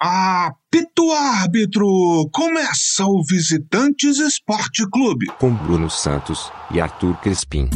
Apito 0.00 1.10
árbitro! 1.10 2.30
Começa 2.32 3.04
o 3.04 3.20
Visitantes 3.24 4.20
Esporte 4.20 4.88
Clube. 4.88 5.26
Com 5.40 5.52
Bruno 5.52 5.90
Santos 5.90 6.52
e 6.70 6.80
Arthur 6.80 7.16
Crespim. 7.20 7.68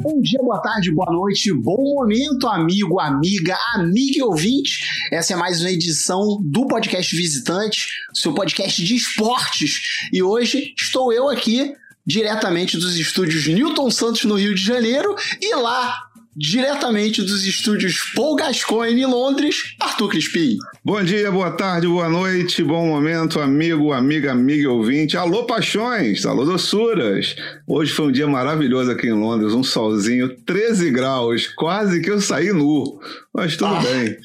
Bom 0.00 0.22
dia, 0.22 0.38
boa 0.42 0.62
tarde, 0.62 0.90
boa 0.94 1.12
noite, 1.12 1.52
bom 1.52 1.96
momento, 1.96 2.48
amigo, 2.48 2.98
amiga, 2.98 3.58
amiga 3.74 4.18
e 4.20 4.22
ouvinte. 4.22 4.78
Essa 5.12 5.34
é 5.34 5.36
mais 5.36 5.60
uma 5.60 5.70
edição 5.70 6.40
do 6.42 6.66
podcast 6.66 7.14
Visitante, 7.14 7.88
seu 8.14 8.32
podcast 8.32 8.82
de 8.82 8.96
esportes. 8.96 9.82
E 10.14 10.22
hoje 10.22 10.72
estou 10.78 11.12
eu 11.12 11.28
aqui, 11.28 11.74
diretamente 12.06 12.78
dos 12.78 12.96
estúdios 12.96 13.46
Newton 13.46 13.90
Santos, 13.90 14.24
no 14.24 14.36
Rio 14.36 14.54
de 14.54 14.64
Janeiro, 14.64 15.14
e 15.42 15.54
lá 15.56 16.07
diretamente 16.38 17.20
dos 17.20 17.44
estúdios 17.44 18.12
Paul 18.14 18.36
Gascoigne 18.36 19.02
em 19.02 19.06
Londres, 19.06 19.74
Arthur 19.80 20.08
Crispim. 20.08 20.56
Bom 20.84 21.02
dia, 21.02 21.32
boa 21.32 21.50
tarde, 21.50 21.88
boa 21.88 22.08
noite, 22.08 22.62
bom 22.62 22.86
momento, 22.86 23.40
amigo, 23.40 23.92
amiga, 23.92 24.30
amiga 24.30 24.62
e 24.62 24.66
ouvinte. 24.68 25.16
Alô, 25.16 25.44
paixões, 25.44 26.24
alô, 26.24 26.44
doçuras. 26.44 27.34
Hoje 27.66 27.92
foi 27.92 28.06
um 28.06 28.12
dia 28.12 28.28
maravilhoso 28.28 28.92
aqui 28.92 29.08
em 29.08 29.12
Londres, 29.12 29.52
um 29.52 29.64
solzinho, 29.64 30.28
13 30.46 30.92
graus, 30.92 31.48
quase 31.48 32.00
que 32.00 32.10
eu 32.10 32.20
saí 32.20 32.52
nu. 32.52 33.00
Mas 33.38 33.56
tudo 33.56 33.76
ah, 33.76 33.80
bem. 33.80 34.16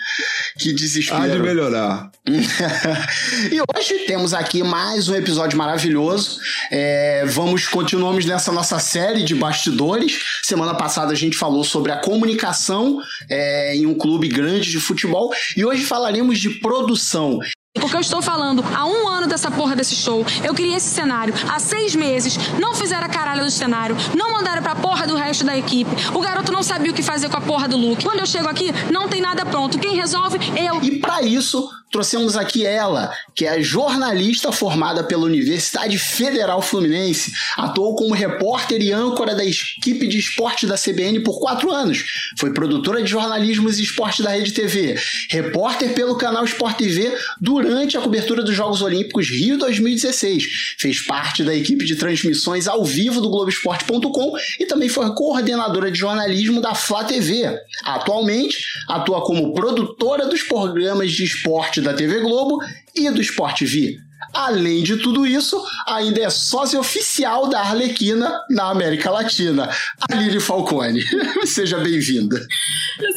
Que 0.58 0.73
desespero. 0.73 1.22
Há 1.22 1.27
de 1.27 1.38
melhorar. 1.38 2.12
e 2.26 3.62
hoje 3.62 4.05
temos 4.08 4.34
aqui 4.34 4.63
mais 4.63 5.08
um 5.08 5.13
episódio 5.13 5.55
maravilhoso. 5.55 6.39
É, 6.72 7.23
vamos, 7.27 7.67
continuamos 7.67 8.26
nessa 8.26 8.52
nossa 8.52 8.80
série 8.80 9.23
de 9.23 9.36
bastidores. 9.36 10.20
Semana 10.41 10.73
passada 10.73 11.13
a 11.13 11.16
gente 11.16 11.38
falou 11.38 11.63
sobre 11.63 11.91
a 11.91 11.98
comunicação 11.98 12.99
é, 13.30 13.75
em 13.75 13.86
um 13.86 13.94
clube 13.94 14.28
grande 14.28 14.72
de 14.72 14.80
futebol 14.80 15.31
e 15.55 15.64
hoje 15.64 15.86
falaremos 15.86 16.39
de 16.39 16.50
produção. 16.50 17.39
Porque 17.75 17.95
eu 17.95 18.02
estou 18.02 18.22
falando 18.22 18.64
há 18.73 18.86
um 18.86 19.08
ano 19.08 19.12
dessa 19.27 19.49
porra 19.52 19.75
desse 19.75 19.95
show. 19.95 20.25
Eu 20.43 20.53
criei 20.53 20.75
esse 20.75 20.89
cenário 20.89 21.33
há 21.49 21.59
seis 21.59 21.95
meses. 21.95 22.38
Não 22.59 22.73
fizeram 22.75 23.05
a 23.05 23.09
caralho 23.09 23.43
do 23.43 23.52
cenário. 23.52 23.95
Não 24.15 24.31
mandaram 24.31 24.61
pra 24.61 24.75
porra 24.75 25.05
do 25.07 25.15
resto 25.15 25.43
da 25.43 25.57
equipe. 25.57 25.91
O 26.13 26.19
garoto 26.19 26.52
não 26.52 26.63
sabia 26.63 26.91
o 26.91 26.93
que 26.93 27.03
fazer 27.03 27.30
com 27.30 27.38
a 27.38 27.41
porra 27.41 27.67
do 27.67 27.77
look. 27.77 28.03
Quando 28.03 28.19
eu 28.19 28.25
chego 28.25 28.47
aqui, 28.47 28.71
não 28.91 29.07
tem 29.07 29.21
nada 29.21 29.45
pronto. 29.45 29.80
Quem 29.80 29.95
resolve? 29.95 30.38
Eu. 30.57 30.81
E 30.81 30.99
para 30.99 31.21
isso, 31.21 31.69
trouxemos 31.93 32.35
aqui 32.35 32.65
ela, 32.65 33.15
que 33.35 33.45
é 33.45 33.61
jornalista 33.61 34.52
formada 34.52 35.03
pela 35.03 35.25
Universidade 35.25 35.99
Federal 35.99 36.59
Fluminense, 36.59 37.31
atuou 37.55 37.95
como 37.95 38.15
repórter 38.15 38.81
e 38.81 38.91
âncora 38.91 39.35
da 39.35 39.45
equipe 39.45 40.08
de 40.08 40.17
esporte 40.17 40.65
da 40.65 40.75
CBN 40.75 41.19
por 41.19 41.39
quatro 41.39 41.71
anos, 41.71 42.03
foi 42.39 42.52
produtora 42.52 43.02
de 43.03 43.09
jornalismo 43.09 43.69
e 43.69 43.71
esporte 43.71 44.23
da 44.23 44.31
Rede 44.31 44.53
TV, 44.53 44.99
repórter 45.30 45.93
pelo 45.93 46.17
canal 46.17 46.43
Sport 46.45 46.77
TV 46.77 47.15
durante 47.39 47.95
a 47.95 48.02
cobertura 48.02 48.41
dos 48.41 48.55
Jogos 48.55 48.81
Olímpicos 48.81 49.12
Rio 49.22 49.58
2016, 49.58 50.75
fez 50.78 51.06
parte 51.06 51.44
da 51.44 51.56
equipe 51.56 51.86
de 51.86 51.95
transmissões 51.95 52.67
ao 52.67 52.83
vivo 52.83 53.22
do 53.22 53.30
Globoesporte.com 53.30 54.33
e 54.59 54.66
também 54.66 54.89
foi 54.89 55.14
coordenadora 55.14 55.92
de 55.92 56.00
jornalismo 56.00 56.61
da 56.61 56.73
Flá 56.73 57.03
TV. 57.03 57.58
Atualmente, 57.83 58.58
atua 58.88 59.22
como 59.22 59.53
produtora 59.53 60.28
dos 60.28 60.44
programas 60.44 61.11
de 61.11 61.23
esporte 61.23 61.81
da 61.81 61.94
TV 61.94 62.20
Globo 62.22 62.59
e 62.95 63.09
do 63.09 63.22
Sport 63.22 63.61
V. 63.61 63.97
Além 64.31 64.83
de 64.83 64.97
tudo 64.97 65.25
isso, 65.25 65.61
ainda 65.88 66.21
é 66.21 66.29
sócia 66.29 66.79
oficial 66.79 67.47
da 67.47 67.59
Arlequina 67.59 68.43
na 68.49 68.69
América 68.69 69.09
Latina, 69.09 69.69
a 70.09 70.15
Lili 70.15 70.39
Falcone. 70.39 71.02
Seja 71.45 71.77
bem-vinda. 71.80 72.45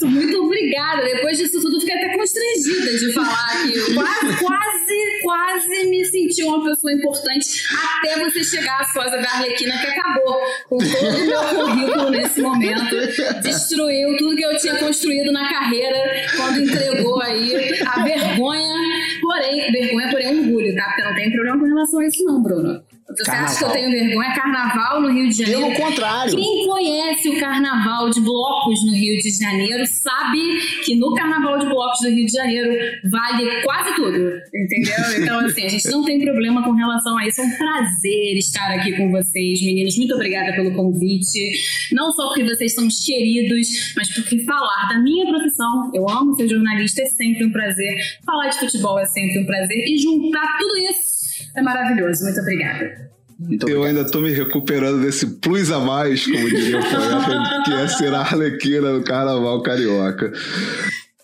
Muito 0.02 0.44
obrigada. 0.44 1.02
Depois 1.02 1.36
disso 1.36 1.60
tudo, 1.60 1.80
fiquei 1.80 1.96
até 1.96 2.16
constrangida 2.16 2.98
de 2.98 3.12
falar 3.12 3.62
que 3.62 3.94
quase, 3.94 4.36
quase, 4.42 5.20
quase 5.22 5.84
me 5.88 6.04
senti 6.04 6.42
uma 6.44 6.64
pessoa 6.64 6.92
importante 6.92 7.64
até 7.72 8.24
você 8.24 8.42
chegar 8.42 8.80
à 8.80 8.84
sósia 8.84 9.20
da 9.20 9.28
Arlequina, 9.28 9.78
que 9.78 9.86
acabou 9.86 10.40
com 10.68 10.78
todo 10.78 11.16
o 11.16 11.26
meu 11.26 11.42
currículo 11.42 12.10
nesse 12.10 12.40
momento. 12.40 12.96
Destruiu 13.42 14.16
tudo 14.16 14.36
que 14.36 14.44
eu 14.44 14.56
tinha 14.58 14.76
construído 14.76 15.32
na 15.32 15.48
carreira 15.48 15.98
quando 16.36 16.60
entregou 16.60 17.20
aí 17.20 17.80
a 17.84 18.02
vergonha, 18.02 18.95
porém, 19.26 19.72
vergonha, 19.72 20.10
porém 20.10 20.40
orgulho, 20.40 20.74
tá? 20.74 20.84
Porque 20.84 21.02
não 21.02 21.14
tem 21.14 21.32
problema 21.32 21.58
com 21.58 21.66
relação 21.66 22.00
a 22.00 22.06
isso, 22.06 22.24
não, 22.24 22.42
Bruno. 22.42 22.82
Você 23.08 23.22
carnaval. 23.22 23.50
acha 23.50 23.58
que 23.58 23.64
eu 23.64 23.70
tenho 23.70 23.90
vergonha? 23.90 24.34
Carnaval 24.34 25.00
no 25.00 25.12
Rio 25.12 25.28
de 25.28 25.36
Janeiro. 25.36 25.60
Pelo 25.60 25.74
contrário. 25.76 26.34
Quem 26.34 26.66
conhece 26.66 27.28
o 27.28 27.38
carnaval 27.38 28.10
de 28.10 28.20
blocos 28.20 28.84
no 28.84 28.92
Rio 28.92 29.16
de 29.18 29.30
Janeiro 29.30 29.84
sabe 29.86 30.38
que 30.84 30.96
no 30.96 31.14
carnaval 31.14 31.56
de 31.58 31.66
blocos 31.66 32.00
do 32.00 32.08
Rio 32.08 32.26
de 32.26 32.32
Janeiro 32.32 32.70
vale 33.04 33.62
quase 33.62 33.94
tudo. 33.94 34.16
Entendeu? 34.54 34.96
Então, 35.26 35.40
assim, 35.40 35.64
a 35.64 35.68
gente 35.68 35.88
não 35.88 36.04
tem 36.04 36.20
problema 36.20 36.62
com 36.62 36.72
relação 36.72 37.16
a 37.16 37.26
isso. 37.26 37.40
É 37.40 37.44
um 37.44 37.56
prazer 37.56 38.36
estar 38.36 38.70
aqui 38.72 38.92
com 38.92 39.10
vocês, 39.10 39.60
meninos. 39.62 39.96
Muito 39.96 40.14
obrigada 40.14 40.52
pelo 40.52 40.72
convite. 40.74 41.58
Não 41.92 42.12
só 42.12 42.28
porque 42.28 42.44
vocês 42.44 42.74
são 42.74 42.86
queridos, 43.04 43.66
mas 43.96 44.14
porque 44.14 44.44
falar 44.44 44.88
da 44.88 45.00
minha 45.02 45.26
profissão, 45.26 45.90
eu 45.94 46.08
amo 46.08 46.34
ser 46.34 46.48
jornalista, 46.48 47.02
é 47.02 47.06
sempre 47.06 47.44
um 47.44 47.50
prazer. 47.50 47.96
Falar 48.24 48.48
de 48.48 48.58
futebol 48.58 48.98
é 48.98 49.04
sempre 49.06 49.40
um 49.40 49.46
prazer. 49.46 49.84
E 49.88 49.98
juntar 49.98 50.58
tudo 50.58 50.76
isso 50.76 51.15
é 51.56 51.62
maravilhoso. 51.62 52.24
Muito 52.24 52.40
obrigada. 52.40 53.10
Muito 53.38 53.68
eu 53.68 53.84
ainda 53.84 54.04
tô 54.04 54.20
me 54.20 54.30
recuperando 54.30 55.02
desse 55.02 55.26
plus 55.26 55.70
a 55.70 55.78
mais, 55.78 56.24
como 56.24 56.48
diria 56.48 56.78
o 56.78 56.82
poeta, 56.82 57.62
que 57.64 57.72
é 57.72 57.88
ser 57.88 58.14
a 58.14 58.20
arlequina 58.20 58.92
do 58.92 59.02
carnaval 59.02 59.62
carioca. 59.62 60.32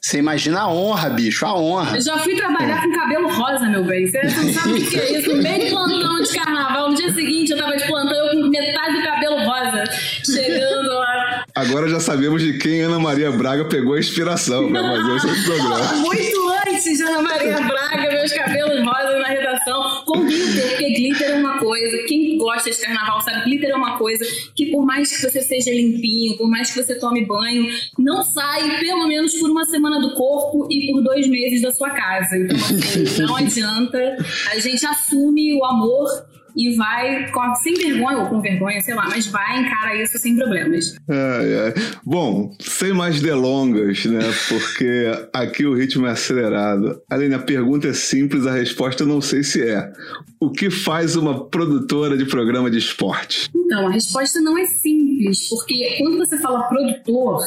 Você 0.05 0.19
imagina 0.19 0.63
a 0.63 0.69
honra, 0.69 1.09
bicho, 1.11 1.47
a 1.47 1.57
honra. 1.57 1.97
Eu 1.97 2.01
já 2.03 2.19
fui 2.19 2.35
trabalhar 2.35 2.77
é. 2.77 2.81
com 2.83 2.93
cabelo 2.93 3.29
rosa, 3.29 3.67
meu 3.69 3.85
bem. 3.85 4.07
Você 4.07 4.21
não 4.21 4.53
sabe 4.53 4.73
o 4.73 4.91
que 4.91 4.99
é 4.99 5.19
isso? 5.19 5.35
No 5.35 5.41
meio 5.43 5.65
de 5.65 5.71
plantão 5.71 6.23
de 6.23 6.35
carnaval, 6.35 6.91
no 6.91 6.97
dia 6.97 7.13
seguinte 7.15 7.53
eu 7.53 7.59
tava 7.59 7.77
de 7.77 7.87
plantão, 7.87 8.13
eu 8.13 8.43
com 8.43 8.49
metade 8.49 8.97
do 8.97 9.03
cabelo 9.05 9.37
rosa, 9.39 9.85
chegando 10.25 10.89
lá. 10.89 11.45
Agora 11.55 11.89
já 11.89 12.01
sabemos 12.01 12.43
de 12.43 12.59
quem 12.59 12.83
Ana 12.83 12.99
Maria 12.99 13.31
Braga 13.31 13.65
pegou 13.65 13.95
a 13.95 14.01
inspiração 14.01 14.71
pra 14.71 14.83
fazer 14.83 15.17
esse 15.17 15.45
programa. 15.45 15.93
Muito 15.95 16.49
antes 16.67 16.85
de 16.85 17.03
Ana 17.05 17.23
Maria 17.23 17.61
Braga, 17.61 18.12
meus 18.23 18.33
cabelos 18.33 18.85
rosas 18.85 19.19
na 19.21 19.27
redação, 19.27 20.05
com 20.07 20.25
glitter, 20.25 20.69
porque 20.69 20.93
glitter 20.93 21.31
é 21.31 21.35
uma 21.35 21.59
coisa, 21.59 21.99
quem 22.07 22.39
gosta 22.39 22.71
de 22.71 22.79
carnaval 22.79 23.21
sabe, 23.21 23.45
glitter 23.45 23.71
é 23.71 23.75
uma 23.75 23.99
coisa 23.99 24.25
que 24.55 24.67
por 24.71 24.87
mais 24.87 25.11
que 25.11 25.29
você 25.29 25.43
seja 25.43 25.71
limpinho, 25.73 26.37
por 26.37 26.49
mais 26.49 26.71
que 26.71 26.81
você 26.83 26.95
tome 26.99 27.27
banho, 27.27 27.67
não 27.99 28.23
sai 28.23 28.79
pelo 28.79 29.09
menos 29.09 29.35
por 29.35 29.51
uma 29.51 29.65
semana 29.65 30.01
do 30.01 30.15
corpo 30.15 30.69
e 30.71 30.93
por 30.93 31.03
dois 31.03 31.27
meses 31.27 31.63
da 31.63 31.73
sua 31.73 31.91
casa. 31.91 32.37
Então, 32.37 32.57
assim, 32.57 33.23
não 33.23 33.37
adianta. 33.37 34.17
A 34.53 34.59
gente 34.61 34.87
assume 34.87 35.55
o 35.55 35.65
amor 35.65 36.09
e 36.57 36.77
vai 36.77 37.27
sem 37.63 37.75
vergonha 37.75 38.19
ou 38.19 38.27
com 38.27 38.41
vergonha, 38.41 38.81
sei 38.81 38.95
lá, 38.95 39.09
mas 39.09 39.27
vai 39.27 39.61
encara 39.61 40.03
isso 40.03 40.19
sem 40.19 40.37
problemas. 40.37 40.95
É, 41.09 41.15
é. 41.15 41.75
Bom, 42.05 42.55
sem 42.61 42.93
mais 42.93 43.21
delongas, 43.21 44.05
né? 44.05 44.21
Porque 44.49 45.11
aqui 45.33 45.65
o 45.65 45.75
ritmo 45.75 46.07
é 46.07 46.11
acelerado. 46.11 47.01
Aline, 47.11 47.35
a 47.35 47.39
pergunta 47.39 47.89
é 47.89 47.93
simples, 47.93 48.47
a 48.47 48.53
resposta 48.53 49.03
eu 49.03 49.07
não 49.07 49.21
sei 49.21 49.43
se 49.43 49.63
é. 49.63 49.93
O 50.41 50.51
que 50.51 50.71
faz 50.71 51.17
uma 51.17 51.45
produtora 51.49 52.17
de 52.17 52.25
programa 52.25 52.71
de 52.71 52.79
esporte? 52.79 53.49
Então, 53.55 53.87
a 53.87 53.91
resposta 53.91 54.41
não 54.41 54.59
é 54.59 54.67
simples, 54.67 55.49
porque 55.49 55.97
quando 55.99 56.19
você 56.19 56.39
fala 56.39 56.65
produtor, 56.65 57.41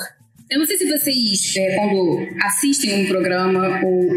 eu 0.50 0.59
não 0.59 0.66
sei 0.66 0.78
se 0.78 0.88
vocês, 0.88 1.56
é, 1.57 1.75
quando 1.75 2.28
assistem 2.44 3.03
um 3.03 3.07
programa 3.07 3.79
ou 3.83 4.09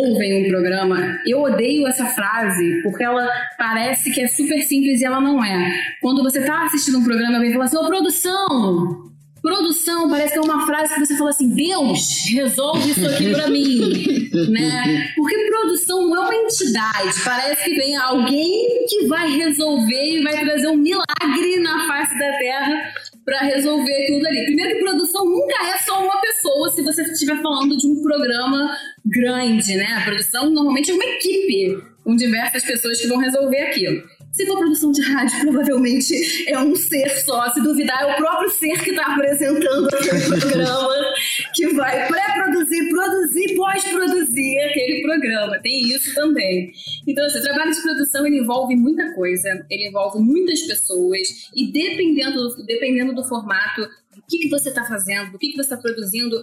ouvem 0.00 0.44
um 0.46 0.48
programa, 0.48 1.18
eu 1.26 1.42
odeio 1.42 1.86
essa 1.86 2.06
frase 2.06 2.82
porque 2.82 3.04
ela 3.04 3.28
parece 3.58 4.10
que 4.10 4.20
é 4.22 4.26
super 4.28 4.62
simples 4.62 5.00
e 5.00 5.04
ela 5.04 5.20
não 5.20 5.44
é. 5.44 5.70
Quando 6.00 6.22
você 6.22 6.38
está 6.40 6.64
assistindo 6.64 6.98
um 6.98 7.04
programa, 7.04 7.36
alguém 7.36 7.52
fala 7.52 7.64
assim: 7.66 7.76
Ô, 7.76 7.86
produção! 7.86 9.08
Produção 9.40 10.10
parece 10.10 10.32
que 10.32 10.38
é 10.38 10.42
uma 10.42 10.66
frase 10.66 10.94
que 10.94 11.00
você 11.00 11.16
fala 11.16 11.30
assim: 11.30 11.54
Deus, 11.54 12.00
resolve 12.32 12.90
isso 12.90 13.06
aqui 13.06 13.30
para 13.30 13.48
mim. 13.48 14.30
né? 14.50 15.12
Porque 15.16 15.36
produção 15.48 16.08
não 16.08 16.16
é 16.16 16.20
uma 16.20 16.34
entidade, 16.34 17.14
parece 17.24 17.64
que 17.64 17.74
vem 17.74 17.96
alguém 17.96 18.86
que 18.88 19.06
vai 19.06 19.30
resolver 19.36 20.16
e 20.16 20.22
vai 20.22 20.40
trazer 20.40 20.68
um 20.68 20.76
milagre 20.76 21.60
na 21.60 21.86
face 21.86 22.18
da 22.18 22.38
terra 22.38 22.92
para 23.28 23.40
resolver 23.40 24.06
tudo 24.06 24.26
ali. 24.26 24.46
Primeiro 24.46 24.74
que 24.74 24.84
produção 24.84 25.22
nunca 25.26 25.54
é 25.66 25.76
só 25.84 26.02
uma 26.02 26.18
pessoa 26.18 26.72
se 26.72 26.82
você 26.82 27.02
estiver 27.02 27.36
falando 27.42 27.76
de 27.76 27.86
um 27.86 28.00
programa 28.00 28.74
grande, 29.04 29.76
né? 29.76 29.84
A 29.84 30.04
produção 30.06 30.48
normalmente 30.48 30.90
é 30.90 30.94
uma 30.94 31.04
equipe 31.04 31.78
com 32.02 32.16
diversas 32.16 32.64
pessoas 32.64 32.98
que 32.98 33.06
vão 33.06 33.18
resolver 33.18 33.60
aquilo. 33.60 34.02
Se 34.32 34.46
for 34.46 34.58
produção 34.58 34.92
de 34.92 35.02
rádio, 35.02 35.40
provavelmente 35.50 36.14
é 36.48 36.58
um 36.58 36.74
ser 36.74 37.08
só. 37.24 37.48
Se 37.50 37.60
duvidar, 37.62 38.02
é 38.02 38.14
o 38.14 38.16
próprio 38.16 38.50
ser 38.50 38.82
que 38.82 38.90
está 38.90 39.14
apresentando 39.14 39.88
aquele 39.88 40.20
programa, 40.40 41.14
que 41.54 41.68
vai 41.74 42.06
pré-produzir, 42.06 42.88
produzir, 42.88 43.56
pós-produzir 43.56 44.58
aquele 44.60 45.02
programa. 45.02 45.58
Tem 45.60 45.80
isso 45.88 46.14
também. 46.14 46.72
Então, 47.06 47.24
assim, 47.24 47.38
o 47.38 47.42
trabalho 47.42 47.72
de 47.72 47.82
produção 47.82 48.26
ele 48.26 48.38
envolve 48.38 48.76
muita 48.76 49.14
coisa, 49.14 49.48
ele 49.70 49.88
envolve 49.88 50.20
muitas 50.20 50.60
pessoas, 50.62 51.48
e 51.54 51.72
dependendo, 51.72 52.64
dependendo 52.64 53.14
do 53.14 53.24
formato, 53.24 53.88
que, 54.28 54.38
que 54.38 54.48
você 54.48 54.68
está 54.68 54.84
fazendo, 54.84 55.34
o 55.34 55.38
que, 55.38 55.48
que 55.48 55.56
você 55.56 55.74
está 55.74 55.76
produzindo. 55.76 56.36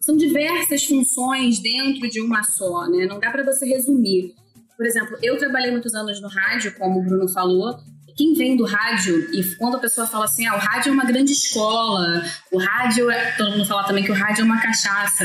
São 0.00 0.16
diversas 0.16 0.84
funções 0.84 1.60
dentro 1.60 2.08
de 2.08 2.20
uma 2.20 2.42
só, 2.42 2.88
né? 2.88 3.06
Não 3.06 3.20
dá 3.20 3.30
para 3.30 3.44
você 3.44 3.66
resumir. 3.66 4.34
Por 4.82 4.88
exemplo, 4.88 5.16
eu 5.22 5.38
trabalhei 5.38 5.70
muitos 5.70 5.94
anos 5.94 6.20
no 6.20 6.26
rádio, 6.26 6.74
como 6.74 6.98
o 6.98 7.04
Bruno 7.04 7.28
falou, 7.28 7.78
quem 8.16 8.34
vem 8.34 8.56
do 8.56 8.64
rádio, 8.64 9.32
e 9.32 9.54
quando 9.54 9.76
a 9.76 9.78
pessoa 9.78 10.08
fala 10.08 10.24
assim, 10.24 10.44
ah, 10.44 10.56
o 10.56 10.58
rádio 10.58 10.90
é 10.90 10.92
uma 10.92 11.04
grande 11.04 11.30
escola, 11.30 12.20
o 12.50 12.58
rádio 12.58 13.08
é. 13.08 13.30
Todo 13.36 13.52
mundo 13.52 13.64
fala 13.64 13.84
também 13.84 14.02
que 14.02 14.10
o 14.10 14.14
rádio 14.14 14.42
é 14.42 14.44
uma 14.44 14.60
cachaça. 14.60 15.24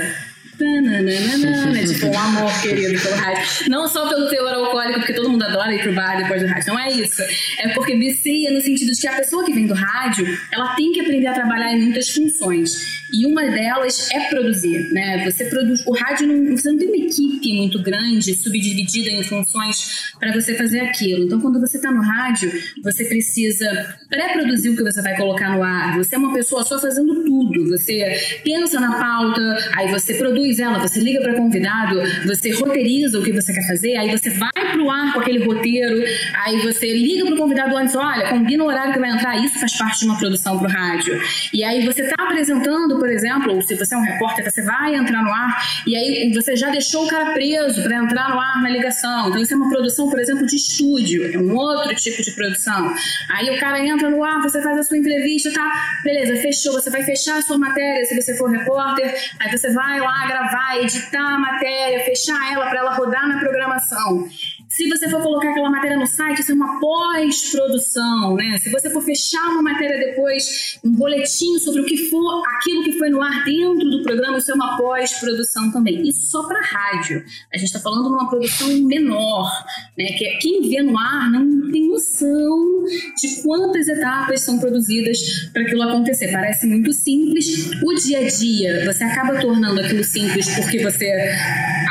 Tananana, 0.58 1.86
tipo, 1.86 2.08
um 2.08 2.20
amor 2.20 2.52
querido 2.62 3.00
pelo 3.00 3.16
rádio. 3.16 3.70
Não 3.70 3.88
só 3.88 4.10
pelo 4.10 4.28
teor 4.28 4.54
alcoólico, 4.54 5.00
porque 5.00 5.14
todo 5.14 5.30
mundo 5.30 5.44
adora 5.44 5.74
ir 5.74 5.82
pro 5.82 5.94
bar 5.94 6.18
depois 6.18 6.42
do 6.42 6.48
rádio. 6.48 6.74
Não 6.74 6.80
é 6.80 6.92
isso. 6.92 7.22
É 7.60 7.70
porque 7.70 7.96
vicia 7.96 8.52
no 8.52 8.62
sentido 8.62 8.92
de 8.92 9.00
que 9.00 9.08
a 9.08 9.18
pessoa 9.18 9.46
que 9.46 9.54
vem 9.54 9.68
do 9.68 9.74
rádio, 9.74 10.26
ela 10.52 10.76
tem 10.76 10.92
que 10.92 11.02
aprender 11.02 11.28
a 11.28 11.34
trabalhar 11.34 11.74
em 11.74 11.82
muitas 11.82 12.10
funções. 12.10 12.98
E 13.14 13.26
uma 13.26 13.44
delas 13.46 14.10
é 14.12 14.30
produzir, 14.30 14.92
né? 14.92 15.24
Você 15.30 15.46
produz. 15.46 15.86
O 15.86 15.94
rádio 15.94 16.28
não, 16.28 16.56
você 16.56 16.72
não 16.72 16.78
tem 16.78 16.88
uma 16.88 16.98
equipe 16.98 17.54
muito 17.54 17.82
grande, 17.82 18.36
subdividida 18.36 19.10
em 19.10 19.24
funções 19.24 20.14
para 20.20 20.34
você 20.34 20.56
fazer 20.56 20.82
aquilo. 20.82 21.26
Então, 21.26 21.40
quando 21.40 21.60
você 21.60 21.78
está 21.78 21.92
no 21.92 22.02
rádio, 22.02 22.52
você 22.84 23.06
precisa 23.06 23.98
pré-produzir 24.10 24.70
o 24.70 24.76
que 24.76 24.84
você 24.84 25.02
vai 25.02 25.16
colocar 25.16 25.56
no 25.56 25.64
ar. 25.64 25.98
Você 25.98 26.16
é 26.16 26.18
uma 26.18 26.34
pessoa 26.34 26.64
só 26.64 26.80
fazendo 26.80 27.27
tudo. 27.38 27.70
Você 27.70 28.40
pensa 28.44 28.80
na 28.80 28.98
pauta, 28.98 29.42
aí 29.76 29.92
você 29.92 30.14
produz 30.16 30.60
ela, 30.60 30.80
você 30.80 31.00
liga 31.00 31.22
para 31.22 31.36
convidado, 31.36 32.02
você 32.26 32.52
roteiriza 32.52 33.20
o 33.20 33.24
que 33.24 33.32
você 33.32 33.54
quer 33.54 33.68
fazer, 33.68 33.96
aí 33.98 34.12
você 34.12 34.30
vai 34.32 34.72
pro 34.72 34.90
ar 34.90 35.14
com 35.14 35.20
aquele 35.20 35.44
roteiro, 35.44 36.04
aí 36.44 36.60
você 36.62 36.94
liga 36.94 37.26
pro 37.26 37.38
convidado 37.38 37.76
antes, 37.76 37.96
olha, 37.96 38.30
combina 38.30 38.64
o 38.64 38.68
horário 38.68 38.94
que 38.94 39.00
vai 39.00 39.12
entrar. 39.12 39.38
Isso 39.44 39.60
faz 39.60 39.78
parte 39.78 40.00
de 40.00 40.06
uma 40.06 40.18
produção 40.18 40.58
pro 40.58 40.68
rádio. 40.68 41.20
E 41.54 41.64
aí 41.64 41.86
você 41.86 42.02
está 42.02 42.16
apresentando 42.24 42.98
por 42.98 43.10
exemplo, 43.10 43.54
ou 43.54 43.62
se 43.62 43.76
você 43.76 43.96
é 43.96 43.98
um 43.98 44.02
repórter, 44.02 44.44
você 44.44 44.62
vai 44.62 44.96
entrar 44.96 45.22
no 45.24 45.32
ar 45.32 45.58
e 45.86 45.96
aí 45.96 46.32
você 46.34 46.56
já 46.56 46.70
deixou 46.70 47.06
o 47.06 47.08
cara 47.08 47.34
preso 47.34 47.84
para 47.84 47.96
entrar 47.96 48.30
no 48.30 48.40
ar 48.40 48.62
na 48.62 48.70
ligação. 48.70 49.30
Então, 49.30 49.42
isso 49.42 49.54
é 49.54 49.58
uma 49.58 49.70
produção, 49.70 50.10
por 50.10 50.20
exemplo, 50.20 50.46
de 50.46 50.56
estúdio, 50.56 51.34
é 51.34 51.38
um 51.38 51.56
outro 51.56 51.96
tipo 51.96 52.22
de 52.22 52.32
produção. 52.32 52.94
Aí 53.30 53.50
o 53.50 53.60
cara 53.60 53.86
entra 53.86 54.10
no 54.10 54.24
ar, 54.24 54.42
você 54.42 54.62
faz 54.62 54.78
a 54.80 54.84
sua 54.84 54.98
entrevista, 54.98 55.52
tá? 55.52 55.70
Beleza, 56.04 56.42
fechou. 56.42 56.74
Você 56.74 56.90
vai 56.90 57.04
fechar 57.04 57.27
a 57.36 57.42
sua 57.42 57.58
matéria 57.58 58.06
se 58.06 58.16
você 58.16 58.36
for 58.36 58.50
repórter, 58.50 59.14
aí 59.40 59.52
você 59.52 59.72
vai 59.74 60.00
lá 60.00 60.28
gravar, 60.28 60.78
editar 60.78 61.36
a 61.36 61.40
matéria, 61.40 62.06
fechar 62.06 62.54
ela 62.54 62.68
para 62.70 62.80
ela 62.80 62.94
rodar 62.96 63.28
na 63.28 63.40
programação. 63.40 64.28
Se 64.70 64.90
você 64.90 65.10
for 65.10 65.22
colocar 65.22 65.50
aquela 65.52 65.70
matéria 65.70 65.98
no 65.98 66.06
site, 66.06 66.42
isso 66.42 66.52
é 66.52 66.56
uma 66.56 66.80
pós-produção, 66.80 68.36
né? 68.36 68.58
Se 68.58 68.70
você 68.70 68.90
for 68.90 69.02
fechar 69.02 69.42
uma 69.52 69.62
matéria 69.62 69.98
depois, 69.98 70.78
um 70.84 70.92
boletim 70.92 71.58
sobre 71.60 71.82
o 71.82 71.86
que 71.86 72.10
for 72.10 72.44
aquilo 72.58 72.84
que 72.84 72.94
foi 72.94 73.10
no 73.10 73.22
ar 73.22 73.46
dentro 73.46 73.90
do 73.90 74.04
programa, 74.04 74.38
isso 74.38 74.52
é 74.52 74.56
uma 74.56 74.76
pós-produção 74.78 75.72
também. 75.72 76.06
Isso 76.08 76.30
só 76.30 76.44
para 76.44 76.62
rádio. 76.62 77.24
A 77.54 77.58
gente 77.58 77.68
está 77.68 77.80
falando 77.80 78.04
de 78.04 78.10
uma 78.10 78.30
produção 78.30 78.68
menor, 78.84 79.50
né? 79.98 80.06
Que 80.18 80.26
é, 80.26 80.38
quem 80.38 80.70
vê 80.70 80.82
no 80.82 80.98
ar 80.98 81.32
não 81.32 81.72
tem 81.72 81.88
noção 81.88 82.84
de 83.20 83.42
quantas 83.44 83.88
etapas 83.88 84.42
são 84.42 84.60
produzidas 84.60 85.50
para 85.54 85.62
aquilo 85.62 85.84
acontecer. 85.84 86.30
Parece 86.32 86.68
muito 86.68 86.92
simples. 86.92 87.72
O 87.82 87.94
dia 87.94 88.20
a 88.20 88.28
dia, 88.28 88.86
você 88.86 89.04
acaba 89.06 89.40
tornando 89.40 89.80
aquilo 89.80 90.04
simples 90.04 90.54
porque 90.56 90.84
você 90.84 91.10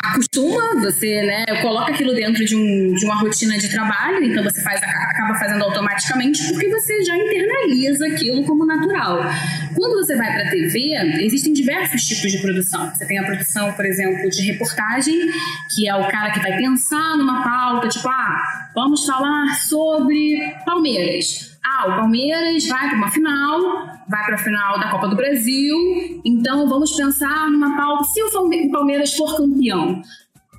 acostuma, 0.04 0.80
você 0.80 1.22
né, 1.22 1.44
coloca 1.62 1.92
aquilo 1.92 2.14
dentro 2.14 2.44
de 2.44 2.54
um 2.54 2.65
de 2.94 3.04
uma 3.04 3.16
rotina 3.16 3.58
de 3.58 3.68
trabalho, 3.68 4.22
então 4.24 4.42
você 4.42 4.60
faz, 4.60 4.82
acaba 4.82 5.34
fazendo 5.34 5.62
automaticamente 5.64 6.52
porque 6.52 6.68
você 6.68 7.04
já 7.04 7.16
internaliza 7.16 8.06
aquilo 8.06 8.44
como 8.44 8.64
natural. 8.64 9.20
Quando 9.74 9.96
você 9.96 10.16
vai 10.16 10.32
para 10.32 10.48
a 10.48 10.50
TV, 10.50 10.94
existem 11.20 11.52
diversos 11.52 12.02
tipos 12.02 12.32
de 12.32 12.38
produção. 12.38 12.90
Você 12.90 13.06
tem 13.06 13.18
a 13.18 13.24
produção, 13.24 13.72
por 13.72 13.84
exemplo, 13.84 14.28
de 14.30 14.42
reportagem, 14.42 15.30
que 15.74 15.88
é 15.88 15.94
o 15.94 16.08
cara 16.08 16.30
que 16.32 16.40
vai 16.40 16.56
pensar 16.56 17.16
numa 17.16 17.42
pauta, 17.42 17.88
tipo, 17.88 18.08
ah, 18.08 18.68
vamos 18.74 19.04
falar 19.04 19.54
sobre 19.60 20.54
Palmeiras. 20.64 21.56
Ah, 21.64 21.88
o 21.88 21.96
Palmeiras 21.96 22.66
vai 22.68 22.88
para 22.88 22.96
uma 22.96 23.10
final, 23.10 23.60
vai 24.08 24.24
para 24.24 24.36
a 24.36 24.38
final 24.38 24.78
da 24.78 24.88
Copa 24.88 25.08
do 25.08 25.16
Brasil, 25.16 25.76
então 26.24 26.68
vamos 26.68 26.92
pensar 26.92 27.50
numa 27.50 27.76
pauta. 27.76 28.04
Se 28.04 28.22
o 28.22 28.70
Palmeiras 28.70 29.14
for 29.14 29.36
campeão, 29.36 30.00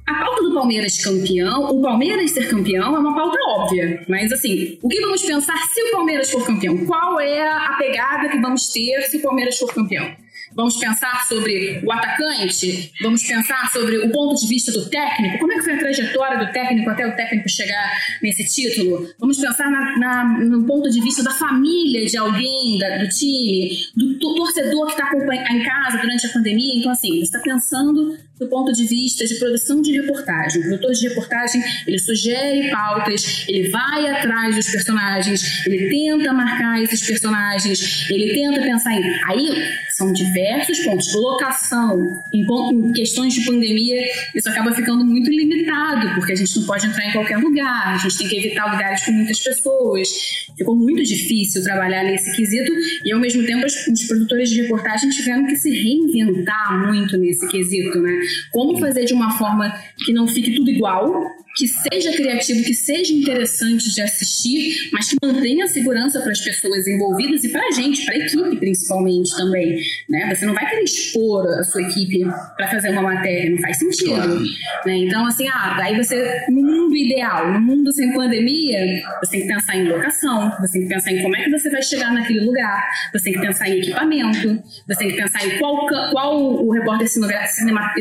a 0.08 0.14
pauta 0.16 0.42
do 0.42 0.54
Palmeiras 0.54 1.04
campeão, 1.04 1.66
o 1.66 1.82
Palmeiras 1.82 2.32
ser 2.32 2.50
campeão 2.50 2.96
é 2.96 3.00
uma 3.00 3.14
pauta 3.14 3.38
óbvia, 3.50 4.06
mas 4.08 4.32
assim, 4.32 4.80
o 4.82 4.88
que 4.88 5.02
vamos 5.02 5.22
pensar 5.22 5.58
se 5.68 5.82
o 5.84 5.92
Palmeiras 5.92 6.32
for 6.32 6.46
campeão? 6.46 6.78
Qual 6.86 7.20
é 7.20 7.46
a 7.46 7.76
pegada 7.78 8.30
que 8.30 8.40
vamos 8.40 8.70
ter 8.70 9.02
se 9.04 9.18
o 9.18 9.22
Palmeiras 9.22 9.58
for 9.58 9.74
campeão? 9.74 10.16
Vamos 10.56 10.78
pensar 10.78 11.28
sobre 11.28 11.82
o 11.86 11.92
atacante? 11.92 12.92
Vamos 13.02 13.22
pensar 13.22 13.70
sobre 13.72 13.98
o 13.98 14.12
ponto 14.12 14.40
de 14.40 14.48
vista 14.48 14.72
do 14.72 14.90
técnico? 14.90 15.40
Como 15.40 15.52
é 15.52 15.56
que 15.58 15.64
foi 15.64 15.74
a 15.74 15.78
trajetória 15.78 16.46
do 16.46 16.52
técnico 16.52 16.90
até 16.90 17.06
o 17.06 17.16
técnico 17.16 17.50
chegar 17.50 17.92
nesse 18.24 18.46
título? 18.46 19.08
Vamos 19.20 19.38
pensar 19.38 19.70
na, 19.70 19.98
na, 19.98 20.24
no 20.40 20.64
ponto 20.64 20.90
de 20.90 21.02
vista 21.02 21.22
da 21.22 21.32
família 21.32 22.06
de 22.06 22.18
alguém, 22.18 22.78
da, 22.80 22.98
do 22.98 23.10
time, 23.10 23.70
do, 23.96 24.14
do 24.14 24.36
torcedor 24.36 24.88
que 24.88 24.94
está 24.94 25.54
em 25.54 25.64
casa 25.64 25.98
durante 25.98 26.26
a 26.26 26.30
pandemia. 26.32 26.80
Então, 26.80 26.92
assim, 26.92 27.10
você 27.10 27.24
está 27.24 27.40
pensando 27.40 28.18
do 28.40 28.48
ponto 28.48 28.72
de 28.72 28.86
vista 28.86 29.26
de 29.26 29.36
produção 29.36 29.82
de 29.82 29.92
reportagem. 30.00 30.62
O 30.62 30.66
produtor 30.66 30.92
de 30.94 31.08
reportagem, 31.08 31.64
ele 31.88 32.00
sugere 32.00 32.70
pautas, 32.70 33.46
ele 33.48 33.70
vai 33.70 34.10
atrás 34.10 34.56
dos 34.56 34.70
personagens, 34.70 35.66
ele 35.66 35.90
tenta 35.90 36.34
marcar 36.34 36.82
esses 36.82 37.06
personagens, 37.06 38.08
ele 38.10 38.34
tenta 38.34 38.62
pensar 38.62 38.94
em... 38.94 39.04
Aí, 39.26 39.64
são 39.98 40.14
diversos 40.14 40.80
pontos. 40.82 41.14
Locação, 41.16 42.00
em, 42.32 42.94
questões 42.94 43.34
de 43.34 43.46
pandemia, 43.46 44.04
isso 44.36 44.48
acaba 44.48 44.72
ficando 44.72 45.04
muito 45.04 45.30
limitado, 45.30 46.14
porque 46.16 46.34
a 46.34 46.36
gente 46.36 46.60
não 46.60 46.66
pode 46.68 46.86
entrar 46.86 47.08
em 47.08 47.12
qualquer 47.12 47.38
lugar, 47.38 47.96
a 47.96 47.98
gente 47.98 48.18
tem 48.18 48.28
que 48.28 48.38
evitar 48.38 48.72
lugares 48.72 49.04
com 49.04 49.12
muitas 49.12 49.40
pessoas. 49.40 50.08
Ficou 50.56 50.76
muito 50.76 51.04
difícil 51.04 51.64
trabalhar 51.64 52.04
nesse 52.04 52.36
quesito 52.36 52.72
e, 53.04 53.12
ao 53.12 53.20
mesmo 53.20 53.44
tempo, 53.46 53.66
os 53.66 54.04
produtores 54.04 54.50
de 54.52 54.62
reportagem 54.62 55.10
tiveram 55.10 55.46
que 55.48 55.56
se 55.56 55.70
reinventar 55.72 56.88
muito 56.88 57.18
nesse 57.18 57.48
quesito, 57.48 58.00
né? 58.00 58.20
Como 58.52 58.80
fazer 58.80 59.06
de 59.06 59.14
uma 59.14 59.38
forma 59.38 59.74
que 60.06 60.14
não 60.14 60.28
fique 60.28 60.56
tudo 60.56 60.70
igual, 60.70 61.12
que 61.58 61.68
seja 61.68 62.12
criativo, 62.14 62.64
que 62.64 62.74
seja 62.74 63.12
interessante 63.12 63.92
de 63.92 64.02
assistir, 64.02 64.90
mas 64.94 65.10
que 65.10 65.18
mantenha 65.24 65.66
a 65.66 65.68
segurança 65.68 66.22
para 66.22 66.32
as 66.32 66.40
pessoas 66.40 66.88
envolvidas 66.88 67.44
e 67.44 67.50
para 67.50 67.68
a 67.68 67.72
gente, 67.72 68.06
para 68.06 68.14
a 68.14 68.18
equipe 68.20 68.58
principalmente 68.58 69.36
também. 69.36 69.82
Né? 70.08 70.34
Você 70.34 70.46
não 70.46 70.54
vai 70.54 70.70
querer 70.70 70.84
expor 70.84 71.48
a 71.48 71.64
sua 71.64 71.82
equipe 71.82 72.24
para 72.56 72.68
fazer 72.70 72.90
uma 72.90 73.02
matéria, 73.02 73.50
não 73.50 73.58
faz 73.58 73.78
sentido. 73.78 74.14
Claro. 74.14 74.40
Né? 74.86 74.98
Então, 74.98 75.26
assim, 75.26 75.48
ah, 75.48 75.78
aí 75.82 75.98
você, 75.98 76.46
no 76.50 76.62
mundo 76.62 76.96
ideal, 76.96 77.52
no 77.52 77.60
mundo 77.60 77.92
sem 77.92 78.14
pandemia, 78.14 79.02
você 79.20 79.32
tem 79.32 79.42
que 79.42 79.48
pensar 79.48 79.76
em 79.78 79.90
locação, 79.90 80.52
você 80.60 80.74
tem 80.74 80.88
que 80.88 80.94
pensar 80.94 81.12
em 81.12 81.24
como 81.24 81.36
é 81.36 81.44
que 81.44 81.50
você 81.50 81.70
vai 81.72 81.82
chegar 81.82 82.14
naquele 82.14 82.42
lugar, 82.42 82.88
você 83.12 83.24
tem 83.26 83.34
que 83.34 83.40
pensar 83.40 83.68
em 83.68 83.80
equipamento, 83.80 84.64
você 84.88 85.00
tem 85.00 85.10
que 85.10 85.18
pensar 85.18 85.44
em 85.44 85.58
qual, 85.58 85.88
qual 86.12 86.40
o 86.40 86.72
repórter 86.72 87.08
cinematográfico 87.10 87.96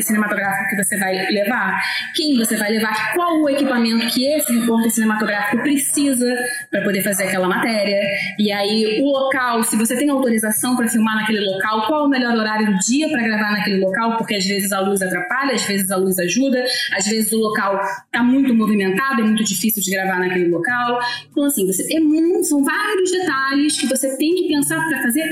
que 0.69 0.75
você 0.75 0.97
vai 0.97 1.13
levar, 1.31 1.81
quem 2.15 2.37
você 2.37 2.55
vai 2.55 2.71
levar, 2.71 3.13
qual 3.13 3.41
o 3.41 3.49
equipamento 3.49 4.07
que 4.07 4.25
esse 4.25 4.57
repórter 4.57 4.91
cinematográfico 4.91 5.61
precisa 5.63 6.33
para 6.71 6.81
poder 6.83 7.01
fazer 7.01 7.23
aquela 7.23 7.47
matéria. 7.47 7.99
E 8.39 8.51
aí, 8.51 9.01
o 9.01 9.11
local, 9.11 9.63
se 9.63 9.75
você 9.75 9.95
tem 9.95 10.09
autorização 10.09 10.75
para 10.75 10.87
filmar 10.87 11.15
naquele 11.15 11.41
local, 11.41 11.87
qual 11.87 12.05
o 12.05 12.09
melhor 12.09 12.35
horário 12.35 12.67
do 12.67 12.77
dia 12.79 13.09
para 13.09 13.21
gravar 13.21 13.51
naquele 13.51 13.79
local, 13.79 14.17
porque 14.17 14.35
às 14.35 14.45
vezes 14.45 14.71
a 14.71 14.79
luz 14.79 15.01
atrapalha, 15.01 15.53
às 15.53 15.63
vezes 15.63 15.89
a 15.91 15.97
luz 15.97 16.17
ajuda, 16.19 16.63
às 16.93 17.05
vezes 17.05 17.31
o 17.31 17.37
local 17.37 17.79
está 18.05 18.23
muito 18.23 18.53
movimentado, 18.53 19.21
é 19.21 19.23
muito 19.23 19.43
difícil 19.43 19.81
de 19.81 19.91
gravar 19.91 20.19
naquele 20.19 20.47
local. 20.47 20.99
Então, 21.29 21.45
assim, 21.45 21.65
você 21.65 21.85
tem, 21.85 22.43
são 22.43 22.63
vários 22.63 23.11
detalhes 23.11 23.79
que 23.79 23.87
você 23.87 24.15
tem 24.17 24.35
que 24.35 24.47
pensar 24.47 24.83
para 24.87 25.01
fazer 25.01 25.25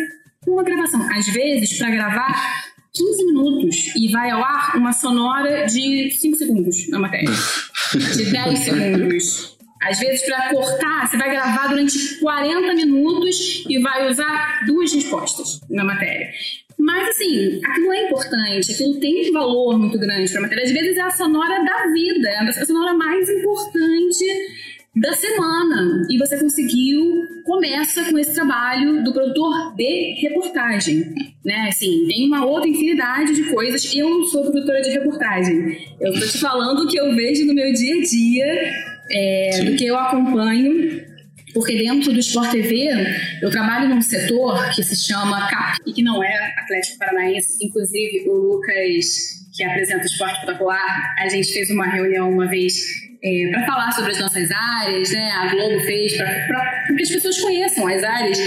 uma 0.47 0.63
gravação. 0.63 1.01
Às 1.11 1.27
vezes, 1.27 1.77
para 1.77 1.89
gravar 1.89 2.74
15 2.95 3.25
minutos 3.25 3.95
e 3.95 4.11
vai 4.11 4.31
ao 4.31 4.41
ar 4.41 4.77
uma 4.77 4.93
sonora 4.93 5.65
de 5.65 6.09
5 6.11 6.37
segundos 6.37 6.89
na 6.89 6.99
matéria. 6.99 7.29
De 8.15 8.25
10 8.31 8.59
segundos. 8.59 9.55
Às 9.81 9.99
vezes, 9.99 10.25
para 10.25 10.49
cortar, 10.49 11.07
você 11.07 11.17
vai 11.17 11.29
gravar 11.29 11.67
durante 11.67 12.19
40 12.19 12.73
minutos 12.73 13.63
e 13.69 13.77
vai 13.79 14.09
usar 14.09 14.65
duas 14.65 14.91
respostas 14.91 15.59
na 15.69 15.83
matéria. 15.83 16.27
Mas, 16.79 17.09
assim, 17.09 17.61
aquilo 17.63 17.93
é 17.93 18.07
importante, 18.07 18.71
aquilo 18.71 18.99
tem 18.99 19.29
um 19.29 19.33
valor 19.33 19.77
muito 19.77 19.99
grande 19.99 20.31
para 20.31 20.39
a 20.39 20.41
matéria. 20.43 20.63
Às 20.63 20.71
vezes 20.71 20.97
é 20.97 21.01
a 21.01 21.11
sonora 21.11 21.63
da 21.63 21.91
vida, 21.91 22.29
é 22.29 22.39
a 22.39 22.65
sonora 22.65 22.93
mais 22.95 23.29
importante 23.29 24.25
da 24.95 25.13
semana. 25.13 26.07
E 26.09 26.17
você 26.17 26.37
conseguiu, 26.37 27.23
começa 27.43 28.05
com 28.05 28.17
esse 28.17 28.33
trabalho 28.33 29.03
do 29.03 29.11
produtor 29.11 29.75
de 29.75 30.13
reportagem. 30.21 31.13
Né? 31.43 31.67
Assim, 31.67 32.07
tem 32.07 32.27
uma 32.27 32.45
outra 32.45 32.69
infinidade 32.69 33.35
de 33.35 33.43
coisas. 33.51 33.93
Eu 33.93 34.09
não 34.09 34.23
sou 34.23 34.49
produtora 34.51 34.81
de 34.81 34.91
reportagem. 34.91 35.77
Eu 35.99 36.13
estou 36.13 36.29
te 36.29 36.37
falando 36.37 36.83
o 36.83 36.87
que 36.87 36.97
eu 36.97 37.13
vejo 37.13 37.45
no 37.45 37.53
meu 37.53 37.73
dia 37.73 37.95
a 37.95 38.01
dia, 38.01 38.73
é, 39.11 39.63
do 39.65 39.75
que 39.75 39.85
eu 39.85 39.97
acompanho 39.97 41.15
porque 41.55 41.77
dentro 41.77 42.11
do 42.11 42.19
Sport 42.19 42.51
TV 42.51 42.89
eu 43.41 43.49
trabalho 43.49 43.87
num 43.87 44.01
setor 44.01 44.75
que 44.75 44.83
se 44.83 45.07
chama 45.07 45.49
CAP 45.49 45.77
e 45.87 45.93
que 45.93 46.03
não 46.03 46.21
é 46.21 46.53
Atlético 46.59 46.99
Paranaense. 46.99 47.65
Inclusive, 47.65 48.29
o 48.29 48.33
Lucas, 48.33 49.05
que 49.55 49.63
apresenta 49.63 50.03
o 50.03 50.05
Esporte 50.05 50.33
Espetacular, 50.33 51.15
a 51.17 51.29
gente 51.29 51.53
fez 51.53 51.69
uma 51.69 51.85
reunião 51.85 52.29
uma 52.29 52.45
vez 52.45 52.75
é, 53.25 53.49
para 53.49 53.65
falar 53.65 53.91
sobre 53.91 54.11
as 54.11 54.19
nossas 54.19 54.51
áreas, 54.51 55.11
né? 55.11 55.31
A 55.31 55.49
Globo 55.49 55.79
fez 55.79 56.15
para 56.15 56.85
que 56.95 57.01
as 57.01 57.09
pessoas 57.09 57.41
conheçam 57.41 57.87
as 57.87 58.03
áreas. 58.03 58.37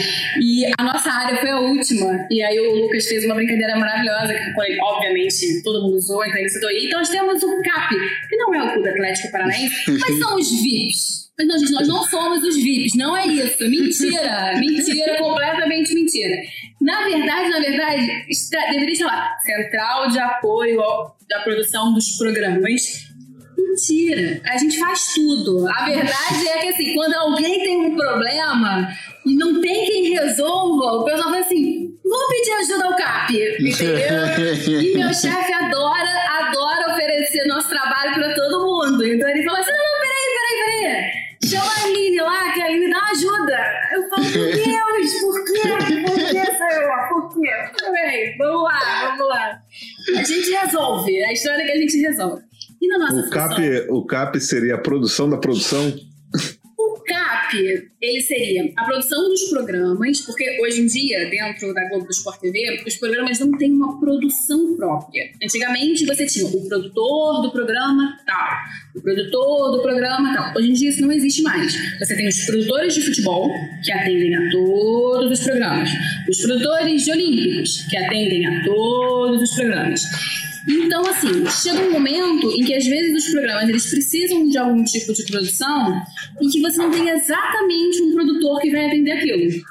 E 0.41 0.67
a 0.79 0.85
nossa 0.85 1.11
área 1.11 1.37
foi 1.37 1.51
a 1.51 1.59
última. 1.59 2.29
E 2.31 2.41
aí 2.41 2.61
o 2.61 2.77
Lucas 2.77 3.05
fez 3.07 3.25
uma 3.25 3.35
brincadeira 3.35 3.77
maravilhosa, 3.77 4.33
que 4.33 4.81
obviamente 4.81 5.63
todo 5.65 5.83
mundo 5.83 5.97
usou, 5.97 6.25
então 6.25 6.39
ele 6.39 6.49
citou. 6.49 6.71
Então 6.71 7.01
nós 7.01 7.09
temos 7.09 7.43
o 7.43 7.63
CAP, 7.63 7.95
que 8.29 8.37
não 8.37 8.55
é 8.55 8.63
o 8.63 8.73
Clube 8.73 8.89
Atlético 8.89 9.33
Paranaense, 9.33 9.91
mas 9.91 10.19
são 10.19 10.37
os 10.37 10.63
VIPs. 10.63 11.29
Mas 11.37 11.47
não, 11.47 11.59
gente, 11.59 11.73
nós 11.73 11.89
não 11.89 12.05
somos 12.05 12.45
os 12.45 12.57
VIPs, 12.57 12.97
não 12.97 13.17
é 13.17 13.27
isso. 13.27 13.69
Mentira, 13.69 14.55
mentira, 14.59 15.19
completamente 15.19 15.93
mentira. 15.93 16.37
Na 16.81 17.03
verdade, 17.05 17.49
na 17.51 17.59
verdade, 17.59 18.27
está, 18.29 18.61
deveria 18.71 18.93
estar 18.93 19.07
lá, 19.07 19.37
Central 19.41 20.09
de 20.09 20.21
Apoio 20.21 20.81
da 21.29 21.41
Produção 21.41 21.93
dos 21.93 22.17
Programas 22.17 23.08
Mentira. 23.59 24.41
A 24.45 24.57
gente 24.57 24.79
faz 24.79 25.15
tudo. 25.15 25.69
A 25.69 25.85
verdade 25.85 26.49
é 26.49 26.59
que, 26.61 26.69
assim, 26.69 26.95
quando 26.95 27.15
alguém 27.15 27.61
tem 27.61 27.77
um 27.77 27.97
problema 27.97 28.89
e 29.27 29.35
não 29.35 29.61
tem 29.61 29.85
quem 29.85 30.15
resolva, 30.15 30.93
o 30.93 31.05
pessoal 31.05 31.31
fala 31.31 31.41
assim: 31.41 31.93
vou 32.05 32.29
pedir 32.29 32.53
ajuda 32.53 32.85
ao 32.87 32.97
CAP. 32.97 33.35
Entendeu? 33.61 34.81
e 34.81 34.97
meu 34.97 35.13
chefe 35.13 35.53
adora, 35.53 36.09
adora 36.41 36.93
oferecer 36.93 37.47
nosso 37.49 37.69
trabalho 37.69 38.15
para 38.15 38.35
todo 38.35 38.65
mundo. 38.65 39.05
Então 39.05 39.29
ele 39.29 39.43
fala 39.43 39.59
assim: 39.59 39.73
não, 39.73 39.79
não, 39.79 40.01
peraí, 40.01 40.29
peraí, 40.39 40.83
peraí. 40.83 41.29
Chama 41.49 41.73
a 41.73 41.85
Aline 41.85 42.21
lá, 42.21 42.53
que 42.53 42.61
a 42.61 42.65
Aline 42.67 42.91
dá 42.91 43.01
ajuda. 43.11 43.59
Deus, 44.21 45.15
por 45.21 45.45
quê? 45.45 45.61
Por 45.69 46.15
quê, 46.15 46.45
Senhor? 46.57 47.09
Por 47.09 47.35
quê? 47.35 47.51
Peraí, 47.81 48.37
vamos 48.39 48.65
lá, 48.65 49.07
vamos 49.07 49.29
lá. 49.29 49.63
A 50.17 50.23
gente 50.23 50.51
resolve. 50.51 51.25
A 51.25 51.33
história 51.33 51.63
é 51.63 51.67
que 51.67 51.73
a 51.73 51.81
gente 51.81 51.97
resolve. 51.99 52.43
E 52.81 52.89
na 52.89 52.99
nossa 52.99 53.27
o 53.27 53.31
CAP, 53.31 53.87
o 53.89 54.07
CAP 54.07 54.41
seria 54.41 54.77
a 54.77 54.79
produção 54.79 55.29
da 55.29 55.37
produção? 55.37 55.93
O 56.89 57.01
CAP, 57.05 57.91
ele 58.01 58.21
seria 58.23 58.73
a 58.75 58.85
produção 58.85 59.29
dos 59.29 59.45
programas, 59.51 60.23
porque 60.23 60.59
hoje 60.63 60.81
em 60.81 60.87
dia, 60.87 61.29
dentro 61.29 61.75
da 61.75 61.87
Globo 61.91 62.07
do 62.07 62.11
Sport 62.11 62.41
TV, 62.41 62.83
os 62.87 62.97
programas 62.97 63.39
não 63.41 63.53
têm 63.59 63.71
uma 63.73 64.01
produção 64.01 64.75
própria. 64.75 65.31
Antigamente 65.43 66.07
você 66.07 66.25
tinha 66.25 66.47
o 66.47 66.67
produtor 66.67 67.43
do 67.43 67.51
programa 67.51 68.17
tal, 68.25 68.57
o 68.97 69.03
produtor 69.03 69.73
do 69.73 69.83
programa 69.83 70.35
tal. 70.35 70.57
Hoje 70.57 70.71
em 70.71 70.73
dia 70.73 70.89
isso 70.89 71.03
não 71.03 71.13
existe 71.13 71.43
mais. 71.43 71.77
Você 71.99 72.17
tem 72.17 72.27
os 72.27 72.47
produtores 72.47 72.95
de 72.95 73.03
futebol, 73.03 73.51
que 73.85 73.93
atendem 73.93 74.35
a 74.35 74.51
todos 74.51 75.39
os 75.39 75.45
programas, 75.45 75.91
os 76.27 76.41
produtores 76.41 77.05
de 77.05 77.11
olímpicos, 77.11 77.83
que 77.83 77.97
atendem 77.99 78.47
a 78.47 78.65
todos 78.65 79.43
os 79.43 79.55
programas. 79.55 80.03
Então, 80.69 81.07
assim, 81.07 81.47
chega 81.47 81.81
um 81.81 81.93
momento 81.93 82.51
em 82.51 82.63
que 82.63 82.75
às 82.75 82.85
vezes 82.87 83.25
os 83.25 83.31
programas 83.33 83.69
eles 83.69 83.89
precisam 83.89 84.49
de 84.49 84.59
algum 84.59 84.85
tipo 84.85 85.15
de 85.15 85.25
produção 85.25 86.03
e 86.41 86.49
que 86.49 86.61
você 86.61 86.77
não 86.77 86.91
tem 86.91 87.09
exatamente 87.09 88.03
um 88.03 88.13
produtor 88.13 88.61
que 88.61 88.71
vai 88.71 88.87
atender 88.87 89.13
aquilo. 89.13 89.65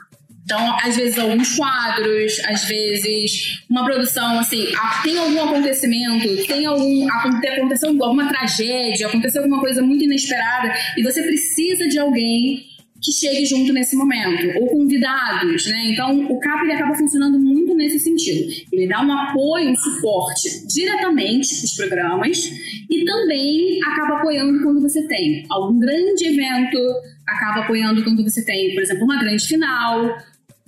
Então, 0.44 0.78
às 0.82 0.96
vezes, 0.96 1.20
alguns 1.20 1.58
quadros, 1.58 2.40
às 2.46 2.64
vezes, 2.64 3.60
uma 3.70 3.84
produção, 3.84 4.40
assim, 4.40 4.66
tem 5.04 5.18
algum 5.18 5.44
acontecimento, 5.44 6.48
tem 6.48 6.66
algum. 6.66 7.06
aconteceu 7.12 7.90
alguma 7.90 8.30
tragédia, 8.30 9.08
aconteceu 9.08 9.42
alguma 9.42 9.60
coisa 9.60 9.82
muito 9.82 10.06
inesperada, 10.06 10.74
e 10.96 11.04
você 11.04 11.22
precisa 11.22 11.90
de 11.90 12.00
alguém 12.00 12.66
que 13.02 13.12
chegue 13.12 13.46
junto 13.46 13.72
nesse 13.74 13.96
momento, 13.96 14.58
ou 14.60 14.68
convidados, 14.68 15.66
né? 15.68 15.92
Então, 15.92 16.26
o 16.32 16.40
CAP 16.40 16.64
ele 16.64 16.74
acaba 16.74 16.96
funcionando 16.96 17.40
muito 17.40 17.74
nesse 17.76 18.00
sentido. 18.00 18.52
Ele 18.72 18.88
dá 18.88 19.02
um 19.02 19.12
apoio, 19.12 19.72
um 19.72 19.76
suporte 19.76 20.68
diretamente 20.68 21.56
para 21.56 21.66
os 21.66 21.76
programas 21.76 22.52
e 22.90 23.06
também 23.06 23.80
acaba 23.86 24.18
apoiando 24.18 24.62
quando 24.64 24.82
você 24.82 25.08
tem 25.08 25.46
algum 25.50 25.80
grande 25.80 26.26
evento, 26.26 26.78
acaba 27.26 27.62
apoiando 27.62 28.04
quando 28.04 28.24
você 28.24 28.44
tem, 28.44 28.74
por 28.74 28.82
exemplo, 28.82 29.04
uma 29.04 29.20
grande 29.20 29.46
final. 29.46 30.18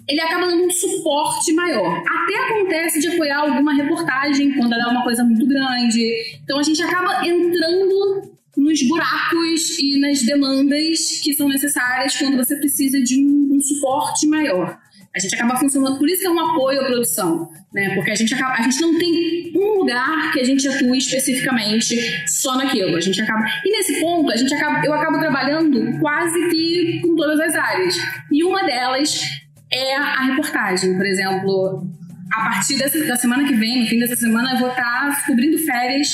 Ele 0.07 0.21
acaba 0.21 0.47
dando 0.47 0.65
um 0.65 0.71
suporte 0.71 1.53
maior. 1.53 2.03
Até 2.07 2.35
acontece 2.35 2.99
de 2.99 3.09
apoiar 3.09 3.41
alguma 3.41 3.73
reportagem 3.73 4.53
quando 4.53 4.73
ela 4.73 4.83
é 4.83 4.87
uma 4.87 5.03
coisa 5.03 5.23
muito 5.23 5.45
grande. 5.45 6.39
Então 6.43 6.57
a 6.57 6.63
gente 6.63 6.81
acaba 6.81 7.27
entrando 7.27 8.38
nos 8.59 8.81
buracos 8.83 9.79
e 9.79 9.99
nas 9.99 10.21
demandas 10.21 11.21
que 11.23 11.33
são 11.33 11.47
necessárias 11.47 12.15
quando 12.17 12.37
você 12.37 12.55
precisa 12.57 13.01
de 13.01 13.23
um, 13.23 13.55
um 13.55 13.61
suporte 13.61 14.27
maior. 14.27 14.77
A 15.15 15.19
gente 15.19 15.33
acaba 15.33 15.57
funcionando, 15.57 15.97
por 15.97 16.07
isso 16.07 16.21
que 16.21 16.27
é 16.27 16.29
um 16.29 16.39
apoio 16.39 16.81
à 16.81 16.85
produção, 16.85 17.49
né? 17.73 17.95
Porque 17.95 18.11
a 18.11 18.15
gente, 18.15 18.31
acaba, 18.33 18.53
a 18.53 18.61
gente 18.61 18.79
não 18.79 18.97
tem 18.99 19.51
um 19.55 19.79
lugar 19.79 20.31
que 20.31 20.39
a 20.39 20.43
gente 20.43 20.67
atue 20.67 20.97
especificamente 20.99 21.97
só 22.27 22.55
naquilo. 22.55 22.95
A 22.95 23.01
gente 23.01 23.19
acaba. 23.19 23.43
E 23.65 23.71
nesse 23.71 23.99
ponto, 23.99 24.31
a 24.31 24.35
gente 24.35 24.53
acaba, 24.53 24.85
eu 24.85 24.93
acabo 24.93 25.17
trabalhando 25.17 25.99
quase 25.99 26.49
que 26.49 27.01
com 27.01 27.15
todas 27.15 27.39
as 27.39 27.55
áreas. 27.55 27.97
E 28.31 28.43
uma 28.43 28.63
delas 28.63 29.23
é 29.71 29.95
a 29.95 30.25
reportagem, 30.25 30.95
por 30.95 31.05
exemplo. 31.05 31.87
A 32.31 32.41
partir 32.41 32.77
dessa, 32.77 33.03
da 33.05 33.15
semana 33.15 33.47
que 33.47 33.55
vem, 33.55 33.81
no 33.81 33.87
fim 33.87 33.99
dessa 33.99 34.15
semana, 34.15 34.51
eu 34.53 34.59
vou 34.59 34.69
estar 34.69 35.25
cobrindo 35.25 35.57
férias 35.57 36.09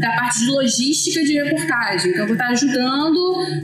da 0.00 0.12
parte 0.12 0.40
de 0.40 0.46
logística 0.46 1.22
de 1.22 1.34
reportagem. 1.34 2.10
Então, 2.10 2.22
eu 2.22 2.26
vou 2.26 2.34
estar 2.34 2.48
ajudando 2.48 3.18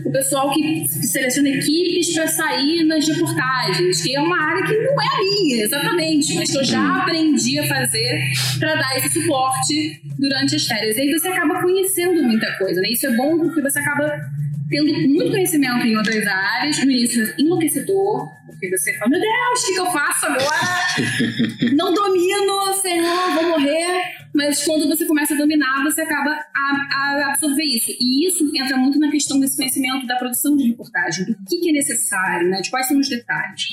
o 0.05 0.13
pessoal 0.13 0.53
que, 0.53 0.83
que 0.83 1.07
seleciona 1.07 1.49
equipes 1.49 2.13
para 2.13 2.29
sair 2.29 2.85
nas 2.85 3.09
reportagens, 3.09 4.03
que 4.03 4.15
é 4.15 4.21
uma 4.21 4.39
área 4.39 4.63
que 4.65 4.77
não 4.77 5.03
é 5.03 5.07
a 5.07 5.19
minha, 5.19 5.65
exatamente, 5.65 6.35
mas 6.35 6.51
que 6.51 6.59
eu 6.59 6.65
já 6.65 6.99
aprendi 6.99 7.59
a 7.59 7.67
fazer 7.67 8.21
para 8.59 8.75
dar 8.75 8.99
esse 8.99 9.19
suporte 9.19 10.03
durante 10.19 10.57
as 10.57 10.67
férias. 10.67 10.97
E 10.99 11.01
aí 11.01 11.13
você 11.13 11.29
acaba 11.29 11.63
conhecendo 11.63 12.23
muita 12.23 12.53
coisa, 12.59 12.83
né? 12.83 12.91
Isso 12.91 13.07
é 13.07 13.17
bom 13.17 13.39
porque 13.39 13.63
você 13.63 13.79
acaba 13.79 14.21
tendo 14.69 14.93
muito 15.09 15.31
conhecimento 15.31 15.87
em 15.87 15.97
outras 15.97 16.27
áreas, 16.27 16.85
no 16.85 16.91
início 16.91 17.33
enlouquecedor, 17.39 18.29
porque 18.57 18.77
você 18.77 18.93
fala, 18.99 19.11
meu 19.11 19.21
Deus, 19.21 19.63
o 19.63 19.67
que, 19.67 19.73
que 19.75 19.81
eu 19.81 19.87
faço 19.87 20.27
agora? 20.27 21.73
Não 21.77 21.93
domino, 21.93 22.73
Senhor, 22.75 23.31
vou 23.35 23.51
morrer. 23.51 24.17
Mas 24.35 24.65
quando 24.65 24.89
você 24.89 25.07
começa 25.07 25.35
a 25.35 25.37
dominar, 25.37 25.83
você 25.83 26.03
acaba 26.03 26.31
a, 26.31 26.89
a 26.93 27.31
absorver 27.33 27.63
isso. 27.63 27.91
E 28.01 28.27
isso 28.27 28.51
entra 28.55 28.77
muito 28.77 28.99
na 28.99 29.11
questão 29.11 29.39
desse 29.39 29.57
conhecimento 29.57 30.07
da 30.07 30.17
produção 30.17 30.57
de 30.57 30.69
reportagem, 30.69 31.27
do 31.27 31.35
que, 31.49 31.59
que 31.59 31.71
é 31.71 31.73
necessário, 31.73 32.49
né? 32.49 32.61
de 32.61 32.71
quais 32.71 32.87
são 32.87 32.99
os 32.99 33.09
detalhes. 33.09 33.67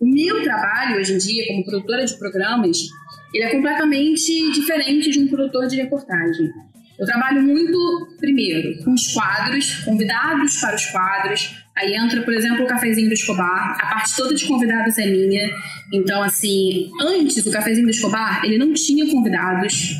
O 0.00 0.06
meu 0.06 0.42
trabalho 0.42 0.98
hoje 0.98 1.14
em 1.14 1.18
dia, 1.18 1.46
como 1.48 1.64
produtora 1.64 2.04
de 2.04 2.18
programas, 2.18 2.78
ele 3.34 3.44
é 3.44 3.50
completamente 3.50 4.50
diferente 4.52 5.10
de 5.10 5.18
um 5.18 5.28
produtor 5.28 5.66
de 5.66 5.76
reportagem. 5.76 6.50
Eu 6.98 7.04
trabalho 7.04 7.42
muito, 7.42 8.16
primeiro, 8.18 8.82
com 8.82 8.94
os 8.94 9.12
quadros, 9.12 9.84
convidados 9.84 10.60
para 10.60 10.76
os 10.76 10.86
quadros. 10.86 11.56
Aí 11.76 11.94
entra, 11.94 12.22
por 12.22 12.32
exemplo, 12.32 12.64
o 12.64 12.66
cafezinho 12.66 13.08
do 13.08 13.14
Escobar. 13.14 13.76
A 13.78 13.86
parte 13.86 14.16
toda 14.16 14.34
de 14.34 14.46
convidados 14.46 14.96
é 14.96 15.06
minha. 15.06 15.50
Então, 15.92 16.22
assim, 16.22 16.90
antes 17.00 17.44
o 17.44 17.50
cafezinho 17.50 17.86
do 17.86 17.90
Escobar, 17.90 18.44
ele 18.44 18.56
não 18.56 18.72
tinha 18.72 19.10
convidados. 19.10 19.94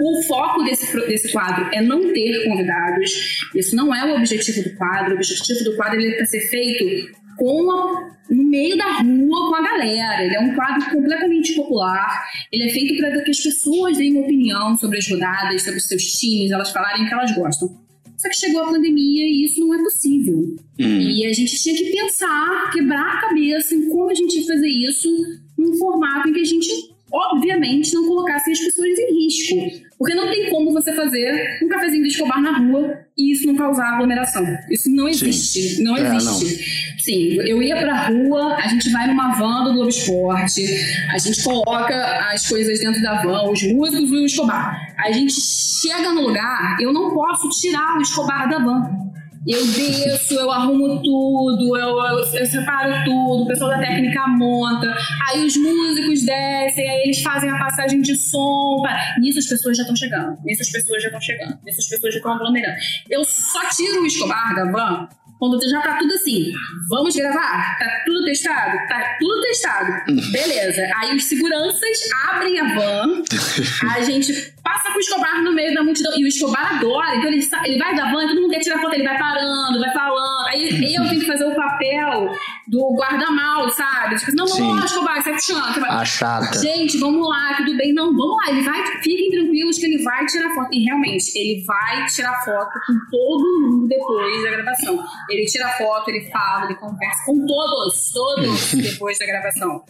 O 0.00 0.22
foco 0.22 0.62
desse, 0.62 0.94
desse 1.06 1.32
quadro 1.32 1.68
é 1.72 1.80
não 1.80 2.12
ter 2.12 2.44
convidados. 2.44 3.40
Isso 3.54 3.74
não 3.74 3.92
é 3.94 4.04
o 4.04 4.16
objetivo 4.16 4.62
do 4.62 4.76
quadro. 4.76 5.12
O 5.12 5.16
objetivo 5.16 5.64
do 5.64 5.74
quadro 5.74 6.00
é 6.00 6.12
para 6.12 6.26
ser 6.26 6.40
feito 6.40 7.25
com 7.36 7.70
a, 7.70 8.16
no 8.30 8.44
meio 8.44 8.76
da 8.76 9.00
rua 9.00 9.48
com 9.48 9.54
a 9.54 9.62
galera. 9.62 10.24
Ele 10.24 10.36
é 10.36 10.40
um 10.40 10.54
quadro 10.54 10.90
completamente 10.90 11.54
popular. 11.54 12.24
Ele 12.52 12.64
é 12.64 12.68
feito 12.68 12.96
para 12.96 13.22
que 13.22 13.30
as 13.30 13.40
pessoas 13.40 13.96
deem 13.96 14.18
opinião 14.18 14.76
sobre 14.76 14.98
as 14.98 15.08
rodadas, 15.08 15.62
sobre 15.62 15.78
os 15.78 15.86
seus 15.86 16.02
times, 16.12 16.50
elas 16.50 16.70
falarem 16.70 17.04
o 17.04 17.08
que 17.08 17.14
elas 17.14 17.34
gostam. 17.34 17.86
Só 18.16 18.28
que 18.28 18.36
chegou 18.36 18.62
a 18.62 18.70
pandemia 18.70 19.26
e 19.26 19.44
isso 19.44 19.60
não 19.60 19.74
é 19.74 19.82
possível. 19.82 20.56
Hum. 20.80 21.00
E 21.00 21.26
a 21.26 21.32
gente 21.32 21.60
tinha 21.62 21.76
que 21.76 21.90
pensar, 21.90 22.70
quebrar 22.72 23.16
a 23.16 23.20
cabeça 23.20 23.74
em 23.74 23.88
como 23.88 24.10
a 24.10 24.14
gente 24.14 24.38
ia 24.38 24.46
fazer 24.46 24.68
isso 24.68 25.08
num 25.56 25.74
formato 25.76 26.28
em 26.28 26.32
que 26.32 26.40
a 26.40 26.44
gente, 26.44 26.70
obviamente, 27.12 27.94
não 27.94 28.06
colocasse 28.06 28.50
as 28.50 28.58
pessoas 28.58 28.98
em 28.98 29.24
risco. 29.24 29.86
Porque 29.98 30.14
não 30.14 30.28
tem 30.28 30.50
como 30.50 30.72
você 30.72 30.92
fazer 30.92 31.58
um 31.62 31.68
cafezinho 31.68 32.02
de 32.02 32.10
Escobar 32.10 32.40
na 32.40 32.58
rua 32.58 32.98
e 33.16 33.32
isso 33.32 33.46
não 33.46 33.56
causar 33.56 33.94
aglomeração. 33.94 34.44
Isso 34.70 34.90
não 34.90 35.08
existe. 35.08 35.62
Sim. 35.62 35.82
Não 35.82 35.96
é, 35.96 36.14
existe. 36.14 36.44
Não. 36.90 36.98
Sim, 36.98 37.40
eu 37.48 37.62
ia 37.62 37.76
pra 37.76 38.08
rua, 38.08 38.56
a 38.56 38.68
gente 38.68 38.90
vai 38.90 39.06
numa 39.06 39.32
van 39.34 39.64
do 39.64 39.72
Globo 39.72 39.88
Esporte, 39.88 40.62
a 41.10 41.18
gente 41.18 41.42
coloca 41.42 41.94
as 42.32 42.46
coisas 42.48 42.78
dentro 42.80 43.00
da 43.00 43.22
van, 43.22 43.50
os 43.50 43.62
músicos 43.62 44.10
e 44.10 44.16
o 44.16 44.26
Escobar. 44.26 44.94
A 44.98 45.12
gente 45.12 45.34
chega 45.80 46.12
no 46.12 46.22
lugar, 46.22 46.76
eu 46.80 46.92
não 46.92 47.14
posso 47.14 47.48
tirar 47.60 47.96
o 47.96 48.02
Escobar 48.02 48.50
da 48.50 48.58
van. 48.58 49.06
Eu 49.46 49.64
desço, 49.64 50.34
eu 50.34 50.50
arrumo 50.50 51.00
tudo, 51.02 51.76
eu, 51.76 51.88
eu, 51.88 52.18
eu, 52.18 52.46
separo 52.46 53.04
tudo, 53.04 53.44
o 53.44 53.46
pessoal 53.46 53.70
da 53.70 53.78
técnica 53.78 54.26
monta, 54.26 54.92
aí 55.28 55.44
os 55.44 55.56
músicos 55.56 56.24
descem, 56.24 56.90
aí 56.90 57.02
eles 57.04 57.22
fazem 57.22 57.48
a 57.48 57.56
passagem 57.56 58.00
de 58.00 58.16
som. 58.16 58.82
Nisso 59.20 59.38
as 59.38 59.46
pessoas 59.46 59.76
já 59.76 59.84
estão 59.84 59.94
chegando, 59.94 60.36
nisso 60.44 60.62
as 60.62 60.70
pessoas 60.70 61.02
já 61.02 61.08
estão 61.08 61.20
chegando, 61.20 61.58
nisso 61.64 61.80
as 61.80 61.88
pessoas 61.88 62.14
já 62.14 62.18
estão 62.18 62.32
aglomerando. 62.32 62.76
Eu 63.08 63.24
só 63.24 63.68
tiro 63.76 64.02
o 64.02 64.06
Escobar 64.06 64.54
da 64.56 64.64
van 64.64 65.08
quando 65.38 65.58
já 65.68 65.82
tá 65.82 65.98
tudo 65.98 66.14
assim, 66.14 66.50
vamos 66.88 67.14
gravar? 67.14 67.78
Tá 67.78 68.02
tudo 68.06 68.24
testado? 68.24 68.78
Tá 68.88 69.16
tudo 69.18 69.42
testado. 69.42 70.12
Beleza. 70.32 70.90
Aí 70.96 71.14
os 71.14 71.24
seguranças 71.24 71.98
abrem 72.30 72.58
a 72.58 72.74
van, 72.74 73.22
a 73.94 74.02
gente 74.02 74.55
passa 74.66 74.90
com 74.90 74.98
o 74.98 75.00
Escobar 75.00 75.42
no 75.44 75.52
meio 75.52 75.72
da 75.72 75.84
multidão. 75.84 76.12
E 76.18 76.24
o 76.24 76.26
Escobar 76.26 76.76
adora, 76.76 77.14
então 77.14 77.30
ele, 77.30 77.48
ele 77.64 77.78
vai 77.78 77.94
da 77.94 78.10
van, 78.10 78.26
todo 78.26 78.40
mundo 78.40 78.50
quer 78.50 78.58
tirar 78.58 78.80
foto, 78.80 78.94
ele 78.94 79.04
vai 79.04 79.16
parando, 79.16 79.78
vai 79.78 79.92
falando. 79.92 80.48
Aí 80.48 80.94
eu 80.94 81.08
tenho 81.08 81.20
que 81.20 81.26
fazer 81.26 81.44
o 81.44 81.54
papel 81.54 82.32
do 82.66 82.96
guarda-mal, 82.96 83.70
sabe? 83.70 84.16
Tipo, 84.16 84.34
não, 84.34 84.46
vamos 84.46 84.76
lá, 84.76 84.84
Escobar, 84.84 85.22
puxando. 85.22 85.74
Você 85.74 85.80
vai, 85.80 85.90
A 85.90 86.04
chata. 86.04 86.58
Gente, 86.58 86.98
vamos 86.98 87.28
lá, 87.28 87.54
tudo 87.56 87.76
bem. 87.76 87.92
Não, 87.92 88.06
vamos 88.06 88.36
lá. 88.38 88.50
Ele 88.50 88.62
vai, 88.62 88.84
fiquem 89.02 89.30
tranquilos 89.30 89.78
que 89.78 89.86
ele 89.86 90.02
vai 90.02 90.26
tirar 90.26 90.52
foto. 90.52 90.68
E 90.72 90.84
realmente, 90.84 91.38
ele 91.38 91.64
vai 91.64 92.06
tirar 92.06 92.34
foto 92.44 92.72
com 92.86 93.10
todo 93.10 93.60
mundo 93.60 93.88
depois 93.88 94.42
da 94.42 94.50
gravação. 94.50 95.04
Ele 95.30 95.46
tira 95.46 95.68
foto, 95.68 96.08
ele 96.08 96.28
fala, 96.30 96.64
ele 96.64 96.74
conversa 96.74 97.24
com 97.24 97.46
todos, 97.46 98.12
todos 98.12 98.74
depois 98.74 99.16
da 99.18 99.26
gravação. 99.26 99.84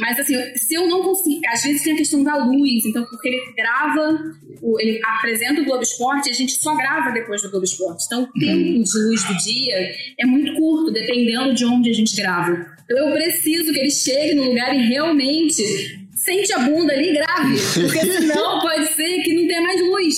Mas 0.00 0.18
assim, 0.18 0.34
se 0.56 0.74
eu 0.74 0.88
não 0.88 1.02
consigo. 1.02 1.40
Às 1.48 1.62
vezes 1.62 1.82
tem 1.82 1.94
a 1.94 1.96
questão 1.96 2.22
da 2.22 2.36
luz, 2.36 2.84
então, 2.84 3.04
porque 3.04 3.28
ele 3.28 3.40
grava, 3.56 4.18
ele 4.78 5.00
apresenta 5.04 5.60
o 5.60 5.64
Globo 5.64 5.82
Esporte 5.82 6.28
e 6.28 6.32
a 6.32 6.34
gente 6.34 6.52
só 6.60 6.74
grava 6.76 7.10
depois 7.10 7.42
do 7.42 7.50
Globo 7.50 7.64
Esporte. 7.64 8.04
Então, 8.06 8.22
o 8.22 8.38
tempo 8.38 8.84
de 8.84 8.98
luz 8.98 9.24
do 9.24 9.36
dia 9.36 9.90
é 10.18 10.26
muito 10.26 10.54
curto, 10.54 10.92
dependendo 10.92 11.54
de 11.54 11.64
onde 11.64 11.90
a 11.90 11.92
gente 11.94 12.14
grava. 12.16 12.66
Então, 12.84 13.08
eu 13.08 13.12
preciso 13.12 13.72
que 13.72 13.78
ele 13.78 13.90
chegue 13.90 14.34
no 14.34 14.44
lugar 14.44 14.74
e 14.74 14.88
realmente 14.88 15.62
sente 16.14 16.52
a 16.52 16.58
bunda 16.58 16.92
ali 16.92 17.10
e 17.10 17.14
grave. 17.14 17.56
Porque 17.74 18.00
senão 18.04 18.60
pode 18.60 18.86
ser 18.94 19.22
que 19.22 19.34
não 19.34 19.46
tenha 19.46 19.62
mais 19.62 19.80
luz. 19.80 20.16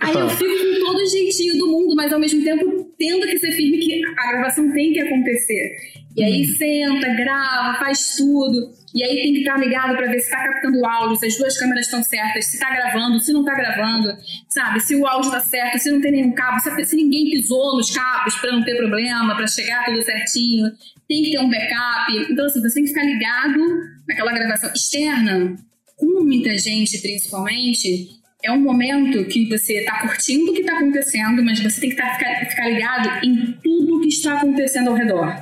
Aí 0.00 0.14
eu 0.14 0.28
fico 0.28 0.52
com 0.52 0.84
todo 0.84 0.98
o 0.98 1.06
jeitinho 1.06 1.58
do 1.58 1.68
mundo, 1.68 1.94
mas 1.94 2.12
ao 2.12 2.20
mesmo 2.20 2.42
tempo 2.44 2.85
tendo 2.98 3.26
que 3.26 3.38
ser 3.38 3.52
firme 3.52 3.78
que 3.78 4.04
a 4.04 4.32
gravação 4.32 4.72
tem 4.72 4.92
que 4.92 5.00
acontecer. 5.00 5.70
E 6.16 6.24
aí 6.24 6.46
senta, 6.46 7.08
grava, 7.14 7.78
faz 7.78 8.16
tudo. 8.16 8.72
E 8.94 9.04
aí 9.04 9.16
tem 9.16 9.34
que 9.34 9.40
estar 9.40 9.58
ligado 9.58 9.94
para 9.94 10.06
ver 10.06 10.18
se 10.18 10.24
está 10.24 10.42
captando 10.42 10.80
o 10.80 10.86
áudio, 10.86 11.16
se 11.16 11.26
as 11.26 11.36
duas 11.36 11.58
câmeras 11.58 11.84
estão 11.84 12.02
certas, 12.02 12.46
se 12.46 12.56
está 12.56 12.74
gravando, 12.74 13.20
se 13.20 13.30
não 13.34 13.40
está 13.40 13.54
gravando, 13.54 14.16
sabe? 14.48 14.80
Se 14.80 14.96
o 14.96 15.06
áudio 15.06 15.28
está 15.28 15.40
certo, 15.40 15.78
se 15.78 15.90
não 15.90 16.00
tem 16.00 16.12
nenhum 16.12 16.32
cabo, 16.32 16.58
se, 16.60 16.84
se 16.86 16.96
ninguém 16.96 17.30
pisou 17.30 17.76
nos 17.76 17.90
cabos 17.90 18.34
para 18.36 18.52
não 18.52 18.64
ter 18.64 18.74
problema, 18.76 19.36
para 19.36 19.46
chegar 19.46 19.84
tudo 19.84 20.02
certinho. 20.02 20.70
Tem 21.06 21.22
que 21.22 21.32
ter 21.32 21.38
um 21.38 21.50
backup. 21.50 22.32
Então, 22.32 22.46
assim, 22.46 22.62
você 22.62 22.74
tem 22.74 22.84
que 22.84 22.88
ficar 22.88 23.04
ligado 23.04 23.60
naquela 24.08 24.32
gravação 24.32 24.72
externa, 24.72 25.56
com 25.96 26.24
muita 26.24 26.56
gente 26.56 26.98
principalmente, 27.02 28.08
é 28.46 28.52
um 28.52 28.60
momento 28.60 29.24
que 29.24 29.48
você 29.48 29.80
está 29.80 30.00
curtindo 30.00 30.52
o 30.52 30.54
que 30.54 30.60
está 30.60 30.76
acontecendo, 30.78 31.42
mas 31.44 31.58
você 31.58 31.80
tem 31.80 31.90
que 31.90 31.96
tá, 31.96 32.14
ficar, 32.14 32.46
ficar 32.48 32.68
ligado 32.68 33.26
em 33.26 33.52
tudo 33.62 34.00
que 34.00 34.08
está 34.08 34.38
acontecendo 34.38 34.88
ao 34.88 34.94
redor. 34.94 35.36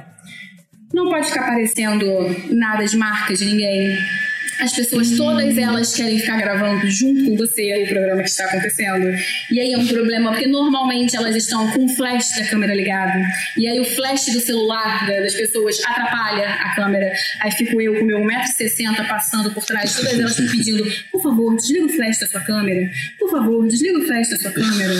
Não 0.92 1.11
pode 1.11 1.26
ficar 1.26 1.42
aparecendo 1.42 2.06
nada 2.50 2.84
de 2.84 2.96
marca 2.96 3.34
de 3.34 3.44
ninguém. 3.44 3.99
As 4.61 4.73
pessoas, 4.73 5.11
todas 5.16 5.56
elas 5.58 5.94
querem 5.94 6.18
ficar 6.18 6.37
gravando 6.38 6.87
junto 6.90 7.25
com 7.25 7.37
você 7.37 7.82
o 7.84 7.88
programa 7.88 8.23
que 8.23 8.28
está 8.28 8.44
acontecendo. 8.46 9.06
E 9.50 9.61
aí 9.61 9.73
é 9.73 9.78
um 9.78 9.87
problema, 9.87 10.30
porque 10.32 10.46
normalmente 10.46 11.16
elas 11.16 11.34
estão 11.37 11.70
com 11.73 11.84
o 11.84 11.88
flash 11.88 12.37
da 12.38 12.44
câmera 12.46 12.75
ligado. 12.75 13.18
E 13.56 13.66
aí 13.66 13.78
o 13.80 13.84
flash 13.84 14.26
do 14.32 14.40
celular 14.40 15.06
da- 15.06 15.20
das 15.20 15.34
pessoas 15.34 15.78
atrapalha 15.84 16.49
a 16.49 16.75
câmera. 16.75 17.12
Aí 17.42 17.50
fico 17.52 17.80
eu 17.80 17.99
com 17.99 18.04
meu 18.04 18.18
1,60m 18.20 19.06
passando 19.08 19.50
por 19.52 19.64
trás, 19.64 19.94
todas 19.96 20.18
elas 20.18 20.38
me 20.38 20.49
pedindo: 20.50 20.84
por 21.12 21.23
favor, 21.23 21.56
desliga 21.56 21.87
o 21.87 21.88
flash 21.88 22.18
da 22.20 22.26
sua 22.26 22.40
câmera. 22.40 22.90
Por 23.18 23.30
favor, 23.30 23.66
desliga 23.66 23.99
o 23.99 24.02
flash 24.06 24.30
da 24.30 24.37
sua 24.38 24.50
câmera. 24.52 24.94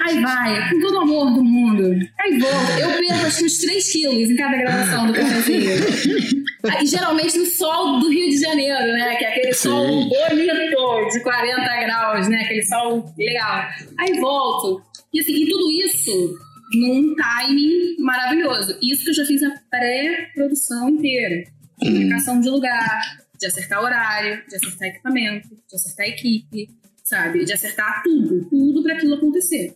Aí 0.00 0.20
vai, 0.20 0.70
com 0.70 0.80
todo 0.80 0.94
o 0.96 1.00
amor 1.00 1.34
do 1.34 1.44
mundo. 1.44 2.06
Aí 2.20 2.38
volta. 2.38 2.80
Eu 2.80 2.90
perco 2.90 3.26
acho 3.26 3.38
que 3.38 3.44
uns 3.44 3.58
3 3.58 3.92
quilos 3.92 4.30
em 4.30 4.36
cada 4.36 4.56
gravação 4.56 5.06
do 5.06 5.12
cafezinho. 5.12 5.70
Aí, 6.76 6.84
geralmente 6.86 7.38
no 7.38 7.46
sol 7.46 8.00
do 8.00 8.10
Rio 8.10 8.28
de 8.30 8.36
Janeiro, 8.40 8.92
né? 8.98 9.16
Que 9.16 9.24
é 9.24 9.28
aquele 9.28 9.52
sol 9.54 9.86
bonito 9.86 11.08
de 11.12 11.22
40 11.22 11.80
graus, 11.80 12.28
né? 12.28 12.42
Aquele 12.42 12.64
sol 12.64 13.14
legal. 13.16 13.68
Aí 13.98 14.20
volto. 14.20 14.82
E 15.12 15.20
assim, 15.20 15.32
e 15.32 15.48
tudo 15.48 15.70
isso 15.70 16.38
num 16.74 17.14
timing 17.14 17.96
maravilhoso. 18.00 18.76
Isso 18.82 19.04
que 19.04 19.10
eu 19.10 19.14
já 19.14 19.24
fiz 19.24 19.42
a 19.42 19.54
pré-produção 19.70 20.88
inteira. 20.90 21.44
De 21.78 21.88
Indicação 21.88 22.40
de 22.40 22.50
lugar, 22.50 23.00
de 23.38 23.46
acertar 23.46 23.82
horário, 23.82 24.42
de 24.48 24.56
acertar 24.56 24.88
equipamento, 24.88 25.48
de 25.48 25.74
acertar 25.74 26.06
equipe, 26.08 26.68
sabe? 27.04 27.44
De 27.44 27.52
acertar 27.52 28.02
tudo, 28.02 28.44
tudo 28.50 28.82
para 28.82 28.94
aquilo 28.94 29.14
acontecer. 29.14 29.74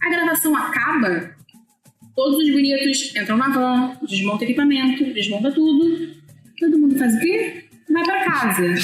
A 0.00 0.08
gravação 0.08 0.56
acaba, 0.56 1.34
todos 2.14 2.44
os 2.44 2.50
bonitos 2.50 3.14
entram 3.14 3.36
na 3.36 3.48
van, 3.48 3.98
desmonta 4.08 4.44
equipamento, 4.44 5.04
desmonta 5.12 5.50
tudo. 5.50 6.14
Todo 6.58 6.78
mundo 6.78 6.96
faz 6.96 7.14
o 7.16 7.18
quê? 7.18 7.61
Vai 7.90 8.04
para 8.04 8.24
casa. 8.24 8.74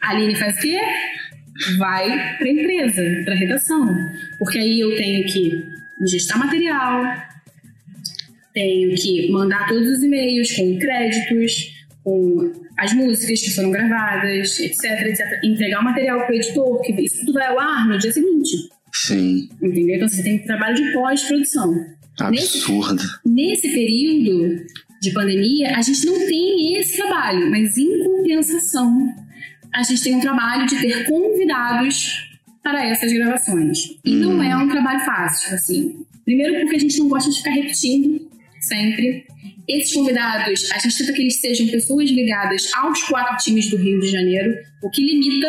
A 0.00 0.10
Aline 0.10 0.36
faz 0.36 0.56
o 0.56 0.60
quê? 0.60 0.80
Vai 1.78 2.36
para 2.36 2.48
empresa, 2.48 3.02
para 3.24 3.34
redação. 3.34 3.94
Porque 4.38 4.58
aí 4.58 4.80
eu 4.80 4.94
tenho 4.96 5.26
que 5.26 5.64
gestar 6.06 6.38
material, 6.38 7.04
tenho 8.52 8.94
que 8.94 9.30
mandar 9.30 9.66
todos 9.68 9.88
os 9.88 10.02
e-mails 10.02 10.52
com 10.52 10.78
créditos, 10.78 11.74
com 12.04 12.52
as 12.76 12.92
músicas 12.92 13.40
que 13.40 13.50
foram 13.54 13.70
gravadas, 13.70 14.58
etc, 14.60 14.84
etc. 15.06 15.40
Entregar 15.42 15.80
o 15.80 15.84
material 15.84 16.18
para 16.20 16.32
o 16.32 16.34
editor, 16.34 16.82
que 16.82 16.92
isso 16.92 17.20
tudo 17.20 17.34
vai 17.34 17.46
ao 17.46 17.58
ar 17.58 17.88
no 17.88 17.98
dia 17.98 18.12
seguinte. 18.12 18.50
Sim. 18.92 19.48
Entendeu? 19.62 19.96
Então 19.96 20.08
você 20.08 20.22
tem 20.22 20.38
trabalho 20.38 20.74
de 20.74 20.92
pós-produção. 20.92 21.74
Nesse, 22.30 22.58
Absurdo. 22.58 23.02
nesse 23.26 23.68
período 23.70 24.64
de 25.00 25.12
pandemia, 25.12 25.76
a 25.76 25.82
gente 25.82 26.04
não 26.06 26.14
tem 26.14 26.76
esse 26.76 26.96
trabalho, 26.96 27.50
mas 27.50 27.76
em 27.76 28.02
compensação, 28.04 29.14
a 29.74 29.82
gente 29.82 30.02
tem 30.02 30.16
um 30.16 30.20
trabalho 30.20 30.66
de 30.66 30.80
ter 30.80 31.04
convidados 31.06 32.26
para 32.62 32.84
essas 32.84 33.12
gravações. 33.12 33.78
E 34.04 34.14
não 34.16 34.42
é 34.42 34.56
um 34.56 34.68
trabalho 34.68 35.00
fácil, 35.00 35.54
assim. 35.54 36.04
Primeiro 36.24 36.60
porque 36.60 36.76
a 36.76 36.80
gente 36.80 36.98
não 36.98 37.08
gosta 37.08 37.30
de 37.30 37.36
ficar 37.36 37.50
repetindo 37.50 38.28
sempre. 38.60 39.24
Esses 39.68 39.92
convidados, 39.94 40.70
a 40.72 40.78
gente 40.78 40.98
tenta 40.98 41.12
que 41.12 41.22
eles 41.22 41.40
sejam 41.40 41.66
pessoas 41.68 42.08
ligadas 42.10 42.70
aos 42.74 43.02
quatro 43.04 43.36
times 43.38 43.68
do 43.68 43.76
Rio 43.76 44.00
de 44.00 44.08
Janeiro, 44.08 44.54
o 44.82 44.90
que 44.90 45.02
limita 45.02 45.48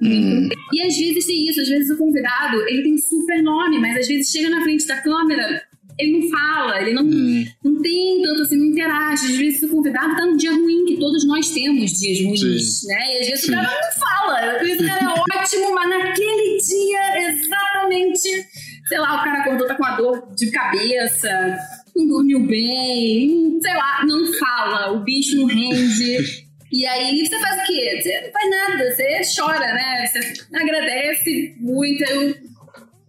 muito. 0.00 0.54
E 0.72 0.82
às 0.82 0.96
vezes 0.96 1.26
tem 1.26 1.48
isso, 1.48 1.60
às 1.60 1.68
vezes 1.68 1.90
o 1.90 1.96
convidado, 1.96 2.60
ele 2.68 2.82
tem 2.82 2.98
super 2.98 3.42
nome, 3.42 3.78
mas 3.78 3.96
às 3.96 4.08
vezes 4.08 4.30
chega 4.30 4.50
na 4.50 4.62
frente 4.62 4.86
da 4.86 5.00
câmera, 5.00 5.62
ele 5.98 6.18
não 6.18 6.30
fala, 6.30 6.80
ele 6.80 6.94
não, 6.94 7.04
não 7.04 7.82
tem 7.82 8.22
tanto 8.22 8.42
assim, 8.42 8.56
não 8.56 8.66
interage. 8.66 9.26
Às 9.26 9.36
vezes 9.36 9.62
o 9.62 9.68
convidado 9.68 10.16
tá 10.16 10.26
num 10.26 10.36
dia 10.36 10.52
ruim, 10.52 10.84
que 10.86 10.96
todos 10.98 11.26
nós 11.26 11.50
temos 11.50 11.92
dias 11.92 12.24
ruins, 12.24 12.80
Sim. 12.80 12.88
né? 12.88 13.14
E 13.14 13.20
às 13.20 13.26
vezes 13.28 13.48
o 13.48 13.52
cara 13.52 13.70
não 13.70 14.00
fala. 14.00 14.32
O 14.62 14.86
cara 14.86 15.00
é 15.00 15.38
ótimo, 15.38 15.74
mas 15.74 15.88
naquele 15.88 16.58
dia, 16.58 17.30
exatamente, 17.30 18.46
sei 18.88 18.98
lá, 18.98 19.20
o 19.20 19.24
cara 19.24 19.40
acordou, 19.40 19.66
tá 19.66 19.74
com 19.74 19.82
uma 19.82 19.96
dor 19.96 20.34
de 20.34 20.50
cabeça, 20.50 21.58
não 21.94 22.06
dormiu 22.06 22.40
bem, 22.46 23.58
sei 23.60 23.74
lá, 23.74 24.04
não 24.06 24.32
fala, 24.34 24.92
o 24.92 25.04
bicho 25.04 25.36
não 25.36 25.46
rende. 25.46 26.52
E 26.72 26.86
aí 26.86 27.26
você 27.26 27.38
faz 27.38 27.60
o 27.60 27.66
quê? 27.66 28.00
Você 28.00 28.20
não 28.22 28.32
faz 28.32 28.50
nada, 28.50 28.94
você 28.94 29.20
chora, 29.36 29.74
né? 29.74 30.06
Você 30.06 30.32
agradece 30.54 31.54
muito. 31.60 32.02
Eu, 32.02 32.34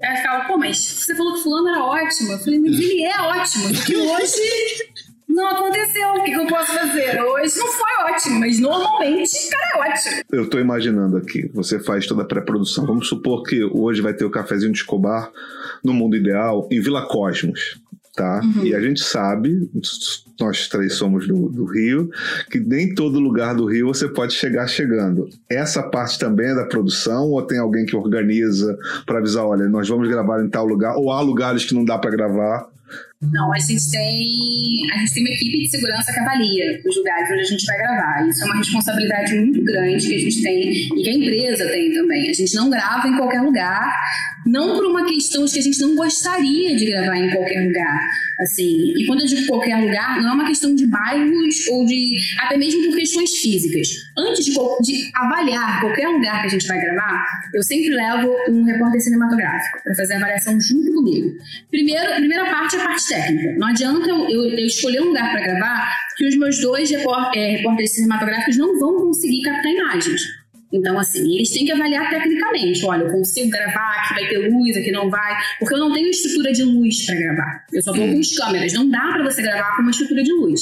aí 0.04 0.12
eu 0.12 0.18
ficava, 0.18 0.46
pô, 0.46 0.58
mas 0.58 0.78
você 0.78 1.16
falou 1.16 1.34
que 1.34 1.44
fulano 1.44 1.70
era 1.70 1.84
ótimo. 1.84 2.32
Eu 2.34 2.40
falei, 2.40 2.60
mas 2.60 2.74
ele 2.74 3.04
é 3.04 3.22
ótimo, 3.22 3.84
que 3.86 3.96
hoje 3.96 4.94
não 5.34 5.48
aconteceu. 5.48 6.14
O 6.14 6.24
que, 6.24 6.32
eu 6.32 6.46
posso 6.48 6.74
fazer? 6.74 7.22
Hoje 7.22 7.58
não 7.58 7.68
foi 7.68 8.12
ótimo, 8.12 8.40
mas 8.40 8.60
normalmente 8.60 9.48
o 9.48 9.50
cara 9.50 9.72
é 9.74 9.92
ótimo. 9.92 10.22
Eu 10.32 10.50
tô 10.50 10.60
imaginando 10.60 11.18
aqui, 11.18 11.50
você 11.54 11.80
faz 11.80 12.06
toda 12.06 12.22
a 12.22 12.26
pré-produção. 12.26 12.86
Vamos 12.86 13.08
supor 13.08 13.44
que 13.44 13.64
hoje 13.64 14.02
vai 14.02 14.14
ter 14.14 14.26
o 14.26 14.30
cafezinho 14.30 14.72
de 14.72 14.78
Escobar 14.80 15.32
no 15.84 15.94
mundo 15.94 16.16
ideal 16.16 16.68
em 16.72 16.80
Vila 16.80 17.08
Cosmos, 17.08 17.82
tá? 18.16 18.42
E 18.64 18.74
a 18.76 18.80
gente 18.80 19.02
sabe, 19.02 19.70
nós 20.40 20.68
três 20.68 20.96
somos 20.96 21.28
do, 21.28 21.50
do 21.50 21.66
Rio, 21.66 22.10
que 22.50 22.60
nem 22.60 22.94
todo 22.94 23.20
lugar 23.20 23.56
do 23.56 23.66
Rio 23.66 23.88
você 23.88 24.08
pode 24.08 24.34
chegar 24.34 24.68
chegando. 24.68 25.30
Essa 25.50 25.82
parte 25.82 26.20
também 26.20 26.48
é 26.48 26.56
da 26.56 26.66
produção 26.66 27.30
ou 27.32 27.42
tem 27.42 27.58
alguém 27.58 27.86
que 27.86 27.96
organiza 27.96 28.78
para 29.06 29.20
avisar, 29.20 29.46
olha, 29.46 29.68
nós 29.68 29.90
vamos 29.90 30.08
gravar 30.08 30.44
em 30.44 30.50
tal 30.50 30.66
lugar 30.66 30.96
ou 30.96 31.12
há 31.12 31.22
lugares 31.22 31.66
que 31.66 31.74
não 31.74 31.84
dá 31.84 31.98
para 31.98 32.12
gravar? 32.12 32.72
Não, 33.32 33.54
a 33.54 33.60
gente 33.60 33.90
tem 33.90 34.92
a 34.94 34.98
gente 34.98 35.14
tem 35.14 35.24
uma 35.24 35.34
equipe 35.34 35.60
de 35.60 35.70
segurança 35.70 36.12
que 36.12 36.20
avalia 36.20 36.82
os 36.86 36.98
lugares 36.98 37.32
onde 37.32 37.42
a 37.42 37.46
gente 37.46 37.66
vai 37.66 37.78
gravar. 37.78 38.28
Isso 38.28 38.44
é 38.44 38.46
uma 38.46 38.58
responsabilidade 38.58 39.36
muito 39.36 39.64
grande 39.64 40.08
que 40.08 40.16
a 40.16 40.20
gente 40.20 40.42
tem 40.42 40.72
e 40.72 41.04
que 41.04 41.10
a 41.10 41.14
empresa 41.14 41.68
tem 41.68 41.94
também. 41.94 42.30
A 42.30 42.34
gente 42.34 42.54
não 42.56 42.70
grava 42.70 43.08
em 43.08 43.16
qualquer 43.16 43.42
lugar, 43.42 43.94
não 44.46 44.76
por 44.76 44.86
uma 44.86 45.06
questão 45.06 45.46
de 45.46 45.54
que 45.54 45.60
a 45.60 45.62
gente 45.62 45.80
não 45.80 45.96
gostaria 45.96 46.76
de 46.76 46.86
gravar 46.86 47.18
em 47.18 47.32
qualquer 47.32 47.66
lugar, 47.68 48.10
assim. 48.40 48.94
E 48.98 49.06
quando 49.06 49.22
eu 49.22 49.28
digo 49.28 49.48
qualquer 49.48 49.78
lugar, 49.78 50.22
não 50.22 50.30
é 50.30 50.34
uma 50.34 50.46
questão 50.46 50.76
de 50.76 50.86
bairros 50.88 51.68
ou 51.72 51.86
de 51.86 52.18
até 52.40 52.58
mesmo 52.58 52.84
por 52.86 52.96
questões 52.96 53.32
físicas. 53.38 53.88
Antes 54.18 54.46
de, 54.46 54.52
de 54.52 55.12
avaliar 55.16 55.82
qualquer 55.82 56.08
lugar 56.08 56.42
que 56.42 56.48
a 56.48 56.50
gente 56.50 56.68
vai 56.68 56.80
gravar, 56.80 57.26
eu 57.54 57.64
sempre 57.64 57.90
levo 57.90 58.34
um 58.50 58.64
repórter 58.64 59.02
cinematográfico 59.02 59.84
para 59.84 59.96
fazer 59.96 60.14
a 60.14 60.18
avaliação 60.18 60.60
junto 60.60 60.94
comigo. 60.94 61.36
Primeiro, 61.70 62.16
primeira 62.16 62.46
parte 62.46 62.76
é 62.76 62.82
a 62.82 62.86
parte 62.86 63.08
técnica. 63.08 63.58
Não 63.58 63.68
adianta 63.68 64.10
eu, 64.10 64.30
eu, 64.30 64.50
eu 64.50 64.66
escolher 64.66 65.02
um 65.02 65.08
lugar 65.08 65.32
para 65.32 65.42
gravar 65.42 65.98
que 66.18 66.28
os 66.28 66.38
meus 66.38 66.60
dois 66.60 66.92
é, 66.92 66.98
repórteres 66.98 67.94
cinematográficos 67.94 68.58
não 68.58 68.80
vão 68.80 68.96
conseguir 69.00 69.42
captar 69.42 69.72
imagens. 69.72 70.43
Então, 70.74 70.98
assim, 70.98 71.36
eles 71.36 71.52
têm 71.52 71.66
que 71.66 71.72
avaliar 71.72 72.10
tecnicamente. 72.10 72.84
Olha, 72.84 73.04
eu 73.04 73.12
consigo 73.12 73.48
gravar, 73.52 73.96
aqui 74.00 74.14
vai 74.16 74.28
ter 74.28 74.50
luz, 74.50 74.76
aqui 74.76 74.92
não 74.92 75.08
vai. 75.08 75.38
Porque 75.60 75.76
eu 75.76 75.80
não 75.80 75.94
tenho 75.94 76.10
estrutura 76.10 76.52
de 76.52 76.64
luz 76.64 77.06
para 77.06 77.16
gravar. 77.16 77.66
Eu 77.72 77.82
só 77.84 77.92
estou 77.92 78.08
com 78.08 78.20
as 78.20 78.36
câmeras. 78.36 78.74
Não 78.74 78.90
dá 78.90 79.12
para 79.14 79.24
você 79.24 79.44
gravar 79.44 79.76
com 79.76 79.84
uma 79.84 79.92
estrutura 79.92 80.24
de 80.24 80.32
luz. 80.34 80.62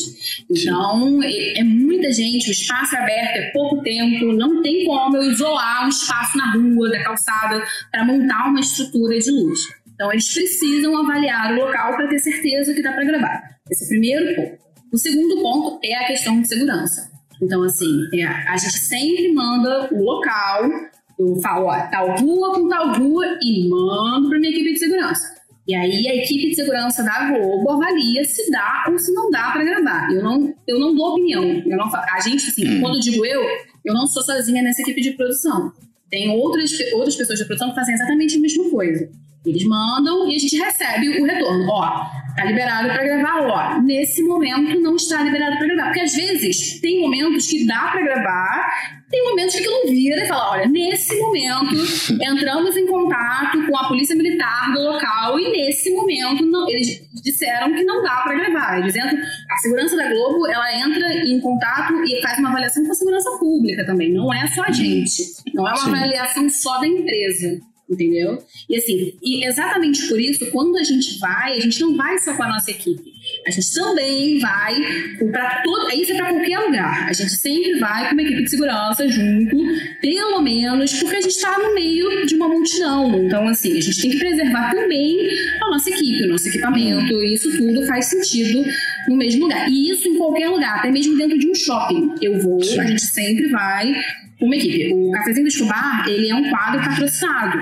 Então, 0.50 1.24
é, 1.24 1.60
é, 1.60 1.64
muita 1.64 2.12
gente, 2.12 2.50
o 2.50 2.52
espaço 2.52 2.94
é 2.98 3.00
aberto, 3.00 3.38
é 3.38 3.52
pouco 3.52 3.82
tempo, 3.84 4.34
não 4.34 4.62
tem 4.62 4.86
como 4.86 5.16
eu 5.16 5.32
isolar 5.32 5.86
um 5.86 5.90
espaço 5.90 6.38
na 6.38 6.54
rua, 6.54 6.90
da 6.90 7.02
calçada, 7.02 7.64
para 7.90 8.04
montar 8.04 8.50
uma 8.50 8.60
estrutura 8.60 9.18
de 9.18 9.32
luz. 9.32 9.60
Então, 9.94 10.12
eles 10.12 10.34
precisam 10.34 10.98
avaliar 10.98 11.54
o 11.54 11.56
local 11.56 11.96
para 11.96 12.08
ter 12.10 12.20
certeza 12.20 12.74
que 12.74 12.82
dá 12.82 12.92
para 12.92 13.06
gravar. 13.06 13.44
Esse 13.70 13.84
é 13.84 13.86
o 13.86 13.90
primeiro 13.90 14.36
ponto. 14.36 14.62
O 14.92 14.98
segundo 14.98 15.42
ponto 15.42 15.80
é 15.86 15.96
a 15.96 16.06
questão 16.06 16.42
de 16.42 16.50
segurança. 16.50 17.11
Então, 17.42 17.64
assim, 17.64 18.08
é, 18.14 18.26
a 18.26 18.58
gente 18.58 18.78
sempre 18.78 19.34
manda 19.34 19.90
o 19.92 20.04
local, 20.04 20.70
eu 21.18 21.36
falo, 21.42 21.68
ó, 21.68 21.80
tal 21.90 22.16
rua 22.18 22.54
com 22.54 22.68
tal 22.70 22.94
rua, 22.94 23.26
e 23.42 23.68
mando 23.68 24.30
para 24.30 24.40
minha 24.40 24.52
equipe 24.52 24.74
de 24.74 24.80
segurança. 24.80 25.42
E 25.68 25.76
aí 25.76 26.08
a 26.08 26.16
equipe 26.16 26.50
de 26.50 26.56
segurança 26.56 27.04
da 27.04 27.32
Globo 27.32 27.70
avalia 27.72 28.24
se 28.26 28.50
dá 28.52 28.86
ou 28.90 28.98
se 28.98 29.14
não 29.14 29.30
dá 29.30 29.52
para 29.52 29.64
gravar. 29.64 30.12
Eu 30.12 30.24
não, 30.24 30.54
eu 30.68 30.80
não 30.80 30.96
dou 30.96 31.12
opinião. 31.12 31.44
Eu 31.44 31.78
não, 31.78 31.86
a 31.86 32.20
gente, 32.20 32.50
assim, 32.50 32.68
hum. 32.68 32.82
quando 32.82 32.96
eu 32.96 33.00
digo 33.00 33.26
eu, 33.26 33.42
eu 33.86 33.94
não 33.94 34.08
sou 34.08 34.24
sozinha 34.24 34.62
nessa 34.62 34.82
equipe 34.82 35.02
de 35.02 35.12
produção. 35.12 35.72
Tem 36.10 36.30
outras, 36.30 36.72
outras 36.94 37.16
pessoas 37.16 37.40
de 37.40 37.46
produção 37.46 37.70
que 37.70 37.76
fazem 37.76 37.94
exatamente 37.94 38.38
a 38.38 38.40
mesma 38.40 38.70
coisa. 38.70 39.10
Eles 39.44 39.64
mandam 39.64 40.30
e 40.30 40.36
a 40.36 40.40
gente 40.40 40.56
recebe 40.56 41.20
o 41.20 41.26
retorno. 41.26 41.68
Ó, 41.68 41.82
tá 42.36 42.46
liberado 42.46 42.90
para 42.90 43.04
gravar, 43.04 43.42
ó. 43.42 43.82
Nesse 43.82 44.22
momento 44.22 44.80
não 44.80 44.96
está 44.96 45.24
liberado 45.24 45.58
para 45.58 45.66
gravar. 45.66 45.86
Porque 45.86 46.02
às 46.02 46.14
vezes 46.14 46.80
tem 46.80 47.02
momentos 47.02 47.48
que 47.48 47.66
dá 47.66 47.88
para 47.92 48.04
gravar, 48.04 48.70
tem 49.10 49.30
momentos 49.30 49.56
que 49.56 49.66
não 49.66 49.88
vira 49.88 50.24
e 50.24 50.28
fala: 50.28 50.52
olha, 50.52 50.68
nesse 50.68 51.18
momento 51.18 51.76
entramos 52.22 52.78
em 52.78 52.86
contato 52.86 53.66
com 53.66 53.78
a 53.78 53.88
polícia 53.88 54.16
militar 54.16 54.72
do 54.74 54.80
local 54.80 55.40
e 55.40 55.52
nesse 55.52 55.90
momento 55.90 56.46
não, 56.46 56.70
eles 56.70 57.02
disseram 57.24 57.74
que 57.74 57.84
não 57.84 58.04
dá 58.04 58.18
para 58.18 58.36
gravar. 58.36 58.80
Dizendo 58.82 59.20
a 59.50 59.58
segurança 59.58 59.98
da 59.98 60.08
Globo 60.08 60.48
ela 60.48 60.72
entra 60.78 61.14
em 61.14 61.40
contato 61.40 61.96
e 62.06 62.22
faz 62.22 62.38
uma 62.38 62.50
avaliação 62.50 62.86
com 62.86 62.92
a 62.92 62.96
segurança 62.96 63.30
pública 63.40 63.84
também. 63.88 64.14
Não 64.14 64.32
é 64.32 64.46
só 64.50 64.66
a 64.66 64.72
gente. 64.72 65.24
Não 65.52 65.68
é 65.68 65.72
uma 65.72 65.78
Sim. 65.78 65.96
avaliação 65.96 66.48
só 66.48 66.78
da 66.80 66.88
empresa 66.88 67.71
entendeu? 67.92 68.38
E 68.70 68.78
assim, 68.78 69.14
e 69.22 69.46
exatamente 69.46 70.08
por 70.08 70.20
isso, 70.20 70.46
quando 70.52 70.78
a 70.78 70.84
gente 70.84 71.20
vai, 71.20 71.58
a 71.58 71.60
gente 71.60 71.80
não 71.82 71.96
vai 71.96 72.18
só 72.20 72.34
com 72.34 72.44
a 72.44 72.48
nossa 72.48 72.72
equipe. 72.72 73.12
A 73.46 73.52
gente 73.52 73.74
também 73.74 74.40
vai 74.40 74.76
para 75.32 75.62
todo, 75.64 75.90
isso 75.92 76.12
é 76.12 76.16
para 76.16 76.30
qualquer 76.30 76.60
lugar. 76.60 77.10
A 77.10 77.14
gente 77.14 77.32
sempre 77.32 77.78
vai 77.80 78.08
com 78.08 78.14
uma 78.14 78.22
equipe 78.22 78.44
de 78.44 78.50
segurança 78.50 79.08
junto, 79.08 79.58
pelo 80.02 80.42
menos, 80.42 80.94
porque 81.00 81.16
a 81.16 81.22
gente 81.22 81.36
está 81.36 81.58
no 81.60 81.74
meio 81.74 82.26
de 82.26 82.36
uma 82.36 82.48
multidão. 82.48 83.26
Então, 83.26 83.48
assim, 83.48 83.78
a 83.78 83.82
gente 83.82 84.02
tem 84.02 84.12
que 84.12 84.18
preservar 84.18 84.72
também 84.74 85.30
a 85.62 85.70
nossa 85.70 85.90
equipe, 85.90 86.24
o 86.24 86.30
nosso 86.30 86.48
equipamento. 86.48 87.22
Isso 87.24 87.56
tudo 87.58 87.86
faz 87.86 88.06
sentido 88.06 88.64
no 89.08 89.18
mesmo 89.18 89.44
lugar. 89.44 89.70
E 89.70 89.92
isso 89.92 90.08
em 90.08 90.18
qualquer 90.18 90.50
lugar, 90.50 90.80
até 90.80 90.92
mesmo 90.92 91.18
dentro 91.18 91.38
de 91.38 91.50
um 91.50 91.56
shopping. 91.56 92.16
Eu 92.22 92.40
vou, 92.40 92.64
Sim. 92.64 92.80
a 92.80 92.86
gente 92.86 93.06
sempre 93.06 93.48
vai 93.50 93.94
com 94.40 94.46
uma 94.46 94.56
equipe. 94.56 94.94
O 94.94 95.12
Cafezinho 95.12 95.46
do 95.46 95.50
Escobar, 95.50 96.06
ele 96.08 96.30
é 96.30 96.36
um 96.36 96.50
quadro 96.50 96.82
patrocinado 96.82 97.60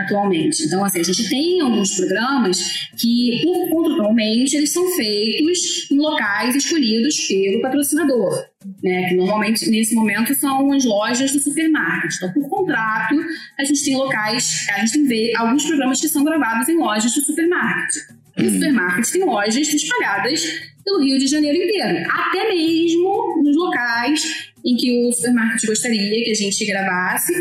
atualmente. 0.00 0.64
Então, 0.64 0.84
assim, 0.84 1.00
a 1.00 1.04
gente 1.04 1.28
tem 1.28 1.60
alguns 1.60 1.96
programas 1.96 2.88
que, 2.96 3.40
por 3.42 3.70
contratualmente, 3.70 4.56
eles 4.56 4.72
são 4.72 4.86
feitos 4.96 5.88
em 5.90 5.98
locais 5.98 6.54
escolhidos 6.54 7.26
pelo 7.26 7.62
patrocinador, 7.62 8.46
né? 8.82 9.08
Que 9.08 9.14
normalmente, 9.14 9.68
nesse 9.70 9.94
momento, 9.94 10.34
são 10.34 10.72
as 10.72 10.84
lojas 10.84 11.32
do 11.32 11.40
supermarket. 11.40 12.14
Então, 12.16 12.32
por 12.32 12.48
contrato, 12.48 13.16
a 13.58 13.64
gente 13.64 13.84
tem 13.84 13.96
locais, 13.96 14.66
a 14.74 14.84
gente 14.84 15.06
tem 15.06 15.36
alguns 15.36 15.64
programas 15.64 16.00
que 16.00 16.08
são 16.08 16.24
gravados 16.24 16.68
em 16.68 16.78
lojas 16.78 17.12
do 17.14 17.20
supermarket. 17.20 17.94
E 18.36 18.42
o 18.42 18.46
hum. 18.46 18.52
supermarket 18.52 19.10
tem 19.10 19.24
lojas 19.24 19.68
espalhadas 19.68 20.70
pelo 20.90 21.02
Rio 21.02 21.18
de 21.18 21.26
Janeiro 21.26 21.56
inteiro, 21.56 22.08
até 22.10 22.48
mesmo 22.48 23.42
nos 23.42 23.56
locais 23.56 24.50
em 24.64 24.76
que 24.76 25.08
o 25.08 25.12
supermarket 25.12 25.66
gostaria 25.66 26.24
que 26.24 26.30
a 26.30 26.34
gente 26.34 26.66
gravasse. 26.66 27.32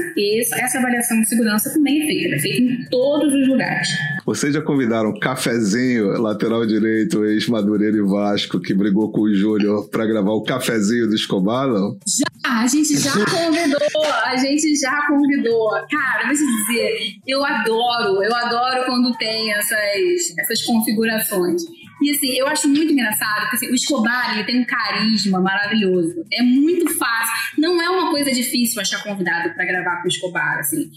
Essa 0.54 0.78
avaliação 0.78 1.20
de 1.20 1.28
segurança 1.28 1.70
também 1.72 2.02
é 2.02 2.08
feita, 2.08 2.36
é 2.36 2.40
feita 2.40 2.62
em 2.62 2.86
todos 2.90 3.34
os 3.34 3.48
lugares. 3.48 3.90
Vocês 4.26 4.54
já 4.54 4.62
convidaram 4.62 5.10
o 5.10 5.20
Cafezinho, 5.20 6.22
lateral 6.22 6.66
direito, 6.66 7.26
ex-Madureira 7.26 7.98
e 7.98 8.02
Vasco, 8.02 8.60
que 8.60 8.74
brigou 8.74 9.12
com 9.12 9.22
o 9.22 9.34
Júnior 9.34 9.90
para 9.90 10.06
gravar 10.06 10.32
o 10.32 10.44
Cafezinho 10.44 11.08
do 11.08 11.16
Escobar, 11.16 11.68
não? 11.68 11.98
Já, 12.08 12.28
a 12.44 12.68
gente 12.68 12.98
já 12.98 13.12
convidou, 13.26 14.14
a 14.26 14.38
gente 14.38 14.76
já 14.78 15.08
convidou. 15.08 15.70
Cara, 15.90 16.28
deixa 16.28 16.44
eu 16.44 16.48
dizer, 16.48 17.16
eu 17.28 17.44
adoro, 17.44 18.24
eu 18.24 18.34
adoro 18.34 18.86
quando 18.86 19.18
tem 19.18 19.52
essas, 19.54 20.38
essas 20.38 20.62
configurações. 20.64 21.64
E 22.02 22.12
assim, 22.12 22.34
eu 22.38 22.48
acho 22.48 22.68
muito 22.68 22.94
engraçado, 22.94 23.42
porque 23.42 23.58
assim, 23.58 23.72
o 23.72 23.76
Escobar 23.76 24.34
ele 24.34 24.46
tem 24.46 24.60
um 24.60 24.66
carisma 24.66 25.40
maravilhoso. 25.40 26.26
É 26.32 26.42
muito 26.42 26.88
fácil. 26.98 27.60
Não 27.60 27.82
é 27.82 27.90
uma 27.90 28.10
coisa 28.12 28.32
difícil 28.32 28.82
achar 28.82 29.04
convidado 29.04 29.54
para 29.54 29.66
gravar 29.66 29.98
com 29.98 30.06
o 30.06 30.08
Escobar, 30.08 30.60
assim. 30.60 30.90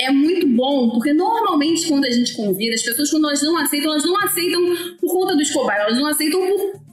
É 0.00 0.10
muito 0.10 0.48
bom, 0.48 0.90
porque 0.90 1.12
normalmente 1.12 1.86
quando 1.86 2.06
a 2.06 2.10
gente 2.10 2.34
convida, 2.34 2.74
as 2.74 2.82
pessoas, 2.82 3.10
quando 3.10 3.26
elas 3.26 3.42
não 3.42 3.58
aceitam, 3.58 3.90
elas 3.90 4.04
não 4.04 4.16
aceitam 4.18 4.60
por 4.98 5.12
conta 5.12 5.36
do 5.36 5.42
Escobar, 5.42 5.76
elas 5.76 5.98
não 5.98 6.06
aceitam 6.06 6.40
por 6.40 6.84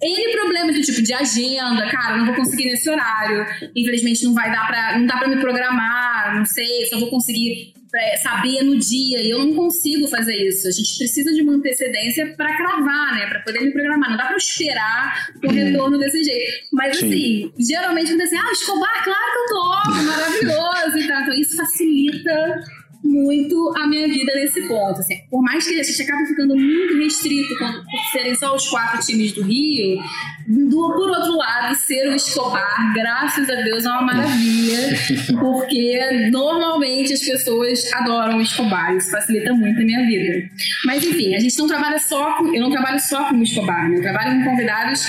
N 0.00 0.32
problemas 0.32 0.76
do 0.76 0.82
tipo 0.82 1.02
de 1.02 1.12
agenda, 1.12 1.90
cara, 1.90 2.16
não 2.16 2.26
vou 2.26 2.36
conseguir 2.36 2.66
nesse 2.66 2.88
horário, 2.88 3.44
infelizmente 3.74 4.24
não 4.24 4.32
vai 4.32 4.50
dar 4.50 4.66
pra, 4.66 4.98
não 4.98 5.06
dá 5.06 5.18
pra 5.18 5.28
me 5.28 5.40
programar, 5.40 6.36
não 6.36 6.46
sei, 6.46 6.86
só 6.86 6.98
vou 6.98 7.10
conseguir 7.10 7.74
é, 7.94 8.16
saber 8.18 8.62
no 8.62 8.78
dia, 8.78 9.20
e 9.22 9.30
eu 9.30 9.38
não 9.38 9.54
consigo 9.54 10.06
fazer 10.08 10.36
isso. 10.36 10.68
A 10.68 10.70
gente 10.70 10.98
precisa 10.98 11.32
de 11.32 11.42
uma 11.42 11.54
antecedência 11.54 12.34
para 12.36 12.56
cravar, 12.56 13.14
né? 13.14 13.26
Para 13.26 13.40
poder 13.40 13.60
me 13.60 13.72
programar. 13.72 14.10
Não 14.10 14.16
dá 14.16 14.26
para 14.26 14.36
esperar 14.36 15.28
o 15.42 15.50
retorno 15.50 15.98
desse 15.98 16.22
jeito. 16.22 16.66
Mas 16.72 16.98
Sim. 16.98 17.06
assim, 17.06 17.52
geralmente 17.58 18.10
quando 18.10 18.22
assim, 18.22 18.36
ah, 18.36 18.52
Escobar, 18.52 19.04
claro 19.04 19.32
que 19.32 19.38
eu 19.38 19.46
topo, 19.46 20.02
maravilhoso 20.04 20.98
e 20.98 21.08
tal. 21.08 21.22
Então 21.22 21.34
isso 21.34 21.56
facilita 21.56 22.64
muito 23.02 23.74
a 23.76 23.86
minha 23.86 24.08
vida 24.08 24.32
nesse 24.34 24.62
ponto. 24.66 25.00
Assim, 25.00 25.16
por 25.30 25.42
mais 25.42 25.66
que 25.66 25.78
a 25.78 25.82
gente 25.82 26.02
acabe 26.02 26.26
ficando 26.26 26.56
muito 26.56 26.96
restrito 26.98 27.56
quando, 27.58 27.84
por 27.84 28.00
serem 28.12 28.34
só 28.34 28.54
os 28.54 28.68
quatro 28.68 29.00
times 29.04 29.32
do 29.32 29.42
Rio, 29.42 30.02
do, 30.46 30.92
por 30.92 31.10
outro 31.10 31.36
lado, 31.36 31.74
ser 31.76 32.08
o 32.08 32.14
Escobar, 32.14 32.92
graças 32.94 33.48
a 33.48 33.54
Deus, 33.54 33.84
é 33.84 33.90
uma 33.90 34.02
maravilha, 34.02 34.78
porque 35.38 36.30
normalmente 36.30 37.12
as 37.12 37.20
pessoas 37.20 37.92
adoram 37.92 38.38
o 38.38 38.40
Escobar, 38.40 38.96
isso 38.96 39.10
facilita 39.10 39.52
muito 39.52 39.80
a 39.80 39.84
minha 39.84 40.06
vida. 40.06 40.48
Mas 40.84 41.04
enfim, 41.04 41.34
a 41.34 41.38
gente 41.38 41.56
não 41.58 41.66
trabalha 41.66 41.98
só 41.98 42.36
com, 42.36 42.54
eu 42.54 42.60
não 42.60 42.70
trabalho 42.70 43.00
só 43.00 43.28
com 43.28 43.36
o 43.36 43.42
Escobar, 43.42 43.88
né? 43.88 43.98
eu 43.98 44.02
trabalho 44.02 44.38
com 44.38 44.50
convidados 44.50 45.06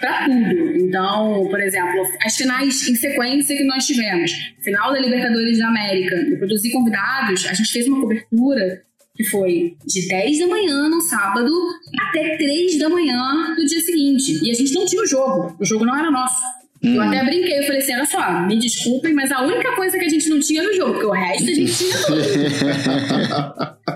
para 0.00 0.24
tudo. 0.24 0.76
Então, 0.76 1.46
por 1.48 1.60
exemplo, 1.60 2.02
as 2.22 2.36
finais 2.36 2.88
em 2.88 2.94
sequência 2.94 3.56
que 3.56 3.64
nós 3.64 3.86
tivemos, 3.86 4.30
final 4.62 4.92
da 4.92 5.00
Libertadores 5.00 5.58
da 5.58 5.68
América, 5.68 6.16
eu 6.16 6.38
produzi 6.38 6.70
convidados, 6.70 7.46
a 7.46 7.54
gente 7.54 7.70
fez 7.70 7.86
uma 7.86 8.00
cobertura 8.00 8.82
que 9.14 9.24
foi 9.24 9.76
de 9.86 10.08
10 10.08 10.40
da 10.40 10.46
manhã 10.46 10.88
no 10.88 11.00
sábado 11.00 11.50
até 12.08 12.36
3 12.36 12.78
da 12.78 12.88
manhã 12.88 13.54
do 13.56 13.64
dia 13.64 13.80
seguinte. 13.80 14.38
E 14.44 14.50
a 14.50 14.54
gente 14.54 14.74
não 14.74 14.84
tinha 14.84 15.02
o 15.02 15.06
jogo, 15.06 15.56
o 15.58 15.64
jogo 15.64 15.86
não 15.86 15.98
era 15.98 16.10
nosso. 16.10 16.36
Eu 16.82 17.00
até 17.02 17.24
brinquei, 17.24 17.58
eu 17.58 17.64
falei 17.64 17.80
assim, 17.80 17.94
olha 17.94 18.06
só, 18.06 18.46
me 18.46 18.58
desculpem, 18.58 19.14
mas 19.14 19.32
a 19.32 19.42
única 19.42 19.74
coisa 19.74 19.98
que 19.98 20.04
a 20.04 20.08
gente 20.08 20.28
não 20.28 20.38
tinha 20.38 20.60
era 20.60 20.70
o 20.70 20.74
jogo, 20.74 20.92
porque 20.92 21.06
o 21.06 21.10
resto 21.10 21.50
a 21.50 21.54
gente 21.54 21.72
tinha 21.72 21.96
tudo. 22.06 23.95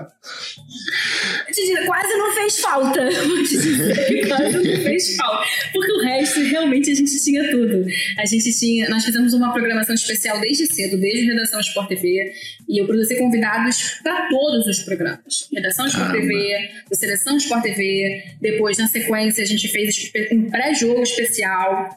te 1.51 1.61
dizer, 1.61 1.85
quase 1.85 2.13
não 2.17 2.33
fez 2.33 2.59
falta. 2.59 3.09
Vou 3.27 3.43
te 3.43 3.57
dizer, 3.57 4.27
quase 4.27 4.57
não 4.57 4.83
fez 4.83 5.15
falta. 5.15 5.47
Porque 5.73 5.91
o 5.91 5.99
resto, 6.01 6.39
realmente, 6.41 6.91
a 6.91 6.95
gente 6.95 7.23
tinha 7.23 7.49
tudo. 7.51 7.85
A 8.17 8.25
gente 8.25 8.51
tinha. 8.57 8.89
Nós 8.89 9.03
fizemos 9.03 9.33
uma 9.33 9.53
programação 9.53 9.95
especial 9.95 10.39
desde 10.39 10.65
cedo, 10.73 10.97
desde 10.97 11.25
Redação 11.27 11.59
Sport 11.59 11.89
TV. 11.89 12.33
E 12.67 12.81
eu 12.81 12.85
produzi 12.85 13.17
convidados 13.17 13.99
para 14.01 14.29
todos 14.29 14.65
os 14.67 14.79
programas. 14.79 15.47
Redação 15.53 15.85
Sport 15.87 16.11
TV, 16.11 16.69
do 16.89 16.95
Seleção 16.95 17.37
Sport 17.37 17.63
TV. 17.63 18.23
Depois, 18.39 18.77
na 18.77 18.87
sequência, 18.87 19.43
a 19.43 19.47
gente 19.47 19.67
fez 19.67 20.11
um 20.31 20.49
pré-jogo 20.49 21.03
especial. 21.03 21.89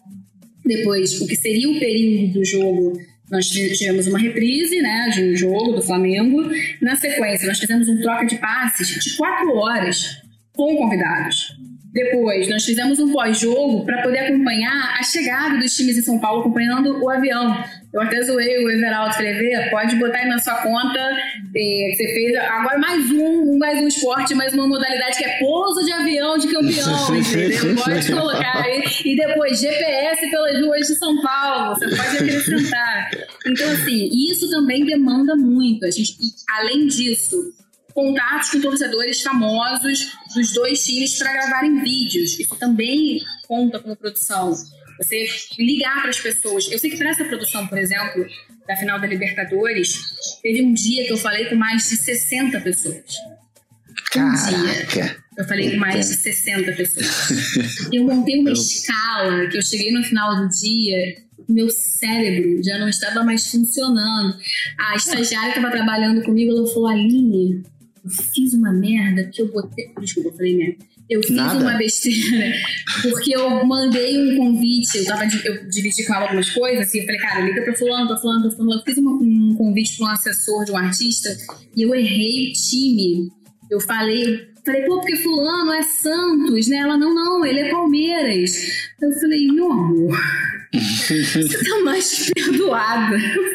Depois, 0.65 1.21
o 1.21 1.27
que 1.27 1.37
seria 1.37 1.69
o 1.69 1.79
período 1.79 2.35
do 2.35 2.45
jogo 2.45 2.99
nós 3.31 3.49
tivemos 3.49 4.07
uma 4.07 4.19
reprise 4.19 4.81
né, 4.81 5.11
de 5.13 5.25
um 5.25 5.37
jogo 5.37 5.73
do 5.73 5.83
Flamengo. 5.83 6.43
Na 6.81 6.95
sequência, 6.97 7.47
nós 7.47 7.59
fizemos 7.59 7.89
um 7.89 8.01
troca 8.01 8.27
de 8.27 8.37
passes 8.37 8.89
de 8.89 9.17
quatro 9.17 9.57
horas 9.57 10.23
com 10.53 10.77
convidados. 10.77 11.57
Depois, 11.95 12.49
nós 12.49 12.65
fizemos 12.65 12.99
um 12.99 13.13
pós-jogo 13.13 13.87
para 13.87 14.03
poder 14.03 14.19
acompanhar 14.19 14.97
a 14.99 15.03
chegada 15.05 15.59
dos 15.59 15.77
times 15.77 15.97
em 15.97 16.03
São 16.03 16.19
Paulo, 16.19 16.41
acompanhando 16.41 17.01
o 17.01 17.09
avião. 17.09 17.57
Eu 17.93 18.01
até 18.01 18.21
zoei 18.21 18.65
o 18.65 18.69
Everaldo, 18.69 19.15
falei, 19.15 19.35
Vê, 19.35 19.71
pode 19.71 19.95
botar 19.95 20.19
aí 20.19 20.29
na 20.29 20.37
sua 20.41 20.57
conta 20.57 20.99
eh, 21.55 21.91
que 21.91 21.95
você 21.97 22.13
fez 22.13 22.35
agora 22.35 22.77
mais 22.79 23.09
um, 23.13 23.57
mais 23.57 23.81
um 23.81 23.87
esporte, 23.87 24.35
mais 24.35 24.53
uma 24.53 24.67
modalidade 24.67 25.19
que 25.19 25.25
é 25.25 25.39
pouso 25.39 25.85
de 25.85 25.93
avião 25.93 26.37
de 26.37 26.49
campeão, 26.49 27.17
entendeu? 27.17 27.77
Pode 27.77 28.13
colocar 28.13 28.65
aí. 28.65 28.83
E 29.05 29.15
depois, 29.15 29.61
GPS 29.61 30.29
pelas 30.29 30.61
ruas 30.61 30.89
de 30.89 30.97
São 30.97 31.23
Paulo, 31.23 31.77
você 31.77 31.89
pode 31.91 32.17
acrescentar. 32.17 33.11
Então, 33.47 33.71
assim, 33.71 34.11
isso 34.33 34.51
também 34.51 34.85
demanda 34.85 35.37
muito. 35.37 35.87
A 35.87 35.91
gente, 35.93 36.17
e, 36.21 36.33
além 36.59 36.89
disso, 36.89 37.37
contatos 37.95 38.51
com 38.51 38.61
torcedores 38.61 39.23
famosos 39.23 40.13
dos 40.35 40.53
dois 40.53 40.85
times 40.85 41.17
para 41.17 41.33
gravarem 41.33 41.83
vídeos. 41.83 42.39
Isso 42.39 42.57
também 42.57 43.21
conta 43.47 43.79
como 43.79 43.97
produção. 43.97 44.53
Você 44.99 45.27
ligar 45.59 46.01
para 46.01 46.11
as 46.11 46.21
pessoas. 46.21 46.71
Eu 46.71 46.79
sei 46.79 46.91
que 46.91 46.97
para 46.97 47.11
essa 47.11 47.25
produção, 47.25 47.67
por 47.67 47.79
exemplo, 47.79 48.27
da 48.67 48.77
final 48.77 49.01
da 49.01 49.07
Libertadores, 49.07 49.99
teve 50.43 50.63
um 50.63 50.73
dia 50.73 51.05
que 51.05 51.13
eu 51.13 51.17
falei 51.17 51.47
com 51.47 51.57
mais 51.57 51.89
de 51.89 51.97
60 51.97 52.61
pessoas. 52.61 53.05
Um 54.17 54.33
dia. 54.33 55.17
Eu 55.37 55.45
falei 55.47 55.73
com 55.73 55.77
mais 55.79 56.09
de 56.09 56.15
60 56.15 56.73
pessoas. 56.73 57.89
Eu 57.93 58.05
montei 58.05 58.39
uma 58.39 58.53
escala 58.53 59.49
que 59.49 59.57
eu 59.57 59.63
cheguei 59.63 59.91
no 59.91 60.05
final 60.05 60.37
do 60.37 60.49
dia 60.49 61.25
meu 61.49 61.69
cérebro 61.71 62.63
já 62.63 62.79
não 62.79 62.89
estava 62.89 63.23
mais 63.23 63.51
funcionando. 63.51 64.37
A 64.79 64.97
estagiária 64.97 65.53
que 65.53 65.59
estava 65.59 65.75
trabalhando 65.75 66.23
comigo, 66.23 66.53
ela 66.53 66.67
falou, 66.69 66.89
Aline, 66.89 67.63
eu 68.05 68.11
fiz 68.11 68.53
uma 68.53 68.73
merda 68.73 69.25
que 69.25 69.41
eu 69.41 69.51
botei. 69.51 69.91
Desculpa, 69.99 70.29
eu 70.29 70.35
falei 70.35 70.57
merda. 70.57 70.85
Eu 71.09 71.23
fiz 71.23 71.37
Nada. 71.37 71.59
uma 71.59 71.77
besteira 71.77 72.57
porque 73.03 73.37
eu 73.37 73.65
mandei 73.67 74.17
um 74.17 74.39
convite, 74.39 74.99
eu 74.99 75.05
tava 75.05 75.25
eu 75.45 75.69
dividi 75.69 76.05
com 76.07 76.15
ela 76.15 76.25
algumas 76.25 76.49
coisas, 76.51 76.87
assim, 76.87 77.01
eu 77.01 77.05
falei, 77.05 77.21
cara, 77.21 77.41
liga 77.41 77.63
pra 77.63 77.75
fulano, 77.75 78.07
pra 78.07 78.17
fulano, 78.17 78.43
pra 78.43 78.51
fulano. 78.51 78.81
Eu 78.81 78.85
fiz 78.85 78.97
uma, 78.99 79.13
um 79.13 79.55
convite 79.55 79.97
pra 79.99 80.07
um 80.07 80.11
assessor 80.11 80.65
de 80.65 80.73
um 80.73 80.77
artista 80.77 81.37
e 81.77 81.83
eu 81.83 81.95
errei 81.95 82.51
o 82.51 82.53
time. 82.53 83.31
Eu 83.71 83.81
falei, 83.81 84.49
falei, 84.65 84.83
pô, 84.83 85.01
porque 85.01 85.17
fulano 85.17 85.73
é 85.73 85.83
Santos, 85.83 86.69
né? 86.69 86.77
Ela, 86.77 86.97
não, 86.97 87.15
não, 87.15 87.45
ele 87.45 87.61
é 87.61 87.71
Palmeiras. 87.71 88.57
Eu 89.01 89.13
falei, 89.13 89.47
meu 89.49 89.71
amor, 89.73 90.19
você 90.81 91.65
tá 91.65 91.79
mais 91.85 92.31
perdoada. 92.31 93.17
Eu 93.17 93.53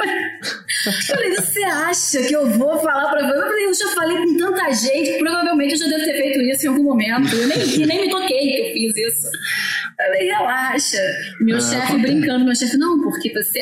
falei, 1.08 1.36
você 1.36 1.64
acha 1.64 2.24
que 2.24 2.34
eu 2.34 2.50
vou 2.58 2.78
falar 2.80 3.10
pra 3.12 3.22
você? 3.28 3.38
Eu 3.38 3.42
falei, 3.48 3.66
eu 3.66 3.74
já 3.74 3.88
falei 3.90 4.18
com 4.18 4.38
tanta 4.38 4.74
gente, 4.74 5.18
provavelmente 5.20 5.72
eu 5.74 5.78
já 5.78 5.88
devo 5.88 6.06
ter 6.06 6.18
feito 6.18 6.42
isso 6.42 6.66
em 6.66 6.70
algum 6.70 6.84
momento. 6.84 7.36
Eu 7.36 7.48
nem, 7.48 7.86
nem 7.86 8.02
me 8.02 8.10
toquei 8.10 8.38
que 8.40 8.62
eu 8.62 8.74
fiz 8.74 8.98
isso. 8.98 9.28
Eu 9.28 10.06
falei, 10.06 10.28
relaxa. 10.28 10.98
Meu 11.42 11.58
Ah, 11.58 11.62
chefe 11.62 11.98
brincando, 11.98 12.46
meu 12.46 12.56
chefe, 12.56 12.78
não, 12.78 13.02
porque 13.02 13.32
você, 13.34 13.60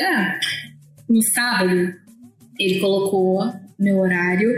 no 1.08 1.22
sábado, 1.22 1.92
ele 2.58 2.78
colocou 2.80 3.52
meu 3.78 3.98
horário. 3.98 4.50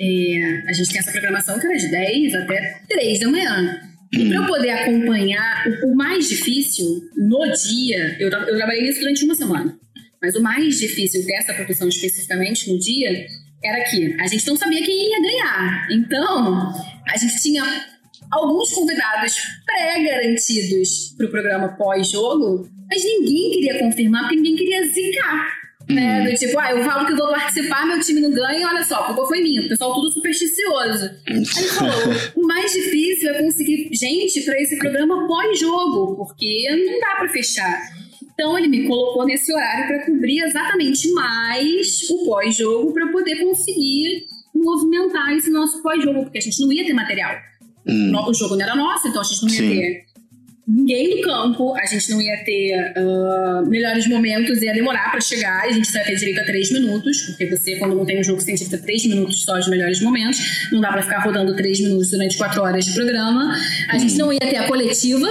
é, 0.00 0.64
a 0.68 0.72
gente 0.72 0.90
tem 0.90 0.98
essa 0.98 1.10
programação 1.12 1.58
que 1.58 1.66
era 1.66 1.76
de 1.76 1.88
10 1.88 2.34
até 2.34 2.80
3 2.88 3.20
da 3.20 3.28
manhã. 3.28 3.80
E 4.12 4.28
para 4.28 4.36
eu 4.36 4.46
poder 4.46 4.70
acompanhar, 4.70 5.66
o, 5.82 5.92
o 5.92 5.94
mais 5.94 6.28
difícil 6.28 6.84
no 7.16 7.40
dia, 7.52 8.16
eu, 8.18 8.28
eu 8.28 8.56
trabalhei 8.56 8.82
nisso 8.82 9.00
durante 9.00 9.24
uma 9.24 9.34
semana, 9.34 9.78
mas 10.20 10.34
o 10.34 10.42
mais 10.42 10.78
difícil 10.78 11.24
dessa 11.24 11.54
produção 11.54 11.88
especificamente 11.88 12.70
no 12.70 12.78
dia 12.78 13.26
era 13.62 13.84
que 13.84 14.16
a 14.20 14.26
gente 14.26 14.46
não 14.46 14.56
sabia 14.56 14.84
quem 14.84 15.10
ia 15.10 15.22
ganhar. 15.22 15.88
Então, 15.90 16.72
a 17.06 17.16
gente 17.16 17.40
tinha 17.40 17.62
alguns 18.30 18.72
convidados 18.72 19.36
pré-garantidos 19.64 21.14
para 21.16 21.26
o 21.26 21.30
programa 21.30 21.68
pós-jogo, 21.76 22.68
mas 22.88 23.04
ninguém 23.04 23.52
queria 23.52 23.78
confirmar 23.78 24.22
porque 24.22 24.36
ninguém 24.36 24.56
queria 24.56 24.88
zicar. 24.88 25.59
Né? 25.94 26.30
Do 26.30 26.34
tipo, 26.36 26.58
ah, 26.58 26.70
eu 26.72 26.84
falo 26.84 27.06
que 27.06 27.12
eu 27.12 27.16
vou 27.16 27.28
participar, 27.30 27.86
meu 27.86 28.00
time 28.00 28.20
não 28.20 28.30
ganha, 28.32 28.68
olha 28.68 28.82
só, 28.84 28.96
a 28.96 29.04
culpa 29.04 29.26
foi 29.26 29.40
minha. 29.42 29.62
O 29.62 29.68
pessoal 29.68 29.94
tudo 29.94 30.10
supersticioso. 30.12 31.10
Aí 31.26 31.36
ele 31.36 31.44
falou: 31.46 31.94
o 32.36 32.46
mais 32.46 32.72
difícil 32.72 33.30
é 33.30 33.42
conseguir 33.42 33.88
gente 33.92 34.40
para 34.42 34.60
esse 34.60 34.76
programa 34.78 35.26
pós-jogo, 35.26 36.16
porque 36.16 36.68
não 36.86 37.00
dá 37.00 37.16
para 37.16 37.28
fechar. 37.28 37.80
Então 38.32 38.56
ele 38.58 38.68
me 38.68 38.86
colocou 38.86 39.26
nesse 39.26 39.52
horário 39.52 39.86
para 39.86 40.06
cobrir 40.06 40.40
exatamente 40.42 41.10
mais 41.12 42.08
o 42.10 42.24
pós-jogo 42.24 42.92
para 42.94 43.08
poder 43.08 43.36
conseguir 43.36 44.24
movimentar 44.54 45.32
esse 45.34 45.50
nosso 45.50 45.82
pós-jogo, 45.82 46.22
porque 46.22 46.38
a 46.38 46.40
gente 46.42 46.60
não 46.60 46.72
ia 46.72 46.84
ter 46.84 46.92
material. 46.94 47.34
No- 47.84 48.28
O 48.28 48.34
jogo 48.34 48.56
não 48.56 48.62
era 48.62 48.74
nosso, 48.76 49.08
então 49.08 49.20
a 49.20 49.24
gente 49.24 49.42
não 49.42 49.48
ia 49.50 49.56
Sim. 49.56 49.68
ter 49.68 50.04
ninguém 50.70 51.16
no 51.16 51.22
campo, 51.22 51.74
a 51.74 51.84
gente 51.84 52.10
não 52.10 52.22
ia 52.22 52.36
ter 52.44 52.74
ah, 52.96 53.62
melhores 53.66 54.06
momentos, 54.06 54.62
ia 54.62 54.72
demorar 54.72 55.10
para 55.10 55.20
chegar, 55.20 55.64
a 55.64 55.72
gente 55.72 55.90
só 55.90 55.98
ia 55.98 56.04
ter 56.04 56.16
direito 56.16 56.40
a 56.40 56.44
três 56.44 56.70
minutos, 56.70 57.22
porque 57.22 57.46
você, 57.46 57.76
quando 57.76 57.96
não 57.96 58.04
tem 58.04 58.20
um 58.20 58.24
jogo, 58.24 58.40
você 58.40 58.56
tem 58.56 58.78
três 58.78 59.04
minutos 59.06 59.42
só 59.42 59.58
de 59.58 59.68
melhores 59.68 60.00
momentos, 60.00 60.68
não 60.70 60.80
dá 60.80 60.92
para 60.92 61.02
ficar 61.02 61.20
rodando 61.20 61.54
três 61.56 61.80
minutos 61.80 62.10
durante 62.10 62.36
quatro 62.36 62.62
horas 62.62 62.84
de 62.84 62.92
programa, 62.92 63.54
a 63.88 63.98
gente 63.98 64.16
não 64.16 64.32
ia 64.32 64.40
ter 64.40 64.56
a 64.56 64.68
coletiva 64.68 65.28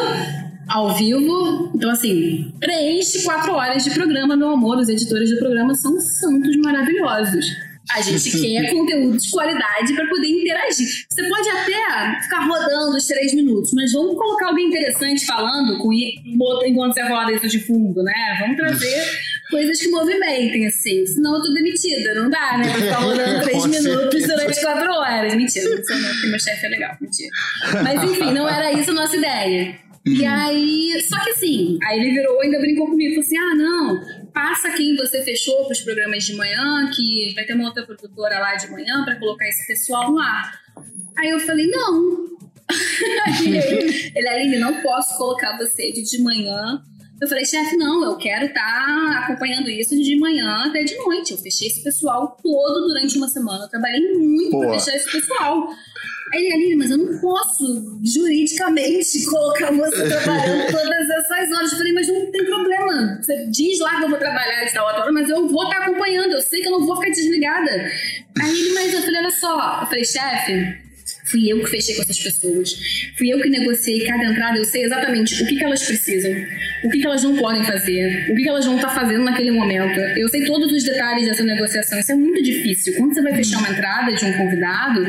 ao 0.68 0.96
vivo, 0.96 1.72
então 1.74 1.90
assim, 1.90 2.54
preenche 2.60 3.24
quatro 3.24 3.54
horas 3.54 3.84
de 3.84 3.92
programa, 3.92 4.36
meu 4.36 4.50
amor, 4.50 4.78
os 4.78 4.90
editores 4.90 5.32
do 5.32 5.38
programa 5.38 5.74
são 5.74 6.00
santos 6.00 6.56
maravilhosos. 6.58 7.69
A 7.92 8.02
gente 8.02 8.32
quer 8.32 8.72
conteúdo 8.72 9.18
de 9.18 9.30
qualidade 9.32 9.94
para 9.94 10.08
poder 10.08 10.28
interagir. 10.28 10.88
Você 11.10 11.28
pode 11.28 11.50
até 11.50 12.22
ficar 12.22 12.46
rodando 12.46 12.96
os 12.96 13.06
três 13.06 13.34
minutos, 13.34 13.72
mas 13.74 13.92
vamos 13.94 14.16
colocar 14.16 14.48
alguém 14.48 14.68
interessante 14.68 15.26
falando 15.26 15.78
com 15.80 15.92
enquanto 15.92 16.94
você 16.94 17.04
roda 17.04 17.34
isso 17.34 17.48
de 17.48 17.60
fundo, 17.60 18.04
né? 18.04 18.38
Vamos 18.40 18.58
trazer 18.58 19.20
coisas 19.50 19.82
que 19.82 19.90
movimentem, 19.90 20.68
assim. 20.68 21.06
Senão 21.06 21.36
eu 21.36 21.42
tô 21.42 21.54
demitida, 21.54 22.14
não 22.14 22.30
dá, 22.30 22.58
né? 22.58 22.72
Pra 22.72 22.82
ficar 22.82 23.00
rodando 23.00 23.42
três 23.44 23.66
minutos 23.66 24.28
durante 24.28 24.62
quatro 24.62 24.92
horas. 24.92 25.36
Mentira, 25.36 25.70
não 25.70 25.78
porque 25.78 26.28
meu 26.28 26.40
chefe 26.40 26.66
é 26.66 26.70
legal. 26.70 26.98
Mentira. 27.02 27.32
Mas 27.84 28.04
enfim, 28.04 28.32
não 28.32 28.48
era 28.48 28.72
isso 28.72 28.92
a 28.92 28.94
nossa 28.94 29.16
ideia. 29.16 29.90
E 30.06 30.26
aí, 30.26 31.02
só 31.08 31.20
que 31.24 31.32
assim, 31.32 31.78
aí 31.84 32.00
ele 32.00 32.12
virou, 32.12 32.42
ainda 32.42 32.60
brincou 32.60 32.88
comigo, 32.88 33.16
falou 33.16 33.26
assim: 33.26 33.38
ah, 33.38 33.56
não, 33.56 34.02
passa 34.34 34.72
quem 34.72 34.96
você 34.96 35.24
fechou 35.24 35.66
para 35.66 35.74
os 35.74 35.82
programas 35.82 36.24
de 36.24 36.34
manhã, 36.36 36.90
que 36.96 37.34
vai 37.36 37.46
ter 37.46 37.54
uma 37.54 37.66
outra 37.66 37.86
produtora 37.86 38.40
lá 38.40 38.56
de 38.56 38.70
manhã 38.70 39.04
para 39.04 39.16
colocar 39.16 39.48
esse 39.48 39.68
pessoal 39.68 40.12
no 40.12 40.20
ar. 40.20 40.60
Aí 41.18 41.30
eu 41.30 41.40
falei: 41.40 41.68
não. 41.68 42.30
Ele, 44.16 44.28
ele, 44.28 44.60
não 44.60 44.80
posso 44.82 45.18
colocar 45.18 45.58
você 45.58 45.92
de 45.92 46.22
manhã. 46.22 46.84
Eu 47.22 47.28
falei, 47.28 47.46
chefe, 47.46 47.76
não, 47.76 48.04
eu 48.04 48.16
quero 48.16 48.46
estar 48.46 49.24
acompanhando 49.24 49.70
isso 49.70 49.96
de 49.96 50.18
manhã 50.18 50.64
até 50.68 50.84
de 50.84 50.96
noite. 50.98 51.32
Eu 51.32 51.38
fechei 51.38 51.68
esse 51.68 51.84
pessoal 51.84 52.38
todo 52.42 52.88
durante 52.88 53.18
uma 53.18 53.28
semana. 53.28 53.66
Eu 53.66 53.70
trabalhei 53.70 54.14
muito 54.14 54.58
para 54.58 54.80
fechar 54.80 54.96
esse 54.96 55.12
pessoal. 55.12 55.68
Aí 56.34 56.46
ele, 56.46 56.54
Aline, 56.54 56.76
mas 56.78 56.92
eu 56.92 56.98
não 56.98 57.20
posso 57.20 58.00
juridicamente 58.04 59.26
colocar 59.28 59.72
você 59.72 60.08
trabalhando 60.08 60.68
todas 60.72 61.10
essas 61.10 61.52
horas. 61.52 61.72
Eu 61.72 61.78
falei, 61.78 61.94
mas 61.94 62.08
não 62.08 62.32
tem 62.32 62.46
problema. 62.46 63.20
Você 63.22 63.48
diz 63.48 63.80
lá 63.80 63.98
que 63.98 64.04
eu 64.04 64.10
vou 64.10 64.20
trabalhar 64.20 64.64
de 64.64 64.74
tal 64.74 64.86
hora, 64.86 65.12
mas 65.12 65.30
eu 65.30 65.48
vou 65.48 65.64
estar 65.64 65.84
acompanhando. 65.84 66.32
Eu 66.32 66.42
sei 66.42 66.62
que 66.62 66.68
eu 66.68 66.72
não 66.72 66.86
vou 66.86 66.96
ficar 66.98 67.12
desligada. 67.12 67.92
Aí 68.42 68.60
ele, 68.60 68.74
mas 68.74 68.94
eu 68.94 69.02
falei, 69.02 69.20
olha 69.20 69.32
só. 69.32 69.80
Eu 69.82 69.88
falei, 69.88 70.06
chefe, 70.06 70.89
Fui 71.30 71.52
eu 71.52 71.60
que 71.60 71.70
fechei 71.70 71.96
com 71.96 72.02
essas 72.02 72.20
pessoas. 72.20 72.74
Fui 73.18 73.32
eu 73.32 73.40
que 73.42 73.50
negociei 73.50 74.06
cada 74.06 74.26
entrada. 74.26 74.58
Eu 74.58 74.64
sei 74.64 74.84
exatamente 74.84 75.42
o 75.42 75.48
que, 75.48 75.56
que 75.58 75.64
elas 75.64 75.84
precisam, 75.84 76.32
o 76.84 76.90
que, 76.90 77.00
que 77.00 77.06
elas 77.06 77.24
não 77.24 77.36
podem 77.36 77.64
fazer, 77.64 78.32
o 78.32 78.36
que, 78.36 78.44
que 78.44 78.50
elas 78.50 78.66
vão 78.66 78.76
estar 78.76 78.90
fazendo 78.90 79.24
naquele 79.24 79.52
momento. 79.52 80.00
Eu 80.18 80.28
sei 80.30 80.46
todos 80.46 80.72
os 80.72 80.84
detalhes 80.84 81.26
dessa 81.26 81.44
negociação. 81.44 82.00
Isso 82.00 82.12
é 82.12 82.16
muito 82.16 82.42
difícil. 82.42 82.96
Quando 82.98 83.14
você 83.14 83.22
vai 83.22 83.34
fechar 83.34 83.60
uma 83.60 83.70
entrada 83.70 84.14
de 84.14 84.26
um 84.26 84.34
convidado, 84.34 85.08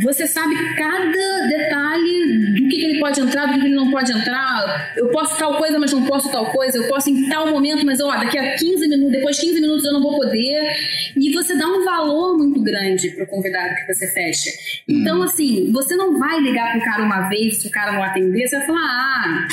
você 0.00 0.26
sabe 0.26 0.54
cada 0.76 1.46
detalhe 1.46 2.54
do 2.54 2.68
que, 2.68 2.76
que 2.76 2.84
ele 2.84 3.00
pode 3.00 3.20
entrar, 3.20 3.46
do 3.46 3.54
que, 3.54 3.60
que 3.60 3.66
ele 3.66 3.74
não 3.74 3.90
pode 3.90 4.12
entrar. 4.12 4.94
Eu 4.96 5.08
posso 5.08 5.36
tal 5.38 5.56
coisa, 5.56 5.78
mas 5.78 5.92
não 5.92 6.04
posso 6.04 6.30
tal 6.30 6.46
coisa. 6.52 6.78
Eu 6.78 6.88
posso 6.88 7.10
em 7.10 7.28
tal 7.28 7.50
momento, 7.50 7.84
mas 7.84 8.00
ó, 8.00 8.10
daqui 8.10 8.38
a 8.38 8.54
15 8.54 8.88
minutos, 8.88 9.12
depois 9.12 9.36
de 9.36 9.42
15 9.42 9.60
minutos 9.60 9.84
eu 9.84 9.92
não 9.92 10.02
vou 10.02 10.16
poder. 10.16 10.76
E 11.16 11.32
você 11.32 11.56
dá 11.56 11.66
um 11.66 11.84
valor 11.84 12.36
muito 12.36 12.62
grande 12.62 13.10
pro 13.10 13.26
convidado 13.26 13.74
que 13.74 13.92
você 13.92 14.06
fecha. 14.08 14.50
Então, 14.88 15.22
assim, 15.22 15.55
assim, 15.56 15.72
você 15.72 15.96
não 15.96 16.18
vai 16.18 16.40
ligar 16.40 16.72
pro 16.72 16.84
cara 16.84 17.02
uma 17.04 17.28
vez, 17.28 17.62
se 17.62 17.68
o 17.68 17.70
cara 17.70 17.92
não 17.92 18.02
atender, 18.02 18.46
você 18.46 18.56
vai 18.58 18.66
falar, 18.66 18.80
ah, 18.80 19.48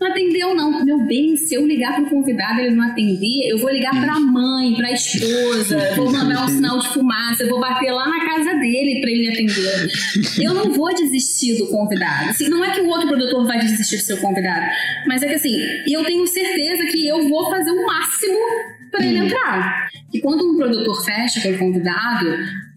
não 0.00 0.10
atendeu 0.10 0.54
não. 0.54 0.84
Meu 0.84 0.98
bem, 1.06 1.36
se 1.36 1.54
eu 1.54 1.66
ligar 1.66 1.94
pro 1.94 2.10
convidado 2.10 2.60
e 2.60 2.66
ele 2.66 2.74
não 2.74 2.90
atender, 2.90 3.48
eu 3.48 3.58
vou 3.58 3.70
ligar 3.70 3.92
pra 3.92 4.18
mãe, 4.18 4.74
pra 4.74 4.90
esposa, 4.90 5.94
vou 5.94 6.12
mandar 6.12 6.44
um 6.44 6.48
sinal 6.48 6.78
de 6.78 6.88
fumaça, 6.88 7.44
eu 7.44 7.48
vou 7.48 7.60
bater 7.60 7.92
lá 7.92 8.08
na 8.08 8.24
casa 8.24 8.54
dele 8.58 9.00
pra 9.00 9.10
ele 9.10 9.28
atender. 9.28 9.90
Eu 10.42 10.54
não 10.54 10.72
vou 10.72 10.92
desistir 10.94 11.56
do 11.56 11.68
convidado. 11.68 12.30
Assim, 12.30 12.48
não 12.48 12.64
é 12.64 12.72
que 12.72 12.80
o 12.80 12.88
outro 12.88 13.08
produtor 13.08 13.46
vai 13.46 13.58
desistir 13.60 13.96
do 13.96 14.02
seu 14.02 14.16
convidado, 14.18 14.66
mas 15.06 15.22
é 15.22 15.28
que 15.28 15.34
assim, 15.34 15.56
eu 15.88 16.04
tenho 16.04 16.26
certeza 16.26 16.84
que 16.86 17.06
eu 17.06 17.28
vou 17.28 17.48
fazer 17.48 17.70
o 17.70 17.86
máximo 17.86 18.81
para 18.92 19.04
ele 19.04 19.18
entrar. 19.18 19.88
E 20.12 20.20
quando 20.20 20.48
um 20.48 20.56
produtor 20.56 21.04
fecha 21.04 21.40
com 21.40 21.54
o 21.54 21.58
convidado, 21.58 22.26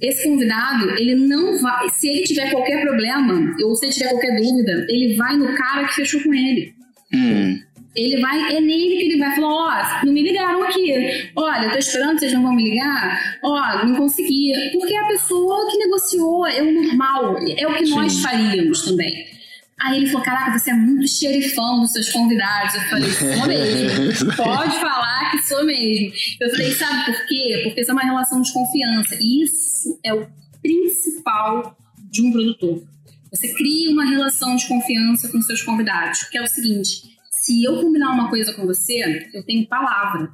esse 0.01 0.23
convidado, 0.23 0.89
ele 0.91 1.13
não 1.15 1.61
vai. 1.61 1.89
Se 1.89 2.07
ele 2.07 2.23
tiver 2.23 2.49
qualquer 2.49 2.81
problema, 2.81 3.53
ou 3.63 3.75
se 3.75 3.85
ele 3.85 3.93
tiver 3.93 4.09
qualquer 4.09 4.35
dúvida, 4.41 4.87
ele 4.89 5.15
vai 5.15 5.35
no 5.35 5.53
cara 5.53 5.85
que 5.85 5.95
fechou 5.95 6.23
com 6.23 6.33
ele. 6.33 6.73
Hum. 7.13 7.59
Ele 7.95 8.21
vai, 8.21 8.55
é 8.55 8.59
nele 8.59 8.97
que 8.97 9.03
ele 9.03 9.19
vai 9.19 9.33
falar, 9.35 10.01
ó, 10.01 10.05
não 10.05 10.11
me 10.11 10.21
ligaram 10.21 10.63
aqui. 10.63 11.29
Olha, 11.33 11.65
eu 11.65 11.71
tô 11.71 11.77
esperando, 11.77 12.19
vocês 12.19 12.33
não 12.33 12.43
vão 12.43 12.53
me 12.53 12.71
ligar. 12.71 13.37
Ó, 13.41 13.85
não 13.85 13.95
consegui. 13.95 14.51
Porque 14.73 14.95
a 14.95 15.07
pessoa 15.07 15.71
que 15.71 15.77
negociou, 15.77 16.45
é 16.45 16.61
o 16.61 16.71
normal, 16.73 17.37
é 17.57 17.67
o 17.67 17.73
que 17.75 17.89
nós 17.89 18.21
faríamos 18.21 18.81
também. 18.83 19.34
Aí 19.81 19.97
ele 19.97 20.07
falou, 20.07 20.23
caraca, 20.23 20.57
você 20.57 20.71
é 20.71 20.73
muito 20.73 21.07
xerifão 21.07 21.81
dos 21.81 21.91
seus 21.91 22.09
convidados. 22.09 22.75
Eu 22.75 22.81
falei, 22.81 23.09
sou 23.11 23.47
mesmo. 23.47 24.35
Pode 24.35 24.79
falar 24.79 25.31
que 25.31 25.43
sou 25.43 25.65
mesmo. 25.65 26.13
Eu 26.39 26.49
falei, 26.49 26.71
sabe 26.71 27.05
por 27.05 27.25
quê? 27.27 27.61
Porque 27.63 27.81
isso 27.81 27.91
é 27.91 27.93
uma 27.93 28.03
relação 28.03 28.41
de 28.41 28.53
confiança. 28.53 29.15
E 29.19 29.43
isso 29.43 29.99
é 30.03 30.13
o 30.13 30.27
principal 30.61 31.77
de 32.09 32.21
um 32.21 32.31
produtor. 32.31 32.83
Você 33.31 33.53
cria 33.53 33.91
uma 33.91 34.05
relação 34.05 34.55
de 34.55 34.65
confiança 34.65 35.27
com 35.27 35.41
seus 35.41 35.61
convidados. 35.61 36.23
Que 36.23 36.37
é 36.37 36.41
o 36.41 36.47
seguinte, 36.47 37.01
se 37.31 37.63
eu 37.63 37.81
combinar 37.81 38.11
uma 38.11 38.29
coisa 38.29 38.53
com 38.53 38.65
você, 38.65 39.29
eu 39.33 39.43
tenho 39.43 39.67
palavra. 39.67 40.31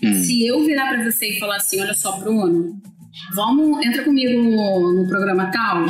Se 0.00 0.46
eu 0.46 0.64
virar 0.64 0.88
para 0.88 1.02
você 1.02 1.30
e 1.30 1.38
falar 1.40 1.56
assim, 1.56 1.80
olha 1.80 1.94
só, 1.94 2.18
Bruno, 2.18 2.78
vamos, 3.34 3.84
entra 3.84 4.04
comigo 4.04 4.42
no, 4.42 5.02
no 5.02 5.08
programa 5.08 5.50
tal. 5.50 5.86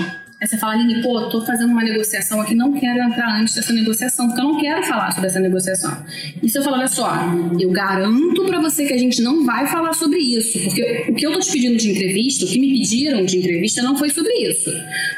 Aí 0.46 0.50
você 0.50 0.58
fala, 0.58 0.74
Aline, 0.74 1.02
pô, 1.02 1.28
tô 1.28 1.44
fazendo 1.44 1.72
uma 1.72 1.82
negociação 1.82 2.40
aqui, 2.40 2.54
não 2.54 2.72
quero 2.72 3.02
entrar 3.02 3.40
antes 3.40 3.52
dessa 3.52 3.72
negociação, 3.72 4.28
porque 4.28 4.40
eu 4.40 4.44
não 4.44 4.60
quero 4.60 4.80
falar 4.84 5.10
sobre 5.10 5.26
essa 5.26 5.40
negociação. 5.40 6.06
E 6.40 6.48
se 6.48 6.56
eu 6.56 6.62
falar, 6.62 6.78
olha 6.78 6.86
só, 6.86 7.10
eu 7.58 7.68
garanto 7.72 8.44
pra 8.44 8.60
você 8.60 8.86
que 8.86 8.92
a 8.92 8.98
gente 8.98 9.20
não 9.20 9.44
vai 9.44 9.66
falar 9.66 9.92
sobre 9.92 10.20
isso, 10.20 10.56
porque 10.60 11.06
o 11.08 11.14
que 11.16 11.26
eu 11.26 11.32
tô 11.32 11.40
te 11.40 11.50
pedindo 11.50 11.76
de 11.76 11.90
entrevista, 11.90 12.44
o 12.44 12.48
que 12.48 12.60
me 12.60 12.78
pediram 12.78 13.24
de 13.24 13.38
entrevista 13.38 13.82
não 13.82 13.96
foi 13.96 14.08
sobre 14.10 14.32
isso. 14.34 14.70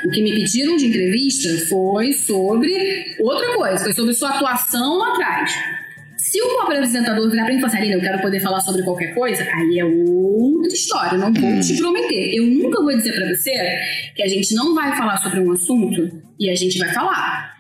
O 0.07 0.11
que 0.13 0.23
me 0.23 0.33
pediram 0.33 0.77
de 0.79 0.87
entrevista 0.87 1.51
foi 1.69 2.15
sobre 2.15 3.17
outra 3.21 3.55
coisa, 3.55 3.85
foi 3.85 3.93
sobre 3.93 4.15
sua 4.15 4.31
atuação 4.31 4.97
lá 4.97 5.13
atrás. 5.13 5.53
Se 6.31 6.43
o 6.43 6.61
apresentador 6.61 7.31
virar 7.31 7.45
pra 7.45 7.55
mim 7.55 7.59
e 7.59 7.63
falar 7.63 7.79
assim, 7.79 7.91
eu 7.91 8.01
quero 8.01 8.21
poder 8.21 8.39
falar 8.41 8.61
sobre 8.61 8.83
qualquer 8.83 9.15
coisa, 9.15 9.43
aí 9.45 9.79
é 9.79 9.85
outra 9.85 10.73
história, 10.73 11.17
não 11.17 11.33
vou 11.33 11.61
te 11.61 11.75
prometer. 11.79 12.35
Eu 12.37 12.45
nunca 12.45 12.83
vou 12.83 12.95
dizer 12.95 13.15
pra 13.15 13.35
você 13.35 13.51
que 14.15 14.23
a 14.23 14.29
gente 14.29 14.55
não 14.55 14.75
vai 14.75 14.95
falar 14.95 15.17
sobre 15.17 15.41
um 15.41 15.51
assunto 15.53 16.23
e 16.39 16.51
a 16.51 16.55
gente 16.55 16.79
vai 16.79 16.93
falar. 16.93 17.57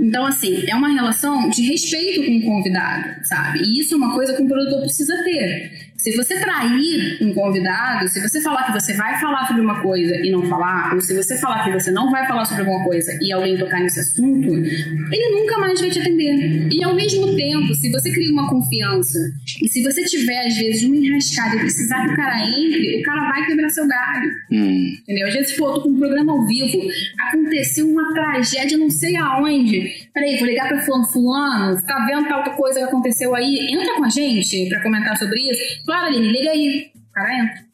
Então, 0.00 0.24
assim, 0.24 0.64
é 0.66 0.74
uma 0.74 0.88
relação 0.88 1.50
de 1.50 1.62
respeito 1.62 2.24
com 2.24 2.38
o 2.38 2.42
convidado, 2.42 3.24
sabe? 3.24 3.60
E 3.62 3.80
isso 3.80 3.92
é 3.94 3.96
uma 3.98 4.14
coisa 4.14 4.34
que 4.34 4.42
um 4.42 4.48
produtor 4.48 4.80
precisa 4.80 5.14
ter. 5.22 5.91
Se 6.02 6.10
você 6.16 6.34
trair 6.40 7.18
um 7.20 7.32
convidado, 7.32 8.08
se 8.08 8.20
você 8.20 8.40
falar 8.40 8.64
que 8.64 8.72
você 8.72 8.92
vai 8.94 9.20
falar 9.20 9.46
sobre 9.46 9.62
uma 9.62 9.80
coisa 9.80 10.16
e 10.16 10.32
não 10.32 10.42
falar, 10.48 10.92
ou 10.94 11.00
se 11.00 11.14
você 11.14 11.38
falar 11.38 11.62
que 11.62 11.70
você 11.70 11.92
não 11.92 12.10
vai 12.10 12.26
falar 12.26 12.44
sobre 12.44 12.64
alguma 12.64 12.82
coisa 12.82 13.16
e 13.22 13.32
alguém 13.32 13.56
tocar 13.56 13.78
nesse 13.78 14.00
assunto, 14.00 14.48
ele 14.52 15.30
nunca 15.30 15.58
mais 15.58 15.80
vai 15.80 15.90
te 15.90 16.00
atender. 16.00 16.72
E 16.72 16.82
ao 16.82 16.92
mesmo 16.92 17.36
tempo, 17.36 17.72
se 17.72 17.88
você 17.88 18.10
cria 18.10 18.32
uma 18.32 18.50
confiança 18.50 19.16
e 19.62 19.68
se 19.68 19.80
você 19.80 20.02
tiver, 20.04 20.44
às 20.44 20.56
vezes, 20.56 20.82
uma 20.82 20.96
enrascada 20.96 21.54
e 21.54 21.60
precisar 21.60 22.04
que 22.04 22.12
o 22.12 22.16
cara 22.16 22.48
entre, 22.48 23.00
o 23.00 23.02
cara 23.04 23.30
vai 23.30 23.46
quebrar 23.46 23.68
seu 23.68 23.86
galho. 23.86 24.30
Hum. 24.50 24.96
Entendeu? 25.02 25.28
Às 25.28 25.34
vezes, 25.34 25.56
pô, 25.56 25.68
eu 25.68 25.74
tô 25.74 25.82
com 25.82 25.90
um 25.90 25.98
programa 26.00 26.32
ao 26.32 26.44
vivo, 26.44 26.82
aconteceu 27.28 27.86
uma 27.86 28.12
tragédia 28.12 28.76
não 28.76 28.90
sei 28.90 29.14
aonde. 29.16 30.08
Peraí, 30.12 30.36
vou 30.36 30.48
ligar 30.48 30.66
pra 30.66 30.82
fulano, 30.82 31.04
fulano, 31.04 31.82
tá 31.86 32.04
vendo 32.06 32.26
tal 32.26 32.42
coisa 32.56 32.80
que 32.80 32.86
aconteceu 32.86 33.36
aí? 33.36 33.68
Entra 33.70 33.94
com 33.94 34.04
a 34.04 34.08
gente 34.08 34.68
pra 34.68 34.82
comentar 34.82 35.16
sobre 35.16 35.38
isso. 35.38 35.82
Claro, 35.92 36.06
Aline, 36.06 36.32
liga 36.32 36.50
aí. 36.52 36.90
O 36.94 37.12
cara 37.12 37.38
entra. 37.38 37.64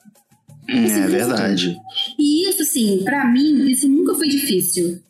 É 0.69 1.07
verdade. 1.07 1.77
E 2.19 2.49
isso, 2.49 2.63
assim, 2.63 3.01
pra 3.05 3.25
mim, 3.25 3.71
isso 3.71 3.89
nunca 3.89 4.13
foi 4.17 4.27
difícil. 4.27 5.01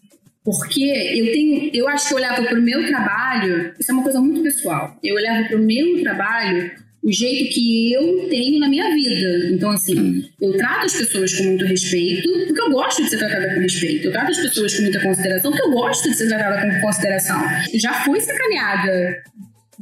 Porque 0.45 0.83
eu 0.83 1.33
tenho, 1.33 1.71
eu 1.73 1.89
acho 1.89 2.07
que 2.07 2.13
eu 2.13 2.19
olhava 2.19 2.43
pro 2.43 2.61
meu 2.61 2.87
trabalho, 2.87 3.73
isso 3.81 3.91
é 3.91 3.95
uma 3.95 4.03
coisa 4.03 4.21
muito 4.21 4.43
pessoal. 4.43 4.95
Eu 5.03 5.17
olhava 5.17 5.49
pro 5.49 5.59
meu 5.59 6.03
trabalho 6.03 6.71
o 7.03 7.11
jeito 7.11 7.55
que 7.55 7.93
eu 7.95 8.29
tenho 8.29 8.61
na 8.61 8.69
minha 8.69 8.95
vida. 8.95 9.55
Então, 9.55 9.71
assim, 9.71 10.23
eu 10.43 10.55
trato 10.59 10.85
as 10.85 10.95
pessoas 10.95 11.35
com 11.35 11.45
muito 11.45 11.65
respeito, 11.65 12.29
porque 12.47 12.61
eu 12.61 12.71
gosto 12.71 13.03
de 13.03 13.09
ser 13.09 13.17
tratada 13.17 13.55
com 13.55 13.61
respeito. 13.61 14.07
Eu 14.07 14.13
trato 14.13 14.33
as 14.33 14.39
pessoas 14.39 14.75
com 14.75 14.83
muita 14.83 15.01
consideração, 15.01 15.51
porque 15.51 15.67
eu 15.67 15.73
gosto 15.73 16.11
de 16.11 16.15
ser 16.15 16.29
tratada 16.29 16.75
com 16.75 16.81
consideração. 16.83 17.43
Eu 17.73 17.81
já 17.81 17.95
fui 18.05 18.21
sacaneada 18.21 19.23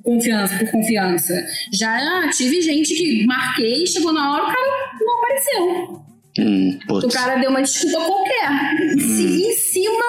confiança 0.03 0.57
por 0.59 0.71
confiança. 0.71 1.35
Já 1.73 2.29
tive 2.31 2.61
gente 2.63 2.95
que 2.95 3.27
marquei, 3.27 3.87
chegou 3.87 4.13
na 4.13 4.33
hora, 4.33 4.43
o 4.45 4.47
cara 4.47 4.97
não 5.01 5.19
apareceu. 5.19 6.07
Hum, 6.39 6.79
O 6.91 7.09
cara 7.09 7.37
deu 7.37 7.49
uma 7.51 7.63
desculpa 7.63 7.97
qualquer. 8.07 8.75
Em 8.95 8.99
ci- 9.01 9.43
Em 9.47 9.53
cima, 9.55 10.05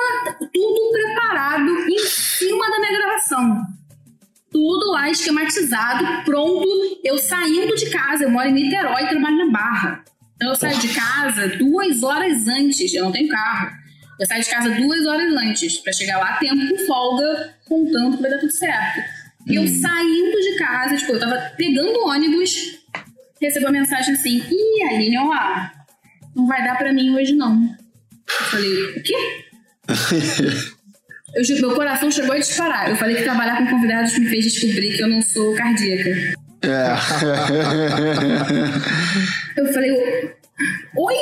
tudo 0.53 0.91
preparado, 0.91 1.69
em 1.89 1.99
cima 1.99 2.69
da 2.69 2.79
minha 2.79 2.97
gravação. 2.97 3.61
Tudo 4.51 4.91
lá 4.91 5.09
esquematizado, 5.09 6.23
pronto. 6.25 6.65
Eu 7.03 7.17
saindo 7.17 7.75
de 7.75 7.89
casa, 7.89 8.23
eu 8.25 8.29
moro 8.31 8.47
em 8.49 8.53
Niterói 8.53 9.03
e 9.03 9.07
trabalho 9.09 9.37
na 9.37 9.51
Barra. 9.51 10.03
Então 10.35 10.49
eu 10.49 10.55
saio 10.55 10.77
de 10.79 10.89
casa 10.93 11.47
duas 11.57 12.03
horas 12.03 12.47
antes, 12.47 12.93
eu 12.93 13.05
não 13.05 13.11
tenho 13.11 13.27
carro. 13.29 13.71
Eu 14.19 14.25
saio 14.25 14.43
de 14.43 14.49
casa 14.49 14.69
duas 14.71 15.05
horas 15.05 15.33
antes, 15.33 15.77
pra 15.77 15.93
chegar 15.93 16.17
lá 16.17 16.29
a 16.31 16.37
tempo 16.37 16.67
com 16.69 16.85
folga, 16.85 17.53
contando 17.67 18.15
que 18.17 18.21
vai 18.21 18.31
dar 18.31 18.39
tudo 18.39 18.51
certo. 18.51 18.99
Eu 19.49 19.67
saindo 19.67 20.41
de 20.41 20.57
casa, 20.57 20.97
tipo, 20.97 21.13
eu 21.13 21.19
tava 21.19 21.35
pegando 21.55 21.99
o 21.99 22.07
ônibus, 22.07 22.79
recebo 23.41 23.67
a 23.67 23.71
mensagem 23.71 24.13
assim: 24.13 24.37
Ih, 24.49 24.83
Aline, 24.83 25.17
ó, 25.17 25.69
não 26.35 26.47
vai 26.47 26.63
dar 26.63 26.77
pra 26.77 26.93
mim 26.93 27.15
hoje 27.15 27.33
não. 27.33 27.75
Eu 28.27 28.45
falei: 28.45 28.83
O 28.97 29.03
quê? 29.03 29.43
Eu, 31.35 31.43
meu 31.59 31.75
coração 31.75 32.09
chegou 32.09 32.33
a 32.33 32.39
disparar. 32.39 32.89
Eu 32.89 32.95
falei 32.95 33.15
que 33.15 33.23
trabalhar 33.23 33.57
com 33.57 33.67
convidados 33.67 34.17
me 34.17 34.27
fez 34.27 34.45
descobrir 34.45 34.95
que 34.95 35.03
eu 35.03 35.07
não 35.07 35.21
sou 35.21 35.53
cardíaca. 35.55 36.09
É. 36.63 36.95
Eu 39.55 39.71
falei, 39.73 39.91
oi? 39.91 41.15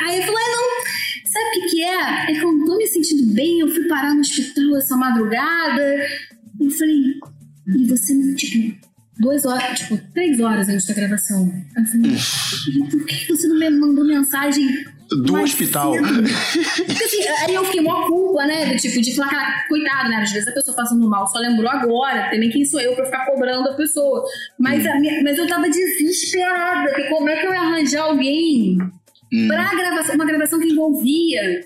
Aí 0.00 0.18
eu 0.18 0.22
falei, 0.22 0.44
não, 0.48 0.64
sabe 1.24 1.46
o 1.46 1.52
que, 1.52 1.68
que 1.70 1.82
é? 1.82 2.30
É 2.30 2.34
que 2.34 2.44
eu 2.44 2.52
não 2.52 2.66
tô 2.66 2.76
me 2.76 2.86
sentindo 2.86 3.32
bem, 3.32 3.60
eu 3.60 3.68
fui 3.68 3.88
parar 3.88 4.12
no 4.12 4.20
hospital 4.20 4.76
essa 4.76 4.96
madrugada. 4.96 6.06
Eu 6.60 6.70
falei, 6.70 7.14
e 7.66 7.86
você, 7.86 8.34
tipo, 8.34 8.76
duas 9.18 9.44
horas, 9.44 9.78
tipo, 9.78 9.96
três 10.12 10.40
horas 10.40 10.68
antes 10.68 10.86
da 10.86 10.94
gravação. 10.94 11.52
Eu 11.76 11.84
falei, 11.86 12.16
por 12.90 13.06
que 13.06 13.28
você 13.28 13.46
não 13.48 13.58
me 13.58 13.70
mandou 13.70 14.04
mensagem? 14.04 14.68
Do 15.10 15.32
mais 15.34 15.50
hospital. 15.50 15.92
Porque 16.86 17.04
assim, 17.04 17.22
aí 17.46 17.54
eu 17.54 17.64
fiquei 17.66 17.82
mó 17.82 18.06
culpa, 18.08 18.46
né? 18.46 18.72
Do 18.72 18.76
tipo, 18.76 19.00
de 19.00 19.14
falar, 19.14 19.28
cara, 19.30 19.64
coitado, 19.68 20.08
né? 20.08 20.16
Às 20.16 20.32
vezes 20.32 20.48
a 20.48 20.52
pessoa 20.52 20.74
passando 20.76 21.08
mal 21.08 21.26
só 21.28 21.38
lembrou 21.38 21.70
agora, 21.70 22.30
também 22.30 22.48
quem 22.50 22.64
sou 22.64 22.80
eu 22.80 22.96
pra 22.96 23.04
ficar 23.04 23.26
cobrando 23.26 23.68
a 23.68 23.74
pessoa. 23.74 24.24
Mas, 24.58 24.84
a 24.86 24.98
minha- 24.98 25.22
mas 25.22 25.38
eu 25.38 25.46
tava 25.46 25.68
desesperada, 25.68 26.88
porque 26.88 27.04
como 27.10 27.28
é 27.28 27.36
que 27.38 27.46
eu 27.46 27.52
ia 27.52 27.60
arranjar 27.60 28.02
alguém 28.04 28.78
pra 29.46 29.74
gravação, 29.74 30.14
uma 30.14 30.24
gravação 30.26 30.58
que 30.58 30.68
envolvia 30.68 31.60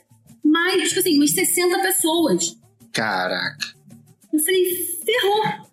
mais, 0.45 0.89
tipo 0.89 1.01
assim, 1.01 1.17
umas 1.17 1.31
60 1.31 1.79
pessoas. 1.81 2.57
Caraca. 2.93 3.67
Eu 4.33 4.39
falei, 4.41 4.65
ferrou. 5.07 5.68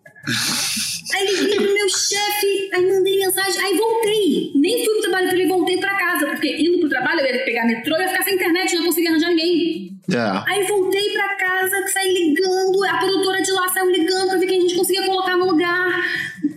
Aí 1.14 1.28
liguei 1.28 1.56
pro 1.56 1.74
meu 1.74 1.90
chefe, 1.90 2.70
aí 2.74 2.86
mandei 2.92 3.20
mensagem, 3.20 3.62
aí 3.62 3.78
voltei. 3.78 4.52
Nem 4.56 4.84
fui 4.84 4.94
pro 4.94 5.02
trabalho, 5.04 5.30
falei, 5.30 5.48
voltei 5.48 5.78
pra 5.78 5.96
casa, 5.96 6.26
porque 6.28 6.62
indo 6.62 6.80
pro 6.80 6.90
trabalho 6.90 7.22
eu 7.22 7.36
ia 7.36 7.46
pegar 7.46 7.66
metrô, 7.66 7.98
ia 7.98 8.08
ficar 8.08 8.24
sem 8.24 8.36
internet, 8.36 8.76
não 8.76 8.86
conseguia 8.86 9.12
arranjar 9.12 9.30
ninguém. 9.30 9.92
É. 10.12 10.52
Aí 10.52 10.64
voltei 10.68 11.10
pra 11.12 11.36
casa, 11.36 11.88
saí 11.94 12.14
ligando, 12.14 12.84
a 12.84 12.98
produtora 12.98 13.42
de 13.42 13.52
lá 13.52 13.68
saiu 13.70 13.90
ligando 13.90 14.30
pra 14.30 14.38
ver 14.38 14.48
quem 14.48 14.58
a 14.58 14.62
gente 14.62 14.76
conseguia 14.76 15.06
colocar 15.06 15.38
no 15.38 15.46
lugar. 15.46 16.06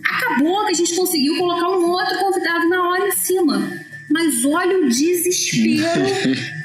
Acabou 0.05 0.65
que 0.65 0.71
a 0.71 0.75
gente 0.75 0.95
conseguiu 0.95 1.37
colocar 1.37 1.69
um 1.69 1.91
outro 1.91 2.17
convidado 2.17 2.67
na 2.69 2.89
hora 2.89 3.07
em 3.07 3.11
cima. 3.11 3.71
Mas 4.09 4.43
olha 4.43 4.79
o 4.79 4.89
desespero. 4.89 5.85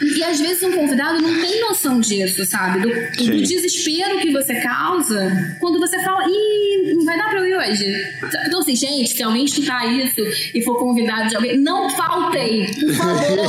E 0.00 0.22
às 0.22 0.38
vezes 0.38 0.62
um 0.62 0.72
convidado 0.72 1.20
não 1.20 1.40
tem 1.40 1.60
noção 1.60 2.00
disso, 2.00 2.44
sabe? 2.44 2.80
Do, 2.80 2.88
do 2.88 3.42
desespero 3.42 4.20
que 4.20 4.32
você 4.32 4.54
causa 4.60 5.56
quando 5.58 5.78
você 5.80 5.98
fala, 6.02 6.24
ih, 6.28 6.94
não 6.94 7.04
vai 7.04 7.16
dar 7.18 7.30
pra 7.30 7.40
eu 7.40 7.46
ir 7.46 7.56
hoje. 7.56 7.84
Então, 8.46 8.60
assim, 8.60 8.76
gente, 8.76 9.08
se 9.10 9.22
alguém 9.22 9.44
escutar 9.44 9.84
isso 9.86 10.20
e 10.54 10.62
for 10.62 10.78
convidado 10.78 11.28
de 11.28 11.36
alguém, 11.36 11.58
não 11.58 11.90
faltem, 11.90 12.66
por 12.74 12.94
favor. 12.94 13.48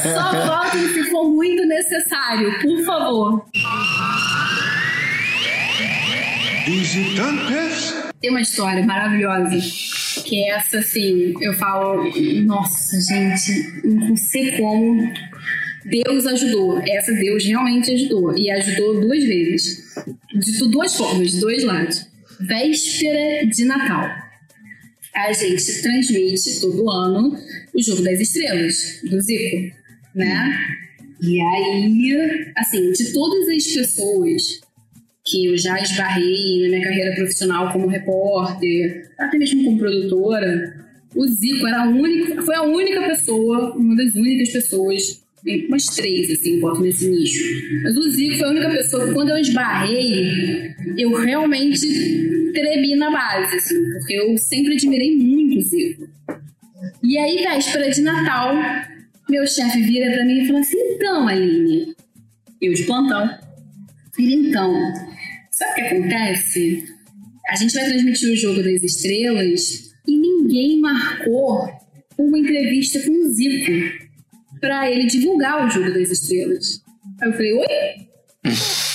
Só 0.02 0.46
faltem 0.46 0.88
se 0.94 1.04
for 1.10 1.28
muito 1.28 1.64
necessário, 1.66 2.58
por 2.60 2.84
favor. 2.84 3.44
Visitantes. 6.66 7.89
Tem 8.20 8.30
uma 8.30 8.40
história 8.40 8.84
maravilhosa. 8.84 9.56
Que 10.24 10.44
é 10.44 10.50
essa, 10.50 10.78
assim, 10.78 11.34
eu 11.40 11.54
falo, 11.54 12.04
nossa, 12.44 13.00
gente, 13.00 13.86
não 13.86 14.16
sei 14.16 14.52
como. 14.58 15.12
Deus 15.84 16.26
ajudou. 16.26 16.80
Essa 16.86 17.12
Deus 17.12 17.44
realmente 17.44 17.90
ajudou. 17.92 18.36
E 18.36 18.50
ajudou 18.50 19.00
duas 19.00 19.24
vezes. 19.24 19.94
De 20.34 20.68
duas 20.68 20.94
formas, 20.96 21.32
de 21.32 21.40
dois 21.40 21.64
lados. 21.64 22.06
Véspera 22.40 23.46
de 23.46 23.64
Natal. 23.64 24.08
A 25.14 25.32
gente 25.32 25.82
transmite 25.82 26.60
todo 26.60 26.90
ano 26.90 27.36
o 27.74 27.82
Jogo 27.82 28.02
das 28.02 28.20
Estrelas, 28.20 29.00
do 29.08 29.20
Zico, 29.20 29.74
né? 30.14 30.58
E 31.22 31.40
aí, 31.40 32.52
assim, 32.56 32.92
de 32.92 33.12
todas 33.12 33.48
as 33.48 33.66
pessoas 33.66 34.60
que 35.30 35.46
eu 35.46 35.56
já 35.56 35.80
esbarrei 35.80 36.62
na 36.62 36.68
minha 36.68 36.82
carreira 36.82 37.14
profissional 37.14 37.72
como 37.72 37.86
repórter, 37.86 39.10
até 39.18 39.38
mesmo 39.38 39.64
como 39.64 39.78
produtora, 39.78 40.80
o 41.14 41.26
Zico 41.26 41.66
era 41.66 41.82
a 41.82 41.88
única, 41.88 42.42
foi 42.42 42.54
a 42.54 42.62
única 42.62 43.02
pessoa, 43.02 43.74
uma 43.76 43.96
das 43.96 44.14
únicas 44.14 44.50
pessoas, 44.50 45.22
umas 45.68 45.86
três, 45.86 46.30
assim, 46.30 46.60
boto 46.60 46.82
nesse 46.82 47.08
nicho. 47.08 47.42
Mas 47.82 47.96
o 47.96 48.10
Zico 48.10 48.38
foi 48.38 48.48
a 48.48 48.50
única 48.50 48.70
pessoa 48.70 49.06
que, 49.06 49.14
quando 49.14 49.30
eu 49.30 49.38
esbarrei, 49.38 50.74
eu 50.96 51.12
realmente 51.14 51.80
tremi 52.52 52.96
na 52.96 53.10
base, 53.10 53.56
assim, 53.56 53.90
porque 53.92 54.14
eu 54.14 54.36
sempre 54.38 54.74
admirei 54.74 55.16
muito 55.16 55.58
o 55.58 55.62
Zico. 55.62 56.08
E 57.02 57.18
aí, 57.18 57.38
véspera 57.38 57.90
de 57.90 58.00
Natal, 58.02 58.54
meu 59.28 59.46
chefe 59.46 59.82
vira 59.82 60.12
pra 60.12 60.24
mim 60.24 60.42
e 60.42 60.46
fala 60.46 60.60
assim: 60.60 60.78
então, 60.94 61.28
Aline, 61.28 61.94
eu 62.60 62.72
de 62.72 62.82
plantão. 62.84 63.38
Ele, 64.18 64.48
então, 64.48 64.92
sabe 65.60 65.72
o 65.72 65.74
que 65.74 65.80
acontece? 65.82 66.84
A 67.50 67.56
gente 67.56 67.74
vai 67.74 67.84
transmitir 67.84 68.32
o 68.32 68.36
Jogo 68.36 68.62
das 68.62 68.82
Estrelas 68.82 69.92
e 70.06 70.16
ninguém 70.16 70.80
marcou 70.80 71.68
uma 72.16 72.38
entrevista 72.38 73.00
com 73.02 73.12
o 73.12 73.28
Zico 73.28 74.08
para 74.58 74.90
ele 74.90 75.06
divulgar 75.06 75.66
o 75.66 75.70
Jogo 75.70 75.92
das 75.92 76.10
Estrelas. 76.10 76.82
Aí 77.20 77.28
eu 77.28 77.32
falei, 77.32 77.52
oi? 77.52 77.66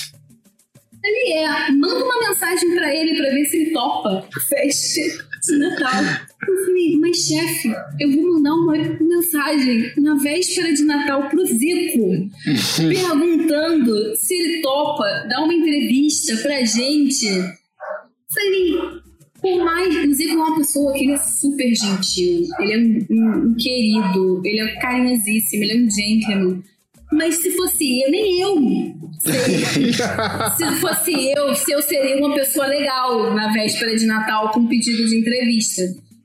ele 1.06 1.32
é, 1.32 1.70
manda 1.72 2.04
uma 2.04 2.28
mensagem 2.28 2.74
para 2.74 2.94
ele 2.94 3.16
para 3.16 3.30
ver 3.30 3.44
se 3.46 3.56
ele 3.56 3.70
topa 3.70 4.28
festa 4.48 5.00
de 5.44 5.58
Natal. 5.58 6.02
Eu 6.48 6.64
falei, 6.64 6.96
mas 6.96 7.16
chefe, 7.18 7.72
eu 8.00 8.10
vou 8.12 8.34
mandar 8.34 8.54
uma 8.54 8.72
mensagem 8.76 9.92
na 9.98 10.14
véspera 10.16 10.72
de 10.72 10.82
Natal 10.82 11.28
pro 11.28 11.46
Zico, 11.46 12.30
perguntando 12.76 14.16
se 14.16 14.34
ele 14.34 14.62
topa 14.62 15.04
dar 15.28 15.42
uma 15.42 15.54
entrevista 15.54 16.36
pra 16.38 16.64
gente. 16.64 17.26
Falei, 18.32 19.00
por 19.40 19.64
mais. 19.64 19.94
O 20.04 20.14
Zico 20.14 20.32
é 20.32 20.36
uma 20.36 20.56
pessoa 20.56 20.92
que 20.92 21.04
ele 21.04 21.12
é 21.12 21.18
super 21.18 21.74
gentil, 21.74 22.46
ele 22.60 22.72
é 22.72 22.78
um, 22.78 23.06
um, 23.10 23.46
um 23.48 23.54
querido, 23.54 24.42
ele 24.44 24.60
é 24.60 24.80
carinhosíssimo, 24.80 25.64
ele 25.64 25.72
é 25.72 25.76
um 25.76 25.90
gentleman. 25.90 26.62
Mas 27.12 27.36
se 27.40 27.50
fosse 27.56 28.02
eu, 28.02 28.10
nem 28.10 28.40
eu 28.40 28.56
sei. 29.20 29.92
se 30.56 30.80
fosse 30.80 31.32
eu, 31.36 31.54
se 31.54 31.72
eu 31.72 31.82
seria 31.82 32.16
uma 32.16 32.34
pessoa 32.34 32.66
legal 32.66 33.32
na 33.34 33.52
véspera 33.52 33.94
de 33.96 34.06
Natal 34.06 34.50
com 34.50 34.66
pedido 34.66 35.06
de 35.06 35.16
entrevista. 35.16 35.82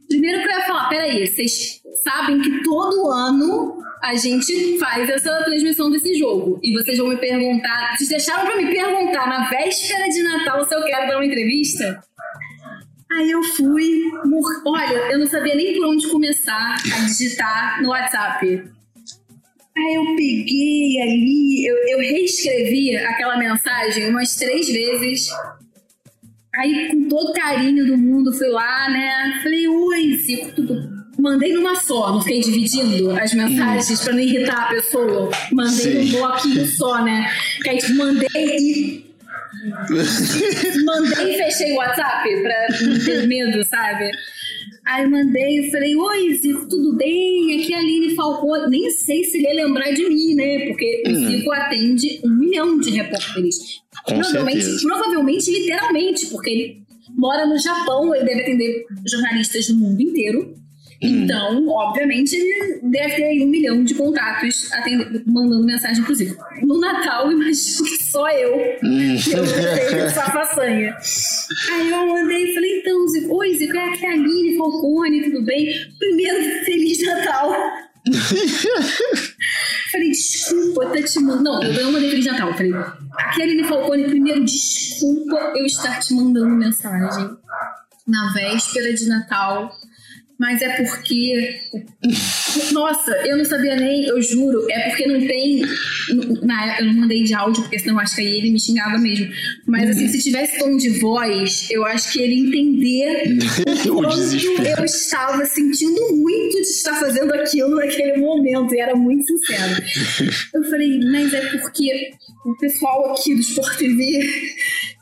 Primeiro 0.08 0.42
que 0.42 0.48
eu 0.48 0.52
ia 0.52 0.66
falar, 0.66 0.90
peraí, 0.90 1.26
vocês 1.28 1.82
sabem 2.04 2.42
que 2.42 2.64
todo 2.64 3.12
ano 3.12 3.82
a 4.02 4.16
gente 4.16 4.80
faz 4.80 5.10
essa 5.10 5.44
transmissão 5.44 5.92
desse 5.92 6.16
jogo. 6.16 6.60
E 6.64 6.74
vocês 6.74 6.98
vão 6.98 7.08
me 7.10 7.18
perguntar, 7.18 7.96
vocês 7.96 8.10
deixaram 8.10 8.46
pra 8.46 8.58
me 8.58 8.72
perguntar 8.72 9.28
na 9.28 9.50
véspera 9.50 10.10
de 10.10 10.24
Natal 10.24 10.66
se 10.68 10.76
eu 10.76 10.84
quero 10.84 11.08
dar 11.08 11.18
uma 11.18 11.26
entrevista? 11.26 12.02
Aí 13.14 13.30
eu 13.30 13.44
fui, 13.44 14.04
olha, 14.66 15.12
eu 15.12 15.20
não 15.20 15.28
sabia 15.28 15.54
nem 15.54 15.76
por 15.76 15.88
onde 15.88 16.08
começar 16.10 16.76
a 16.76 17.06
digitar 17.06 17.82
no 17.82 17.90
WhatsApp. 17.90 18.64
Aí 19.78 19.94
eu 19.96 20.06
peguei 20.16 21.02
ali, 21.02 21.66
eu, 21.66 21.76
eu 21.88 22.00
reescrevi 22.00 22.96
aquela 22.98 23.38
mensagem 23.38 24.10
umas 24.10 24.36
três 24.36 24.68
vezes. 24.68 25.30
Aí, 26.54 26.90
com 26.90 27.08
todo 27.08 27.34
carinho 27.34 27.86
do 27.86 27.98
mundo, 27.98 28.34
fui 28.34 28.50
lá, 28.50 28.90
né? 28.90 29.40
Falei, 29.42 29.68
oi, 29.68 30.18
Zico, 30.18 30.52
tudo. 30.54 31.02
Mandei 31.18 31.54
numa 31.54 31.76
só, 31.76 32.12
não 32.12 32.22
fiquei 32.22 32.42
dividindo 32.42 33.12
as 33.12 33.34
mensagens 33.34 34.02
pra 34.04 34.12
não 34.12 34.20
irritar 34.20 34.66
a 34.66 34.70
pessoa. 34.70 35.30
Mandei 35.52 35.94
num 35.94 36.12
bloquinho 36.12 36.66
só, 36.66 37.04
né? 37.04 37.32
Que 37.64 37.70
aí, 37.70 37.78
tipo, 37.78 37.96
mandei 37.96 38.28
e. 38.34 39.12
mandei 40.84 41.36
e 41.36 41.38
fechei 41.38 41.74
o 41.74 41.76
WhatsApp 41.76 42.42
pra 42.42 42.68
não 42.82 43.00
ter 43.06 43.28
medo, 43.28 43.64
sabe? 43.66 44.12
Aí 44.92 45.08
mandei 45.08 45.72
falei, 45.72 45.96
oi 45.96 46.34
Zico, 46.34 46.68
tudo 46.68 46.98
bem? 46.98 47.62
Aqui 47.62 47.74
é 47.74 47.78
a 47.78 47.80
Aline 47.80 48.14
Falcone. 48.14 48.70
Nem 48.70 48.92
sei 48.92 49.24
se 49.24 49.38
ele 49.38 49.48
ia 49.48 49.66
lembrar 49.66 49.90
de 49.92 50.10
mim, 50.10 50.36
né? 50.36 50.68
Porque 50.68 51.04
hum. 51.08 51.12
o 51.12 51.16
Zico 51.16 51.52
atende 51.54 52.20
um 52.26 52.30
milhão 52.30 52.78
de 52.78 52.90
repórteres. 52.90 53.82
Com 54.06 54.16
provavelmente, 54.16 54.62
certeza. 54.62 54.88
provavelmente, 54.88 55.52
literalmente, 55.52 56.26
porque 56.28 56.50
ele 56.50 56.84
mora 57.12 57.46
no 57.46 57.58
Japão, 57.58 58.14
ele 58.14 58.26
deve 58.26 58.42
atender 58.42 58.86
jornalistas 59.08 59.68
do 59.68 59.78
mundo 59.78 60.02
inteiro. 60.02 60.61
Então, 61.02 61.68
obviamente, 61.68 62.36
ele 62.36 62.80
deve 62.84 63.16
ter 63.16 63.24
aí 63.24 63.44
um 63.44 63.48
milhão 63.48 63.84
de 63.84 63.96
contatos 63.96 64.72
atendendo, 64.72 65.24
mandando 65.26 65.66
mensagem 65.66 66.06
Zico. 66.14 66.44
No 66.62 66.80
Natal, 66.80 67.32
imagino 67.34 67.84
que 67.84 68.04
só 68.04 68.30
eu 68.30 68.56
hum. 68.84 69.16
eu 69.34 69.88
tenho 69.90 69.98
essa 70.06 70.26
façanha. 70.30 70.96
Aí 71.72 71.90
eu 71.90 72.08
mandei 72.08 72.52
e 72.52 72.54
falei, 72.54 72.80
então, 72.80 73.08
Zico, 73.08 73.36
oi, 73.36 73.56
Zico, 73.56 73.76
é 73.76 73.90
aqui 73.90 74.06
a 74.06 74.12
Aline 74.12 74.58
Falcone, 74.58 75.24
tudo 75.24 75.44
bem? 75.44 75.74
Primeiro, 75.98 76.66
Feliz 76.66 77.04
Natal. 77.04 77.52
falei, 79.92 80.12
desculpa, 80.12 80.86
tá 80.86 81.02
te 81.02 81.20
mandando. 81.20 81.64
Não, 81.64 81.74
eu 81.74 81.84
não 81.86 81.92
mandei 81.94 82.12
Feliz 82.12 82.26
Natal. 82.28 82.54
Falei, 82.54 82.74
aqui 82.74 83.42
a 83.42 83.44
Aline 83.44 83.64
Falcone, 83.64 84.04
primeiro, 84.04 84.46
desculpa 84.46 85.54
eu 85.56 85.66
estar 85.66 86.00
te 86.00 86.14
mandando 86.14 86.56
mensagem 86.56 87.28
na 88.08 88.34
véspera 88.34 88.94
de 88.94 89.08
Natal 89.08 89.72
mas 90.42 90.60
é 90.60 90.70
porque. 90.70 91.62
Nossa, 92.72 93.12
eu 93.28 93.38
não 93.38 93.46
sabia 93.46 93.76
nem, 93.76 94.06
eu 94.08 94.20
juro, 94.20 94.66
é 94.72 94.90
porque 94.90 95.06
não 95.06 95.20
tem. 95.20 95.62
Na 96.42 96.80
eu 96.80 96.88
não 96.88 96.94
mandei 96.94 97.22
de 97.22 97.32
áudio, 97.36 97.62
porque 97.62 97.78
senão 97.78 98.00
acho 98.00 98.16
que 98.16 98.22
aí 98.22 98.40
ele 98.40 98.50
me 98.50 98.60
xingava 98.60 98.98
mesmo. 98.98 99.32
Mas 99.68 99.92
assim, 99.92 100.08
se 100.08 100.24
tivesse 100.24 100.58
tom 100.58 100.76
de 100.78 101.00
voz, 101.00 101.68
eu 101.70 101.86
acho 101.86 102.12
que 102.12 102.24
ele 102.24 102.40
entender 102.40 103.38
o 103.88 104.04
eu 104.04 104.84
estava 104.84 105.46
sentindo 105.46 106.18
muito 106.18 106.56
de 106.56 106.62
estar 106.62 107.00
fazendo 107.00 107.32
aquilo 107.36 107.76
naquele 107.76 108.18
momento. 108.18 108.74
E 108.74 108.80
era 108.80 108.96
muito 108.96 109.24
sincero. 109.24 109.80
Eu 110.56 110.64
falei, 110.64 111.00
mas 111.12 111.34
é 111.34 111.42
porque 111.58 112.12
o 112.46 112.58
pessoal 112.58 113.14
aqui 113.14 113.36
do 113.36 113.42
Sport 113.42 113.78
TV 113.78 114.28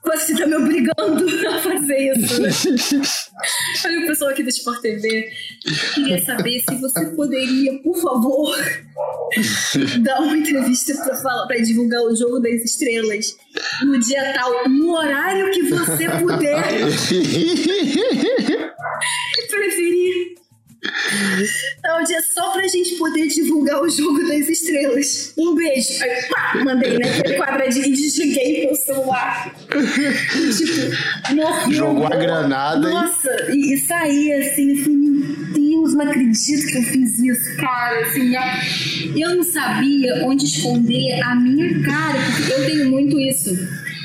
você 0.03 0.35
tá 0.35 0.47
me 0.47 0.55
obrigando 0.55 1.25
a 1.47 1.59
fazer 1.59 2.13
isso. 2.17 2.41
Olha 3.85 3.99
o 3.99 4.07
pessoal 4.07 4.31
aqui 4.31 4.43
do 4.43 4.49
Sport 4.49 4.81
TV. 4.81 5.28
Queria 5.93 6.23
saber 6.23 6.61
se 6.67 6.75
você 6.75 7.05
poderia, 7.15 7.79
por 7.81 7.95
favor, 8.01 8.55
dar 10.01 10.21
uma 10.21 10.37
entrevista 10.37 10.93
para 11.03 11.15
falar, 11.15 11.47
divulgar 11.61 12.01
o 12.01 12.15
jogo 12.15 12.39
das 12.39 12.63
estrelas 12.63 13.37
no 13.83 13.99
dia 13.99 14.33
tal, 14.33 14.69
no 14.69 14.91
horário 14.93 15.51
que 15.51 15.63
você 15.63 16.09
puder. 16.09 16.63
Um 20.81 22.03
dia 22.05 22.21
só 22.33 22.51
pra 22.51 22.67
gente 22.67 22.95
poder 22.95 23.27
divulgar 23.27 23.81
o 23.81 23.89
jogo 23.89 24.25
das 24.27 24.47
estrelas. 24.47 25.33
Um 25.37 25.53
beijo. 25.53 26.01
Aí, 26.01 26.23
pá, 26.29 26.61
mandei 26.63 26.97
naquele 26.97 27.37
quadradinho 27.37 27.87
e 27.87 27.91
desliguei 27.91 28.65
meu 28.65 28.75
celular. 28.75 29.53
tipo, 29.67 31.35
morreu. 31.35 31.71
Jogou 31.71 32.05
a 32.05 32.15
granada. 32.15 32.89
Nossa, 32.89 33.29
e, 33.49 33.73
e 33.73 33.77
saí 33.77 34.31
assim, 34.33 34.79
assim, 34.79 34.95
meu 34.95 35.53
Deus, 35.53 35.93
não 35.95 36.01
acredito 36.01 36.67
que 36.67 36.77
eu 36.77 36.83
fiz 36.83 37.19
isso, 37.19 37.57
cara. 37.57 38.01
Assim, 38.01 38.33
eu 39.19 39.35
não 39.35 39.43
sabia 39.43 40.25
onde 40.25 40.45
esconder 40.45 41.21
a 41.23 41.35
minha 41.35 41.83
cara, 41.83 42.19
porque 42.37 42.53
eu 42.53 42.65
tenho 42.65 42.89
muito 42.89 43.19
isso 43.19 43.49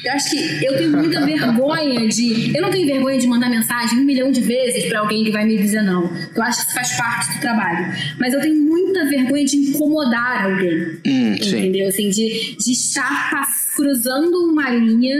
Eu 0.05 0.13
acho 0.13 0.31
que 0.31 0.65
eu 0.65 0.77
tenho 0.77 0.91
muita 0.91 1.25
vergonha 1.25 2.07
de. 2.09 2.55
Eu 2.55 2.63
não 2.63 2.71
tenho 2.71 2.87
vergonha 2.87 3.19
de 3.19 3.27
mandar 3.27 3.49
mensagem 3.49 3.99
um 3.99 4.05
milhão 4.05 4.31
de 4.31 4.41
vezes 4.41 4.85
para 4.87 5.01
alguém 5.01 5.25
que 5.25 5.31
vai 5.31 5.45
me 5.45 5.57
dizer 5.57 5.83
não. 5.83 6.05
Eu 6.35 6.43
acho 6.43 6.61
que 6.61 6.67
isso 6.67 6.75
faz 6.75 6.97
parte 6.97 7.35
do 7.35 7.41
trabalho. 7.41 7.93
Mas 8.19 8.35
eu 8.35 8.41
tenho 8.41 8.57
muita 8.57 9.07
vergonha 9.07 9.45
de 9.45 9.57
incomodar 9.57 10.45
alguém. 10.45 11.01
Hum, 11.07 11.37
sim. 11.43 11.59
entendeu? 11.59 11.89
Assim, 11.89 12.11
de, 12.11 12.57
de 12.57 12.73
estar 12.73 13.47
cruzando 13.75 14.51
uma 14.51 14.71
linha 14.71 15.17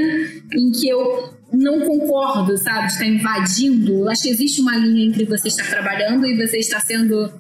em 0.53 0.71
que 0.71 0.89
eu 0.89 1.35
não 1.53 1.81
concordo, 1.81 2.57
sabe? 2.59 2.87
De 2.89 2.93
estar 2.93 3.07
invadindo. 3.07 3.93
Eu 4.01 4.11
acho 4.11 4.23
que 4.23 4.29
existe 4.29 4.61
uma 4.61 4.77
linha 4.77 5.07
entre 5.07 5.25
você 5.25 5.49
estar 5.49 5.65
trabalhando 5.65 6.27
e 6.27 6.37
você 6.37 6.59
estar 6.59 6.81
sendo 6.81 7.33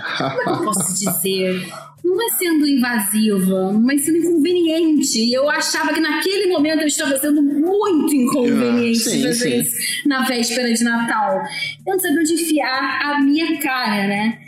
como 0.18 0.40
é 0.40 0.44
que 0.44 0.50
eu 0.50 0.64
posso 0.64 0.92
dizer? 0.94 1.66
Não 2.10 2.20
é 2.26 2.28
sendo 2.36 2.66
invasiva, 2.66 3.72
mas 3.72 4.04
sendo 4.04 4.18
inconveniente. 4.18 5.18
E 5.20 5.32
eu 5.32 5.48
achava 5.48 5.92
que 5.94 6.00
naquele 6.00 6.46
momento 6.48 6.80
eu 6.80 6.86
estava 6.88 7.16
sendo 7.18 7.40
muito 7.40 8.12
inconveniente 8.14 8.98
Ah, 8.98 9.10
sim, 9.10 9.32
sim. 9.32 9.60
isso 9.60 10.08
na 10.08 10.24
véspera 10.26 10.72
de 10.72 10.82
Natal. 10.82 11.40
Eu 11.86 11.92
não 11.92 11.98
sabia 12.00 12.20
onde 12.20 12.32
enfiar 12.34 13.00
a 13.02 13.20
minha 13.22 13.60
cara, 13.60 14.08
né? 14.08 14.38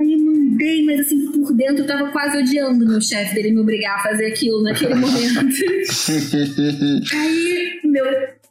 Aí 0.00 0.14
eu 0.14 0.18
mandei, 0.18 0.82
mas 0.86 1.00
assim, 1.00 1.30
por 1.30 1.52
dentro 1.54 1.82
eu 1.82 1.86
tava 1.86 2.10
quase 2.10 2.38
odiando 2.38 2.86
meu 2.88 3.00
chefe 3.02 3.34
dele 3.34 3.52
me 3.52 3.60
obrigar 3.60 3.96
a 3.98 4.02
fazer 4.02 4.26
aquilo 4.28 4.62
naquele 4.62 4.94
momento. 4.96 5.46
Aí 7.12 7.80
meu 7.84 8.04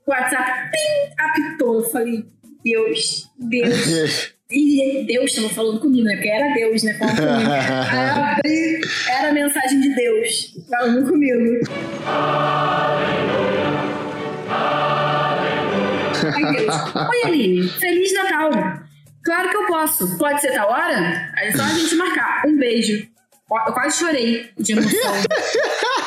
WhatsApp 0.07 0.69
pim, 0.71 1.13
apitou. 1.17 1.75
Eu 1.79 1.83
falei, 1.89 2.23
Deus, 2.63 3.27
Deus. 3.39 4.33
E 4.51 5.05
Deus 5.05 5.29
estava 5.29 5.47
falando 5.49 5.79
comigo, 5.79 6.03
né? 6.05 6.15
Porque 6.15 6.27
era 6.29 6.51
Deus, 6.55 6.81
né? 6.81 6.95
Falando 6.95 7.17
comigo. 7.17 7.51
Aí 7.53 8.09
eu 8.09 8.23
abri, 8.23 8.81
era 9.07 9.29
a 9.29 9.31
mensagem 9.31 9.79
de 9.79 9.93
Deus 9.93 10.55
falando 10.67 11.07
comigo. 11.07 11.59
Ai, 16.33 16.51
Deus. 16.51 16.75
Oi, 16.95 17.23
Aline. 17.25 17.69
Feliz 17.69 18.11
Natal. 18.11 18.49
Claro 19.23 19.49
que 19.51 19.55
eu 19.55 19.67
posso. 19.67 20.17
Pode 20.17 20.41
ser 20.41 20.51
tal 20.53 20.71
hora? 20.71 21.31
Aí 21.37 21.49
é 21.49 21.51
só 21.51 21.61
a 21.61 21.67
gente 21.69 21.93
marcar. 21.93 22.41
Um 22.47 22.57
beijo. 22.57 23.07
Eu 23.67 23.73
quase 23.73 23.99
chorei 23.99 24.49
de 24.57 24.71
emoção. 24.71 25.13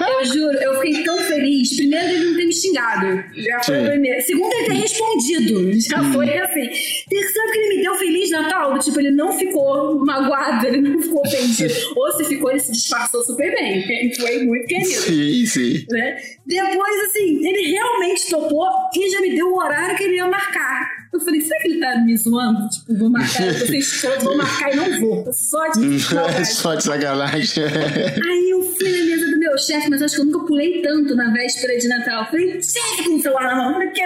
Eu 0.00 0.24
juro, 0.24 0.58
eu 0.58 0.80
fiquei 0.80 1.04
tão 1.04 1.18
feliz. 1.18 1.76
Primeiro, 1.76 2.06
ele 2.06 2.24
não 2.24 2.36
ter 2.36 2.46
me 2.46 2.52
xingado. 2.52 3.24
Já 3.36 3.62
foi 3.62 3.78
o 3.78 3.82
Sim. 3.82 3.88
primeiro. 3.90 4.22
Segundo, 4.22 4.52
ele 4.52 4.66
ter 4.66 4.72
respondido. 4.74 5.80
Já 5.80 6.12
foi 6.12 6.38
assim. 6.38 6.68
Terceiro, 7.08 7.52
que 7.52 7.58
ele 7.58 7.76
me 7.76 7.82
deu 7.82 7.94
Feliz 7.94 8.30
Natal. 8.30 8.78
Tipo, 8.78 9.00
ele 9.00 9.10
não 9.10 9.32
ficou 9.32 10.04
magoado, 10.04 10.66
ele 10.66 10.80
não 10.80 11.00
ficou 11.00 11.20
ofendido. 11.20 11.74
Ou 11.96 12.12
se 12.12 12.24
ficou, 12.24 12.50
ele 12.50 12.60
se 12.60 12.72
disfarçou 12.72 13.22
super 13.22 13.54
bem. 13.54 13.84
Ele 13.88 14.14
foi 14.14 14.44
muito 14.44 14.66
querido 14.66 14.88
sim, 14.88 15.46
sim. 15.46 15.86
né? 15.90 16.16
Depois, 16.46 17.04
assim, 17.04 17.46
ele 17.46 17.72
realmente 17.72 18.28
topou 18.28 18.66
e 18.94 19.10
já 19.10 19.20
me 19.20 19.34
deu 19.34 19.48
o 19.48 19.58
horário 19.58 19.96
que 19.96 20.04
ele 20.04 20.16
ia 20.16 20.26
marcar. 20.26 20.98
Eu 21.12 21.20
falei, 21.20 21.40
será 21.40 21.58
que 21.60 21.68
ele 21.68 21.80
tá 21.80 21.98
me 22.00 22.16
zoando? 22.16 22.68
Tipo, 22.68 22.98
vou 22.98 23.10
marcar, 23.10 23.42
eu 23.42 23.74
escroto, 23.74 24.24
vou 24.24 24.36
marcar 24.36 24.72
e 24.72 24.76
não 24.76 25.00
vou. 25.00 25.24
Só 25.32 25.68
de 25.68 25.98
sacanagem. 26.00 26.44
Só 26.44 26.74
de 26.74 26.84
sacanagem. 26.84 27.64
Aí 27.64 28.50
eu 28.50 28.58
do 28.60 29.07
meu 29.48 29.58
chefe, 29.58 29.88
mas 29.90 30.02
acho 30.02 30.16
que 30.16 30.20
eu 30.20 30.24
nunca 30.26 30.46
pulei 30.46 30.82
tanto 30.82 31.14
na 31.16 31.32
véspera 31.32 31.78
de 31.78 31.88
Natal. 31.88 32.26
Falei, 32.26 32.60
chefe, 32.62 33.04
com 33.04 33.16
o 33.16 33.22
celular 33.22 33.44
na 33.44 33.56
mão. 33.56 33.74
Porque 33.74 34.02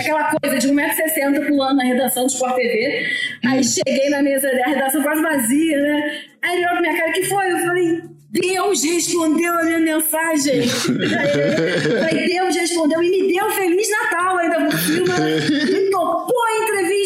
aquela 0.00 0.30
coisa 0.30 0.58
de 0.58 0.68
1,60m 0.68 1.46
pulando 1.46 1.76
na 1.76 1.84
redação 1.84 2.24
do 2.24 2.32
Sport 2.32 2.54
TV. 2.56 3.06
Aí 3.44 3.64
cheguei 3.64 4.08
na 4.10 4.22
mesa 4.22 4.48
da 4.50 4.66
redação 4.66 5.02
quase 5.02 5.22
vazia, 5.22 5.80
né? 5.80 6.20
Aí 6.42 6.56
ele 6.56 6.66
olhou 6.66 6.72
pra 6.72 6.80
minha 6.80 6.96
cara, 6.96 7.10
o 7.10 7.12
que 7.14 7.24
foi? 7.24 7.52
Eu 7.52 7.58
falei, 7.58 8.02
Deus 8.30 8.84
respondeu 8.84 9.52
a 9.52 9.64
minha 9.64 9.78
mensagem. 9.80 10.60
Aí 10.60 12.08
falei, 12.08 12.26
Deus 12.26 12.56
respondeu 12.56 13.02
e 13.02 13.10
me 13.10 13.32
deu 13.32 13.50
Feliz 13.50 13.88
Natal 13.90 14.38
ainda 14.38 14.60
por 14.64 14.78
cima. 14.78 15.18
Me 15.18 15.90
topou 15.90 16.15
a 16.15 16.15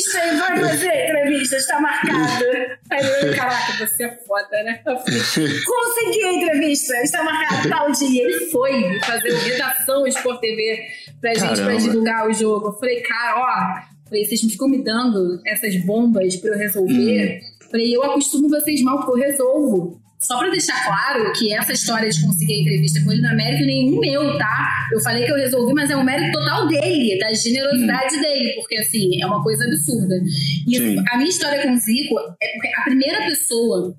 entrevista 0.01 0.18
e 0.26 0.36
vai 0.36 0.59
fazer 0.59 0.88
a 0.88 1.05
entrevista, 1.05 1.57
está 1.57 1.80
marcado. 1.80 2.44
Aí 2.90 3.05
eu 3.05 3.14
falei, 3.20 3.34
caraca, 3.34 3.86
você 3.86 4.05
é 4.05 4.18
foda, 4.26 4.62
né? 4.64 4.80
Consegui 4.84 6.24
a 6.24 6.32
entrevista, 6.32 6.94
está 7.03 7.22
marcado 7.22 7.68
tal 7.68 7.92
dia. 7.92 8.24
Ele 8.24 8.46
foi 8.51 9.01
fazer 9.01 9.32
redação 9.34 10.07
Sport 10.07 10.40
TV 10.40 10.80
pra 11.20 11.34
gente, 11.34 11.46
pra 11.46 11.57
Caramba. 11.57 11.80
divulgar 11.80 12.28
o 12.28 12.32
jogo. 12.32 12.68
Eu 12.68 12.72
falei, 12.72 13.01
cara, 13.03 13.36
ó, 13.36 14.07
falei, 14.09 14.24
vocês 14.24 14.42
me 14.42 14.51
ficam 14.51 14.68
me 14.68 14.82
dando 14.82 15.40
essas 15.46 15.76
bombas 15.84 16.36
pra 16.36 16.51
eu 16.51 16.59
resolver. 16.59 17.40
Falei, 17.70 17.94
eu 17.94 18.03
acostumo 18.03 18.48
vocês 18.48 18.82
mal 18.82 18.98
porque 18.98 19.12
eu 19.12 19.28
resolvo. 19.28 20.01
Só 20.20 20.38
pra 20.38 20.50
deixar 20.50 20.84
claro 20.84 21.32
que 21.32 21.52
essa 21.52 21.72
história 21.72 22.10
de 22.10 22.22
conseguir 22.22 22.52
a 22.52 22.60
entrevista 22.60 23.02
com 23.02 23.10
ele 23.10 23.22
não 23.22 23.30
é 23.30 23.34
mérito 23.34 23.64
nenhum 23.64 23.98
meu, 23.98 24.36
tá? 24.36 24.68
Eu 24.92 25.00
falei 25.00 25.24
que 25.24 25.32
eu 25.32 25.36
resolvi, 25.36 25.72
mas 25.72 25.90
é 25.90 25.96
um 25.96 26.04
mérito 26.04 26.38
total 26.38 26.68
dele, 26.68 27.18
da 27.18 27.32
generosidade 27.32 28.20
dele, 28.20 28.52
porque 28.56 28.76
assim, 28.76 29.20
é 29.22 29.26
uma 29.26 29.42
coisa 29.42 29.64
absurda. 29.64 30.20
E 30.68 30.76
Sim. 30.76 31.02
a 31.10 31.16
minha 31.16 31.30
história 31.30 31.62
com 31.62 31.72
o 31.72 31.78
Zico 31.78 32.18
é 32.40 32.48
porque 32.52 32.68
a 32.76 32.82
primeira 32.82 33.24
pessoa 33.24 33.96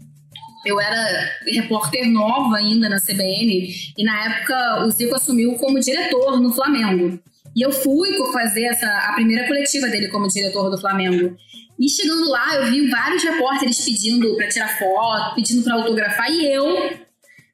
eu 0.63 0.79
era 0.79 1.31
repórter 1.47 2.07
nova 2.07 2.57
ainda 2.57 2.87
na 2.87 2.99
CBN 2.99 3.73
e 3.97 4.03
na 4.03 4.25
época 4.25 4.85
o 4.85 4.91
Zico 4.91 5.15
assumiu 5.15 5.55
como 5.55 5.79
diretor 5.79 6.39
no 6.39 6.53
Flamengo. 6.53 7.19
E 7.55 7.61
eu 7.65 7.71
fui 7.71 8.09
fazer 8.31 8.63
essa, 8.65 8.87
a 8.87 9.13
primeira 9.13 9.47
coletiva 9.47 9.87
dele 9.87 10.07
como 10.07 10.27
diretor 10.27 10.69
do 10.69 10.77
Flamengo. 10.79 11.35
E 11.79 11.89
chegando 11.89 12.29
lá, 12.29 12.55
eu 12.55 12.65
vi 12.71 12.87
vários 12.89 13.23
repórteres 13.23 13.83
pedindo 13.83 14.35
para 14.35 14.47
tirar 14.47 14.77
foto, 14.77 15.35
pedindo 15.35 15.63
para 15.63 15.73
autografar, 15.75 16.31
e 16.31 16.45
eu 16.53 16.91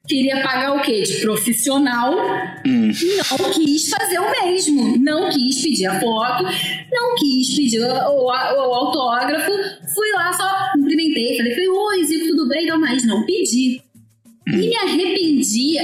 queria 0.06 0.40
pagar 0.42 0.74
o 0.76 0.80
quê? 0.82 1.02
De 1.02 1.20
profissional 1.20 2.14
Hum. 2.66 2.90
não 3.38 3.50
quis 3.52 3.88
fazer 3.90 4.18
o 4.18 4.30
mesmo. 4.30 4.98
Não 4.98 5.30
quis 5.30 5.62
pedir 5.62 5.86
a 5.86 5.98
foto, 6.00 6.44
não 6.92 7.14
quis 7.16 7.54
pedir 7.54 7.80
o, 7.80 7.84
o- 7.86 8.24
o 8.26 8.74
autógrafo. 8.74 9.50
Fui 9.94 10.12
lá, 10.14 10.32
só 10.32 10.72
cumprimentei, 10.74 11.36
falei, 11.38 11.52
falei 11.54 11.68
oi, 11.68 12.04
Zico, 12.04 12.26
tudo 12.28 12.48
bem? 12.48 12.66
Não, 12.66 12.78
mas 12.80 13.04
não 13.06 13.24
pedi. 13.26 13.80
E 14.54 14.68
me 14.68 14.76
arrependi 14.76 15.76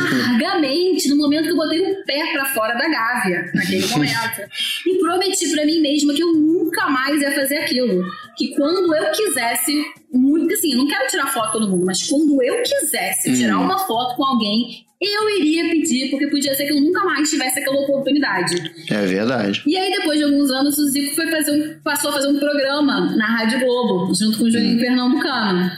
amargamente 0.00 1.08
no 1.08 1.16
momento 1.16 1.44
que 1.44 1.50
eu 1.50 1.56
botei 1.56 1.80
o 1.80 2.04
pé 2.04 2.32
pra 2.32 2.44
fora 2.46 2.74
da 2.74 2.88
gávea, 2.88 3.50
naquele 3.54 3.86
momento. 3.86 4.40
E 4.86 4.98
prometi 4.98 5.50
pra 5.50 5.64
mim 5.66 5.80
mesma 5.80 6.14
que 6.14 6.22
eu 6.22 6.32
nunca 6.32 6.88
mais 6.88 7.20
ia 7.20 7.32
fazer 7.32 7.58
aquilo. 7.58 8.02
Que 8.36 8.54
quando 8.54 8.94
eu 8.94 9.10
quisesse, 9.12 9.84
muito 10.12 10.52
assim, 10.54 10.72
eu 10.72 10.78
não 10.78 10.86
quero 10.88 11.08
tirar 11.08 11.26
foto 11.26 11.52
todo 11.52 11.68
mundo, 11.70 11.84
mas 11.86 12.06
quando 12.08 12.42
eu 12.42 12.62
quisesse 12.62 13.34
tirar 13.36 13.58
uma 13.58 13.78
foto 13.78 14.16
com 14.16 14.24
alguém, 14.24 14.86
eu 15.00 15.30
iria 15.38 15.64
pedir, 15.70 16.10
porque 16.10 16.26
podia 16.26 16.54
ser 16.54 16.66
que 16.66 16.72
eu 16.72 16.80
nunca 16.80 17.02
mais 17.04 17.30
tivesse 17.30 17.58
aquela 17.60 17.80
oportunidade. 17.80 18.54
É 18.90 19.06
verdade. 19.06 19.62
E 19.66 19.74
aí, 19.76 19.90
depois 19.96 20.18
de 20.18 20.24
alguns 20.24 20.50
anos, 20.50 20.76
o 20.76 20.88
Zico 20.90 21.14
foi 21.14 21.26
fazer 21.28 21.52
um- 21.52 21.80
passou 21.82 22.10
a 22.10 22.12
fazer 22.14 22.28
um 22.28 22.38
programa 22.38 23.16
na 23.16 23.26
Rádio 23.26 23.60
Globo, 23.60 24.12
junto 24.14 24.38
com 24.38 24.44
o 24.44 24.50
Juninho 24.50 24.78
Pernambucano. 24.78 25.70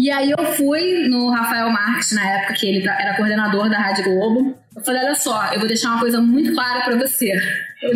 E 0.00 0.10
aí 0.10 0.30
eu 0.30 0.44
fui 0.54 1.06
no 1.08 1.28
Rafael 1.28 1.68
Marques, 1.68 2.12
na 2.12 2.26
época 2.26 2.54
que 2.54 2.66
ele 2.66 2.88
era 2.88 3.14
coordenador 3.18 3.68
da 3.68 3.78
Rádio 3.78 4.04
Globo. 4.04 4.56
Eu 4.74 4.82
falei, 4.82 5.02
olha 5.04 5.14
só, 5.14 5.52
eu 5.52 5.58
vou 5.58 5.68
deixar 5.68 5.90
uma 5.90 6.00
coisa 6.00 6.22
muito 6.22 6.54
clara 6.54 6.84
pra 6.84 6.96
você. 6.96 7.32
Eu? 7.82 7.92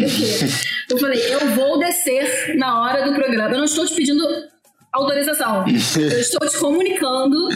Eu 0.91 0.99
falei, 0.99 1.19
eu 1.33 1.49
vou 1.55 1.79
descer 1.79 2.57
na 2.59 2.83
hora 2.83 3.07
do 3.07 3.15
programa. 3.15 3.53
Eu 3.53 3.59
não 3.59 3.65
estou 3.65 3.87
te 3.87 3.95
pedindo 3.95 4.23
autorização. 4.95 5.65
Eu 5.67 6.21
estou 6.21 6.49
te 6.49 6.59
comunicando 6.59 7.49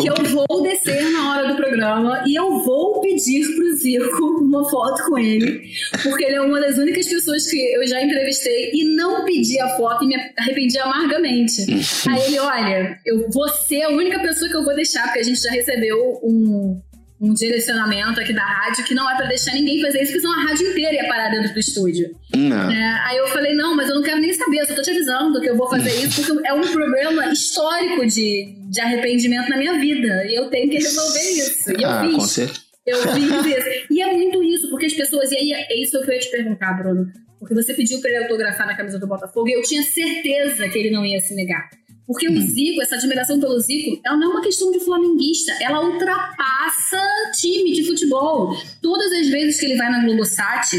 que 0.00 0.08
eu 0.08 0.14
vou 0.30 0.62
descer 0.62 1.10
na 1.10 1.30
hora 1.30 1.48
do 1.48 1.56
programa 1.56 2.24
e 2.26 2.34
eu 2.34 2.62
vou 2.64 3.00
pedir 3.00 3.46
pro 3.54 3.76
Zico 3.76 4.24
uma 4.42 4.68
foto 4.68 5.04
com 5.06 5.18
ele, 5.18 5.62
porque 6.02 6.24
ele 6.24 6.36
é 6.36 6.40
uma 6.40 6.60
das 6.60 6.76
únicas 6.76 7.06
pessoas 7.06 7.48
que 7.48 7.56
eu 7.56 7.86
já 7.86 8.02
entrevistei 8.02 8.72
e 8.72 8.96
não 8.96 9.24
pedi 9.24 9.60
a 9.60 9.76
foto 9.76 10.04
e 10.04 10.08
me 10.08 10.16
arrependi 10.36 10.78
amargamente. 10.78 11.62
Aí 12.08 12.22
ele, 12.26 12.38
olha, 12.38 12.98
eu 13.06 13.30
vou 13.30 13.48
ser 13.48 13.82
a 13.82 13.90
única 13.90 14.18
pessoa 14.18 14.50
que 14.50 14.56
eu 14.56 14.64
vou 14.64 14.74
deixar, 14.74 15.04
porque 15.04 15.20
a 15.20 15.24
gente 15.24 15.40
já 15.40 15.50
recebeu 15.50 16.20
um, 16.22 16.80
um 17.20 17.32
direcionamento 17.32 18.20
aqui 18.20 18.32
da 18.32 18.44
rádio 18.44 18.84
que 18.84 18.94
não 18.94 19.10
é 19.10 19.16
pra 19.16 19.26
deixar 19.26 19.54
ninguém 19.54 19.80
fazer 19.80 20.02
isso, 20.02 20.12
porque 20.12 20.20
senão 20.20 20.40
a 20.40 20.44
rádio 20.44 20.68
inteira 20.68 20.94
ia 20.94 21.08
parar 21.08 21.30
dentro 21.30 21.52
do 21.52 21.58
estúdio. 21.58 22.14
Não. 22.34 22.70
É, 22.70 23.02
aí 23.06 23.16
eu 23.16 23.28
falei, 23.28 23.54
não, 23.54 23.74
mas 23.74 23.88
eu 23.88 23.94
não 23.94 24.02
quero 24.02 24.20
nem 24.20 24.32
saber, 24.32 24.58
eu 24.58 24.66
só 24.66 24.74
tô 24.74 24.82
te 24.82 24.90
avisando 24.90 25.40
que 25.40 25.48
eu 25.48 25.56
vou 25.56 25.68
fazer 25.68 25.90
isso, 26.04 26.24
porque 26.24 26.46
é 26.46 26.52
um 26.52 26.60
problema 26.60 27.32
histórico 27.32 28.06
de, 28.06 28.56
de 28.70 28.80
arrependimento 28.80 29.48
na 29.48 29.56
minha 29.56 29.78
vida. 29.78 30.26
E 30.26 30.34
eu 30.34 30.50
tenho 30.50 30.68
que 30.68 30.76
resolver 30.76 31.20
isso. 31.20 31.70
E 31.70 31.82
eu 31.82 31.90
ah, 31.90 32.04
fiz. 32.04 32.14
com 32.14 32.20
certeza. 32.20 32.64
Eu 32.86 32.98
fiz 33.14 33.46
isso. 33.46 33.86
E 33.90 34.02
é 34.02 34.12
muito 34.12 34.42
isso, 34.42 34.68
porque 34.68 34.86
as 34.86 34.92
pessoas. 34.92 35.30
E 35.32 35.36
aí 35.36 35.52
é 35.52 35.80
isso 35.80 36.00
que 36.02 36.10
eu 36.10 36.14
ia 36.14 36.20
te 36.20 36.30
perguntar, 36.30 36.72
Bruno. 36.74 37.06
Porque 37.38 37.54
você 37.54 37.74
pediu 37.74 38.00
pra 38.00 38.10
ele 38.10 38.24
autografar 38.24 38.66
na 38.66 38.76
camisa 38.76 38.98
do 38.98 39.06
Botafogo 39.06 39.48
e 39.48 39.52
eu 39.52 39.62
tinha 39.62 39.82
certeza 39.82 40.68
que 40.68 40.78
ele 40.78 40.90
não 40.90 41.04
ia 41.04 41.20
se 41.20 41.34
negar. 41.34 41.68
Porque 42.06 42.28
o 42.28 42.38
Zico, 42.40 42.82
essa 42.82 42.96
admiração 42.96 43.40
pelo 43.40 43.58
Zico, 43.60 43.98
ela 44.04 44.16
não 44.16 44.28
é 44.30 44.30
uma 44.34 44.42
questão 44.42 44.70
de 44.70 44.78
flamenguista, 44.80 45.52
ela 45.60 45.82
ultrapassa 45.84 47.00
time 47.40 47.72
de 47.72 47.84
futebol. 47.84 48.54
Todas 48.82 49.10
as 49.12 49.28
vezes 49.28 49.58
que 49.58 49.66
ele 49.66 49.76
vai 49.76 49.90
na 49.90 50.04
Globosat, 50.04 50.70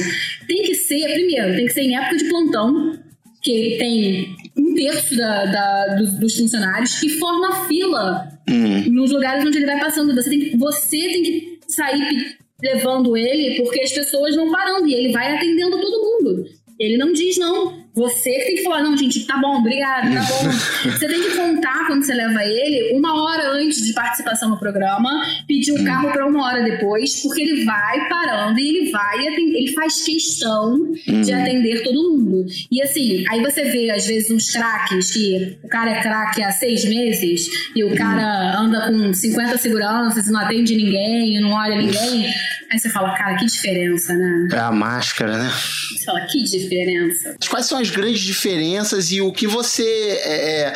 tem 0.48 0.62
que 0.64 0.76
ser, 0.76 1.12
primeiro, 1.14 1.56
tem 1.56 1.66
que 1.66 1.74
ser 1.74 1.82
em 1.82 1.98
época 1.98 2.18
de 2.18 2.26
plantão, 2.30 3.00
que 3.42 3.52
ele 3.52 3.78
tem 3.78 4.36
um 4.58 4.74
terço 4.76 5.16
da, 5.18 5.46
da- 5.46 5.96
dos, 5.96 6.12
dos 6.20 6.38
funcionários, 6.38 7.02
e 7.04 7.10
forma 7.10 7.66
fila 7.68 8.32
Hum. 8.48 8.92
nos 8.92 9.10
lugares 9.12 9.44
onde 9.44 9.58
ele 9.58 9.66
vai 9.66 9.80
passando. 9.80 10.14
Você 10.14 10.30
tem 10.30 10.40
que, 10.40 10.56
você 10.58 10.98
tem 11.00 11.24
que 11.24 11.60
sair 11.68 12.38
levando 12.62 13.18
ele 13.18 13.56
porque 13.58 13.82
as 13.82 13.92
pessoas 13.92 14.36
vão 14.36 14.52
parando 14.52 14.88
e 14.88 14.94
ele 14.94 15.12
vai 15.12 15.36
atendendo 15.36 15.82
todo 15.82 16.04
mundo. 16.04 16.46
Ele 16.80 16.96
não 16.96 17.12
diz 17.12 17.38
não. 17.40 17.84
Você 17.96 18.30
que 18.32 18.46
tem 18.46 18.56
que 18.56 18.64
falar, 18.64 18.84
não, 18.84 18.98
gente, 18.98 19.26
tá 19.26 19.38
bom, 19.38 19.60
obrigado, 19.60 20.14
tá 20.14 20.22
bom. 20.22 20.52
você 20.92 21.08
tem 21.08 21.22
que 21.22 21.36
contar 21.36 21.88
quando 21.88 22.04
você 22.04 22.14
leva 22.14 22.44
ele 22.44 22.98
uma 22.98 23.24
hora 23.24 23.52
antes 23.52 23.86
de 23.86 23.94
participação 23.94 24.50
no 24.50 24.60
programa, 24.60 25.10
pedir 25.48 25.72
o 25.72 25.84
carro 25.84 26.12
para 26.12 26.26
uma 26.28 26.46
hora 26.46 26.64
depois, 26.64 27.22
porque 27.22 27.42
ele 27.42 27.64
vai 27.64 28.10
parando 28.10 28.60
e 28.60 28.68
ele 28.78 28.92
vai 28.92 29.26
ele 29.26 29.72
faz 29.74 30.04
questão 30.04 30.92
de 30.92 31.32
Uhum. 31.32 31.42
atender 31.42 31.84
todo 31.84 32.18
mundo. 32.18 32.46
E 32.72 32.82
assim, 32.82 33.24
aí 33.30 33.42
você 33.42 33.64
vê, 33.64 33.90
às 33.92 34.06
vezes, 34.06 34.30
uns 34.30 34.52
craques 34.52 35.12
que 35.12 35.58
o 35.64 35.68
cara 35.68 35.92
é 35.92 36.02
craque 36.02 36.44
há 36.44 36.52
seis 36.52 36.86
meses 36.86 37.48
e 37.76 37.84
o 37.84 37.96
cara 37.96 38.60
anda 38.60 38.92
com 38.92 39.14
50 39.14 39.58
seguranças 39.58 40.28
e 40.28 40.32
não 40.32 40.40
atende 40.40 40.76
ninguém, 40.76 41.40
não 41.42 41.52
olha 41.52 41.76
ninguém. 41.78 42.34
Aí 42.72 42.80
você 42.80 42.90
fala, 42.90 43.16
cara, 43.16 43.38
que 43.38 43.46
diferença, 43.46 44.14
né? 44.14 44.48
É 44.52 44.58
a 44.58 44.72
máscara, 44.72 45.38
né? 45.38 45.52
Você 45.98 46.06
fala, 46.06 46.22
que 46.22 46.44
diferença. 46.44 47.36
Quais 47.50 47.66
são 47.68 47.78
as 47.78 47.90
grandes 47.90 48.22
diferenças 48.22 49.12
e 49.12 49.22
o 49.22 49.32
que 49.32 49.48
você 49.48 49.84
é, 50.26 50.74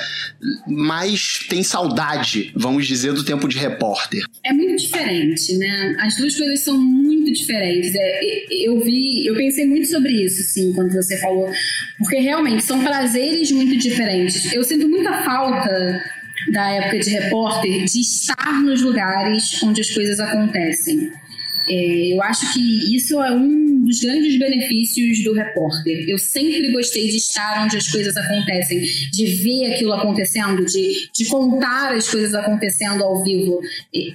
mais 0.67 1.39
tem 1.49 1.63
saudade, 1.63 2.51
vamos 2.55 2.85
dizer, 2.85 3.13
do 3.13 3.23
tempo 3.23 3.47
de 3.47 3.57
repórter? 3.57 4.23
É 4.43 4.53
muito 4.53 4.83
diferente, 4.83 5.57
né? 5.57 5.95
As 5.99 6.15
duas 6.15 6.35
coisas 6.35 6.61
são 6.61 6.77
muito 6.77 7.31
diferentes. 7.33 7.93
É, 7.95 8.19
eu 8.51 8.79
vi, 8.79 9.25
eu 9.25 9.35
pensei 9.35 9.65
muito 9.65 9.87
sobre 9.87 10.11
isso, 10.11 10.41
sim, 10.43 10.73
quando 10.73 10.93
você 10.93 11.17
falou, 11.17 11.51
porque 11.97 12.17
realmente 12.17 12.63
são 12.63 12.83
prazeres 12.83 13.51
muito 13.51 13.77
diferentes. 13.77 14.53
Eu 14.53 14.63
sinto 14.63 14.87
muita 14.87 15.23
falta 15.23 16.01
da 16.51 16.69
época 16.69 16.99
de 16.99 17.09
repórter 17.09 17.85
de 17.85 17.99
estar 17.99 18.61
nos 18.61 18.81
lugares 18.81 19.61
onde 19.63 19.81
as 19.81 19.89
coisas 19.89 20.19
acontecem. 20.19 21.11
É, 21.69 22.13
eu 22.13 22.21
acho 22.23 22.53
que 22.53 22.95
isso 22.95 23.21
é 23.21 23.31
um 23.31 23.83
dos 23.83 23.99
grandes 24.01 24.37
benefícios 24.37 25.23
do 25.23 25.33
repórter. 25.33 26.05
Eu 26.07 26.17
sempre 26.17 26.71
gostei 26.71 27.09
de 27.09 27.17
estar 27.17 27.63
onde 27.63 27.77
as 27.77 27.87
coisas 27.87 28.15
acontecem, 28.17 28.81
de 29.11 29.25
ver 29.43 29.73
aquilo 29.73 29.93
acontecendo, 29.93 30.65
de, 30.65 31.09
de 31.13 31.25
contar 31.25 31.93
as 31.93 32.09
coisas 32.09 32.33
acontecendo 32.33 33.03
ao 33.03 33.23
vivo. 33.23 33.59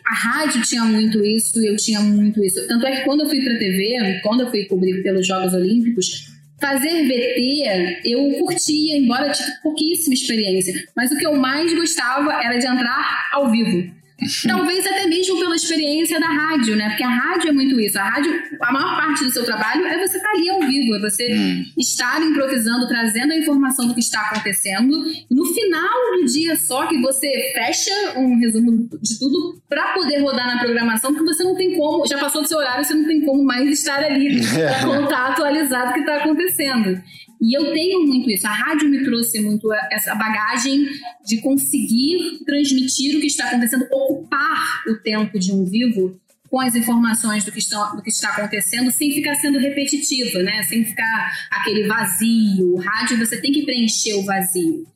A 0.06 0.14
rádio 0.14 0.62
tinha 0.62 0.84
muito 0.84 1.24
isso 1.24 1.64
eu 1.64 1.76
tinha 1.76 2.00
muito 2.00 2.42
isso. 2.44 2.66
Tanto 2.66 2.86
é 2.86 2.96
que 2.96 3.04
quando 3.04 3.22
eu 3.22 3.28
fui 3.28 3.42
para 3.42 3.54
a 3.54 3.58
TV, 3.58 4.20
quando 4.22 4.42
eu 4.42 4.50
fui 4.50 4.64
cobrir 4.64 5.02
pelos 5.02 5.26
Jogos 5.26 5.54
Olímpicos, 5.54 6.34
Fazer 6.60 7.08
VT 7.08 8.00
eu 8.04 8.38
curtia, 8.38 8.96
embora 8.96 9.30
tive 9.32 9.50
pouquíssima 9.62 10.14
experiência. 10.14 10.72
Mas 10.96 11.10
o 11.10 11.18
que 11.18 11.26
eu 11.26 11.34
mais 11.36 11.74
gostava 11.74 12.32
era 12.42 12.56
de 12.56 12.66
entrar 12.66 13.28
ao 13.32 13.50
vivo. 13.50 13.92
Talvez 14.46 14.86
até 14.86 15.06
mesmo 15.06 15.38
pela 15.38 15.56
experiência 15.56 16.20
da 16.20 16.28
rádio, 16.28 16.76
né? 16.76 16.88
Porque 16.90 17.02
a 17.02 17.08
rádio 17.08 17.48
é 17.48 17.52
muito 17.52 17.78
isso. 17.80 17.98
A 17.98 18.04
rádio, 18.04 18.32
a 18.60 18.72
maior 18.72 18.96
parte 18.96 19.24
do 19.24 19.30
seu 19.30 19.44
trabalho 19.44 19.84
é 19.86 20.06
você 20.06 20.16
estar 20.16 20.30
ali 20.30 20.48
ao 20.48 20.60
vivo, 20.60 20.94
é 20.94 21.00
você 21.00 21.64
estar 21.76 22.22
improvisando, 22.22 22.86
trazendo 22.86 23.32
a 23.32 23.36
informação 23.36 23.88
do 23.88 23.94
que 23.94 24.00
está 24.00 24.20
acontecendo. 24.20 25.04
No 25.30 25.46
final 25.46 26.16
do 26.16 26.26
dia 26.26 26.54
só 26.56 26.86
que 26.86 27.00
você 27.00 27.52
fecha 27.54 27.92
um 28.16 28.38
resumo 28.38 28.88
de 29.02 29.18
tudo 29.18 29.60
para 29.68 29.92
poder 29.92 30.20
rodar 30.20 30.46
na 30.46 30.60
programação, 30.60 31.12
porque 31.12 31.34
você 31.34 31.42
não 31.42 31.56
tem 31.56 31.76
como, 31.76 32.06
já 32.06 32.18
passou 32.18 32.42
do 32.42 32.48
seu 32.48 32.58
horário, 32.58 32.84
você 32.84 32.94
não 32.94 33.06
tem 33.06 33.20
como 33.22 33.44
mais 33.44 33.68
estar 33.68 33.98
ali 33.98 34.40
para 34.46 34.82
contar 34.82 35.26
atualizado 35.32 35.90
o 35.90 35.94
que 35.94 36.00
está 36.00 36.16
acontecendo. 36.16 37.02
E 37.44 37.52
eu 37.52 37.74
tenho 37.74 38.06
muito 38.06 38.30
isso. 38.30 38.46
A 38.46 38.52
rádio 38.52 38.88
me 38.88 39.04
trouxe 39.04 39.38
muito 39.38 39.70
essa 39.92 40.14
bagagem 40.14 40.88
de 41.26 41.42
conseguir 41.42 42.42
transmitir 42.46 43.18
o 43.18 43.20
que 43.20 43.26
está 43.26 43.48
acontecendo, 43.48 43.86
ocupar 43.92 44.82
o 44.88 44.96
tempo 44.96 45.38
de 45.38 45.52
um 45.52 45.62
vivo 45.66 46.18
com 46.48 46.58
as 46.58 46.74
informações 46.74 47.44
do 47.44 47.52
que, 47.52 47.58
estão, 47.58 47.96
do 47.96 48.02
que 48.02 48.08
está 48.08 48.30
acontecendo, 48.30 48.90
sem 48.90 49.12
ficar 49.12 49.34
sendo 49.34 49.58
repetitiva, 49.58 50.42
né? 50.42 50.62
Sem 50.62 50.86
ficar 50.86 51.48
aquele 51.50 51.86
vazio. 51.86 52.76
O 52.76 52.80
rádio 52.80 53.18
você 53.18 53.38
tem 53.38 53.52
que 53.52 53.64
preencher 53.64 54.14
o 54.14 54.24
vazio. 54.24 54.86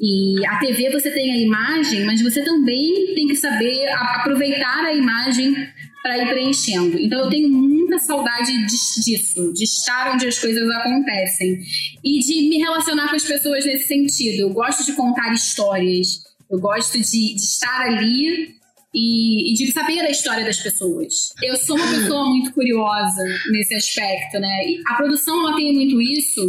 E 0.00 0.46
a 0.46 0.58
TV 0.60 0.90
você 0.90 1.10
tem 1.10 1.30
a 1.32 1.36
imagem, 1.36 2.04
mas 2.06 2.22
você 2.22 2.42
também 2.42 3.14
tem 3.14 3.26
que 3.26 3.34
saber 3.34 3.86
aproveitar 3.90 4.84
a 4.84 4.94
imagem 4.94 5.54
para 6.02 6.18
ir 6.18 6.28
preenchendo. 6.28 6.98
Então 6.98 7.20
eu 7.24 7.28
tenho 7.30 7.48
muita 7.48 7.98
saudade 7.98 8.52
de- 8.66 9.02
disso, 9.02 9.52
de 9.52 9.64
estar 9.64 10.12
onde 10.14 10.26
as 10.26 10.38
coisas 10.38 10.68
acontecem 10.70 11.58
e 12.04 12.18
de 12.20 12.48
me 12.48 12.58
relacionar 12.58 13.08
com 13.08 13.16
as 13.16 13.24
pessoas 13.24 13.64
nesse 13.64 13.86
sentido. 13.88 14.40
Eu 14.42 14.50
gosto 14.50 14.84
de 14.84 14.92
contar 14.92 15.32
histórias, 15.32 16.08
eu 16.50 16.58
gosto 16.60 16.94
de, 16.98 17.34
de 17.34 17.40
estar 17.42 17.80
ali 17.82 18.56
e, 18.94 19.50
e 19.52 19.54
de 19.54 19.70
saber 19.72 20.00
a 20.00 20.10
história 20.10 20.44
das 20.44 20.58
pessoas. 20.58 21.12
Eu 21.42 21.56
sou 21.56 21.76
uma 21.76 21.86
pessoa 21.88 22.24
muito 22.26 22.52
curiosa 22.52 23.22
nesse 23.50 23.74
aspecto, 23.74 24.38
né? 24.38 24.66
E 24.66 24.80
a 24.86 24.94
produção 24.94 25.40
ela 25.46 25.56
tem 25.56 25.74
muito 25.74 26.00
isso. 26.00 26.40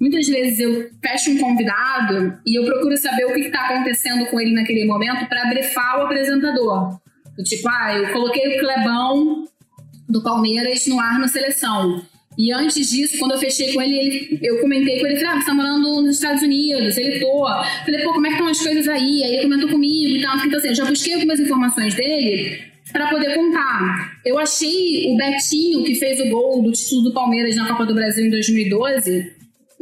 Muitas 0.00 0.26
vezes 0.26 0.58
eu 0.58 0.90
fecho 1.02 1.30
um 1.30 1.38
convidado 1.38 2.38
e 2.46 2.58
eu 2.58 2.64
procuro 2.64 2.96
saber 2.96 3.26
o 3.26 3.32
que 3.32 3.40
está 3.40 3.68
acontecendo 3.68 4.26
com 4.26 4.40
ele 4.40 4.52
naquele 4.52 4.84
momento 4.84 5.26
para 5.28 5.46
brefar 5.48 5.98
o 5.98 6.02
apresentador. 6.02 6.98
Do 7.36 7.42
tipo, 7.42 7.68
ah, 7.68 7.94
eu 7.96 8.12
coloquei 8.12 8.56
o 8.56 8.60
Clebão 8.60 9.48
do 10.08 10.22
Palmeiras 10.22 10.86
no 10.86 11.00
ar 11.00 11.18
na 11.18 11.28
seleção. 11.28 12.04
E 12.36 12.52
antes 12.52 12.90
disso, 12.90 13.18
quando 13.18 13.32
eu 13.32 13.38
fechei 13.38 13.72
com 13.72 13.80
ele, 13.80 14.38
eu 14.42 14.60
comentei 14.60 14.98
com 15.00 15.06
ele, 15.06 15.16
falei, 15.16 15.32
ah, 15.32 15.40
você 15.40 15.46
tá 15.46 15.54
morando 15.54 16.02
nos 16.02 16.16
Estados 16.16 16.42
Unidos, 16.42 16.96
ele 16.96 17.20
tô. 17.20 17.46
Falei, 17.84 18.02
pô, 18.02 18.12
como 18.12 18.26
é 18.26 18.30
que 18.30 18.34
estão 18.34 18.48
as 18.48 18.60
coisas 18.60 18.88
aí? 18.88 19.22
Aí 19.22 19.34
ele 19.34 19.42
comentou 19.42 19.68
comigo 19.68 20.16
e 20.16 20.22
tal. 20.22 20.36
Então, 20.38 20.58
assim, 20.58 20.68
eu 20.68 20.74
já 20.74 20.84
busquei 20.84 21.14
algumas 21.14 21.38
informações 21.38 21.94
dele 21.94 22.74
para 22.92 23.08
poder 23.08 23.34
contar. 23.34 24.20
Eu 24.24 24.38
achei 24.38 25.12
o 25.12 25.16
Betinho, 25.16 25.84
que 25.84 25.94
fez 25.94 26.20
o 26.20 26.28
gol 26.28 26.62
do 26.62 26.72
título 26.72 27.02
do 27.02 27.12
Palmeiras 27.12 27.56
na 27.56 27.68
Copa 27.68 27.86
do 27.86 27.94
Brasil 27.94 28.26
em 28.26 28.30
2012, 28.30 29.32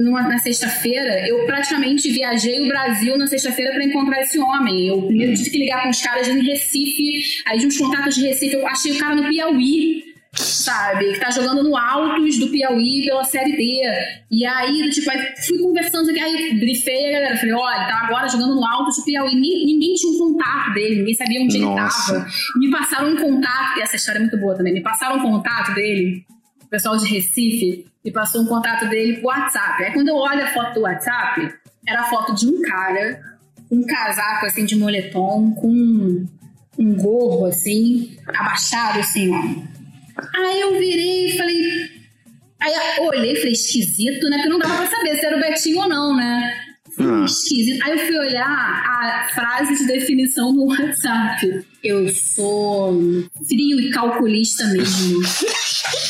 numa, 0.02 0.22
na 0.22 0.38
sexta-feira, 0.38 1.26
eu 1.28 1.46
praticamente 1.46 2.10
viajei 2.10 2.60
o 2.64 2.68
Brasil 2.68 3.16
na 3.16 3.26
sexta-feira 3.26 3.72
para 3.72 3.84
encontrar 3.84 4.20
esse 4.20 4.38
homem. 4.38 4.88
Eu 4.88 5.02
primeiro 5.02 5.34
tive 5.34 5.50
que 5.50 5.58
ligar 5.58 5.82
com 5.82 5.88
os 5.90 6.00
caras 6.02 6.28
em 6.28 6.42
Recife, 6.42 7.42
aí 7.46 7.58
de 7.58 7.66
uns 7.66 7.78
contatos 7.78 8.14
de 8.14 8.26
Recife, 8.26 8.54
eu 8.54 8.66
achei 8.66 8.92
o 8.92 8.98
cara 8.98 9.14
no 9.16 9.28
Piauí, 9.28 10.02
sabe? 10.34 11.12
Que 11.12 11.20
tá 11.20 11.30
jogando 11.30 11.62
no 11.62 11.76
Altos 11.76 12.38
do 12.38 12.48
Piauí 12.48 13.04
pela 13.04 13.22
Série 13.24 13.52
D. 13.56 13.82
E 14.30 14.46
aí, 14.46 14.88
tipo, 14.90 15.10
aí 15.10 15.18
fui 15.46 15.58
conversando 15.58 16.10
aqui, 16.10 16.20
aí 16.20 16.54
brifei 16.58 17.08
a 17.08 17.12
galera. 17.12 17.36
Falei, 17.36 17.54
olha, 17.54 17.86
tá 17.86 18.00
agora 18.06 18.28
jogando 18.28 18.54
no 18.54 18.64
Altos 18.66 18.96
do 18.96 19.04
Piauí. 19.04 19.34
Ni- 19.34 19.66
Ninguém 19.66 19.94
tinha 19.94 20.12
um 20.12 20.18
contato 20.18 20.72
dele, 20.74 20.96
ninguém 20.96 21.14
sabia 21.14 21.40
onde 21.42 21.58
Nossa. 21.58 22.12
ele 22.12 22.20
tava. 22.22 22.30
Me 22.56 22.70
passaram 22.70 23.12
um 23.12 23.16
contato, 23.16 23.78
e 23.78 23.82
essa 23.82 23.96
história 23.96 24.18
é 24.18 24.22
muito 24.22 24.36
boa 24.38 24.56
também. 24.56 24.72
Me 24.72 24.82
passaram 24.82 25.18
um 25.18 25.22
contato 25.22 25.74
dele, 25.74 26.24
pessoal 26.72 26.96
de 26.96 27.06
Recife, 27.06 27.84
me 28.02 28.10
passou 28.10 28.40
um 28.40 28.46
contato 28.46 28.88
dele 28.88 29.18
pro 29.18 29.26
WhatsApp. 29.26 29.84
Aí 29.84 29.92
quando 29.92 30.08
eu 30.08 30.16
olho 30.16 30.42
a 30.42 30.46
foto 30.46 30.74
do 30.74 30.80
WhatsApp, 30.80 31.52
era 31.86 32.00
a 32.00 32.04
foto 32.04 32.34
de 32.34 32.46
um 32.46 32.62
cara 32.62 33.20
com 33.68 33.76
um 33.76 33.86
casaco 33.86 34.46
assim 34.46 34.64
de 34.64 34.74
moletom, 34.74 35.52
com 35.52 36.26
um 36.78 36.94
gorro 36.94 37.44
assim, 37.44 38.16
abaixado 38.26 39.00
assim, 39.00 39.30
ó. 39.30 39.42
Aí 40.34 40.60
eu 40.62 40.78
virei 40.78 41.26
e 41.26 41.36
falei. 41.36 41.90
Aí 42.58 42.72
eu 42.96 43.04
olhei 43.04 43.32
e 43.32 43.36
falei, 43.36 43.52
esquisito, 43.52 44.30
né? 44.30 44.36
Porque 44.36 44.48
não 44.48 44.58
dava 44.58 44.76
pra 44.76 44.86
saber 44.86 45.16
se 45.18 45.26
era 45.26 45.36
o 45.36 45.40
Betinho 45.40 45.78
ou 45.78 45.88
não, 45.88 46.16
né? 46.16 46.56
Falei, 46.96 47.24
Esquisito. 47.24 47.84
Aí 47.84 47.92
eu 47.92 47.98
fui 47.98 48.18
olhar 48.18 48.46
a 48.46 49.28
frase 49.28 49.76
de 49.76 49.86
definição 49.86 50.52
no 50.52 50.66
WhatsApp. 50.66 51.66
Eu 51.82 52.08
sou 52.10 52.92
frio 53.48 53.80
e 53.80 53.90
calculista 53.90 54.64
mesmo. 54.66 55.20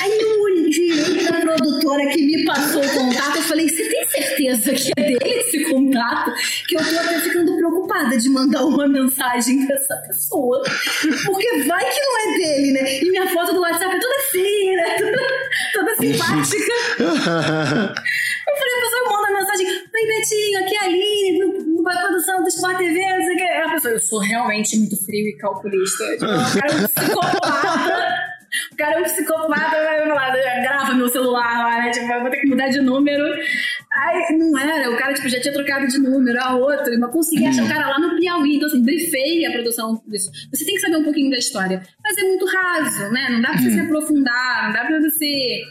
Aí 0.03 0.25
olhei, 0.39 0.71
virei 0.71 1.27
pra 1.27 1.41
produtora 1.41 2.09
que 2.11 2.23
me 2.27 2.45
passou 2.45 2.85
o 2.85 2.91
contato. 2.91 3.37
Eu 3.37 3.43
falei, 3.43 3.67
você 3.67 3.89
tem 3.89 4.07
certeza 4.07 4.73
que 4.73 4.93
é 4.95 5.03
dele 5.03 5.41
esse 5.41 5.65
contato? 5.71 6.31
Que 6.69 6.77
eu 6.77 6.85
tô 6.85 6.99
até 6.99 7.21
ficando 7.21 7.57
preocupada 7.57 8.19
de 8.19 8.29
mandar 8.29 8.67
uma 8.67 8.87
mensagem 8.87 9.67
pra 9.67 9.77
essa 9.77 9.97
pessoa. 10.09 10.63
Porque 11.25 11.63
vai 11.63 11.91
que 11.91 12.01
não 12.01 12.21
é 12.21 12.39
dele, 12.39 12.73
né? 12.73 13.01
E 13.01 13.11
minha 13.11 13.27
foto 13.29 13.55
do 13.55 13.61
WhatsApp 13.61 13.97
é 13.97 13.99
toda 13.99 14.23
feia, 14.31 14.77
né? 14.77 14.97
Toda, 14.99 15.17
toda 15.73 15.97
simpática. 15.97 16.73
sou 24.13 24.21
realmente 24.21 24.79
muito 24.79 25.03
frio 25.03 25.27
e 25.27 25.37
calculista. 25.39 26.05
Tipo, 26.19 26.27
o 26.27 26.61
cara 26.61 26.73
é 26.73 26.77
um 26.77 26.89
psicopata. 26.89 28.33
O 28.71 28.77
cara 28.77 28.95
é 28.95 29.01
um 29.01 29.05
psicopata, 29.05 29.83
vai 29.83 30.07
falar, 30.07 30.31
grava 30.63 30.95
meu 30.95 31.09
celular 31.09 31.65
lá, 31.65 31.83
né? 31.83 31.91
Tipo, 31.91 32.13
eu 32.13 32.21
vou 32.21 32.31
ter 32.31 32.37
que 32.37 32.47
mudar 32.47 32.69
de 32.69 32.83
número. 32.83 33.25
Aí, 33.95 34.37
não 34.37 34.59
era, 34.59 34.91
o 34.91 34.97
cara 34.99 35.15
tipo, 35.15 35.31
já 35.31 35.41
tinha 35.41 35.55
trocado 35.55 35.87
de 35.87 35.99
número 35.99 36.39
a 36.43 36.55
outro, 36.55 36.93
mas 37.01 37.11
consegui 37.11 37.47
achar 37.47 37.65
o 37.65 37.69
cara 37.69 37.89
lá 37.89 37.99
no 37.99 38.19
Piauí. 38.19 38.57
Então, 38.57 38.69
assim, 38.69 38.83
brifei 38.83 39.47
a 39.47 39.53
produção 39.53 40.03
disso. 40.07 40.31
Você 40.53 40.67
tem 40.67 40.75
que 40.75 40.81
saber 40.83 40.97
um 40.97 41.05
pouquinho 41.05 41.31
da 41.31 41.39
história, 41.39 41.83
mas 42.05 42.19
é 42.19 42.23
muito 42.23 42.45
raso, 42.45 43.11
né? 43.11 43.29
Não 43.31 43.41
dá 43.41 43.49
pra 43.49 43.59
você 43.59 43.71
se 43.71 43.81
aprofundar, 43.81 44.67
não 44.67 44.73
dá 44.75 44.85
pra 44.85 45.01
você 45.01 45.63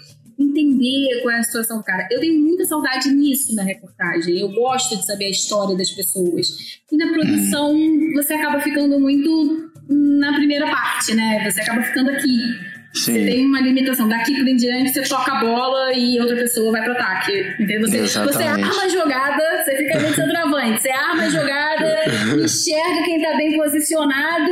entender 0.41 1.21
qual 1.21 1.33
é 1.35 1.39
a 1.39 1.43
situação 1.43 1.77
do 1.77 1.83
cara. 1.83 2.07
Eu 2.11 2.19
tenho 2.19 2.41
muita 2.41 2.65
saudade 2.65 3.09
nisso 3.09 3.55
na 3.55 3.63
reportagem. 3.63 4.39
Eu 4.39 4.49
gosto 4.49 4.97
de 4.97 5.05
saber 5.05 5.25
a 5.25 5.29
história 5.29 5.75
das 5.75 5.91
pessoas. 5.91 6.47
E 6.91 6.97
na 6.97 7.11
produção, 7.11 7.73
você 8.13 8.33
acaba 8.33 8.59
ficando 8.59 8.99
muito 8.99 9.71
na 9.89 10.33
primeira 10.33 10.67
parte, 10.67 11.13
né? 11.13 11.49
Você 11.49 11.61
acaba 11.61 11.81
ficando 11.83 12.11
aqui. 12.11 12.70
Sim. 12.93 13.13
Você 13.13 13.25
tem 13.25 13.45
uma 13.45 13.61
limitação. 13.61 14.07
Daqui 14.07 14.35
por 14.35 14.47
em 14.47 14.55
diante, 14.55 14.91
você 14.93 15.01
toca 15.03 15.31
a 15.31 15.39
bola 15.39 15.93
e 15.93 16.19
outra 16.19 16.35
pessoa 16.35 16.71
vai 16.71 16.83
pro 16.83 16.91
ataque. 16.93 17.31
Entendeu? 17.59 17.81
Você, 17.89 18.01
você 18.01 18.43
arma 18.43 18.83
a 18.83 18.89
jogada, 18.89 19.63
você 19.63 19.77
fica 19.77 19.99
meio 19.99 20.15
centroavante. 20.15 20.81
Você 20.81 20.89
arma 20.89 21.23
a 21.23 21.29
jogada, 21.29 22.01
enxerga 22.43 23.03
quem 23.05 23.21
tá 23.21 23.37
bem 23.37 23.57
posicionado, 23.57 24.51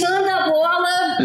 manda 0.00 0.36
a 0.36 0.48
bola 0.48 1.18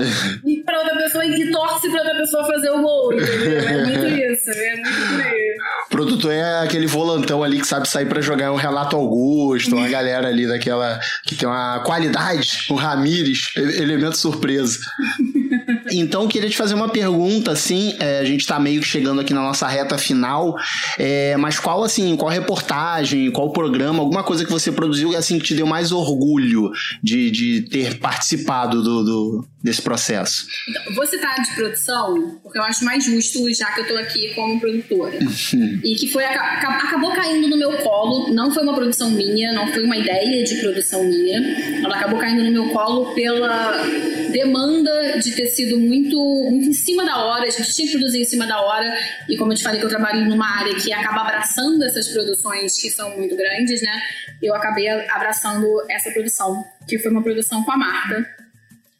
e 0.45 0.58
pra 0.64 0.80
outra 0.80 0.97
pessoa 0.97 1.26
e 1.26 1.51
torce 1.51 1.89
pra 1.89 2.01
outra 2.01 2.16
pessoa 2.18 2.45
fazer 2.47 2.70
o 2.72 2.82
gol. 2.82 3.14
Entendeu? 3.14 3.60
É 3.60 3.86
muito 3.86 4.08
isso. 4.08 4.49
É 4.49 4.76
muito 4.76 5.08
por 5.12 5.22
aí. 5.22 5.58
O 5.86 5.89
produtor 5.89 6.32
é 6.32 6.64
aquele 6.64 6.88
volantão 6.88 7.43
ali 7.43 7.60
que 7.60 7.68
sabe 7.68 7.88
sair 7.88 8.05
para 8.05 8.22
jogar 8.22 8.51
o 8.51 8.55
Relato 8.55 8.95
Augusto, 8.95 9.76
uma 9.76 9.88
galera 9.88 10.28
ali 10.28 10.47
daquela 10.47 10.99
que 11.24 11.36
tem 11.36 11.47
uma 11.47 11.80
qualidade, 11.80 12.66
o 12.70 12.76
Ramires, 12.76 13.51
elemento 13.55 14.18
surpresa. 14.18 14.80
Então, 15.92 16.28
queria 16.28 16.50
te 16.50 16.58
fazer 16.58 16.74
uma 16.74 16.90
pergunta, 16.90 17.52
assim, 17.52 17.96
é, 18.00 18.20
a 18.20 18.26
gente 18.26 18.42
está 18.42 18.60
meio 18.60 18.82
que 18.82 18.88
chegando 18.88 19.22
aqui 19.22 19.34
na 19.34 19.42
nossa 19.42 19.68
reta 19.68 19.98
final, 19.98 20.56
é, 20.98 21.36
mas 21.38 21.60
qual, 21.60 21.84
assim, 21.84 22.16
qual 22.16 22.32
reportagem, 22.32 23.32
qual 23.32 23.52
programa, 23.52 24.00
alguma 24.00 24.24
coisa 24.24 24.46
que 24.46 24.52
você 24.52 24.72
produziu, 24.72 25.16
assim, 25.16 25.40
que 25.40 25.46
te 25.46 25.56
deu 25.56 25.66
mais 25.66 25.92
orgulho 25.92 26.72
de, 27.02 27.32
de 27.32 27.62
ter 27.62 28.00
participado 28.00 28.82
do, 28.82 29.04
do 29.04 29.46
desse 29.68 29.82
processo? 29.82 30.47
Então, 30.68 30.95
vou 30.95 31.05
citar 31.05 31.36
de 31.41 31.53
produção, 31.53 32.39
porque 32.41 32.57
eu 32.57 32.63
acho 32.63 32.86
mais 32.86 33.03
justo, 33.03 33.53
já 33.53 33.72
que 33.72 33.82
eu 33.82 33.84
estou 33.84 33.97
aqui 33.97 34.34
como 34.34 34.59
produtora. 34.59 35.18
Uhum. 35.18 35.82
e 35.84 35.95
que 35.95 36.11
foi, 36.11 36.24
acabou 36.24 37.11
caindo 37.13 37.47
no 37.47 37.57
meu 37.57 37.74
colo, 37.80 38.34
não 38.34 38.51
foi 38.51 38.63
uma 38.63 38.74
produção 38.74 39.11
minha, 39.11 39.51
não 39.53 39.68
foi 39.68 39.84
uma 39.84 39.97
ideia 39.97 40.43
de 40.43 40.55
produção 40.55 41.03
minha, 41.03 41.39
ela 41.84 41.95
acabou 41.97 42.20
caindo 42.20 42.43
no 42.43 42.51
meu 42.51 42.70
colo 42.70 43.13
pela 43.13 43.84
demanda 44.32 45.20
de 45.20 45.32
ter 45.32 45.47
sido 45.47 45.78
muito, 45.78 46.18
muito 46.49 46.70
em 46.70 46.74
cima 46.74 47.05
da 47.05 47.18
hora, 47.18 47.43
a 47.43 47.49
gente 47.49 47.74
tinha 47.74 47.88
que 47.88 47.97
produzir 47.97 48.22
em 48.22 48.26
cima 48.26 48.45
da 48.47 48.61
hora, 48.61 48.97
e 49.28 49.38
como 49.38 49.51
eu 49.51 49.57
te 49.57 49.63
falei 49.63 49.80
que 49.80 49.86
eu 49.86 49.89
trabalho 49.89 50.26
numa 50.26 50.47
área 50.59 50.76
que 50.76 50.93
acaba 50.93 51.22
abraçando 51.22 51.84
essas 51.84 52.07
produções 52.07 52.78
que 52.78 52.89
são 52.89 53.18
muito 53.18 53.36
grandes, 53.36 53.82
né? 53.82 54.01
Eu 54.41 54.55
acabei 54.55 54.88
abraçando 54.88 55.68
essa 55.89 56.11
produção, 56.11 56.63
que 56.88 56.97
foi 56.99 57.11
uma 57.11 57.22
produção 57.22 57.63
com 57.63 57.72
a 57.72 57.78
Marta, 57.78 58.26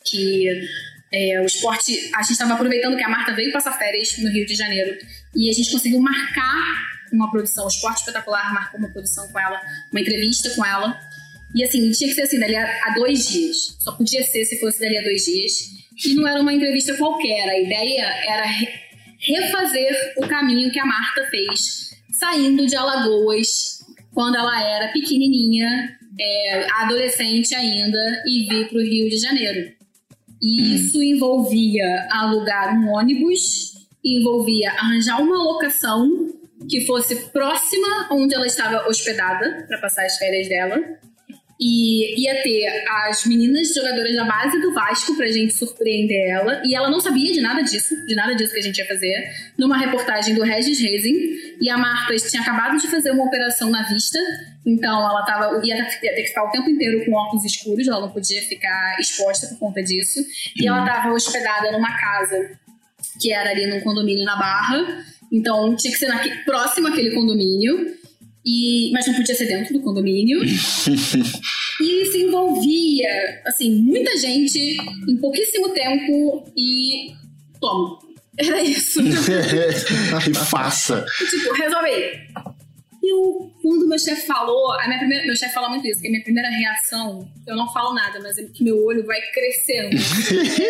que 0.10 0.48
é, 1.12 1.42
o 1.42 1.46
esporte, 1.46 2.12
a 2.16 2.22
gente 2.22 2.32
estava 2.32 2.54
aproveitando 2.54 2.98
que 2.98 3.04
a 3.04 3.10
Marta 3.10 3.34
veio 3.34 3.52
passar 3.52 3.78
férias 3.78 4.18
no 4.18 4.30
Rio 4.30 4.46
de 4.46 4.56
Janeiro 4.56 4.98
e 5.36 5.50
a 5.50 5.54
gente 5.54 5.72
conseguiu 5.72 6.00
marcar 6.00 6.98
uma 7.12 7.32
produção, 7.32 7.66
o 7.66 7.68
Esporte 7.68 8.00
Espetacular 8.00 8.54
marcou 8.54 8.80
uma 8.80 8.90
produção 8.90 9.28
com 9.30 9.40
ela, 9.40 9.62
uma 9.92 10.02
entrevista 10.02 10.50
com 10.52 10.66
ela. 10.66 11.00
E 11.56 11.64
assim, 11.64 11.90
tinha 11.92 12.10
que 12.10 12.16
ser 12.16 12.24
assim, 12.24 12.40
dali 12.40 12.56
a, 12.56 12.88
a 12.88 12.94
dois 12.94 13.28
dias. 13.28 13.78
Só 13.80 13.94
podia 13.94 14.24
ser 14.24 14.44
se 14.46 14.60
fosse 14.60 14.80
dali 14.80 14.98
a 14.98 15.02
dois 15.02 15.24
dias. 15.24 15.54
E 16.06 16.14
não 16.14 16.28
era 16.28 16.42
uma 16.42 16.54
entrevista 16.54 16.96
qualquer, 16.96 17.50
a 17.50 17.60
ideia 17.60 18.04
era 18.28 18.46
re 18.46 18.88
refazer 19.20 20.14
o 20.18 20.28
caminho 20.28 20.72
que 20.72 20.80
a 20.80 20.86
Marta 20.86 21.26
fez, 21.32 21.90
saindo 22.20 22.68
de 22.68 22.76
Alagoas, 22.76 23.80
quando 24.14 24.36
ela 24.36 24.62
era 24.62 24.92
pequenininha, 24.92 25.98
é, 26.20 26.68
adolescente 26.84 27.56
ainda, 27.56 28.24
e 28.28 28.48
vir 28.48 28.70
para 28.70 28.78
o 28.78 28.84
Rio 28.84 29.10
de 29.10 29.18
Janeiro. 29.18 29.77
E 30.42 30.62
hum. 30.62 30.76
isso 30.76 31.02
envolvia 31.02 32.08
alugar 32.12 32.78
um 32.78 32.90
ônibus, 32.90 33.88
envolvia 34.04 34.72
arranjar 34.72 35.22
uma 35.22 35.38
locação 35.38 36.10
que 36.70 36.86
fosse 36.86 37.16
próxima 37.32 38.10
onde 38.12 38.34
ela 38.34 38.48
estava 38.48 38.88
hospedada 38.88 39.66
para 39.68 39.80
passar 39.80 40.06
as 40.06 40.18
férias 40.18 40.48
dela. 40.48 40.78
E 41.60 42.22
ia 42.22 42.44
ter 42.44 42.68
as 43.08 43.26
meninas 43.26 43.74
jogadoras 43.74 44.16
da 44.16 44.24
base 44.26 44.62
do 44.62 44.74
Vasco 44.74 45.16
pra 45.16 45.28
gente 45.28 45.54
surpreender 45.54 46.30
ela. 46.30 46.62
E 46.64 46.76
ela 46.76 46.90
não 46.90 47.00
sabia 47.00 47.34
de 47.34 47.42
nada 47.42 47.64
disso, 47.64 47.96
de 48.06 48.14
nada 48.14 48.36
disso 48.36 48.54
que 48.54 48.60
a 48.60 48.64
gente 48.64 48.78
ia 48.78 48.86
fazer. 48.86 49.16
Numa 49.58 49.78
reportagem 49.78 50.36
do 50.36 50.44
Regis 50.44 50.80
Reising. 50.80 51.58
E 51.60 51.70
a 51.70 51.78
Marta 51.78 52.16
tinha 52.16 52.44
acabado 52.44 52.78
de 52.78 52.88
fazer 52.88 53.10
uma 53.10 53.26
operação 53.26 53.72
na 53.72 53.84
vista. 53.84 54.20
Então 54.66 55.00
ela 55.00 55.24
tava, 55.26 55.66
ia, 55.66 55.84
ter 55.84 56.10
que 56.12 56.28
ficar 56.28 56.44
o 56.44 56.52
tempo 56.52 56.70
inteiro 56.70 57.04
com 57.06 57.14
óculos 57.14 57.44
escuros. 57.44 57.88
Ela 57.88 58.02
não 58.02 58.12
podia 58.12 58.42
ficar 58.44 59.00
exposta 59.00 59.48
por 59.48 59.58
conta 59.58 59.82
disso. 59.82 60.24
E 60.56 60.68
ela 60.68 60.86
estava 60.86 61.12
hospedada 61.12 61.72
numa 61.72 61.98
casa 61.98 62.60
que 63.20 63.34
era 63.34 63.50
ali 63.50 63.66
num 63.66 63.82
condomínio 63.82 64.26
na 64.26 64.36
Barra. 64.36 65.04
Então 65.32 65.76
tinha 65.76 65.92
que 65.92 66.00
ser 66.00 66.46
próximo 66.46 66.88
àquele 66.88 67.12
condomínio. 67.16 67.98
E, 68.50 68.92
mas 68.94 69.06
não 69.06 69.14
podia 69.14 69.36
ser 69.36 69.46
dentro 69.46 69.74
do 69.74 69.82
condomínio. 69.82 70.40
e 70.48 72.06
se 72.06 72.24
envolvia, 72.24 73.42
assim, 73.46 73.76
muita 73.82 74.16
gente 74.18 74.78
em 75.06 75.18
pouquíssimo 75.18 75.68
tempo 75.74 76.50
e 76.56 77.12
toma. 77.60 78.00
Era 78.38 78.64
isso. 78.64 79.02
e 79.04 80.34
faça. 80.34 81.06
E, 81.22 81.26
tipo, 81.26 81.54
resolve. 81.56 81.90
E 83.04 83.12
eu, 83.12 83.52
quando 83.62 83.86
meu 83.86 84.00
chefe 84.00 84.26
falou, 84.26 84.72
a 84.80 84.88
minha 84.88 85.00
primeira, 85.00 85.26
meu 85.26 85.36
chefe 85.36 85.54
fala 85.54 85.68
muito 85.68 85.86
isso, 85.86 86.00
que 86.00 86.08
a 86.08 86.12
minha 86.12 86.24
primeira 86.24 86.50
reação, 86.50 87.28
eu 87.46 87.56
não 87.58 87.68
falo 87.74 87.94
nada, 87.94 88.18
mas 88.22 88.38
é 88.38 88.44
que 88.46 88.64
meu 88.64 88.82
olho 88.86 89.06
vai 89.06 89.20
crescendo. 89.34 89.98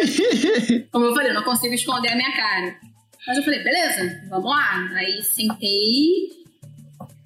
Como 0.91 1.05
eu 1.05 1.13
falei, 1.13 1.30
eu 1.30 1.36
não 1.36 1.43
consigo 1.43 1.75
esconder 1.75 2.09
a 2.09 2.15
minha 2.15 2.36
cara. 2.36 2.75
Mas 3.28 3.38
eu 3.38 3.43
falei, 3.43 3.61
beleza, 3.61 4.23
vamos 4.30 4.49
lá. 4.49 4.89
Aí 4.95 5.21
sentei, 5.21 6.30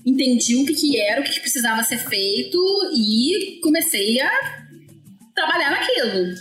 entendi 0.05 0.55
o 0.55 0.65
que, 0.65 0.73
que 0.73 0.99
era, 0.99 1.21
o 1.21 1.23
que, 1.23 1.31
que 1.31 1.39
precisava 1.39 1.83
ser 1.83 1.97
feito 1.97 2.57
e 2.93 3.59
comecei 3.61 4.19
a 4.21 4.31
trabalhar 5.33 5.71
naquilo. 5.71 6.35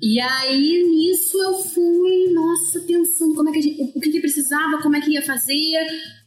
E 0.00 0.20
aí, 0.20 0.84
nisso, 0.84 1.36
eu 1.42 1.54
fui, 1.58 2.32
nossa, 2.32 2.80
pensando 2.80 3.34
como 3.34 3.48
é 3.48 3.52
que 3.52 3.62
gente, 3.62 3.92
o 3.96 4.00
que, 4.00 4.12
que 4.12 4.20
precisava, 4.20 4.80
como 4.80 4.94
é 4.94 5.00
que 5.00 5.10
ia 5.10 5.22
fazer. 5.22 5.72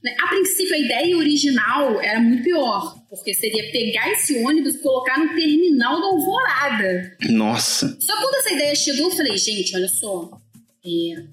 Né? 0.04 0.14
A 0.20 0.28
princípio, 0.28 0.76
a 0.76 0.78
ideia 0.78 1.16
original 1.16 2.02
era 2.02 2.20
muito 2.20 2.44
pior, 2.44 2.98
porque 3.10 3.34
seria 3.34 3.72
pegar 3.72 4.12
esse 4.12 4.38
ônibus 4.40 4.76
e 4.76 4.80
colocar 4.80 5.18
no 5.18 5.34
terminal 5.34 6.02
da 6.02 6.08
Alvorada. 6.08 7.18
Nossa! 7.30 7.98
Só 8.02 8.18
quando 8.18 8.36
essa 8.36 8.54
ideia 8.54 8.76
chegou, 8.76 9.10
eu 9.10 9.16
falei, 9.16 9.38
gente, 9.38 9.74
olha 9.74 9.88
só, 9.88 10.30
é, 10.86 11.24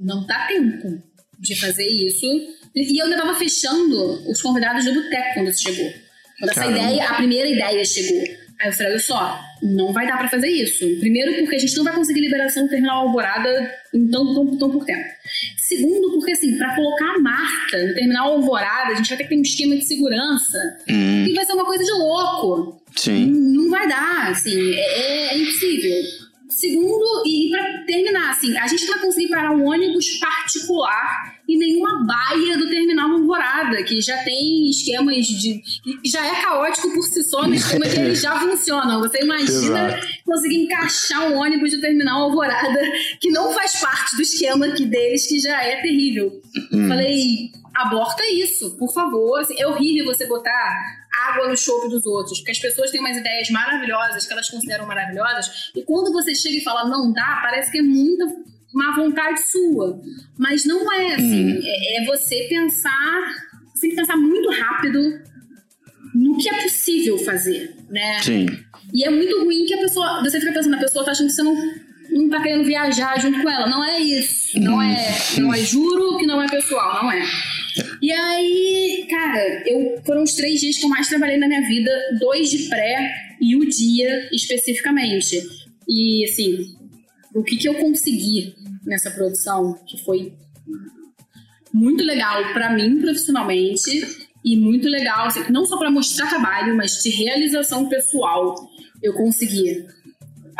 não 0.00 0.24
dá 0.26 0.46
tempo 0.46 1.02
de 1.38 1.54
fazer 1.54 1.86
isso 1.86 2.26
e 2.74 2.98
eu 2.98 3.04
ainda 3.04 3.18
tava 3.18 3.34
fechando 3.34 4.30
os 4.30 4.40
convidados 4.40 4.84
do 4.84 4.94
boteco 4.94 5.34
quando 5.34 5.48
isso 5.48 5.62
chegou. 5.62 5.92
Quando 6.38 6.50
essa 6.50 6.66
ideia, 6.66 7.08
a 7.08 7.14
primeira 7.14 7.48
ideia 7.48 7.84
chegou. 7.84 8.42
Aí 8.62 8.68
eu 8.68 8.72
falei, 8.72 8.92
olha 8.92 9.00
só, 9.00 9.40
não 9.60 9.92
vai 9.92 10.06
dar 10.06 10.18
para 10.18 10.28
fazer 10.28 10.48
isso. 10.48 10.86
Primeiro, 11.00 11.34
porque 11.34 11.56
a 11.56 11.58
gente 11.58 11.76
não 11.76 11.82
vai 11.82 11.94
conseguir 11.94 12.20
liberação 12.20 12.62
do 12.62 12.68
terminal 12.68 13.06
Alvorada 13.08 13.74
em 13.92 14.06
tão, 14.06 14.32
tão, 14.32 14.56
tão 14.56 14.70
por 14.70 14.84
tempo. 14.84 15.04
Segundo, 15.56 16.12
porque 16.12 16.30
assim, 16.30 16.56
para 16.56 16.74
colocar 16.76 17.16
a 17.16 17.18
Marta 17.18 17.84
no 17.84 17.94
terminal 17.94 18.34
Alvorada, 18.34 18.92
a 18.92 18.94
gente 18.94 19.08
vai 19.08 19.18
ter 19.18 19.24
que 19.24 19.30
ter 19.30 19.36
um 19.36 19.42
esquema 19.42 19.76
de 19.76 19.84
segurança. 19.84 20.58
Hum. 20.88 21.26
E 21.26 21.34
vai 21.34 21.44
ser 21.44 21.54
uma 21.54 21.64
coisa 21.64 21.82
de 21.82 21.90
louco. 21.90 22.80
Sim. 22.94 23.26
Não, 23.26 23.64
não 23.64 23.70
vai 23.70 23.88
dar, 23.88 24.30
assim, 24.30 24.74
é, 24.74 25.34
é 25.34 25.38
impossível. 25.38 26.21
Segundo, 26.62 27.24
e 27.26 27.50
para 27.50 27.82
terminar, 27.82 28.30
assim, 28.30 28.56
a 28.56 28.68
gente 28.68 28.86
não 28.86 28.94
vai 28.94 29.02
conseguir 29.02 29.30
parar 29.30 29.50
um 29.50 29.66
ônibus 29.66 30.06
particular 30.20 31.34
e 31.48 31.56
nenhuma 31.58 32.06
baia 32.06 32.56
do 32.56 32.70
terminal 32.70 33.10
Alvorada, 33.10 33.82
que 33.82 34.00
já 34.00 34.16
tem 34.22 34.70
esquemas 34.70 35.26
de. 35.26 35.60
já 36.04 36.24
é 36.24 36.40
caótico 36.40 36.94
por 36.94 37.02
si 37.02 37.24
só 37.24 37.48
no 37.48 37.54
esquema 37.56 37.84
que 37.84 37.98
eles 37.98 38.22
já 38.22 38.38
funcionam. 38.38 39.00
Você 39.00 39.24
imagina 39.24 39.88
Exato. 39.88 40.06
conseguir 40.24 40.62
encaixar 40.62 41.32
um 41.32 41.38
ônibus 41.38 41.72
do 41.72 41.80
terminal 41.80 42.22
Alvorada 42.22 42.80
que 43.20 43.32
não 43.32 43.52
faz 43.52 43.80
parte 43.80 44.14
do 44.14 44.22
esquema 44.22 44.68
que 44.68 44.86
deles, 44.86 45.26
que 45.26 45.40
já 45.40 45.64
é 45.64 45.82
terrível. 45.82 46.40
Hum. 46.72 46.86
Falei, 46.86 47.50
aborta 47.74 48.22
isso, 48.30 48.76
por 48.76 48.94
favor. 48.94 49.40
Assim, 49.40 49.60
é 49.60 49.66
horrível 49.66 50.04
você 50.04 50.28
botar 50.28 51.01
água 51.12 51.48
no 51.48 51.56
chope 51.56 51.88
dos 51.88 52.06
outros, 52.06 52.38
porque 52.38 52.52
as 52.52 52.58
pessoas 52.58 52.90
têm 52.90 53.00
umas 53.00 53.16
ideias 53.16 53.50
maravilhosas 53.50 54.26
que 54.26 54.32
elas 54.32 54.48
consideram 54.48 54.86
maravilhosas, 54.86 55.70
e 55.74 55.82
quando 55.82 56.12
você 56.12 56.34
chega 56.34 56.56
e 56.56 56.64
fala 56.64 56.88
não 56.88 57.12
dá, 57.12 57.40
parece 57.42 57.70
que 57.70 57.78
é 57.78 57.82
muita 57.82 58.26
má 58.72 58.94
vontade 58.96 59.40
sua. 59.42 60.00
Mas 60.38 60.64
não 60.64 60.92
é 60.92 61.14
assim. 61.14 61.52
Hum. 61.52 61.60
É, 61.62 62.02
é, 62.02 62.06
você 62.06 62.46
pensar. 62.48 63.34
Você 63.74 63.82
tem 63.82 63.90
que 63.90 63.96
pensar 63.96 64.16
muito 64.16 64.50
rápido 64.50 65.20
no 66.14 66.36
que 66.38 66.48
é 66.48 66.62
possível 66.62 67.18
fazer, 67.18 67.74
né? 67.90 68.20
Sim. 68.22 68.46
E 68.92 69.04
é 69.04 69.10
muito 69.10 69.44
ruim 69.44 69.66
que 69.66 69.74
a 69.74 69.78
pessoa. 69.78 70.22
Você 70.22 70.40
fica 70.40 70.52
pensando, 70.52 70.74
a 70.74 70.80
pessoa 70.80 71.04
tá 71.04 71.10
achando 71.10 71.28
que 71.28 71.34
você 71.34 71.42
não, 71.42 71.56
não 72.10 72.28
tá 72.28 72.42
querendo 72.42 72.64
viajar 72.64 73.20
junto 73.20 73.42
com 73.42 73.50
ela. 73.50 73.68
Não 73.68 73.84
é 73.84 73.98
isso. 73.98 74.58
Não 74.58 74.76
hum. 74.76 74.82
é. 74.82 75.14
Não 75.38 75.54
é 75.54 75.58
juro 75.58 76.18
que 76.18 76.26
não 76.26 76.42
é 76.42 76.48
pessoal, 76.48 77.02
não 77.02 77.12
é. 77.12 77.22
E 78.02 78.10
aí, 78.10 79.06
cara, 79.08 79.62
eu 79.64 80.02
foram 80.04 80.24
os 80.24 80.34
três 80.34 80.60
dias 80.60 80.76
que 80.76 80.84
eu 80.84 80.90
mais 80.90 81.06
trabalhei 81.06 81.36
na 81.36 81.46
minha 81.46 81.62
vida, 81.62 81.90
dois 82.18 82.50
de 82.50 82.68
pré 82.68 83.14
e 83.40 83.54
o 83.54 83.64
dia 83.64 84.28
especificamente. 84.32 85.40
E 85.88 86.24
assim, 86.24 86.74
o 87.32 87.44
que, 87.44 87.56
que 87.56 87.68
eu 87.68 87.74
consegui 87.74 88.56
nessa 88.84 89.08
produção, 89.08 89.78
que 89.86 90.02
foi 90.02 90.32
muito 91.72 92.02
legal 92.02 92.52
para 92.52 92.74
mim 92.74 93.00
profissionalmente 93.00 94.04
e 94.44 94.56
muito 94.56 94.88
legal, 94.88 95.26
assim, 95.26 95.44
não 95.52 95.64
só 95.64 95.78
para 95.78 95.88
mostrar 95.88 96.28
trabalho, 96.28 96.76
mas 96.76 97.00
de 97.04 97.10
realização 97.10 97.88
pessoal. 97.88 98.56
Eu 99.00 99.14
consegui 99.14 99.86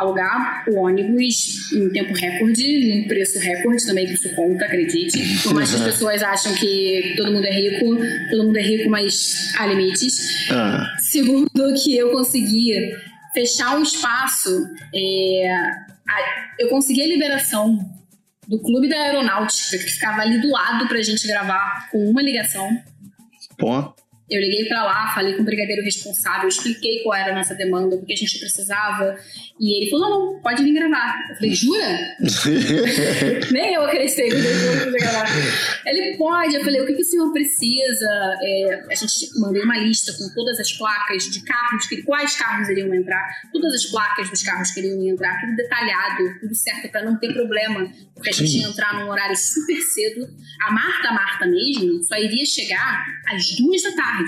alugar 0.02 0.64
o 0.68 0.76
ônibus 0.80 1.72
em 1.72 1.88
tempo 1.90 2.12
recorde, 2.14 2.88
num 2.94 3.08
preço 3.08 3.38
recorde 3.38 3.86
também, 3.86 4.06
que 4.06 4.12
isso 4.14 4.34
conta, 4.34 4.64
acredite. 4.66 5.18
Por 5.42 5.54
mais 5.54 5.70
que 5.70 5.76
as 5.76 5.82
pessoas 5.84 6.22
acham 6.22 6.54
que 6.54 7.14
todo 7.16 7.32
mundo 7.32 7.44
é 7.46 7.50
rico, 7.52 7.86
todo 8.30 8.44
mundo 8.44 8.56
é 8.58 8.62
rico, 8.62 8.90
mas 8.90 9.52
há 9.58 9.66
limites. 9.66 10.50
Ah. 10.50 10.86
Segundo, 11.00 11.48
que 11.82 11.96
eu 11.96 12.10
consegui 12.10 12.92
fechar 13.34 13.78
um 13.78 13.82
espaço, 13.82 14.50
é, 14.94 15.50
a- 16.08 16.46
eu 16.58 16.68
consegui 16.68 17.02
a 17.02 17.06
liberação 17.08 17.78
do 18.46 18.60
Clube 18.60 18.88
da 18.88 18.96
Aeronáutica, 18.96 19.78
que 19.78 19.84
ficava 19.90 20.20
ali 20.22 20.40
do 20.40 20.50
lado 20.50 20.86
pra 20.88 21.00
gente 21.00 21.26
gravar 21.26 21.88
com 21.90 22.10
uma 22.10 22.20
ligação. 22.22 22.68
Pô. 23.56 23.94
Eu 24.32 24.40
liguei 24.40 24.64
pra 24.64 24.82
lá, 24.82 25.12
falei 25.14 25.34
com 25.34 25.42
o 25.42 25.44
brigadeiro 25.44 25.82
responsável, 25.82 26.48
expliquei 26.48 27.02
qual 27.02 27.14
era 27.14 27.32
a 27.32 27.36
nossa 27.36 27.54
demanda, 27.54 27.96
o 27.96 28.04
que 28.04 28.14
a 28.14 28.16
gente 28.16 28.38
precisava. 28.38 29.14
E 29.60 29.82
ele 29.82 29.90
falou: 29.90 30.08
não, 30.08 30.32
não, 30.32 30.40
pode 30.40 30.64
vir 30.64 30.72
gravar. 30.72 31.20
Eu 31.28 31.36
falei: 31.36 31.54
jura? 31.54 32.16
Nem 33.52 33.74
eu 33.74 33.82
acreditei 33.82 34.30
que 34.30 34.36
ele 34.36 34.98
gravar. 34.98 35.26
Ele 35.84 36.16
pode. 36.16 36.54
Eu 36.54 36.64
falei: 36.64 36.80
o 36.80 36.86
que, 36.86 36.94
que 36.94 37.02
o 37.02 37.04
senhor 37.04 37.30
precisa? 37.30 38.08
É, 38.40 38.86
a 38.90 38.94
gente 38.94 39.38
mandei 39.38 39.62
uma 39.62 39.76
lista 39.76 40.12
com 40.14 40.28
todas 40.34 40.58
as 40.58 40.72
placas 40.72 41.24
de 41.30 41.42
carros, 41.42 41.86
que, 41.86 42.02
quais 42.02 42.34
carros 42.36 42.70
iriam 42.70 42.94
entrar, 42.94 43.22
todas 43.52 43.74
as 43.74 43.84
placas 43.84 44.30
dos 44.30 44.42
carros 44.42 44.70
que 44.70 44.80
iriam 44.80 45.02
entrar, 45.02 45.38
tudo 45.40 45.54
detalhado, 45.56 46.40
tudo 46.40 46.54
certo 46.54 46.90
pra 46.90 47.04
não 47.04 47.18
ter 47.18 47.34
problema, 47.34 47.92
porque 48.14 48.30
a 48.30 48.32
gente 48.32 48.50
Sim. 48.50 48.60
ia 48.62 48.68
entrar 48.68 48.94
num 48.94 49.10
horário 49.10 49.36
super 49.36 49.80
cedo. 49.82 50.26
A 50.62 50.72
Marta, 50.72 51.08
a 51.08 51.12
Marta 51.12 51.46
mesmo, 51.46 52.02
só 52.04 52.16
iria 52.16 52.46
chegar 52.46 53.04
às 53.28 53.56
duas 53.56 53.82
da 53.82 53.92
tarde. 53.92 54.21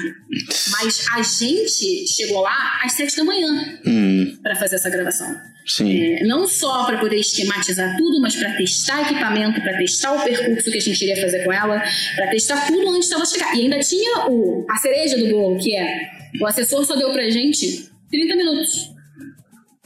Mas 0.72 1.07
a 1.12 1.22
gente 1.22 2.07
chegou 2.09 2.40
lá 2.42 2.80
às 2.82 2.92
sete 2.92 3.16
da 3.16 3.24
manhã 3.24 3.78
Hum, 3.86 4.38
para 4.42 4.55
fazer 4.57 4.76
essa 4.76 4.90
gravação. 4.90 5.34
sim. 5.66 6.14
É, 6.14 6.24
não 6.26 6.47
só 6.47 6.84
para 6.84 6.99
poder 6.99 7.16
esquematizar 7.16 7.97
tudo, 7.97 8.20
mas 8.20 8.34
para 8.36 8.53
testar 8.57 9.03
equipamento, 9.03 9.61
para 9.61 9.76
testar 9.78 10.12
o 10.12 10.22
percurso 10.24 10.70
que 10.70 10.78
a 10.78 10.80
gente 10.80 11.03
iria 11.03 11.20
fazer 11.20 11.45
com 11.45 11.53
ela, 11.53 11.82
para 12.16 12.28
testar 12.30 12.66
tudo 12.66 12.90
antes 12.90 13.09
dela 13.09 13.24
chegar. 13.24 13.55
E 13.57 13.62
ainda 13.62 13.78
tinha 13.80 14.26
o, 14.28 14.66
a 14.70 14.76
cereja 14.76 15.16
do 15.18 15.28
bolo, 15.28 15.59
que 15.59 15.74
é 15.74 16.11
o 16.40 16.47
assessor 16.47 16.84
só 16.84 16.97
deu 16.97 17.12
pra 17.12 17.28
gente 17.30 17.88
30 18.11 18.36
minutos 18.36 18.90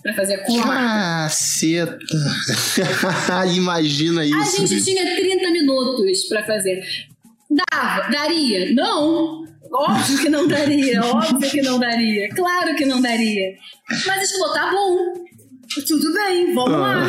para 0.02 0.14
fazer 0.14 0.38
com 0.44 0.60
a. 0.60 0.64
Caceta. 1.24 1.98
Imagina 3.54 4.22
A 4.22 4.26
isso. 4.26 4.66
gente 4.66 4.84
tinha 4.84 5.16
30 5.16 5.50
minutos 5.50 6.24
pra 6.24 6.44
fazer. 6.44 6.82
Dava? 7.50 8.08
Daria? 8.10 8.72
Não. 8.74 9.44
Óbvio 9.70 10.18
que 10.18 10.28
não 10.28 10.46
daria, 10.48 11.00
óbvio 11.04 11.50
que 11.50 11.62
não 11.62 11.78
daria. 11.78 12.28
Claro 12.30 12.74
que 12.76 12.84
não 12.84 13.00
daria. 13.00 13.56
Mas 14.06 14.32
falou, 14.32 14.54
tá 14.54 14.70
bom. 14.70 15.28
Tudo 15.86 16.12
bem, 16.14 16.54
vamos 16.54 16.80
lá. 16.80 17.06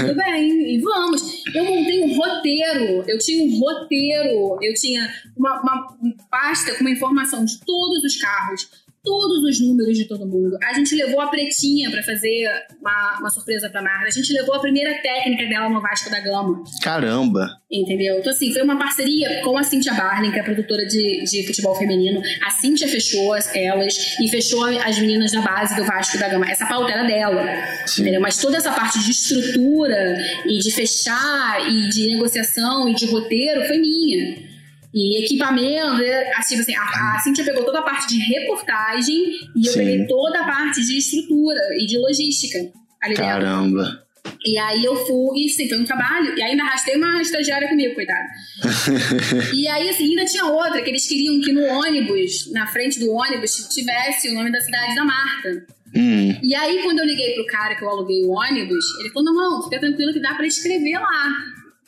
Tudo 0.00 0.14
bem, 0.16 0.74
e 0.74 0.80
vamos. 0.80 1.44
Eu 1.54 1.64
montei 1.64 2.02
um 2.02 2.16
roteiro. 2.16 3.04
Eu 3.06 3.18
tinha 3.18 3.44
um 3.44 3.58
roteiro. 3.60 4.58
Eu 4.60 4.74
tinha 4.74 5.08
uma, 5.36 5.60
uma 5.60 5.96
pasta 6.30 6.74
com 6.74 6.80
uma 6.80 6.90
informação 6.90 7.44
de 7.44 7.58
todos 7.60 8.02
os 8.02 8.16
carros, 8.16 8.68
todos 9.02 9.42
os 9.42 9.60
números 9.60 9.98
de 9.98 10.04
todo 10.04 10.26
mundo. 10.26 10.56
A 10.62 10.72
gente 10.74 10.94
levou 10.94 11.20
a 11.20 11.26
Pretinha 11.26 11.90
pra 11.90 12.02
fazer 12.02 12.48
uma, 12.80 13.18
uma 13.18 13.30
surpresa 13.30 13.68
pra 13.68 13.82
Marta. 13.82 14.06
A 14.06 14.10
gente 14.10 14.32
levou 14.32 14.54
a 14.54 14.60
primeira 14.60 14.94
técnica 15.02 15.46
dela 15.46 15.68
no 15.68 15.80
Vasco 15.80 16.08
da 16.08 16.20
Gama. 16.20 16.62
Caramba. 16.80 17.48
Entendeu? 17.70 18.18
Então, 18.18 18.30
assim, 18.32 18.52
foi 18.52 18.62
uma 18.62 18.78
parceria 18.78 19.42
com 19.42 19.58
a 19.58 19.64
Cíntia 19.64 19.92
Barlin, 19.94 20.30
que 20.30 20.38
é 20.38 20.42
produtora 20.42 20.86
de, 20.86 21.24
de 21.24 21.46
futebol 21.46 21.74
feminino. 21.74 22.22
A 22.44 22.50
Cíntia 22.50 22.86
fechou 22.86 23.32
as, 23.32 23.52
elas 23.54 24.16
e 24.20 24.28
fechou 24.28 24.64
as 24.64 24.98
meninas 24.98 25.32
da 25.32 25.40
base 25.40 25.74
do 25.74 25.84
Vasco 25.84 26.18
da 26.18 26.28
Gama. 26.28 26.48
Essa 26.48 26.66
pauta 26.66 26.92
era 26.92 27.04
dela. 27.04 27.44
Sim. 27.86 28.02
Entendeu? 28.02 28.20
Mas 28.20 28.40
toda 28.40 28.56
essa 28.56 28.70
parte 28.70 29.00
de 29.00 29.10
estrutura 29.10 30.16
e 30.46 30.58
de 30.58 30.70
fechar 30.70 31.68
e 31.68 31.88
de 31.88 32.06
negociação 32.06 32.88
e 32.88 32.94
de 32.94 33.06
roteiro 33.06 33.64
foi 33.66 33.78
minha. 33.78 34.51
E 34.94 35.24
equipamento, 35.24 36.02
é, 36.02 36.34
assim, 36.36 36.60
assim, 36.60 36.74
a, 36.74 37.16
a 37.16 37.20
Cíntia 37.20 37.44
pegou 37.44 37.64
toda 37.64 37.78
a 37.78 37.82
parte 37.82 38.08
de 38.08 38.18
reportagem 38.18 39.16
e 39.56 39.66
eu 39.66 39.72
Sim. 39.72 39.78
peguei 39.78 40.06
toda 40.06 40.40
a 40.40 40.44
parte 40.44 40.84
de 40.84 40.98
estrutura 40.98 41.60
e 41.78 41.86
de 41.86 41.96
logística 41.98 42.58
ali 43.00 43.14
dentro. 43.14 43.24
Caramba. 43.24 44.02
E 44.44 44.58
aí 44.58 44.84
eu 44.84 44.96
fui, 45.06 45.44
e 45.44 45.48
sim, 45.48 45.68
foi 45.68 45.78
um 45.78 45.84
trabalho, 45.84 46.36
e 46.36 46.42
ainda 46.42 46.64
arrastei 46.64 46.96
uma 46.96 47.22
estagiária 47.22 47.68
comigo, 47.68 47.94
coitada. 47.94 48.26
e 49.54 49.68
aí, 49.68 49.88
assim, 49.88 50.10
ainda 50.10 50.24
tinha 50.24 50.44
outra, 50.46 50.82
que 50.82 50.90
eles 50.90 51.06
queriam 51.06 51.40
que 51.40 51.52
no 51.52 51.64
ônibus, 51.64 52.50
na 52.52 52.66
frente 52.66 52.98
do 52.98 53.10
ônibus, 53.12 53.68
tivesse 53.72 54.28
o 54.28 54.34
nome 54.34 54.50
da 54.50 54.60
cidade 54.60 54.96
da 54.96 55.04
Marta. 55.04 55.66
Hum, 55.94 56.36
E 56.42 56.54
aí, 56.54 56.82
quando 56.82 57.00
eu 57.00 57.06
liguei 57.06 57.34
pro 57.34 57.46
cara 57.46 57.76
que 57.76 57.84
eu 57.84 57.88
aluguei 57.88 58.24
o 58.24 58.30
ônibus, 58.30 58.84
ele 59.00 59.10
falou: 59.10 59.32
não, 59.32 59.34
não, 59.34 59.62
fica 59.62 59.78
tranquilo 59.78 60.12
que 60.12 60.20
dá 60.20 60.34
pra 60.34 60.46
escrever 60.46 60.98
lá. 60.98 61.32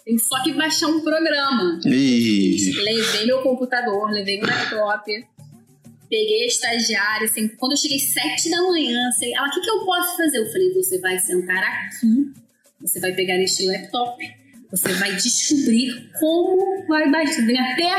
Tem 0.05 0.19
só 0.19 0.43
que 0.43 0.53
baixar 0.53 0.89
um 0.89 1.01
programa. 1.01 1.81
ih, 1.87 2.73
Levei 2.83 3.27
meu 3.27 3.43
computador, 3.43 4.11
levei 4.11 4.39
meu 4.39 4.47
laptop, 4.47 5.11
peguei 6.11 6.45
a 6.45 6.47
estagiária, 6.47 7.25
assim, 7.25 7.49
quando 7.49 7.73
eu 7.73 7.79
cheguei 7.79 7.99
sete 7.99 8.51
da 8.51 8.63
manhã, 8.63 9.09
assim, 9.09 9.35
ela, 9.35 9.49
o 9.49 9.51
que, 9.51 9.61
que 9.61 9.71
eu 9.71 9.85
posso 9.85 10.17
fazer? 10.17 10.39
Eu 10.39 10.47
falei, 10.53 10.73
você 10.75 10.99
vai 10.99 11.19
sentar 11.19 11.57
aqui, 11.57 12.33
você 12.81 13.01
vai 13.01 13.13
pegar 13.15 13.39
este 13.39 13.67
laptop, 13.67 14.23
você 14.75 14.93
vai 14.95 15.13
descobrir 15.15 16.11
como 16.19 16.85
vai 16.89 17.09
baixar. 17.09 17.47
Vem 17.47 17.61
até 17.61 17.91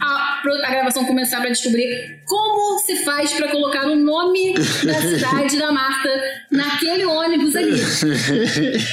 a, 0.00 0.40
a 0.40 0.70
gravação 0.70 1.04
começar 1.04 1.40
para 1.40 1.50
descobrir 1.50 2.22
como 2.24 2.78
se 2.78 2.96
faz 3.04 3.32
para 3.34 3.48
colocar 3.48 3.86
o 3.86 3.94
nome 3.94 4.54
da 4.54 4.94
cidade 5.02 5.58
da 5.58 5.70
Marta 5.70 6.08
naquele 6.50 7.04
ônibus 7.04 7.54
ali. 7.54 7.78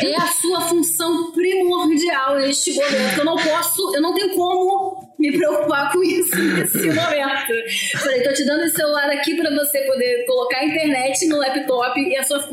É 0.04 0.16
a 0.18 0.28
sua 0.28 0.62
função 0.62 1.32
primordial 1.32 2.36
neste 2.36 2.74
momento. 2.74 3.20
Eu 3.20 3.26
não 3.26 3.38
posso, 3.38 3.96
eu 3.96 4.02
não 4.02 4.14
tenho 4.14 4.36
como 4.36 5.16
me 5.18 5.32
preocupar 5.32 5.94
com 5.94 6.04
isso 6.04 6.36
nesse 6.36 6.78
momento. 6.92 8.00
Falei, 8.02 8.24
tô 8.24 8.34
te 8.34 8.46
dando 8.46 8.66
esse 8.66 8.76
celular 8.76 9.10
aqui 9.10 9.36
para 9.36 9.52
você 9.52 9.80
poder 9.82 10.26
colocar 10.26 10.58
a 10.58 10.66
internet 10.66 11.26
no 11.28 11.38
laptop 11.38 11.98
e 11.98 12.18
a 12.18 12.24
sua, 12.24 12.46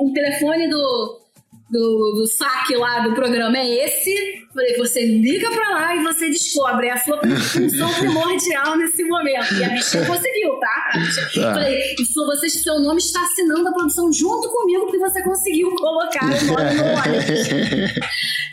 o 0.00 0.12
telefone 0.12 0.68
do, 0.68 1.27
do, 1.70 2.12
do 2.14 2.26
saque 2.26 2.76
lá 2.76 3.00
do 3.00 3.14
programa 3.14 3.58
é 3.58 3.86
esse. 3.86 4.47
Falei, 4.58 4.76
você 4.76 5.04
liga 5.06 5.48
pra 5.50 5.70
lá 5.70 5.94
e 5.96 6.02
você 6.02 6.28
descobre. 6.30 6.88
É 6.88 6.92
a 6.92 6.98
sua 6.98 7.20
função 7.20 7.92
primordial 7.94 8.76
nesse 8.76 9.04
momento. 9.04 9.54
E 9.54 9.64
a 9.64 9.68
bichinha 9.68 10.04
conseguiu, 10.06 10.58
tá? 10.58 10.90
A 10.94 10.98
Tá. 11.40 11.54
Falei, 11.54 11.94
sua- 12.12 12.26
você, 12.26 12.48
seu 12.48 12.80
nome 12.80 12.98
está 12.98 13.22
assinando 13.22 13.68
a 13.68 13.72
produção 13.72 14.12
junto 14.12 14.48
comigo 14.48 14.82
porque 14.86 14.98
você 14.98 15.22
conseguiu 15.22 15.70
colocar 15.76 16.24
o 16.24 16.28
nome 16.28 16.74
no 16.74 16.84
ônibus. 16.84 17.48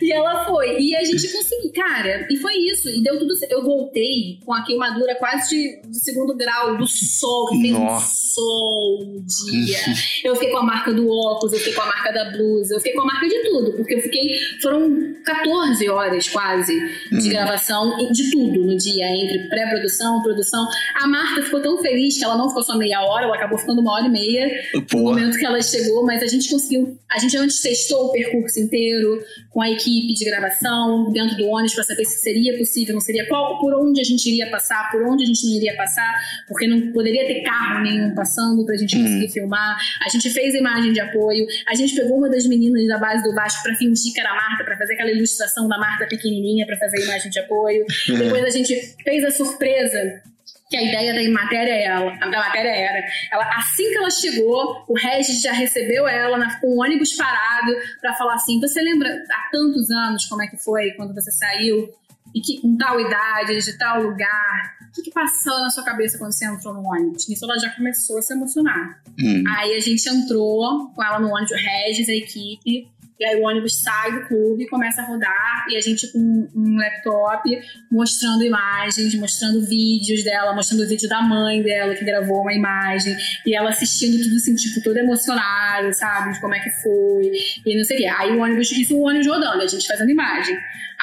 E 0.02 0.12
ela 0.14 0.46
foi. 0.46 0.80
E 0.80 0.96
a 0.96 1.04
gente 1.04 1.28
conseguiu, 1.32 1.72
cara. 1.74 2.28
E 2.30 2.38
foi 2.38 2.54
isso. 2.56 2.90
E 2.90 3.02
deu 3.02 3.18
tudo 3.18 3.36
certo. 3.36 3.52
Eu 3.54 3.64
voltei 3.64 4.40
com 4.46 4.54
a 4.54 4.64
queimadura 4.64 5.16
quase 5.16 5.50
de, 5.50 5.82
de 5.90 6.00
segundo 6.04 6.36
grau 6.36 6.78
do 6.78 6.86
sol, 6.88 7.48
que 7.50 7.62
fez 7.62 7.74
um 7.76 8.00
sol 8.00 9.00
um 9.02 9.26
dia. 9.26 9.78
Eu 10.24 10.36
fiquei 10.36 10.52
com 10.52 10.58
a 10.58 10.64
marca 10.64 10.94
do 10.94 11.10
óculos, 11.10 11.54
eu 11.54 11.60
fiquei 11.60 11.74
com 11.74 11.82
a 11.82 11.86
marca 11.88 12.12
da 12.14 12.32
blusa, 12.32 12.76
eu 12.76 12.80
fiquei 12.80 12.94
com 12.94 13.02
a 13.02 13.06
marca 13.06 13.28
de 13.28 13.40
tudo, 13.44 13.72
porque 13.74 13.96
eu 13.96 14.02
fiquei. 14.02 14.38
Foram 14.62 15.14
14 15.26 15.90
horas 15.90 15.95
quase 16.32 16.74
de 17.12 17.30
gravação 17.30 18.00
e 18.00 18.12
de 18.12 18.32
tudo 18.32 18.64
no 18.66 18.78
dia, 18.78 19.08
entre 19.10 19.48
pré-produção, 19.50 20.22
produção. 20.22 20.68
A 20.96 21.08
Marta 21.08 21.42
ficou 21.44 21.62
tão 21.62 21.78
feliz 21.78 22.18
que 22.18 22.24
ela 22.24 22.38
não 22.38 22.50
ficou 22.50 22.64
só 22.64 22.78
meia 22.78 23.02
hora, 23.02 23.26
ela 23.26 23.36
acabou 23.36 23.58
ficando 23.58 23.82
uma 23.82 23.94
hora 23.94 24.08
e 24.08 24.10
meia 24.10 24.50
no 24.74 24.82
pô. 24.84 25.00
momento 25.00 25.38
que 25.38 25.46
ela 25.46 25.62
chegou, 25.62 26.06
mas 26.06 26.22
a 26.22 26.28
gente 26.28 26.50
conseguiu. 26.50 26.98
A 27.10 27.20
gente 27.20 27.38
antes 27.38 27.62
testou 27.62 28.08
o 28.08 28.12
percurso 28.12 28.60
inteiro 28.60 29.24
com 29.50 29.62
a 29.62 29.70
equipe 29.70 30.14
de 30.14 30.26
gravação 30.26 31.12
dentro 31.12 31.38
do 31.38 31.48
ônibus 31.48 31.74
para 31.74 31.84
saber 31.84 32.06
se 32.06 32.20
seria 32.20 32.58
possível, 32.58 32.94
não 32.94 33.02
seria, 33.02 33.26
qual, 33.28 33.60
por 33.60 33.74
onde 33.74 34.02
a 34.02 34.04
gente 34.04 34.28
iria 34.28 34.50
passar, 34.50 34.92
por 34.92 35.02
onde 35.04 35.24
a 35.24 35.26
gente 35.26 35.46
não 35.46 35.56
iria 35.56 35.76
passar, 35.76 36.14
porque 36.48 36.68
não 36.68 36.92
poderia 36.92 37.26
ter 37.26 37.42
carro 37.42 37.82
nenhum 37.84 38.14
passando 38.14 38.66
pra 38.66 38.76
gente 38.76 38.96
conseguir 38.98 39.30
filmar. 39.30 39.78
A 40.06 40.10
gente 40.10 40.30
fez 40.30 40.54
imagem 40.56 40.94
de 40.94 41.00
apoio, 41.00 41.46
a 41.68 41.76
gente 41.76 41.96
pegou 41.96 42.18
uma 42.18 42.30
das 42.30 42.46
meninas 42.46 42.88
da 42.88 42.98
base 42.98 43.24
do 43.24 43.34
Vasco 43.34 43.64
para 43.64 43.76
fingir 43.76 44.14
que 44.14 44.20
era 44.20 44.32
a 44.32 44.36
Marta, 44.36 44.64
para 44.64 44.78
fazer 44.78 44.94
aquela 44.94 45.12
ilustração 45.12 45.68
da 45.68 45.78
Marta 45.78 45.85
pequenininha 46.08 46.66
para 46.66 46.78
fazer 46.78 46.98
a 46.98 47.06
imagem 47.06 47.32
de 47.32 47.40
apoio. 47.40 47.86
Depois 48.08 48.44
a 48.44 48.50
gente 48.50 48.96
fez 49.04 49.24
a 49.24 49.32
surpresa 49.32 50.22
que 50.70 50.78
a 50.78 50.82
ideia 50.82 51.14
da 51.14 51.32
matéria 51.32 51.72
é 51.72 51.84
ela, 51.86 52.12
da 52.18 52.40
matéria 52.40 52.70
era, 52.70 53.04
ela 53.32 53.48
assim 53.56 53.88
que 53.92 53.98
ela 53.98 54.10
chegou, 54.10 54.84
o 54.88 54.94
Regis 54.96 55.42
já 55.42 55.52
recebeu 55.52 56.08
ela 56.08 56.38
na, 56.38 56.60
com 56.60 56.68
o 56.68 56.82
ônibus 56.82 57.14
parado 57.14 57.72
para 58.02 58.14
falar 58.16 58.34
assim, 58.34 58.60
você 58.60 58.82
lembra 58.82 59.10
há 59.30 59.50
tantos 59.52 59.92
anos 59.92 60.26
como 60.26 60.42
é 60.42 60.48
que 60.48 60.58
foi 60.58 60.92
quando 60.92 61.14
você 61.14 61.32
saiu 61.32 61.88
e 62.34 62.42
que 62.42 62.60
com 62.60 62.76
tal 62.76 63.00
idade, 63.00 63.58
de 63.60 63.78
tal 63.78 64.02
lugar, 64.02 64.76
o 64.90 64.92
que, 64.92 65.04
que 65.04 65.12
passou 65.12 65.58
na 65.62 65.70
sua 65.70 65.86
cabeça 65.86 66.18
quando 66.18 66.34
você 66.34 66.46
entrou 66.46 66.74
no 66.74 66.82
ônibus? 66.82 67.30
Nisso 67.30 67.46
ela 67.46 67.58
já 67.58 67.70
começou 67.70 68.18
a 68.18 68.22
se 68.22 68.34
emocionar. 68.34 69.02
Hum. 69.18 69.44
Aí 69.56 69.74
a 69.74 69.80
gente 69.80 70.06
entrou 70.10 70.90
com 70.94 71.02
ela 71.02 71.18
no 71.20 71.30
ônibus, 71.30 71.52
o 71.52 71.56
Regis, 71.56 72.10
a 72.10 72.14
equipe, 72.14 72.90
E 73.20 73.26
aí 73.26 73.40
o 73.40 73.46
ônibus 73.46 73.82
sai 73.82 74.12
do 74.12 74.28
clube 74.28 74.68
começa 74.68 75.02
a 75.02 75.06
rodar, 75.06 75.66
e 75.70 75.78
a 75.78 75.82
gente 75.82 76.12
com 76.12 76.20
um 76.54 76.78
laptop 76.78 77.50
mostrando 77.90 78.44
imagens, 78.44 79.16
mostrando 79.16 79.66
vídeos 79.66 80.24
dela, 80.24 80.54
mostrando 80.54 80.84
o 80.84 80.88
vídeo 80.88 81.08
da 81.08 81.22
mãe 81.22 81.62
dela 81.62 81.96
que 81.96 82.04
gravou 82.04 82.42
uma 82.42 82.54
imagem, 82.54 83.16
e 83.46 83.56
ela 83.56 83.70
assistindo 83.70 84.22
tudo 84.22 84.36
assim, 84.36 84.56
tipo, 84.56 84.82
toda 84.84 85.00
emocionada, 85.00 85.94
sabe? 85.94 86.34
De 86.34 86.42
como 86.42 86.56
é 86.56 86.60
que 86.60 86.70
foi, 86.70 87.32
e 87.66 87.78
não 87.78 87.84
sei 87.86 87.98
o 87.98 88.00
quê. 88.02 88.08
Aí 88.08 88.32
o 88.32 88.42
ônibus, 88.42 88.72
isso 88.72 88.96
o 88.96 89.08
ônibus 89.08 89.28
rodando, 89.28 89.62
a 89.62 89.68
gente 89.68 89.88
fazendo 89.88 90.10
imagem. 90.10 90.58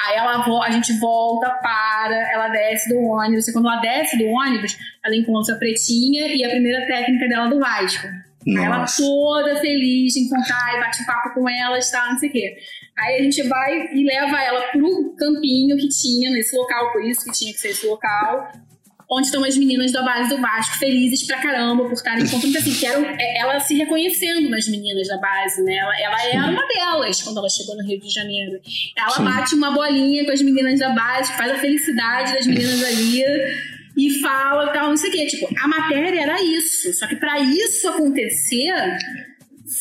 Aí 0.05 0.17
ela, 0.17 0.63
a 0.63 0.71
gente 0.71 0.93
volta, 0.99 1.49
para, 1.61 2.31
ela 2.31 2.49
desce 2.49 2.89
do 2.89 2.99
ônibus, 2.99 3.47
e 3.47 3.53
quando 3.53 3.67
ela 3.67 3.81
desce 3.81 4.17
do 4.17 4.25
ônibus, 4.25 4.77
ela 5.03 5.15
encontra 5.15 5.55
a 5.55 5.57
Pretinha 5.57 6.27
e 6.27 6.43
a 6.45 6.49
primeira 6.49 6.85
técnica 6.85 7.27
dela 7.27 7.47
do 7.47 7.59
Vasco. 7.59 8.07
Aí 8.47 8.65
ela 8.65 8.85
toda 8.85 9.55
feliz 9.57 10.15
em 10.15 10.27
contar 10.27 10.75
e 10.75 10.79
bate 10.79 11.01
um 11.01 11.05
papo 11.05 11.33
com 11.33 11.49
elas, 11.49 11.89
tal, 11.89 12.11
não 12.11 12.17
sei 12.17 12.29
o 12.29 12.31
quê. 12.31 12.55
Aí 12.97 13.19
a 13.19 13.23
gente 13.23 13.41
vai 13.43 13.93
e 13.93 14.03
leva 14.03 14.41
ela 14.41 14.61
pro 14.71 15.15
campinho 15.17 15.77
que 15.77 15.89
tinha 15.89 16.31
nesse 16.31 16.55
local, 16.55 16.91
por 16.91 17.03
isso 17.03 17.25
que 17.25 17.31
tinha 17.31 17.53
que 17.53 17.59
ser 17.59 17.69
esse 17.69 17.87
local, 17.87 18.51
onde 19.09 19.27
estão 19.27 19.43
as 19.43 19.57
meninas 19.57 19.91
da 19.91 20.01
base 20.01 20.29
do 20.29 20.41
Vasco 20.41 20.77
felizes 20.77 21.25
pra 21.25 21.41
caramba 21.41 21.83
por 21.83 21.93
estarem 21.93 22.27
contando, 22.27 22.57
assim, 22.57 22.73
que 22.73 22.85
eram, 22.85 23.05
é, 23.05 23.37
ela 23.39 23.59
se 23.59 23.75
reconhecendo 23.75 24.49
nas 24.49 24.67
meninas 24.67 25.07
da 25.07 25.17
base, 25.17 25.61
né? 25.63 25.75
Ela, 25.75 26.01
ela 26.01 26.25
era 26.25 26.45
uma 26.47 26.67
delas 26.67 27.21
quando 27.21 27.37
ela 27.37 27.49
chegou 27.49 27.75
no 27.75 27.83
Rio 27.83 27.99
de 27.99 28.09
Janeiro. 28.09 28.59
Ela 28.97 29.09
Sim. 29.11 29.23
bate 29.23 29.55
uma 29.55 29.71
bolinha 29.71 30.25
com 30.25 30.31
as 30.31 30.41
meninas 30.41 30.79
da 30.79 30.89
base, 30.89 31.31
faz 31.33 31.51
a 31.51 31.57
felicidade 31.57 32.33
das 32.33 32.45
meninas 32.45 32.83
ali 32.83 33.23
e 33.97 34.19
fala 34.19 34.71
tal, 34.71 34.89
não 34.89 34.97
sei 34.97 35.09
o 35.09 35.13
quê. 35.13 35.27
Tipo, 35.27 35.47
a 35.59 35.67
matéria 35.67 36.21
era 36.21 36.41
isso. 36.41 36.93
Só 36.93 37.07
que 37.07 37.15
para 37.15 37.39
isso 37.39 37.87
acontecer, 37.87 38.73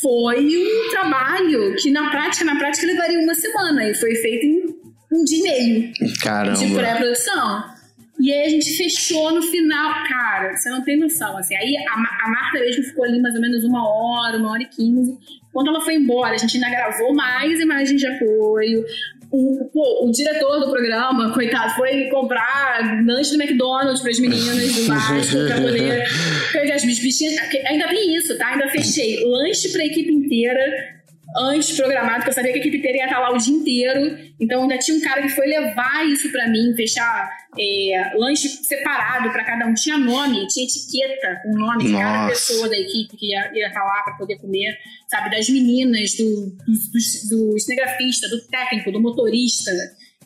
foi 0.01 0.57
um 0.57 0.91
trabalho 0.91 1.75
que 1.77 1.91
na 1.91 2.11
prática, 2.11 2.45
na 2.45 2.57
prática 2.57 2.87
levaria 2.87 3.19
uma 3.19 3.35
semana 3.35 3.89
e 3.89 3.95
foi 3.95 4.15
feito 4.17 4.47
em 4.47 4.83
um 5.13 5.25
dia 5.25 5.39
e 5.39 5.43
meio 5.43 5.93
Caramba. 6.23 6.59
de 6.59 6.75
pré-produção. 6.75 7.73
E 8.21 8.33
aí 8.33 8.47
a 8.47 8.49
gente 8.49 8.77
fechou 8.77 9.33
no 9.33 9.43
final, 9.43 10.05
cara, 10.07 10.57
você 10.57 10.71
não 10.71 10.83
tem 10.83 10.97
noção, 10.97 11.37
assim, 11.37 11.57
aí 11.57 11.75
a, 11.77 11.93
a 11.93 12.29
Marta 12.29 12.61
mesmo 12.61 12.85
ficou 12.85 13.05
ali 13.05 13.21
mais 13.21 13.35
ou 13.35 13.41
menos 13.41 13.65
uma 13.65 13.85
hora, 13.85 14.39
uma 14.39 14.53
hora 14.53 14.63
e 14.63 14.67
quinze, 14.67 15.19
quando 15.53 15.69
ela 15.69 15.81
foi 15.81 15.97
embora, 15.97 16.35
a 16.35 16.39
gente 16.39 16.55
ainda 16.57 16.71
gravou 16.71 17.13
mais 17.13 17.59
imagens 17.59 18.01
de 18.01 18.07
apoio, 18.07 18.85
o, 19.33 19.71
pô, 19.73 20.07
o 20.07 20.13
diretor 20.13 20.61
do 20.61 20.71
programa, 20.71 21.33
coitado, 21.33 21.75
foi 21.75 22.09
comprar 22.11 23.03
lanche 23.07 23.31
do 23.31 23.43
McDonald's 23.43 24.03
para 24.03 24.11
as 24.11 24.19
meninas 24.19 24.73
do 24.75 24.85
Vasco 24.87 25.37
pra 25.47 25.61
poder 25.61 26.05
pegar 26.53 26.75
as 26.75 26.85
bichinhas. 26.85 27.35
Ainda 27.67 27.89
tem 27.89 28.15
isso, 28.15 28.37
tá? 28.37 28.49
Ainda 28.49 28.69
fechei 28.69 29.25
lanche 29.25 29.71
para 29.71 29.83
a 29.83 29.87
equipe 29.87 30.13
inteira 30.13 31.02
antes 31.37 31.77
programado, 31.77 32.17
porque 32.17 32.31
eu 32.31 32.35
sabia 32.35 32.53
que 32.53 32.59
a 32.59 32.61
equipe 32.61 32.79
inteira 32.79 32.99
ia 32.99 33.05
estar 33.05 33.19
lá 33.19 33.31
o 33.31 33.39
dia 33.39 33.55
inteiro. 33.55 34.19
Então 34.41 34.63
ainda 34.63 34.79
tinha 34.79 34.97
um 34.97 35.01
cara 35.01 35.23
que 35.23 35.29
foi 35.29 35.47
levar 35.47 36.07
isso 36.07 36.31
para 36.31 36.49
mim, 36.49 36.75
fechar 36.77 37.31
é, 37.59 38.13
lanche 38.17 38.49
separado 38.49 39.31
para 39.31 39.45
cada 39.45 39.67
um. 39.67 39.75
Tinha 39.75 39.99
nome, 39.99 40.47
tinha 40.49 40.67
etiqueta 40.67 41.41
com 41.43 41.51
o 41.51 41.59
nome 41.59 41.85
de 41.85 41.93
cada 41.93 42.29
pessoa 42.29 42.69
da 42.69 42.77
equipe 42.77 43.17
que 43.17 43.31
ia, 43.31 43.53
ia 43.55 43.69
estar 43.69 43.85
lá 43.85 44.03
para 44.03 44.15
poder 44.15 44.39
comer, 44.39 44.77
sabe? 45.09 45.31
Das 45.31 45.49
meninas, 45.49 46.15
do, 46.15 46.57
do, 46.67 46.73
do, 46.73 47.53
do 47.53 47.59
cinegrafista, 47.59 48.29
do 48.29 48.41
técnico, 48.49 48.93
do 48.93 49.01
motorista 49.01 49.71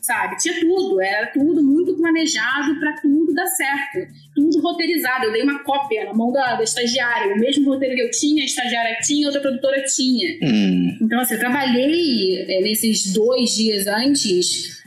sabe? 0.07 0.37
Tinha 0.37 0.57
tudo, 0.61 1.01
era 1.01 1.27
tudo 1.27 1.61
muito 1.61 1.93
planejado 1.95 2.79
para 2.79 2.93
tudo 3.01 3.33
dar 3.33 3.45
certo, 3.47 4.07
tudo 4.33 4.61
roteirizado. 4.61 5.25
Eu 5.25 5.33
dei 5.33 5.43
uma 5.43 5.59
cópia 5.59 6.05
na 6.05 6.13
mão 6.13 6.31
da, 6.31 6.55
da 6.55 6.63
estagiária, 6.63 7.35
o 7.35 7.39
mesmo 7.39 7.69
roteiro 7.69 7.93
que 7.93 8.01
eu 8.01 8.11
tinha, 8.11 8.41
a 8.41 8.45
estagiária 8.45 8.97
tinha, 9.01 9.27
outra 9.27 9.41
produtora 9.41 9.83
tinha. 9.83 10.37
Hum. 10.41 10.97
Então, 11.01 11.19
assim, 11.19 11.33
eu 11.33 11.39
trabalhei 11.39 12.45
é, 12.47 12.61
nesses 12.61 13.11
dois 13.11 13.51
dias 13.51 13.85
antes 13.85 14.77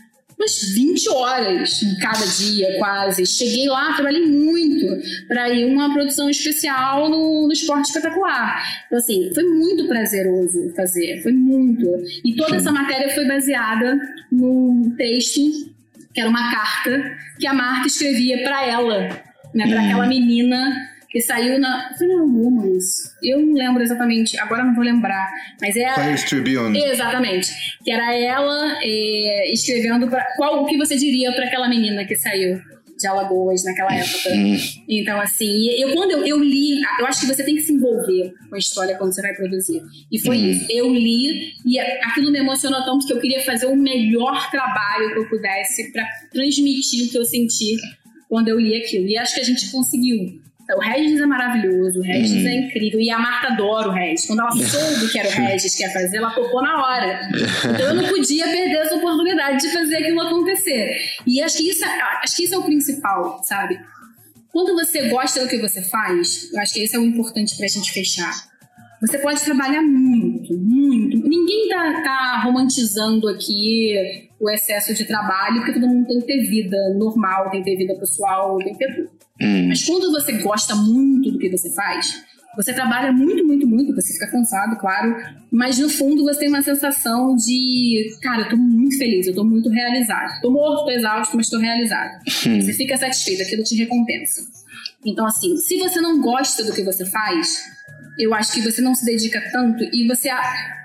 umas 0.41 0.73
20 0.75 1.09
horas 1.11 1.83
em 1.83 1.97
cada 1.97 2.25
dia, 2.25 2.79
quase. 2.79 3.27
Cheguei 3.27 3.69
lá, 3.69 3.93
trabalhei 3.93 4.25
muito 4.27 4.87
para 5.29 5.51
ir 5.51 5.67
uma 5.67 5.93
produção 5.93 6.31
especial 6.31 7.11
no, 7.11 7.47
no 7.47 7.53
esporte 7.53 7.89
espetacular. 7.89 8.63
Então, 8.87 8.99
assim, 8.99 9.31
foi 9.35 9.45
muito 9.45 9.87
prazeroso 9.87 10.73
fazer, 10.75 11.23
foi 11.23 11.33
muito. 11.33 11.87
E 12.25 12.35
toda 12.35 12.57
essa 12.57 12.73
matéria 12.73 13.11
foi 13.11 13.27
baseada 13.27 14.01
num 14.33 14.95
texto 14.97 15.41
que 16.13 16.21
era 16.21 16.29
uma 16.29 16.51
carta 16.51 17.17
que 17.39 17.47
a 17.47 17.55
Marta 17.55 17.87
escrevia 17.87 18.43
para 18.43 18.67
ela, 18.67 19.09
né, 19.55 19.69
para 19.69 19.83
aquela 19.83 20.07
menina 20.07 20.90
que 21.11 21.21
saiu 21.21 21.59
na. 21.59 21.93
Foi 21.99 22.07
na 22.07 22.23
Woman's. 22.23 23.17
Eu 23.23 23.41
não 23.41 23.55
lembro 23.55 23.83
exatamente, 23.83 24.39
agora 24.39 24.65
não 24.65 24.75
vou 24.75 24.85
lembrar. 24.85 25.29
Mas 25.61 25.77
é. 25.77 25.93
Players 25.93 26.25
Tribune. 26.25 26.81
Exatamente. 26.83 27.51
Que 27.85 27.91
era 27.91 28.15
ela 28.15 28.79
é, 28.81 29.53
escrevendo 29.53 30.09
pra, 30.09 30.25
qual 30.37 30.63
o 30.63 30.67
que 30.67 30.79
você 30.79 30.97
diria 30.97 31.33
para 31.33 31.47
aquela 31.47 31.69
menina 31.69 32.05
que 32.05 32.15
saiu 32.15 32.61
de 32.97 33.07
Alagoas 33.07 33.65
naquela 33.65 33.93
época. 33.95 34.31
Hum. 34.31 34.57
Então, 34.89 35.21
assim, 35.21 35.71
eu 35.71 35.93
quando 35.95 36.13
eu, 36.13 36.27
eu, 36.27 36.39
li, 36.39 36.81
eu 36.99 37.07
acho 37.07 37.21
que 37.21 37.27
você 37.27 37.43
tem 37.43 37.57
que 37.57 37.63
se 37.63 37.73
envolver 37.73 38.33
com 38.49 38.55
a 38.55 38.59
história 38.59 38.97
quando 38.97 39.15
você 39.15 39.23
vai 39.23 39.35
produzir. 39.35 39.83
E 40.13 40.21
foi 40.21 40.37
hum. 40.37 40.51
isso. 40.51 40.67
Eu 40.71 40.93
li 40.93 41.55
e 41.67 41.79
aquilo 41.79 42.31
me 42.31 42.39
emocionou 42.39 42.85
tanto 42.85 43.07
que 43.07 43.13
eu 43.13 43.19
queria 43.19 43.43
fazer 43.43 43.67
o 43.67 43.75
melhor 43.75 44.51
trabalho 44.51 45.13
que 45.13 45.19
eu 45.19 45.29
pudesse 45.29 45.91
para 45.93 46.07
transmitir 46.31 47.07
o 47.07 47.11
que 47.11 47.19
eu 47.19 47.25
senti 47.25 47.77
quando 48.29 48.49
eu 48.49 48.61
li 48.61 48.77
aquilo. 48.77 49.07
E 49.07 49.17
acho 49.19 49.35
que 49.35 49.41
a 49.41 49.45
gente 49.45 49.71
conseguiu. 49.71 50.41
O 50.77 50.81
Regis 50.81 51.21
é 51.21 51.27
maravilhoso, 51.27 52.01
o 52.01 52.03
Regis 52.03 52.45
hum. 52.45 52.49
é 52.49 52.55
incrível. 52.55 53.01
E 53.01 53.11
a 53.11 53.19
Marta 53.19 53.49
adora 53.49 53.89
o 53.89 53.93
Regis. 53.93 54.27
Quando 54.27 54.41
ela 54.41 54.53
soube 54.53 55.11
que 55.11 55.19
era 55.19 55.29
o 55.29 55.33
Regis 55.33 55.75
que 55.75 55.83
ia 55.83 55.91
fazer, 55.91 56.17
ela 56.17 56.31
topou 56.31 56.63
na 56.63 56.85
hora. 56.85 57.21
Então 57.31 57.81
eu 57.81 57.95
não 57.95 58.09
podia 58.09 58.45
perder 58.45 58.77
essa 58.77 58.97
oportunidade 58.97 59.61
de 59.61 59.73
fazer 59.73 59.97
aquilo 59.97 60.21
acontecer. 60.21 60.97
E 61.27 61.43
acho 61.43 61.59
que 61.59 61.71
isso, 61.71 61.85
é, 61.85 62.03
acho 62.23 62.37
que 62.37 62.45
isso 62.45 62.55
é 62.55 62.59
o 62.59 62.63
principal, 62.63 63.43
sabe? 63.45 63.81
Quando 64.53 64.75
você 64.75 65.09
gosta 65.09 65.41
do 65.41 65.49
que 65.49 65.59
você 65.59 65.83
faz, 65.83 66.53
eu 66.53 66.61
acho 66.61 66.75
que 66.75 66.81
esse 66.81 66.97
é 66.97 66.99
o 66.99 67.05
importante 67.05 67.57
pra 67.57 67.69
gente 67.69 67.93
fechar. 67.93 68.51
Você 69.01 69.17
pode 69.19 69.43
trabalhar 69.43 69.81
muito, 69.81 70.53
muito. 70.59 71.17
Ninguém 71.27 71.69
tá, 71.69 72.03
tá 72.03 72.43
romantizando 72.45 73.29
aqui 73.29 74.29
o 74.39 74.51
excesso 74.51 74.93
de 74.93 75.07
trabalho, 75.07 75.57
porque 75.57 75.73
todo 75.73 75.89
mundo 75.89 76.07
tem 76.07 76.21
que 76.21 76.27
ter 76.27 76.43
vida 76.43 76.77
normal, 76.99 77.51
tem 77.51 77.63
que 77.63 77.71
ter 77.71 77.77
vida 77.77 77.95
pessoal, 77.95 78.59
tem 78.59 78.75
que 78.75 78.79
ter 78.79 78.95
tudo. 78.95 79.11
Hum. 79.41 79.69
Mas 79.69 79.85
quando 79.85 80.11
você 80.13 80.33
gosta 80.39 80.75
muito 80.75 81.33
do 81.33 81.39
que 81.39 81.49
você 81.49 81.71
faz, 81.71 82.23
você 82.57 82.73
trabalha 82.73 83.13
muito, 83.13 83.47
muito, 83.47 83.67
muito, 83.67 83.95
você 83.95 84.13
fica 84.13 84.27
cansado, 84.27 84.77
claro, 84.77 85.17
mas 85.51 85.79
no 85.79 85.89
fundo 85.89 86.25
você 86.25 86.41
tem 86.41 86.49
uma 86.49 86.63
sensação 86.63 87.37
de, 87.37 88.11
cara, 88.21 88.43
eu 88.43 88.49
tô 88.49 88.57
muito 88.57 88.99
feliz, 88.99 89.27
eu 89.27 89.35
tô 89.35 89.45
muito 89.45 89.69
realizado. 89.69 90.41
Tô 90.41 90.51
morto, 90.51 90.85
tô 90.85 90.91
exausto, 90.91 91.37
mas 91.37 91.49
tô 91.49 91.59
realizado. 91.59 92.11
Hum. 92.47 92.61
Você 92.61 92.73
fica 92.73 92.97
satisfeito, 92.97 93.43
aquilo 93.43 93.63
te 93.63 93.77
recompensa. 93.77 94.43
Então, 95.05 95.27
assim, 95.27 95.57
se 95.57 95.79
você 95.79 96.01
não 96.01 96.21
gosta 96.21 96.65
do 96.65 96.73
que 96.73 96.83
você 96.83 97.07
faz, 97.07 97.63
eu 98.19 98.35
acho 98.35 98.53
que 98.53 98.61
você 98.61 98.83
não 98.83 98.95
se 98.95 99.05
dedica 99.05 99.41
tanto 99.53 99.85
e 99.85 100.07
você 100.07 100.29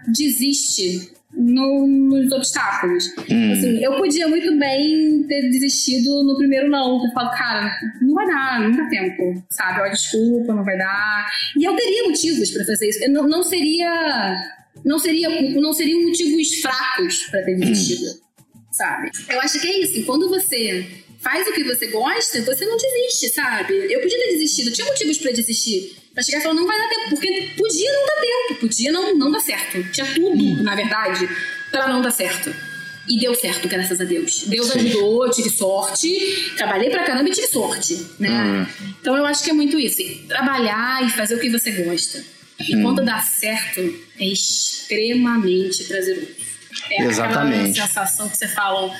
desiste 0.07 1.14
no, 1.35 1.87
nos 1.87 2.31
obstáculos. 2.31 3.05
Hum. 3.29 3.51
Assim, 3.51 3.83
eu 3.83 3.95
podia 3.97 4.27
muito 4.27 4.57
bem 4.57 5.23
ter 5.27 5.49
desistido 5.49 6.23
no 6.23 6.37
primeiro 6.37 6.69
não. 6.69 7.03
Eu 7.05 7.11
falo, 7.11 7.31
cara, 7.31 7.77
não 8.01 8.13
vai 8.13 8.27
dar, 8.27 8.61
não 8.61 8.71
dá 8.71 8.87
tempo, 8.89 9.43
sabe? 9.49 9.81
Ó, 9.81 9.87
desculpa, 9.87 10.53
não 10.53 10.63
vai 10.63 10.77
dar. 10.77 11.29
E 11.57 11.63
eu 11.63 11.75
teria 11.75 12.03
motivos 12.03 12.51
para 12.51 12.65
fazer 12.65 12.89
isso. 12.89 13.03
Eu 13.03 13.11
não, 13.11 13.27
não 13.27 13.43
seria. 13.43 14.51
Não 14.83 14.99
seria, 14.99 15.29
não 15.53 15.73
seriam 15.73 16.01
motivos 16.03 16.59
fracos 16.61 17.23
para 17.31 17.41
ter 17.43 17.55
desistido, 17.55 18.11
hum. 18.11 18.61
sabe? 18.71 19.09
Eu 19.29 19.39
acho 19.39 19.59
que 19.59 19.67
é 19.67 19.79
isso. 19.79 20.05
Quando 20.05 20.29
você 20.29 20.85
faz 21.19 21.47
o 21.47 21.53
que 21.53 21.63
você 21.63 21.87
gosta, 21.87 22.41
você 22.41 22.65
não 22.65 22.77
desiste, 22.77 23.29
sabe? 23.29 23.73
Eu 23.73 23.99
podia 24.01 24.17
ter 24.17 24.33
desistido, 24.33 24.71
tinha 24.71 24.85
motivos 24.85 25.17
para 25.17 25.31
desistir. 25.31 25.95
Pra 26.15 26.23
chegar 26.23 26.39
e 26.39 26.41
falar, 26.41 26.55
não 26.55 26.65
vai 26.65 26.77
dar 26.77 26.87
tempo, 26.87 27.09
porque 27.09 27.53
podia 27.57 27.91
não 27.91 28.05
dar 28.07 28.21
tempo, 28.21 28.59
podia 28.61 28.91
não, 28.91 29.15
não 29.17 29.31
dar 29.31 29.41
certo. 29.41 29.83
Tinha 29.91 30.07
tudo, 30.13 30.63
na 30.63 30.73
verdade, 30.73 31.29
para 31.69 31.89
não 31.89 32.01
dar 32.01 32.11
certo. 32.11 32.55
E 33.07 33.19
deu 33.19 33.35
certo, 33.35 33.67
graças 33.67 33.99
a 33.99 34.05
Deus. 34.05 34.45
Deus 34.47 34.69
Sim. 34.69 34.79
ajudou, 34.79 35.29
tive 35.29 35.49
sorte, 35.49 36.53
trabalhei 36.55 36.89
pra 36.89 37.03
caramba 37.03 37.29
e 37.29 37.33
tive 37.33 37.47
sorte, 37.47 38.03
né? 38.17 38.65
Hum. 38.81 38.93
Então 38.99 39.15
eu 39.15 39.25
acho 39.25 39.43
que 39.43 39.49
é 39.49 39.53
muito 39.53 39.77
isso. 39.77 40.01
Trabalhar 40.27 41.05
e 41.05 41.09
fazer 41.09 41.35
o 41.35 41.39
que 41.39 41.49
você 41.49 41.69
gosta. 41.71 42.23
E 42.59 42.75
hum. 42.75 42.81
quando 42.81 43.03
dá 43.03 43.19
certo, 43.19 43.81
é 44.17 44.25
extremamente 44.25 45.83
prazeroso. 45.83 46.27
É 46.89 47.03
Exatamente. 47.03 47.71
aquela 47.71 47.87
sensação 47.87 48.29
que 48.29 48.37
você 48.37 48.47
fala, 48.47 48.95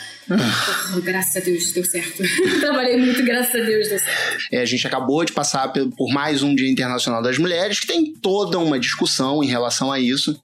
Oh, 0.96 1.02
graças 1.02 1.36
a 1.36 1.40
Deus 1.40 1.72
deu 1.72 1.86
certo. 1.86 2.24
Trabalhei 2.60 2.98
muito, 2.98 3.24
graças 3.24 3.54
a 3.54 3.64
Deus 3.64 3.90
deu 3.90 4.00
certo. 4.00 4.46
É, 4.52 4.62
a 4.62 4.66
gente 4.66 4.86
acabou 4.88 5.24
de 5.24 5.32
passar 5.32 5.68
por 5.70 6.12
mais 6.12 6.42
um 6.42 6.56
Dia 6.56 6.70
Internacional 6.70 7.22
das 7.22 7.38
Mulheres, 7.38 7.80
que 7.80 7.88
tem 7.88 8.14
toda 8.14 8.58
uma 8.58 8.80
discussão 8.80 9.44
em 9.44 9.48
relação 9.48 9.92
a 9.92 10.00
isso. 10.00 10.42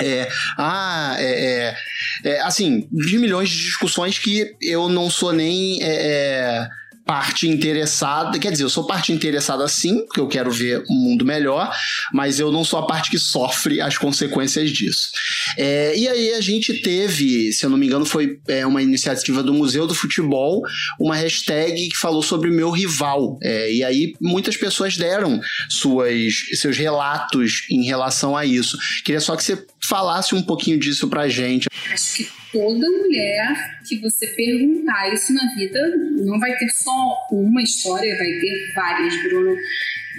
É, 0.00 0.28
ah, 0.58 1.16
é, 1.18 1.76
é, 2.24 2.30
é 2.30 2.40
assim, 2.40 2.88
de 2.90 3.18
milhões 3.18 3.50
de 3.50 3.58
discussões 3.58 4.18
que 4.18 4.56
eu 4.60 4.88
não 4.88 5.10
sou 5.10 5.32
nem. 5.32 5.82
É, 5.82 5.86
é 5.86 6.81
parte 7.04 7.48
interessada, 7.48 8.38
quer 8.38 8.52
dizer, 8.52 8.64
eu 8.64 8.70
sou 8.70 8.86
parte 8.86 9.12
interessada 9.12 9.66
sim, 9.68 10.04
porque 10.06 10.20
eu 10.20 10.28
quero 10.28 10.50
ver 10.50 10.84
um 10.88 10.94
mundo 10.94 11.24
melhor, 11.24 11.74
mas 12.12 12.38
eu 12.38 12.52
não 12.52 12.64
sou 12.64 12.78
a 12.78 12.86
parte 12.86 13.10
que 13.10 13.18
sofre 13.18 13.80
as 13.80 13.98
consequências 13.98 14.70
disso. 14.70 15.10
É, 15.56 15.96
e 15.96 16.08
aí 16.08 16.34
a 16.34 16.40
gente 16.40 16.80
teve, 16.80 17.52
se 17.52 17.64
eu 17.64 17.70
não 17.70 17.76
me 17.76 17.86
engano, 17.86 18.04
foi 18.04 18.40
é, 18.48 18.64
uma 18.66 18.82
iniciativa 18.82 19.42
do 19.42 19.52
Museu 19.52 19.86
do 19.86 19.94
Futebol, 19.94 20.62
uma 20.98 21.16
hashtag 21.16 21.88
que 21.88 21.96
falou 21.96 22.22
sobre 22.22 22.50
meu 22.50 22.70
rival. 22.70 23.38
É, 23.42 23.72
e 23.72 23.84
aí 23.84 24.14
muitas 24.20 24.56
pessoas 24.56 24.96
deram 24.96 25.40
suas, 25.68 26.34
seus 26.54 26.76
relatos 26.76 27.66
em 27.70 27.84
relação 27.84 28.36
a 28.36 28.44
isso. 28.44 28.78
Queria 29.04 29.20
só 29.20 29.36
que 29.36 29.42
você 29.42 29.66
falasse 29.80 30.34
um 30.34 30.42
pouquinho 30.42 30.78
disso 30.78 31.08
pra 31.08 31.28
gente. 31.28 31.68
Acho 31.92 32.14
que 32.14 32.41
toda 32.52 32.90
mulher 32.90 33.80
que 33.88 33.98
você 33.98 34.26
perguntar 34.28 35.12
isso 35.12 35.32
na 35.32 35.54
vida 35.54 35.96
não 36.24 36.38
vai 36.38 36.56
ter 36.56 36.68
só 36.68 37.26
uma 37.32 37.62
história, 37.62 38.16
vai 38.16 38.30
ter 38.38 38.72
várias, 38.74 39.22
Bruno. 39.22 39.56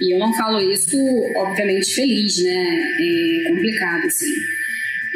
E 0.00 0.12
eu 0.12 0.18
não 0.18 0.34
falo 0.34 0.60
isso, 0.72 0.98
obviamente, 1.36 1.94
feliz, 1.94 2.42
né? 2.42 2.96
É 3.00 3.48
complicado, 3.48 4.06
assim. 4.06 4.34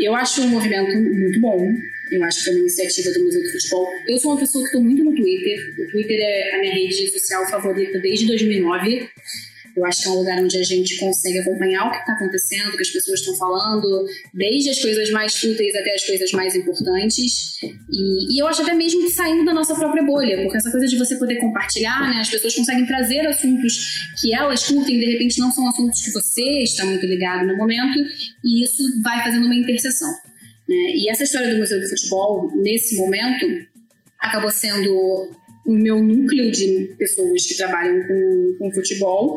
Eu 0.00 0.14
acho 0.14 0.42
um 0.42 0.48
movimento 0.48 0.96
muito 0.96 1.40
bom. 1.40 1.74
Eu 2.12 2.24
acho 2.24 2.42
que 2.42 2.50
é 2.50 2.52
uma 2.52 2.60
iniciativa 2.60 3.10
do 3.10 3.24
Museu 3.24 3.42
do 3.42 3.50
Futebol. 3.50 3.88
Eu 4.06 4.18
sou 4.18 4.30
uma 4.32 4.40
pessoa 4.40 4.62
que 4.62 4.68
estou 4.68 4.82
muito 4.82 5.04
no 5.04 5.14
Twitter. 5.14 5.74
O 5.78 5.90
Twitter 5.90 6.18
é 6.20 6.54
a 6.54 6.60
minha 6.60 6.72
rede 6.72 7.10
social 7.10 7.46
favorita 7.50 7.98
desde 7.98 8.26
2009. 8.26 9.10
Eu 9.78 9.86
acho 9.86 10.02
que 10.02 10.08
é 10.08 10.10
um 10.10 10.16
lugar 10.16 10.42
onde 10.42 10.58
a 10.58 10.62
gente 10.64 10.96
consegue 10.98 11.38
acompanhar 11.38 11.86
o 11.86 11.90
que 11.92 11.98
está 11.98 12.12
acontecendo, 12.14 12.68
o 12.68 12.76
que 12.76 12.82
as 12.82 12.90
pessoas 12.90 13.20
estão 13.20 13.36
falando, 13.36 14.06
desde 14.34 14.70
as 14.70 14.80
coisas 14.80 15.08
mais 15.10 15.36
fúteis 15.36 15.72
até 15.76 15.94
as 15.94 16.04
coisas 16.04 16.32
mais 16.32 16.56
importantes. 16.56 17.62
E, 17.62 18.34
e, 18.34 18.42
eu 18.42 18.48
acho 18.48 18.62
até 18.62 18.74
mesmo 18.74 19.02
que 19.02 19.10
saindo 19.10 19.44
da 19.44 19.54
nossa 19.54 19.74
própria 19.76 20.02
bolha, 20.02 20.42
porque 20.42 20.56
essa 20.56 20.70
coisa 20.70 20.86
de 20.86 20.98
você 20.98 21.16
poder 21.16 21.36
compartilhar, 21.36 22.10
né, 22.10 22.20
as 22.20 22.28
pessoas 22.28 22.56
conseguem 22.56 22.86
trazer 22.86 23.20
assuntos 23.20 24.12
que 24.20 24.34
elas 24.34 24.66
curtem, 24.66 24.98
de 24.98 25.12
repente 25.12 25.38
não 25.38 25.52
são 25.52 25.68
assuntos 25.68 26.02
que 26.02 26.10
você 26.10 26.62
está 26.64 26.84
muito 26.84 27.06
ligado 27.06 27.46
no 27.46 27.56
momento, 27.56 28.00
e 28.44 28.64
isso 28.64 28.82
vai 29.02 29.22
fazendo 29.22 29.46
uma 29.46 29.54
interseção. 29.54 30.10
Né? 30.68 30.96
E 30.96 31.08
essa 31.08 31.22
história 31.22 31.54
do 31.54 31.58
Museu 31.58 31.80
do 31.80 31.88
Futebol, 31.88 32.50
nesse 32.56 32.96
momento, 32.96 33.46
acabou 34.18 34.50
sendo 34.50 35.30
o 35.68 35.72
meu 35.72 36.02
núcleo 36.02 36.50
de 36.50 36.94
pessoas 36.98 37.46
que 37.46 37.54
trabalham 37.54 38.02
com, 38.08 38.56
com 38.58 38.72
futebol, 38.72 39.36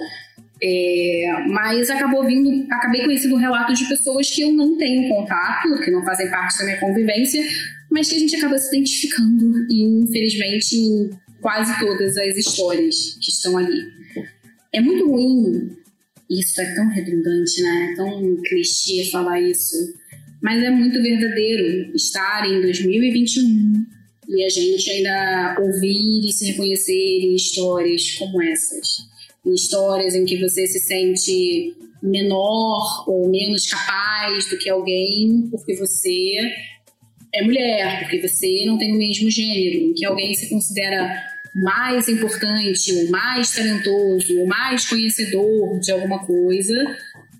é, 0.63 1.25
mas 1.47 1.89
acabou 1.89 2.23
vindo, 2.23 2.71
acabei 2.71 3.03
conhecendo 3.03 3.35
relatos 3.35 3.79
de 3.79 3.89
pessoas 3.89 4.29
que 4.29 4.41
eu 4.41 4.53
não 4.53 4.77
tenho 4.77 5.09
contato, 5.09 5.79
que 5.83 5.89
não 5.89 6.03
fazem 6.03 6.29
parte 6.29 6.59
da 6.59 6.65
minha 6.65 6.79
convivência, 6.79 7.43
mas 7.89 8.07
que 8.07 8.15
a 8.15 8.19
gente 8.19 8.35
acaba 8.35 8.59
se 8.59 8.67
identificando, 8.75 9.65
e 9.71 10.03
infelizmente, 10.03 10.75
em 10.75 11.09
quase 11.41 11.77
todas 11.79 12.15
as 12.15 12.37
histórias 12.37 13.17
que 13.19 13.31
estão 13.31 13.57
ali. 13.57 13.81
É 14.71 14.79
muito 14.79 15.09
ruim, 15.09 15.75
isso 16.29 16.61
é 16.61 16.75
tão 16.75 16.87
redundante, 16.89 17.61
né? 17.61 17.89
É 17.91 17.95
tão 17.95 18.37
clichê 18.43 19.09
falar 19.11 19.41
isso, 19.41 19.75
mas 20.43 20.63
é 20.63 20.69
muito 20.69 21.01
verdadeiro 21.01 21.91
estar 21.95 22.47
em 22.47 22.61
2021 22.61 23.85
e 24.29 24.45
a 24.45 24.49
gente 24.49 24.89
ainda 24.89 25.57
ouvir 25.59 26.25
e 26.25 26.31
se 26.31 26.45
reconhecer 26.51 26.93
em 26.93 27.35
histórias 27.35 28.11
como 28.13 28.41
essas 28.43 29.10
em 29.45 29.53
histórias 29.53 30.15
em 30.15 30.25
que 30.25 30.39
você 30.39 30.67
se 30.67 30.79
sente 30.79 31.75
menor 32.01 33.03
ou 33.07 33.29
menos 33.29 33.67
capaz 33.67 34.49
do 34.49 34.57
que 34.57 34.69
alguém 34.69 35.47
porque 35.51 35.75
você 35.75 36.35
é 37.33 37.43
mulher, 37.43 38.01
porque 38.01 38.27
você 38.27 38.65
não 38.65 38.77
tem 38.77 38.93
o 38.93 38.97
mesmo 38.97 39.29
gênero, 39.29 39.85
em 39.85 39.93
que 39.93 40.05
alguém 40.05 40.33
se 40.33 40.49
considera 40.49 41.31
mais 41.55 42.07
importante, 42.07 42.93
ou 42.93 43.09
mais 43.09 43.53
talentoso, 43.53 44.39
ou 44.39 44.47
mais 44.47 44.85
conhecedor 44.85 45.79
de 45.79 45.91
alguma 45.91 46.25
coisa, 46.25 46.75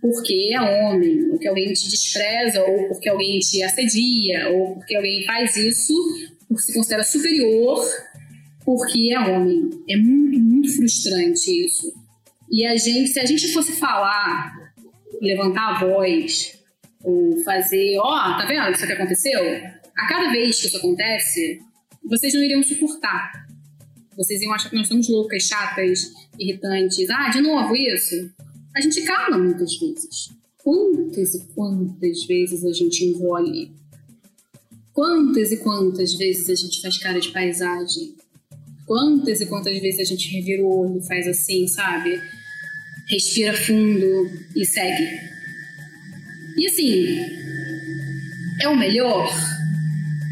porque 0.02 0.52
é 0.54 0.62
homem, 0.62 1.30
ou 1.32 1.38
que 1.38 1.48
alguém 1.48 1.72
te 1.74 1.90
despreza, 1.90 2.64
ou 2.64 2.88
porque 2.88 3.10
alguém 3.10 3.40
te 3.40 3.62
assedia, 3.64 4.50
ou 4.50 4.76
porque 4.76 4.96
alguém 4.96 5.24
faz 5.26 5.56
isso 5.56 5.94
por 6.48 6.60
se 6.60 6.74
considera 6.74 7.04
superior 7.04 7.86
porque 8.72 9.14
é 9.14 9.20
homem. 9.20 9.70
É 9.90 9.98
muito, 9.98 10.40
muito 10.40 10.74
frustrante 10.78 11.66
isso. 11.66 11.94
E 12.50 12.66
a 12.66 12.74
gente, 12.78 13.12
se 13.12 13.20
a 13.20 13.26
gente 13.26 13.52
fosse 13.52 13.74
falar, 13.74 14.74
levantar 15.22 15.76
a 15.76 15.80
voz, 15.80 16.58
ou 17.04 17.38
fazer, 17.44 17.98
ó, 17.98 18.04
oh, 18.04 18.38
tá 18.38 18.46
vendo 18.48 18.72
isso 18.72 18.88
que 18.88 18.94
aconteceu? 18.94 19.42
A 19.98 20.08
cada 20.08 20.32
vez 20.32 20.62
que 20.62 20.68
isso 20.68 20.78
acontece, 20.78 21.60
vocês 22.06 22.34
não 22.34 22.42
iriam 22.42 22.64
suportar. 22.64 23.46
Vocês 24.16 24.42
iam 24.42 24.54
achar 24.54 24.70
que 24.70 24.76
nós 24.78 24.88
somos 24.88 25.10
loucas, 25.10 25.44
chatas, 25.44 26.14
irritantes. 26.40 27.10
Ah, 27.10 27.30
de 27.30 27.42
novo 27.42 27.76
isso? 27.76 28.32
A 28.74 28.80
gente 28.80 29.02
cala 29.02 29.38
muitas 29.38 29.78
vezes. 29.78 30.30
Quantas 30.64 31.34
e 31.34 31.46
quantas 31.54 32.24
vezes 32.26 32.64
a 32.64 32.72
gente 32.72 33.04
engole? 33.04 33.72
Quantas 34.94 35.52
e 35.52 35.58
quantas 35.58 36.14
vezes 36.14 36.50
a 36.50 36.56
gente 36.56 36.82
faz 36.82 36.98
cara 37.00 37.20
de 37.20 37.32
paisagem? 37.32 38.16
Quantas 38.92 39.40
e 39.40 39.46
quantas 39.46 39.80
vezes 39.80 40.02
a 40.02 40.04
gente 40.04 40.36
revira 40.36 40.64
o 40.64 40.80
olho 40.82 41.02
faz 41.04 41.26
assim, 41.26 41.66
sabe? 41.66 42.22
Respira 43.08 43.54
fundo 43.54 44.30
e 44.54 44.66
segue. 44.66 45.18
E 46.58 46.68
assim, 46.68 47.20
é 48.60 48.68
o 48.68 48.78
melhor? 48.78 49.34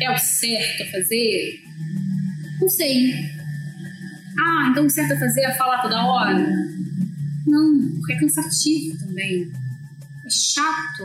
É 0.02 0.12
o 0.12 0.18
certo 0.18 0.84
a 0.84 0.88
fazer? 0.88 1.64
Não 2.60 2.68
sei. 2.68 3.14
Ah, 4.38 4.68
então 4.70 4.88
o 4.88 4.90
certo 4.90 5.14
a 5.14 5.20
fazer 5.20 5.44
é 5.44 5.56
falar 5.56 5.82
toda 5.82 6.06
hora? 6.06 6.46
Não, 7.48 7.92
porque 7.96 8.12
é 8.12 8.20
cansativo 8.20 9.00
também. 9.00 9.50
É 10.26 10.30
chato. 10.30 11.04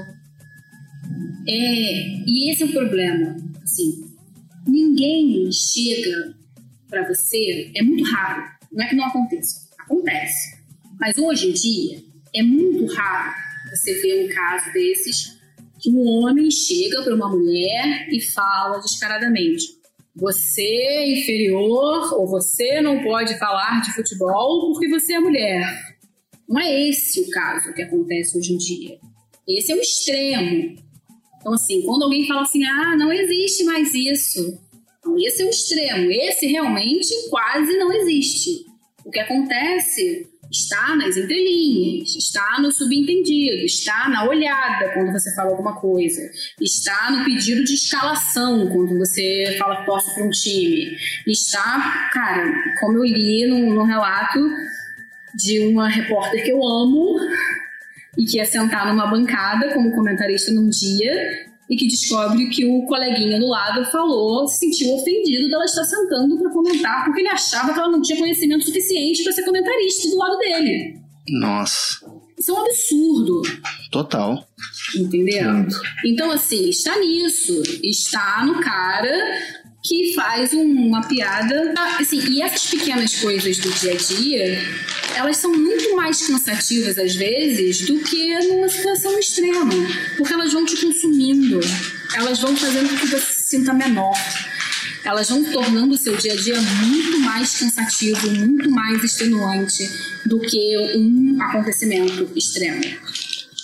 É, 1.47 2.19
e 2.27 2.51
esse 2.51 2.65
é 2.65 2.67
o 2.67 2.73
problema. 2.73 3.37
Assim, 3.63 4.11
ninguém 4.67 5.49
chega 5.53 6.35
para 6.95 7.09
você 7.09 7.72
é 7.74 7.82
muito 7.82 8.05
raro. 8.05 8.45
Não 8.72 8.84
é 8.84 8.88
que 8.88 8.95
não 8.95 9.05
aconteça, 9.05 9.68
acontece. 9.78 10.57
Mas 11.01 11.18
hoje 11.18 11.49
em 11.49 11.53
dia 11.53 12.03
é 12.32 12.42
muito 12.42 12.86
raro 12.95 13.34
você 13.70 13.95
ver 14.01 14.24
um 14.24 14.34
caso 14.34 14.72
desses 14.72 15.34
que 15.80 15.90
um 15.90 16.07
homem 16.07 16.51
chega 16.51 17.03
para 17.03 17.14
uma 17.14 17.28
mulher 17.28 18.09
e 18.11 18.20
fala 18.20 18.78
descaradamente: 18.78 19.64
você 20.14 20.62
é 20.62 21.12
inferior 21.12 22.14
ou 22.14 22.28
você 22.28 22.80
não 22.80 23.03
pode 23.03 23.36
falar 23.38 23.82
de 23.82 23.92
futebol 23.92 24.72
porque 24.72 24.88
você 24.88 25.14
é 25.14 25.20
mulher. 25.20 25.95
Não 26.49 26.61
é 26.61 26.88
esse 26.88 27.20
o 27.20 27.30
caso 27.30 27.72
que 27.74 27.82
acontece 27.82 28.38
hoje 28.38 28.53
em 28.53 28.59
dia. 28.59 28.99
Esse 29.49 29.72
é 29.72 29.74
o 29.74 29.80
extremo. 29.80 30.76
Então, 31.40 31.53
assim, 31.53 31.82
quando 31.82 32.05
alguém 32.05 32.26
fala 32.26 32.42
assim, 32.42 32.64
ah, 32.64 32.97
não 32.97 33.12
existe 33.12 33.64
mais 33.64 33.92
isso, 33.95 34.59
então, 35.05 35.19
esse 35.19 35.43
é 35.43 35.45
o 35.45 35.51
extremo. 35.51 36.11
Esse 36.11 36.47
realmente 36.47 37.09
quase 37.29 37.77
não 37.77 37.93
existe. 37.93 38.65
O 39.05 39.11
que 39.11 39.21
acontece 39.21 40.27
está 40.51 40.97
nas 40.97 41.17
entrelinhas, 41.17 42.15
está 42.15 42.59
no 42.61 42.73
subentendido, 42.73 43.65
está 43.65 44.09
na 44.09 44.25
olhada 44.27 44.93
quando 44.95 45.13
você 45.13 45.35
fala 45.35 45.51
alguma 45.51 45.79
coisa, 45.81 46.21
está 46.61 47.11
no 47.11 47.25
pedido 47.25 47.65
de 47.65 47.75
escalação 47.75 48.69
quando 48.69 48.97
você 48.99 49.57
fala 49.59 49.85
torce 49.85 50.15
para 50.15 50.25
um 50.25 50.31
time, 50.31 50.97
está, 51.27 52.09
cara, 52.13 52.53
como 52.79 52.99
eu 52.99 53.05
li 53.05 53.47
no, 53.47 53.75
no 53.75 53.85
relato 53.85 54.39
de 55.35 55.67
uma 55.67 55.89
repórter 55.89 56.45
que 56.45 56.53
eu 56.53 56.63
amo 56.65 57.19
e 58.17 58.25
que 58.25 58.37
ia 58.37 58.47
sentar 58.47 58.87
numa 58.87 59.11
bancada 59.11 59.75
como 59.75 59.93
comentarista 59.93 60.53
num 60.53 60.69
dia 60.71 61.53
e 61.69 61.77
que 61.77 61.87
descobre 61.87 62.49
que 62.51 62.65
o 62.65 62.85
coleguinha 62.87 63.39
do 63.39 63.49
lado 63.49 63.85
falou, 63.91 64.47
se 64.47 64.59
sentiu 64.59 64.95
ofendido 64.95 65.49
dela 65.49 65.65
estar 65.65 65.85
sentando 65.85 66.39
para 66.39 66.51
comentar, 66.51 67.05
porque 67.05 67.21
ele 67.21 67.29
achava 67.29 67.73
que 67.73 67.79
ela 67.79 67.91
não 67.91 68.03
tinha 68.03 68.19
conhecimento 68.19 68.65
suficiente 68.65 69.23
para 69.23 69.33
ser 69.33 69.45
comentarista 69.45 70.09
do 70.11 70.19
lado 70.19 70.39
dele. 70.39 71.01
Nossa. 71.29 72.05
Isso 72.39 72.51
é 72.51 72.55
um 72.55 72.65
absurdo. 72.65 73.43
Total. 73.91 74.47
Entendeu? 74.97 75.53
Muito. 75.53 75.81
Então, 76.05 76.31
assim, 76.31 76.69
está 76.69 76.99
nisso. 76.99 77.62
Está 77.83 78.45
no 78.45 78.61
cara 78.61 79.64
que 79.85 80.14
faz 80.14 80.53
uma 80.55 81.07
piada. 81.07 81.74
Assim, 82.01 82.18
e 82.30 82.43
essas 82.43 82.66
pequenas 82.66 83.14
coisas 83.16 83.59
do 83.59 83.70
dia 83.70 83.93
a 83.93 83.97
dia 83.97 84.95
elas 85.14 85.37
são 85.37 85.53
muito 85.53 85.95
mais 85.95 86.26
cansativas 86.26 86.99
às 86.99 87.14
vezes 87.14 87.82
do 87.82 88.01
que 88.01 88.37
numa 88.49 88.68
situação 88.68 89.16
extrema, 89.18 89.70
porque 90.16 90.32
elas 90.32 90.53
vão 90.53 90.64
te 90.64 90.76
consumindo, 90.76 91.61
elas 92.14 92.41
vão 92.41 92.57
fazendo 92.57 92.89
com 92.89 92.97
que 92.97 93.07
você 93.07 93.32
se 93.32 93.43
sinta 93.51 93.72
menor. 93.72 94.14
Elas 95.05 95.28
vão 95.28 95.45
tornando 95.45 95.95
o 95.95 95.99
seu 95.99 96.16
dia 96.16 96.32
a 96.32 96.37
dia 96.37 96.59
muito 96.59 97.18
mais 97.20 97.59
cansativo, 97.59 98.30
muito 98.30 98.70
mais 98.70 99.05
extenuante 99.05 99.87
do 100.24 100.41
que 100.41 100.78
um 100.97 101.41
acontecimento 101.43 102.26
extremo. 102.35 102.82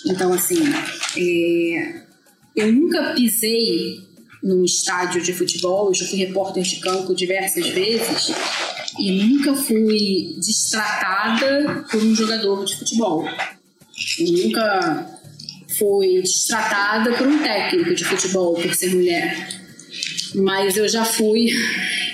Então, 0.05 0.31
assim, 0.31 0.61
é... 1.17 2.03
eu 2.55 2.71
nunca 2.71 3.13
pisei 3.15 4.10
num 4.43 4.65
estádio 4.65 5.21
de 5.21 5.33
futebol, 5.33 5.89
eu 5.89 5.93
já 5.93 6.05
fui 6.05 6.17
repórter 6.17 6.63
de 6.63 6.77
campo 6.77 7.13
diversas 7.13 7.67
vezes, 7.67 8.33
e 8.99 9.23
nunca 9.23 9.55
fui 9.55 10.35
destratada 10.37 11.85
por 11.89 12.03
um 12.03 12.15
jogador 12.15 12.65
de 12.65 12.77
futebol. 12.77 13.27
Eu 14.19 14.31
nunca 14.31 15.19
fui 15.77 16.21
destratada 16.21 17.13
por 17.13 17.27
um 17.27 17.37
técnico 17.39 17.93
de 17.93 18.03
futebol 18.03 18.55
por 18.55 18.73
ser 18.75 18.93
mulher. 18.93 19.61
Mas 20.35 20.77
eu 20.77 20.87
já 20.87 21.05
fui, 21.05 21.49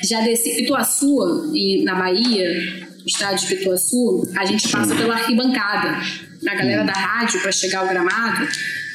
já 0.04 0.22
desci 0.22 0.56
Pituaçu, 0.56 1.52
na 1.84 1.96
Bahia, 1.96 2.88
estádio 3.06 3.48
de 3.48 3.56
Pituaçu, 3.56 4.28
a 4.36 4.46
gente 4.46 4.68
passa 4.70 4.96
pela 4.96 5.16
arquibancada. 5.16 6.02
A 6.48 6.56
galera 6.56 6.84
da 6.84 6.94
rádio, 6.94 7.42
para 7.42 7.52
chegar 7.52 7.80
ao 7.80 7.88
gramado, 7.88 8.48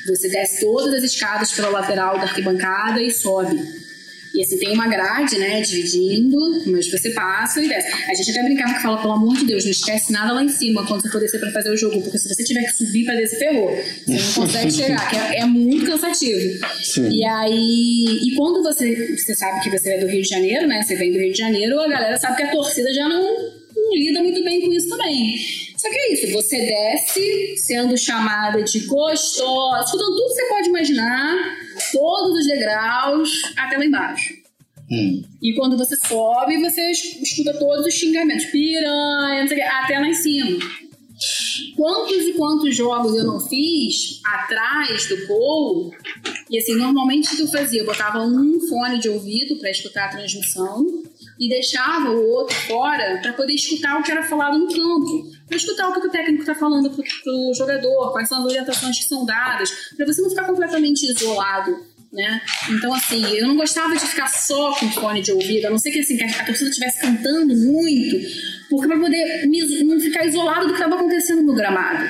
você 0.07 0.29
desce 0.29 0.61
todas 0.61 0.95
as 0.95 1.05
escadas 1.05 1.53
pela 1.53 1.69
lateral 1.69 2.17
da 2.17 2.25
arquibancada 2.25 3.03
e 3.03 3.11
sobe. 3.11 3.83
E 4.35 4.41
assim, 4.41 4.57
tem 4.57 4.73
uma 4.73 4.89
grade, 4.89 5.39
né, 5.39 5.61
dividindo, 5.61 6.39
mas 6.67 6.91
você 6.91 7.11
passa 7.11 7.63
e 7.63 7.69
desce. 7.69 7.89
A 8.11 8.15
gente 8.15 8.31
até 8.31 8.43
brincava 8.43 8.75
que 8.75 8.83
fala, 8.83 8.99
pelo 8.99 9.13
amor 9.13 9.37
de 9.37 9.45
Deus, 9.45 9.65
não 9.65 9.71
esquece 9.71 10.11
nada 10.11 10.33
lá 10.33 10.43
em 10.43 10.49
cima 10.49 10.87
quando 10.87 11.03
você 11.03 11.11
for 11.11 11.21
descer 11.21 11.39
pra 11.39 11.51
fazer 11.51 11.71
o 11.71 11.77
jogo, 11.77 12.01
porque 12.01 12.19
se 12.19 12.29
você 12.29 12.43
tiver 12.43 12.63
que 12.63 12.73
subir 12.73 13.05
pra 13.05 13.15
descer, 13.15 13.39
ferrou. 13.39 13.71
Você 13.71 14.13
não 14.13 14.33
consegue 14.47 14.71
chegar, 14.71 15.11
que 15.11 15.17
é, 15.17 15.41
é, 15.41 15.45
muito 15.45 15.85
cansativo. 15.85 16.67
Sim. 16.83 17.11
E 17.11 17.25
aí, 17.27 18.21
e 18.23 18.35
quando 18.35 18.63
você, 18.63 19.15
você 19.17 19.35
sabe 19.35 19.63
que 19.63 19.71
você 19.71 19.91
é 19.91 19.99
do 19.99 20.07
Rio 20.07 20.23
de 20.23 20.29
Janeiro, 20.29 20.67
né, 20.67 20.83
você 20.83 20.97
vem 20.97 21.13
do 21.13 21.19
Rio 21.19 21.33
de 21.33 21.39
Janeiro, 21.39 21.79
a 21.79 21.89
galera 21.89 22.17
sabe 22.17 22.37
que 22.37 22.43
a 22.45 22.51
torcida 22.51 22.93
já 22.95 23.07
não, 23.07 23.23
não 23.23 23.95
lida 23.95 24.23
muito 24.23 24.43
bem 24.43 24.63
com 24.63 24.73
isso 24.73 24.89
também. 24.89 25.37
Só 25.83 25.91
que 25.91 25.97
é 25.97 26.13
isso, 26.13 26.33
você 26.33 26.59
desce 26.59 27.57
sendo 27.57 27.99
chamada 27.99 28.63
de 28.63 28.87
gostosa, 28.87 29.85
escutando 29.85 30.15
tudo 30.15 30.29
que 30.29 30.35
você 30.35 30.49
pode 30.49 30.69
imaginar, 30.69 31.57
todos 31.91 32.39
os 32.39 32.47
degraus 32.47 33.43
até 33.57 33.77
lá 33.77 33.85
embaixo. 33.85 34.33
Hum. 34.89 35.25
E 35.43 35.53
quando 35.55 35.77
você 35.77 35.97
sobe, 35.97 36.61
você 36.61 36.89
escuta 36.93 37.59
todos 37.59 37.85
os 37.85 37.95
xingamentos, 37.95 38.45
piranha, 38.45 39.45
até 39.83 39.99
lá 39.99 40.07
em 40.07 40.15
cima. 40.15 40.57
Quantos 41.75 42.29
e 42.29 42.33
quantos 42.35 42.77
jogos 42.77 43.17
eu 43.17 43.25
não 43.25 43.41
fiz 43.41 44.21
atrás 44.25 45.09
do 45.09 45.27
gol? 45.27 45.91
E 46.49 46.59
assim, 46.59 46.77
normalmente 46.77 47.33
o 47.33 47.37
que 47.37 47.43
eu 47.43 47.49
fazia? 47.49 47.81
Eu 47.81 47.87
botava 47.87 48.23
um 48.23 48.61
fone 48.69 49.01
de 49.01 49.09
ouvido 49.09 49.57
para 49.57 49.71
escutar 49.71 50.05
a 50.05 50.09
transmissão 50.09 50.87
e 51.39 51.49
deixava 51.49 52.11
o 52.11 52.29
outro 52.31 52.55
fora 52.55 53.19
para 53.21 53.33
poder 53.33 53.55
escutar 53.55 53.99
o 53.99 54.03
que 54.03 54.11
era 54.13 54.23
falado 54.23 54.57
em 54.57 54.69
campo, 54.69 55.31
para 55.53 55.59
escutar 55.59 55.89
o 55.89 56.01
que 56.01 56.07
o 56.07 56.11
técnico 56.11 56.41
está 56.41 56.55
falando 56.55 56.91
para 56.91 57.33
o 57.33 57.55
jogador, 57.55 58.13
quais 58.13 58.29
são 58.29 58.39
as 58.39 58.45
orientações 58.47 58.99
que 58.99 59.05
são 59.05 59.27
dadas, 59.27 59.71
para 59.95 60.07
você 60.07 60.23
não 60.23 60.31
ficar 60.31 60.45
completamente 60.45 61.03
isolado. 61.05 61.93
Né? 62.11 62.43
Então, 62.71 62.93
assim, 62.93 63.25
eu 63.37 63.49
não 63.49 63.57
gostava 63.57 63.95
de 63.95 64.07
ficar 64.07 64.29
só 64.29 64.75
com 64.75 64.91
fone 64.91 65.23
de 65.23 65.33
ouvido, 65.33 65.67
a 65.67 65.71
não 65.71 65.79
ser 65.79 65.91
que, 65.91 66.01
assim, 66.01 66.17
que 66.17 66.25
a 66.25 66.45
torcida 66.45 66.69
estivesse 66.69 67.01
cantando 67.01 67.55
muito, 67.55 68.19
porque 68.69 68.87
para 68.87 68.99
poder 68.99 69.47
não 69.85 69.99
ficar 69.99 70.27
isolado 70.27 70.67
do 70.67 70.75
que 70.75 70.79
estava 70.79 70.95
acontecendo 70.95 71.43
no 71.43 71.55
gramado. 71.55 72.05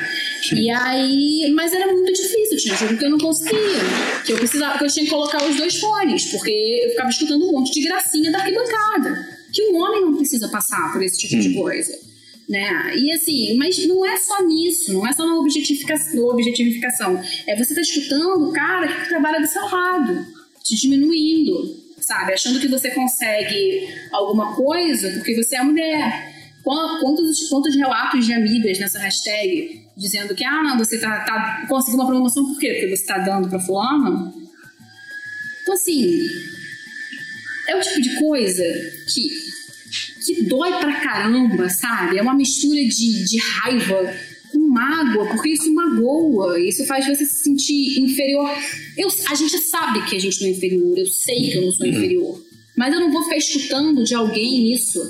E 0.57 0.69
aí, 0.71 1.53
mas 1.55 1.73
era 1.73 1.93
muito 1.93 2.13
difícil, 2.13 2.57
tinha 2.59 2.77
jogo 2.77 2.97
que 2.97 3.05
eu 3.05 3.11
não 3.11 3.19
conseguia, 3.19 3.79
que 4.25 4.33
eu 4.33 4.39
precisava, 4.39 4.77
que 4.79 4.85
eu 4.85 4.89
tinha 4.89 5.05
que 5.05 5.11
colocar 5.11 5.45
os 5.45 5.57
dois 5.57 5.79
fones, 5.79 6.25
porque 6.33 6.51
eu 6.85 6.91
ficava 6.91 7.09
escutando 7.09 7.49
um 7.49 7.53
monte 7.53 7.73
de 7.73 7.87
gracinha 7.87 8.33
da 8.33 8.39
arquibancada, 8.39 9.29
que 9.53 9.63
um 9.71 9.77
homem 9.77 10.01
não 10.01 10.17
precisa 10.17 10.49
passar 10.49 10.93
por 10.93 11.01
esse 11.01 11.17
tipo 11.17 11.37
hum. 11.37 11.41
de 11.41 11.55
coisa. 11.55 12.12
Né? 12.53 12.99
E 12.99 13.11
assim, 13.11 13.57
mas 13.57 13.87
não 13.87 14.05
é 14.05 14.15
só 14.19 14.45
nisso, 14.45 14.93
não 14.93 15.07
é 15.07 15.13
só 15.15 15.27
na 15.27 15.37
objetificação, 15.37 16.23
objetificação. 16.27 17.19
É 17.47 17.57
você 17.57 17.75
tá 17.75 17.81
escutando 17.81 18.47
o 18.47 18.53
cara 18.53 18.87
que 18.89 19.09
trabalha 19.09 19.41
do 19.41 19.47
seu 19.47 19.65
lado, 19.65 20.27
te 20.63 20.77
diminuindo, 20.77 21.75
sabe? 21.99 22.35
Achando 22.35 22.61
que 22.61 22.69
você 22.69 22.91
consegue 22.91 23.89
alguma 24.13 24.55
coisa 24.55 25.13
porque 25.13 25.35
você 25.35 25.57
é 25.57 25.63
mulher. 25.63 26.31
Quantos, 26.63 27.49
quantos 27.49 27.75
relatos 27.75 28.27
de 28.27 28.35
amigas 28.35 28.79
nessa 28.79 28.99
hashtag 28.99 29.87
dizendo 29.97 30.35
que, 30.35 30.45
ah, 30.45 30.77
você 30.77 30.99
tá, 30.99 31.21
tá 31.21 31.67
conseguindo 31.67 32.03
uma 32.03 32.11
promoção 32.11 32.45
por 32.45 32.61
quê? 32.61 32.69
Porque 32.69 32.97
você 32.97 33.07
tá 33.07 33.17
dando 33.17 33.49
pra 33.49 33.59
fulano? 33.61 34.31
Então, 35.63 35.73
assim, 35.73 36.21
é 37.67 37.77
o 37.77 37.81
tipo 37.81 38.03
de 38.03 38.15
coisa 38.17 38.63
que, 39.09 39.31
que 40.25 40.43
dói 40.45 40.71
pra 40.79 41.01
caramba, 41.01 41.69
sabe? 41.69 42.19
É 42.19 42.23
uma 42.23 42.35
mistura 42.35 42.81
de, 42.85 43.25
de 43.25 43.39
raiva 43.39 44.15
com 44.51 44.59
mágoa, 44.59 45.27
porque 45.29 45.51
isso 45.51 45.73
magoa, 45.73 46.61
isso 46.61 46.85
faz 46.87 47.07
você 47.07 47.25
se 47.25 47.43
sentir 47.43 48.01
inferior. 48.01 48.51
Eu, 48.97 49.09
a 49.31 49.35
gente 49.35 49.59
sabe 49.59 50.05
que 50.07 50.17
a 50.17 50.21
gente 50.21 50.41
não 50.41 50.49
é 50.49 50.51
inferior, 50.53 50.99
eu 50.99 51.07
sei 51.07 51.51
que 51.51 51.57
eu 51.57 51.63
não 51.63 51.73
sou 51.73 51.87
uhum. 51.87 51.93
inferior, 51.93 52.43
mas 52.77 52.93
eu 52.93 53.01
não 53.01 53.11
vou 53.11 53.23
ficar 53.25 53.37
escutando 53.37 54.05
de 54.05 54.15
alguém 54.15 54.73
isso 54.73 55.01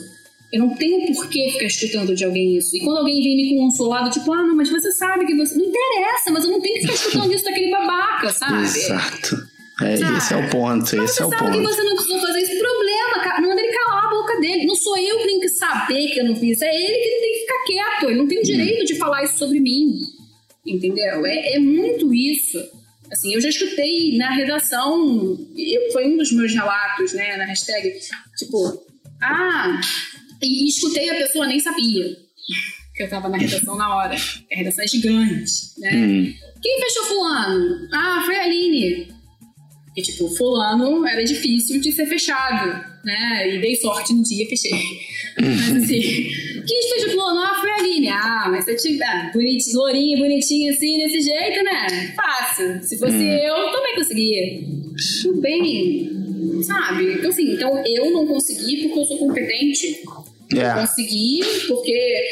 eu 0.52 0.60
não 0.60 0.74
tenho 0.74 1.14
por 1.14 1.28
que 1.28 1.50
ficar 1.52 1.64
escutando 1.64 2.14
de 2.14 2.24
alguém 2.26 2.58
isso. 2.58 2.76
E 2.76 2.80
quando 2.80 2.98
alguém 2.98 3.22
vem 3.22 3.36
me 3.36 3.56
consolar, 3.56 4.10
tipo, 4.10 4.30
ah, 4.34 4.42
não, 4.42 4.54
mas 4.54 4.68
você 4.68 4.92
sabe 4.92 5.24
que 5.24 5.34
você. 5.34 5.54
Não 5.56 5.64
interessa, 5.64 6.30
mas 6.30 6.44
eu 6.44 6.50
não 6.50 6.60
tenho 6.60 6.74
que 6.74 6.80
ficar 6.82 6.94
escutando 6.94 7.32
isso 7.32 7.44
daquele 7.44 7.70
babaca, 7.70 8.32
sabe? 8.34 8.62
Exato. 8.62 9.48
É, 9.80 9.96
sabe? 9.96 10.18
Esse 10.18 10.34
é 10.34 10.36
o 10.36 10.50
ponto, 10.50 10.96
mas 10.96 11.10
esse 11.10 11.22
é 11.22 11.24
o 11.24 11.30
ponto. 11.30 11.38
Você 11.38 11.46
sabe 11.46 11.58
que 11.58 11.74
você 11.74 11.82
não 11.82 11.94
precisou 11.96 12.20
fazer 12.20 12.40
esse 12.40 12.58
dele. 14.42 14.66
Não 14.66 14.74
sou 14.74 14.98
eu 14.98 15.18
que 15.18 15.26
tenho 15.26 15.40
que 15.40 15.48
saber 15.48 16.08
que 16.08 16.20
eu 16.20 16.24
não 16.24 16.36
fiz, 16.36 16.60
é 16.60 16.74
ele 16.74 16.98
que 16.98 17.20
tem 17.20 17.32
que 17.32 17.40
ficar 17.40 17.64
quieto. 17.64 18.10
Ele 18.10 18.18
não 18.18 18.28
tem 18.28 18.40
o 18.40 18.44
direito 18.44 18.84
de 18.84 18.96
falar 18.96 19.24
isso 19.24 19.38
sobre 19.38 19.60
mim. 19.60 20.00
Entendeu? 20.66 21.24
É, 21.24 21.54
é 21.54 21.58
muito 21.58 22.12
isso. 22.12 22.58
Assim, 23.10 23.34
eu 23.34 23.40
já 23.40 23.48
escutei 23.48 24.16
na 24.16 24.30
redação, 24.30 25.38
eu, 25.56 25.92
foi 25.92 26.06
um 26.06 26.16
dos 26.16 26.32
meus 26.32 26.52
relatos, 26.54 27.12
né, 27.12 27.36
na 27.36 27.44
hashtag, 27.44 27.92
tipo, 28.38 28.82
ah, 29.20 29.78
e 30.42 30.66
escutei 30.66 31.10
a 31.10 31.16
pessoa, 31.16 31.46
nem 31.46 31.60
sabia 31.60 32.16
que 32.94 33.02
eu 33.02 33.08
tava 33.08 33.28
na 33.28 33.38
redação 33.38 33.76
na 33.76 33.94
hora. 33.96 34.14
A 34.52 34.56
redação 34.56 34.84
é 34.84 34.88
gigante, 34.88 35.52
né? 35.78 35.90
Hum. 35.94 36.34
Quem 36.62 36.80
fechou 36.80 37.04
fulano? 37.04 37.88
Ah, 37.92 38.22
foi 38.24 38.36
a 38.36 38.44
Aline. 38.44 39.14
E, 39.96 40.02
tipo, 40.02 40.28
fulano 40.36 41.06
era 41.06 41.24
difícil 41.24 41.80
de 41.80 41.92
ser 41.92 42.06
fechado, 42.06 42.84
né? 43.04 43.54
E 43.54 43.60
dei 43.60 43.76
sorte 43.76 44.12
no 44.12 44.22
dia, 44.22 44.48
fechei. 44.48 44.70
Mas, 45.40 45.84
assim, 45.84 46.00
quem 46.66 46.92
fechou 46.92 47.10
fulano? 47.10 47.40
Ah, 47.40 47.58
foi 47.60 47.70
a 47.70 47.74
Aline. 47.76 48.08
Ah, 48.08 48.46
mas 48.50 48.64
você 48.64 48.76
tiver 48.76 49.04
ah, 49.04 49.30
bonitinho, 49.32 50.18
bonitinho 50.18 50.72
assim, 50.72 50.98
desse 50.98 51.20
jeito, 51.20 51.64
né? 51.64 52.12
Fácil. 52.14 52.82
Se 52.82 52.98
fosse 52.98 53.16
hum. 53.16 53.22
eu, 53.22 53.72
também 53.72 53.94
conseguia. 53.94 54.60
Tudo 55.22 55.40
bem, 55.40 56.10
sabe? 56.62 57.14
Então, 57.14 57.30
assim, 57.30 57.54
então 57.54 57.82
eu 57.86 58.10
não 58.10 58.26
consegui 58.26 58.82
porque 58.82 58.98
eu 58.98 59.04
sou 59.04 59.18
competente. 59.18 60.02
Yeah. 60.52 60.82
É. 60.82 60.86
consegui, 60.86 61.40
porque 61.66 62.26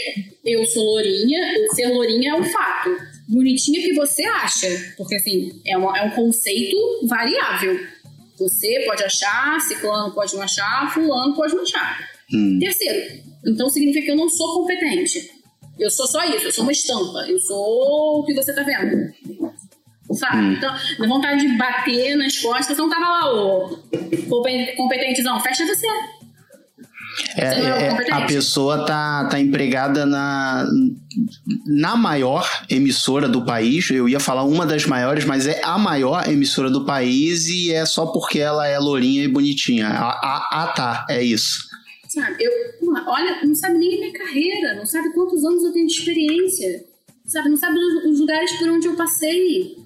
eu 0.44 0.64
sou 0.66 0.84
lourinha, 0.84 1.40
ser 1.74 1.86
lourinha 1.86 2.32
é 2.32 2.34
um 2.34 2.44
fato. 2.44 2.90
Bonitinha 3.26 3.80
que 3.80 3.94
você 3.94 4.24
acha, 4.24 4.66
porque 4.96 5.14
assim, 5.14 5.60
é, 5.64 5.78
uma, 5.78 5.96
é 5.96 6.02
um 6.02 6.10
conceito 6.10 6.76
variável. 7.06 7.80
Você 8.40 8.84
pode 8.86 9.04
achar, 9.04 9.60
ciclano 9.60 10.14
pode 10.14 10.34
não 10.34 10.42
achar, 10.42 10.92
fulano 10.94 11.36
pode 11.36 11.54
não 11.54 11.62
achar. 11.62 12.08
Hum. 12.32 12.58
Terceiro, 12.58 13.22
então 13.46 13.68
significa 13.68 14.06
que 14.06 14.12
eu 14.12 14.16
não 14.16 14.30
sou 14.30 14.54
competente. 14.54 15.30
Eu 15.78 15.90
sou 15.90 16.06
só 16.06 16.24
isso, 16.24 16.46
eu 16.46 16.52
sou 16.52 16.62
uma 16.62 16.72
estampa, 16.72 17.26
eu 17.28 17.38
sou 17.38 18.20
o 18.20 18.24
que 18.24 18.34
você 18.34 18.54
tá 18.54 18.62
vendo. 18.62 19.12
Sabe? 20.14 20.38
Hum. 20.38 20.52
Então, 20.54 20.74
dá 20.98 21.06
vontade 21.06 21.40
de 21.46 21.56
bater 21.56 22.16
nas 22.16 22.38
costas, 22.38 22.78
não 22.78 22.88
tava 22.88 23.06
lá 23.06 23.32
o 23.32 23.78
competentezão, 24.76 25.38
fecha 25.40 25.66
você. 25.66 25.86
É, 27.36 27.44
é, 27.44 28.12
a 28.12 28.26
pessoa 28.26 28.84
tá, 28.84 29.24
tá 29.26 29.38
empregada 29.38 30.06
na, 30.06 30.66
na 31.66 31.96
maior 31.96 32.48
emissora 32.68 33.28
do 33.28 33.44
país. 33.44 33.90
Eu 33.90 34.08
ia 34.08 34.20
falar 34.20 34.44
uma 34.44 34.66
das 34.66 34.86
maiores, 34.86 35.24
mas 35.24 35.46
é 35.46 35.60
a 35.64 35.78
maior 35.78 36.28
emissora 36.28 36.70
do 36.70 36.84
país 36.84 37.48
e 37.48 37.72
é 37.72 37.84
só 37.84 38.06
porque 38.06 38.38
ela 38.38 38.66
é 38.66 38.78
lourinha 38.78 39.24
e 39.24 39.28
bonitinha. 39.28 39.88
Ah, 39.88 40.48
ah 40.52 40.72
tá, 40.74 41.06
é 41.08 41.22
isso. 41.22 41.68
Sabe, 42.08 42.36
eu, 42.40 42.50
olha, 43.06 43.44
não 43.44 43.54
sabe 43.54 43.78
nem 43.78 43.94
a 43.94 44.00
minha 44.00 44.12
carreira, 44.12 44.74
não 44.74 44.84
sabe 44.84 45.12
quantos 45.12 45.44
anos 45.44 45.62
eu 45.62 45.72
tenho 45.72 45.86
de 45.86 45.92
experiência, 45.92 46.84
sabe, 47.24 47.50
não 47.50 47.56
sabe 47.56 47.78
os 47.78 48.18
lugares 48.18 48.52
por 48.58 48.68
onde 48.68 48.88
eu 48.88 48.96
passei, 48.96 49.76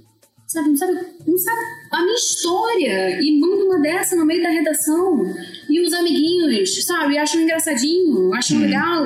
sabe, 0.55 0.68
não 0.68 0.76
sabe, 0.76 0.93
não 1.26 1.39
sabe 1.39 1.60
a 1.90 2.02
minha 2.02 2.14
história 2.14 3.20
e 3.20 3.40
manda 3.40 3.64
uma 3.64 3.81
dessa 3.81 4.16
no 4.16 4.24
meio 4.24 4.43
da 4.43 4.51
redação 4.51 5.22
e 5.68 5.81
os 5.81 5.93
amiguinhos, 5.93 6.85
sabe, 6.85 7.18
acham 7.18 7.43
engraçadinho, 7.43 8.32
acham 8.32 8.59
hum. 8.59 8.60
legal. 8.60 9.05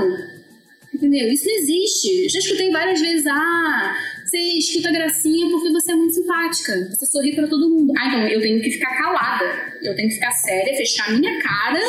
Entendeu? 0.94 1.28
Isso 1.28 1.46
não 1.46 1.54
existe. 1.54 2.28
Já 2.28 2.38
escutei 2.40 2.72
várias 2.72 3.00
vezes, 3.00 3.24
ah, 3.28 3.94
você 4.24 4.36
escuta 4.36 4.90
gracinha 4.90 5.48
porque 5.50 5.70
você 5.70 5.92
é 5.92 5.94
muito 5.94 6.14
simpática. 6.14 6.90
Você 6.90 7.06
sorri 7.06 7.36
para 7.36 7.46
todo 7.46 7.70
mundo. 7.70 7.92
Ah, 7.96 8.08
então 8.08 8.26
eu 8.26 8.40
tenho 8.40 8.60
que 8.60 8.70
ficar 8.70 8.96
calada. 8.96 9.44
Eu 9.82 9.94
tenho 9.94 10.08
que 10.08 10.14
ficar 10.14 10.32
séria, 10.32 10.76
fechar 10.76 11.16
minha 11.16 11.40
cara 11.40 11.80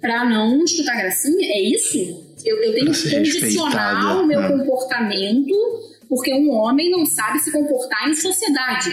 pra 0.00 0.24
não 0.24 0.62
escutar 0.64 0.96
gracinha. 0.96 1.44
É 1.44 1.60
isso? 1.60 1.98
Eu, 2.44 2.62
eu 2.62 2.72
tenho 2.72 2.92
que 2.92 3.10
condicionar 3.10 4.22
o 4.22 4.26
meu 4.26 4.40
né? 4.40 4.48
comportamento 4.48 5.97
porque 6.08 6.32
um 6.32 6.50
homem 6.50 6.90
não 6.90 7.04
sabe 7.04 7.38
se 7.38 7.52
comportar 7.52 8.08
em 8.08 8.14
sociedade. 8.14 8.90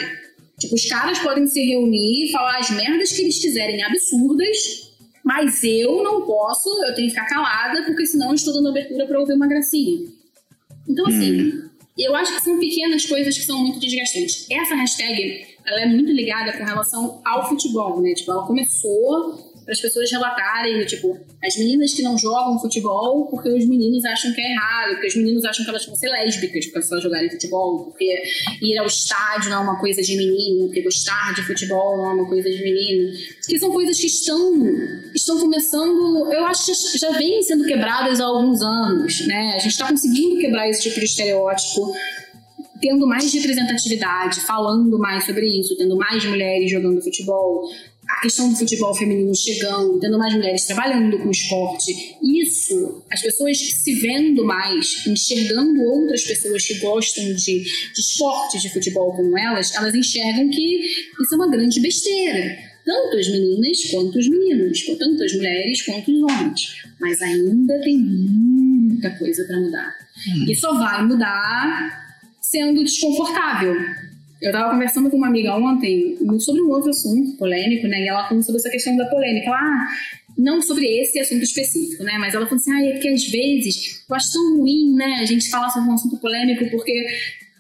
Tipo, 0.60 0.76
os 0.76 0.86
caras 0.86 1.20
podem 1.20 1.48
se 1.48 1.62
reunir 1.62 2.26
e 2.26 2.32
falar 2.32 2.58
as 2.58 2.70
merdas 2.70 3.12
que 3.12 3.22
eles 3.22 3.40
quiserem 3.42 3.84
absurdas, 3.84 4.84
Mas 5.24 5.64
eu 5.64 6.04
não 6.04 6.22
posso, 6.22 6.70
eu 6.84 6.94
tenho 6.94 7.08
que 7.08 7.16
ficar 7.16 7.26
calada, 7.26 7.84
porque 7.84 8.06
senão 8.06 8.30
eu 8.30 8.36
estou 8.36 8.54
dando 8.54 8.70
abertura 8.70 9.08
para 9.08 9.20
ouvir 9.20 9.34
uma 9.34 9.48
gracinha. 9.48 10.08
Então, 10.88 11.08
assim, 11.08 11.50
hum. 11.50 11.70
eu 11.98 12.16
acho 12.16 12.36
que 12.36 12.44
são 12.44 12.60
pequenas 12.60 13.08
coisas 13.08 13.36
que 13.36 13.44
são 13.44 13.58
muito 13.58 13.80
desgastantes. 13.80 14.46
Essa 14.52 14.76
hashtag, 14.76 15.48
ela 15.66 15.82
é 15.82 15.86
muito 15.88 16.12
ligada 16.12 16.56
com 16.56 16.64
relação 16.64 17.22
ao 17.26 17.50
futebol, 17.50 18.00
né? 18.02 18.14
Tipo, 18.14 18.34
ela 18.34 18.46
começou 18.46 19.55
para 19.66 19.74
as 19.74 19.82
pessoas 19.82 20.12
relatarem, 20.12 20.86
tipo, 20.86 21.20
as 21.44 21.58
meninas 21.58 21.94
que 21.94 22.04
não 22.04 22.18
jogam 22.18 22.60
futebol 22.60 23.28
porque 23.30 23.50
os 23.50 23.66
meninos 23.66 24.06
acham 24.06 24.32
que 24.32 24.40
é 24.40 24.52
errado, 24.52 24.92
porque 24.92 25.08
os 25.08 25.16
meninos 25.16 25.44
acham 25.44 25.66
que 25.66 25.72
elas 25.72 25.86
vão 25.86 25.96
ser 25.96 26.10
lésbicas 26.10 26.66
porque 26.68 26.88
elas 26.94 27.04
jogarem 27.04 27.30
futebol, 27.32 27.86
porque 27.86 28.24
ir 28.62 28.78
ao 28.78 28.86
estádio 28.86 29.50
não 29.50 29.58
é 29.58 29.62
uma 29.62 29.80
coisa 29.80 30.02
de 30.04 30.16
menino, 30.16 30.68
porque 30.68 30.84
gostar 30.84 31.34
de 31.34 31.42
futebol 31.42 31.98
não 31.98 32.12
é 32.12 32.14
uma 32.14 32.30
coisa 32.30 32.50
de 32.50 32.64
menino. 32.64 33.12
Que 33.48 33.58
são 33.58 33.72
coisas 33.72 34.00
que 34.00 34.06
estão, 34.06 34.54
estão 35.16 35.40
começando, 35.40 36.32
eu 36.32 36.46
acho 36.46 36.66
que 36.92 36.98
já 37.00 37.10
vêm 37.12 37.42
sendo 37.42 37.66
quebradas 37.66 38.20
há 38.20 38.26
alguns 38.26 38.62
anos, 38.62 39.26
né? 39.26 39.54
A 39.56 39.60
gente 39.60 39.72
está 39.72 39.88
conseguindo 39.88 40.40
quebrar 40.40 40.70
esse 40.70 40.84
tipo 40.84 41.00
de 41.00 41.06
estereótipo 41.06 41.96
tendo 42.82 43.08
mais 43.08 43.34
representatividade, 43.34 44.42
falando 44.42 45.00
mais 45.00 45.26
sobre 45.26 45.48
isso, 45.48 45.76
tendo 45.78 45.96
mais 45.96 46.24
mulheres 46.26 46.70
jogando 46.70 47.02
futebol, 47.02 47.70
a 48.08 48.22
questão 48.22 48.50
do 48.50 48.56
futebol 48.56 48.94
feminino 48.94 49.36
chegando, 49.36 50.00
tendo 50.00 50.18
mais 50.18 50.34
mulheres 50.34 50.66
trabalhando 50.66 51.18
com 51.20 51.32
esporte, 51.32 52.18
isso, 52.22 53.04
as 53.12 53.22
pessoas 53.22 53.58
se 53.58 53.94
vendo 53.96 54.46
mais, 54.46 55.06
enxergando 55.08 55.82
outras 55.82 56.24
pessoas 56.24 56.66
que 56.66 56.76
gostam 56.76 57.24
de, 57.34 57.64
de 57.64 58.00
esportes 58.00 58.62
de 58.62 58.70
futebol 58.70 59.16
como 59.16 59.38
elas, 59.38 59.74
elas 59.76 59.96
enxergam 59.96 60.50
que 60.50 60.82
isso 61.22 61.34
é 61.34 61.36
uma 61.36 61.50
grande 61.50 61.80
besteira. 61.80 62.58
Tanto 62.86 63.18
as 63.18 63.28
meninas 63.28 63.84
quanto 63.90 64.20
os 64.20 64.30
meninos, 64.30 64.86
tanto 64.86 65.24
as 65.24 65.34
mulheres 65.34 65.82
quanto 65.82 66.12
os 66.12 66.22
homens. 66.22 66.76
Mas 67.00 67.20
ainda 67.22 67.80
tem 67.82 67.98
muita 67.98 69.10
coisa 69.18 69.44
para 69.46 69.60
mudar. 69.60 69.96
Hum. 70.28 70.46
E 70.48 70.56
só 70.56 70.78
vai 70.78 71.04
mudar 71.04 72.06
sendo 72.40 72.84
desconfortável 72.84 73.76
eu 74.42 74.52
estava 74.52 74.72
conversando 74.72 75.10
com 75.10 75.18
uma 75.18 75.28
amiga 75.28 75.56
ontem 75.56 76.18
sobre 76.40 76.62
um 76.62 76.70
outro 76.70 76.90
assunto 76.90 77.38
polêmico, 77.38 77.88
né? 77.88 78.02
E 78.02 78.08
ela 78.08 78.28
falou 78.28 78.44
sobre 78.44 78.60
essa 78.60 78.70
questão 78.70 78.96
da 78.98 79.06
polêmica. 79.06 79.48
Ela, 79.48 79.58
ah, 79.58 79.88
não 80.38 80.62
sobre 80.62 80.86
esse 80.86 81.20
assunto 81.20 81.44
específico, 81.44 82.04
né? 82.04 82.18
Mas 82.20 82.34
ela 82.34 82.46
falou 82.46 82.60
assim: 82.60 82.72
ah, 82.72 82.86
é 82.86 82.92
porque 82.94 83.08
às 83.08 83.26
vezes 83.26 84.04
eu 84.10 84.16
acho 84.16 84.32
tão 84.32 84.58
ruim, 84.58 84.94
né? 84.96 85.20
A 85.22 85.26
gente 85.26 85.50
falar 85.50 85.70
sobre 85.70 85.90
um 85.90 85.94
assunto 85.94 86.18
polêmico 86.18 86.70
porque 86.70 87.06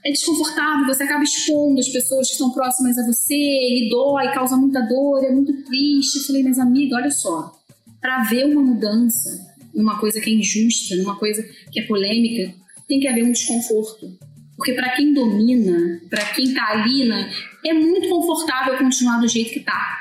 é 0.04 0.12
desconfortável, 0.12 0.86
você 0.86 1.04
acaba 1.04 1.24
expondo 1.24 1.80
as 1.80 1.90
pessoas 1.90 2.28
que 2.28 2.34
estão 2.34 2.52
próximas 2.52 2.96
a 3.00 3.06
você, 3.08 3.34
e 3.34 3.90
dói, 3.90 4.32
causa 4.34 4.56
muita 4.56 4.82
dor, 4.82 5.24
é 5.24 5.32
muito 5.32 5.52
triste. 5.64 6.20
Eu 6.20 6.24
falei, 6.26 6.44
mas 6.44 6.60
amiga, 6.60 6.98
olha 6.98 7.10
só, 7.10 7.52
para 8.00 8.24
ver 8.26 8.46
uma 8.46 8.62
mudança 8.62 9.56
numa 9.74 10.00
coisa 10.00 10.22
que 10.22 10.30
é 10.30 10.34
injusta, 10.34 10.96
numa 10.98 11.18
coisa 11.18 11.44
que 11.72 11.80
é 11.80 11.88
polêmica, 11.88 12.54
tem 12.88 13.00
que 13.00 13.08
haver 13.08 13.26
um 13.26 13.32
desconforto. 13.32 14.16
Porque 14.56 14.74
para 14.74 14.92
quem 14.92 15.14
domina, 15.14 16.02
para 16.10 16.26
quem 16.34 16.54
tá 16.54 16.72
ali, 16.72 17.06
né, 17.06 17.32
é 17.66 17.74
muito 17.74 18.08
confortável 18.08 18.78
continuar 18.78 19.20
do 19.20 19.28
jeito 19.28 19.52
que 19.52 19.60
tá, 19.60 20.00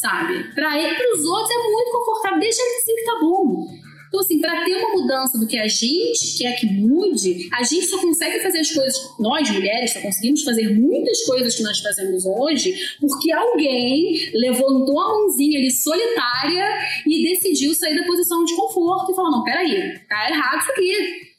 sabe? 0.00 0.44
Para 0.54 1.14
os 1.14 1.24
outros 1.24 1.50
é 1.50 1.58
muito 1.58 1.90
confortável, 1.92 2.38
deixa 2.38 2.62
ele 2.62 2.76
assim 2.76 2.94
que 2.94 3.04
tá 3.04 3.18
bom. 3.20 3.80
Então, 4.10 4.18
assim, 4.18 4.40
para 4.40 4.64
ter 4.64 4.74
uma 4.74 4.90
mudança 4.90 5.38
do 5.38 5.46
que 5.46 5.56
a 5.56 5.68
gente 5.68 6.36
quer 6.36 6.58
que 6.58 6.66
mude, 6.66 7.48
a 7.52 7.62
gente 7.62 7.86
só 7.86 7.96
consegue 8.00 8.40
fazer 8.40 8.58
as 8.58 8.72
coisas, 8.72 8.96
nós 9.20 9.48
mulheres 9.48 9.92
só 9.92 10.00
conseguimos 10.00 10.42
fazer 10.42 10.68
muitas 10.74 11.22
coisas 11.24 11.54
que 11.54 11.62
nós 11.62 11.78
fazemos 11.78 12.26
hoje, 12.26 12.74
porque 13.00 13.30
alguém 13.30 14.32
levantou 14.34 14.98
a 15.00 15.08
mãozinha 15.10 15.60
ali 15.60 15.70
solitária 15.70 16.66
e 17.06 17.22
decidiu 17.22 17.72
sair 17.72 17.94
da 17.94 18.04
posição 18.04 18.44
de 18.44 18.56
conforto 18.56 19.12
e 19.12 19.14
falar: 19.14 19.30
não, 19.30 19.44
peraí, 19.44 19.96
tá 20.08 20.28
errado 20.28 20.60
isso 20.60 20.72
aqui 20.72 21.29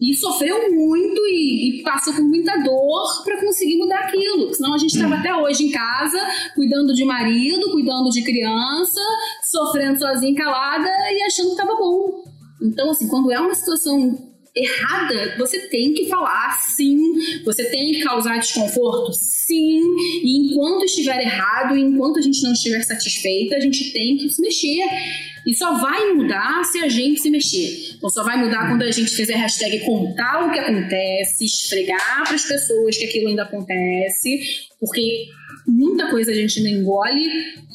e 0.00 0.14
sofreu 0.14 0.72
muito 0.74 1.20
e, 1.26 1.80
e 1.80 1.82
passou 1.82 2.14
por 2.14 2.24
muita 2.24 2.56
dor 2.58 3.22
para 3.22 3.40
conseguir 3.40 3.76
mudar 3.76 4.00
aquilo. 4.00 4.52
Senão 4.54 4.74
a 4.74 4.78
gente 4.78 4.94
estava 4.94 5.16
até 5.16 5.34
hoje 5.34 5.64
em 5.64 5.70
casa, 5.70 6.18
cuidando 6.54 6.94
de 6.94 7.04
marido, 7.04 7.70
cuidando 7.70 8.08
de 8.08 8.22
criança, 8.22 9.00
sofrendo 9.42 9.98
sozinha, 9.98 10.34
calada 10.34 10.88
e 11.12 11.22
achando 11.22 11.48
que 11.48 11.60
estava 11.60 11.76
bom. 11.76 12.24
Então, 12.62 12.90
assim, 12.90 13.08
quando 13.08 13.30
é 13.30 13.38
uma 13.38 13.54
situação 13.54 14.30
errada, 14.54 15.36
você 15.38 15.68
tem 15.68 15.94
que 15.94 16.08
falar 16.08 16.52
sim, 16.58 16.98
você 17.44 17.64
tem 17.70 17.92
que 17.92 18.02
causar 18.02 18.38
desconforto 18.38 19.12
sim, 19.12 19.80
e 20.24 20.46
enquanto 20.46 20.84
estiver 20.84 21.20
errado, 21.22 21.76
enquanto 21.76 22.18
a 22.18 22.22
gente 22.22 22.42
não 22.42 22.52
estiver 22.52 22.82
satisfeita, 22.82 23.56
a 23.56 23.60
gente 23.60 23.92
tem 23.92 24.16
que 24.16 24.28
se 24.28 24.42
mexer. 24.42 24.82
E 25.46 25.54
só 25.54 25.74
vai 25.74 26.12
mudar 26.12 26.64
se 26.64 26.78
a 26.78 26.88
gente 26.88 27.20
se 27.20 27.30
mexer. 27.30 27.94
Então 27.96 28.10
só 28.10 28.22
vai 28.22 28.36
mudar 28.36 28.68
quando 28.68 28.82
a 28.82 28.90
gente 28.90 29.10
fizer 29.10 29.34
hashtag 29.34 29.80
contar 29.80 30.46
o 30.46 30.52
que 30.52 30.58
acontece, 30.58 31.44
esfregar 31.44 32.24
para 32.24 32.34
as 32.34 32.44
pessoas 32.44 32.96
que 32.96 33.04
aquilo 33.04 33.28
ainda 33.28 33.42
acontece, 33.42 34.40
porque 34.78 35.28
muita 35.66 36.10
coisa 36.10 36.30
a 36.30 36.34
gente 36.34 36.62
não 36.62 36.70
engole 36.70 37.28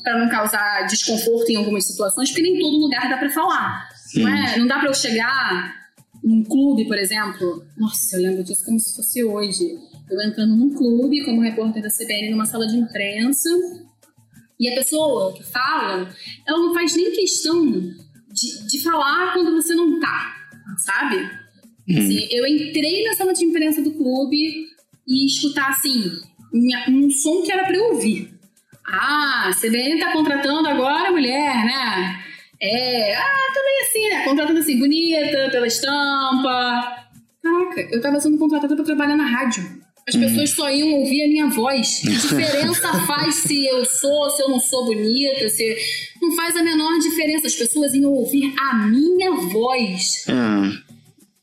para 0.03 0.19
não 0.19 0.29
causar 0.29 0.85
desconforto 0.87 1.49
em 1.49 1.55
algumas 1.55 1.85
situações, 1.85 2.29
porque 2.29 2.43
nem 2.43 2.59
todo 2.59 2.77
lugar 2.77 3.09
dá 3.09 3.17
para 3.17 3.29
falar. 3.29 3.89
Não, 4.15 4.27
é? 4.27 4.57
não 4.57 4.67
dá 4.67 4.79
para 4.79 4.89
eu 4.89 4.93
chegar 4.93 5.75
num 6.23 6.43
clube, 6.43 6.85
por 6.85 6.97
exemplo. 6.97 7.65
Nossa, 7.77 8.15
eu 8.15 8.21
lembro 8.21 8.43
disso 8.43 8.63
como 8.63 8.79
se 8.79 8.95
fosse 8.95 9.23
hoje. 9.23 9.77
Eu 10.09 10.21
entrando 10.21 10.55
num 10.55 10.73
clube 10.73 11.25
como 11.25 11.41
repórter 11.41 11.81
da 11.81 11.89
CBN 11.89 12.29
numa 12.29 12.45
sala 12.45 12.67
de 12.67 12.77
imprensa 12.77 13.49
e 14.59 14.69
a 14.69 14.75
pessoa 14.75 15.33
que 15.33 15.43
fala, 15.43 16.09
ela 16.47 16.57
não 16.57 16.73
faz 16.73 16.95
nem 16.95 17.11
questão 17.11 17.65
de, 17.71 18.67
de 18.67 18.83
falar 18.83 19.33
quando 19.33 19.53
você 19.53 19.73
não 19.75 19.99
tá, 19.99 20.35
sabe? 20.77 21.17
Hum. 21.87 21.97
Assim, 21.97 22.27
eu 22.31 22.45
entrei 22.47 23.03
na 23.05 23.13
sala 23.13 23.33
de 23.33 23.45
imprensa 23.45 23.81
do 23.81 23.91
clube 23.91 24.67
e 25.07 25.25
escutar 25.25 25.69
assim, 25.69 26.03
um 26.89 27.09
som 27.11 27.41
que 27.43 27.51
era 27.51 27.65
para 27.65 27.75
eu 27.75 27.93
ouvir. 27.93 28.33
Ah, 28.87 29.49
a 29.49 29.53
CBN 29.53 29.99
tá 29.99 30.11
contratando 30.11 30.67
agora 30.67 31.11
mulher, 31.11 31.65
né? 31.65 32.23
É, 32.61 33.15
ah, 33.15 33.51
também 33.53 33.81
assim, 33.81 34.09
né? 34.09 34.23
Contratando 34.23 34.59
assim, 34.59 34.79
bonita, 34.79 35.49
pela 35.51 35.67
estampa. 35.67 37.05
Caraca, 37.41 37.81
eu 37.91 38.01
tava 38.01 38.19
sendo 38.19 38.37
contratada 38.37 38.75
para 38.75 38.85
trabalhar 38.85 39.15
na 39.15 39.25
rádio. 39.25 39.84
As 40.07 40.15
pessoas 40.15 40.51
só 40.51 40.69
iam 40.69 40.93
ouvir 40.99 41.23
a 41.23 41.27
minha 41.27 41.47
voz. 41.47 42.01
Que 42.01 42.11
diferença 42.11 42.93
faz 43.07 43.35
se 43.35 43.65
eu 43.65 43.83
sou, 43.85 44.29
se 44.29 44.43
eu 44.43 44.49
não 44.49 44.59
sou 44.59 44.85
bonita, 44.85 45.49
se. 45.49 45.75
Não 46.21 46.35
faz 46.35 46.55
a 46.55 46.61
menor 46.61 46.99
diferença. 46.99 47.47
As 47.47 47.55
pessoas 47.55 47.93
iam 47.93 48.11
ouvir 48.11 48.53
a 48.57 48.75
minha 48.85 49.31
voz. 49.31 50.25
Hum. 50.29 50.77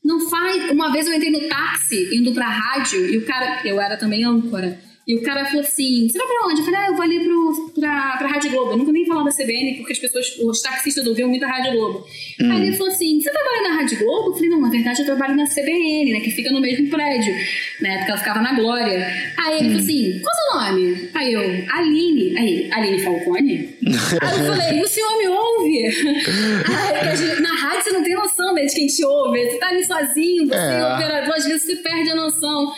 Não 0.04 0.30
faz. 0.30 0.70
Uma 0.70 0.92
vez 0.92 1.08
eu 1.08 1.14
entrei 1.14 1.32
no 1.32 1.48
táxi, 1.48 2.16
indo 2.16 2.32
pra 2.32 2.46
rádio, 2.46 3.04
e 3.12 3.18
o 3.18 3.26
cara. 3.26 3.62
Eu 3.64 3.80
era 3.80 3.96
também 3.96 4.24
âncora. 4.24 4.78
E 5.06 5.16
o 5.16 5.22
cara 5.22 5.44
falou 5.46 5.62
assim: 5.62 6.08
Você 6.08 6.16
vai 6.16 6.26
pra 6.26 6.48
onde? 6.48 6.60
Eu 6.60 6.64
falei: 6.64 6.80
Ah, 6.80 6.86
eu 6.86 6.94
vou 6.94 7.02
ali 7.02 7.24
pro, 7.24 7.72
pra, 7.74 8.16
pra 8.18 8.28
Rádio 8.28 8.50
Globo. 8.52 8.72
Eu 8.72 8.76
nunca 8.76 8.92
nem 8.92 9.04
falava 9.04 9.30
da 9.30 9.34
CBN, 9.34 9.76
porque 9.78 9.92
as 9.92 9.98
pessoas, 9.98 10.38
os 10.38 10.62
taxistas 10.62 11.06
ouviam 11.06 11.28
muito 11.28 11.44
a 11.44 11.48
Rádio 11.48 11.72
Globo. 11.72 12.06
Hum. 12.40 12.52
Aí 12.52 12.68
ele 12.68 12.76
falou 12.76 12.92
assim: 12.92 13.20
Você 13.20 13.30
trabalha 13.30 13.68
na 13.68 13.74
Rádio 13.76 13.98
Globo? 13.98 14.28
Eu 14.28 14.34
falei: 14.34 14.50
Não, 14.50 14.60
na 14.60 14.70
verdade 14.70 15.00
eu 15.00 15.06
trabalho 15.06 15.34
na 15.34 15.44
CBN, 15.44 16.12
né? 16.12 16.20
Que 16.20 16.30
fica 16.30 16.52
no 16.52 16.60
mesmo 16.60 16.88
prédio, 16.88 17.34
né? 17.80 17.98
Porque 17.98 18.10
ela 18.10 18.18
ficava 18.18 18.42
na 18.42 18.54
Glória. 18.54 19.32
Aí 19.38 19.58
ele 19.58 19.64
hum. 19.64 19.70
falou 19.70 19.82
assim: 19.82 20.20
Qual 20.20 20.32
é 20.32 20.36
o 20.36 20.36
seu 20.36 20.60
nome? 20.60 21.10
Aí 21.14 21.32
eu: 21.32 21.40
Aline. 21.72 22.38
Aí, 22.38 22.72
Aline 22.72 23.00
Falcone? 23.00 23.76
Aí 24.22 24.38
eu 24.38 24.54
falei: 24.54 24.82
O 24.82 24.86
senhor 24.86 25.18
me 25.18 25.28
ouve? 25.28 25.86
Aí, 25.86 27.40
na 27.40 27.54
rádio 27.56 27.82
você 27.82 27.90
não 27.90 28.04
tem 28.04 28.14
noção 28.14 28.54
né, 28.54 28.66
de 28.66 28.74
quem 28.74 28.86
te 28.86 29.04
ouve. 29.04 29.50
Você 29.50 29.58
tá 29.58 29.68
ali 29.68 29.84
sozinho, 29.84 30.46
você 30.46 30.54
é 30.54 30.84
o 30.84 30.94
operador, 30.94 31.34
às 31.34 31.44
vezes 31.44 31.64
você 31.64 31.76
perde 31.76 32.10
a 32.10 32.14
noção. 32.14 32.72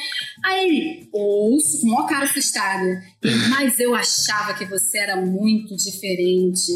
Aí 0.44 0.66
ele, 0.66 1.08
ouço, 1.10 1.80
com 1.80 1.86
uma 1.86 2.06
cara 2.06 2.24
assustada. 2.24 3.02
Mas 3.48 3.80
eu 3.80 3.94
achava 3.94 4.52
que 4.52 4.66
você 4.66 4.98
era 4.98 5.16
muito 5.16 5.74
diferente. 5.74 6.74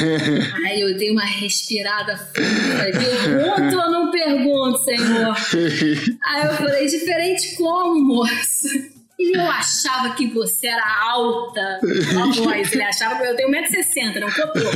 Aí 0.64 0.80
eu 0.80 0.96
dei 0.96 1.10
uma 1.10 1.24
respirada 1.24 2.16
funda. 2.16 2.98
Pergunto 2.98 3.76
ou 3.76 3.90
não 3.90 4.10
pergunto, 4.10 4.82
senhor? 4.84 5.36
Aí 6.24 6.46
eu 6.46 6.54
falei, 6.54 6.86
diferente 6.86 7.56
como, 7.56 8.00
moço? 8.02 8.99
E 9.20 9.36
eu 9.36 9.50
achava 9.50 10.14
que 10.14 10.26
você 10.28 10.66
era 10.66 11.02
alta, 11.02 11.78
a 11.82 12.42
voz. 12.42 12.72
Ele 12.72 12.82
achava 12.82 13.20
que 13.20 13.26
eu 13.26 13.36
tenho 13.36 13.50
1,60m, 13.50 14.18
não 14.18 14.30
copou. 14.30 14.70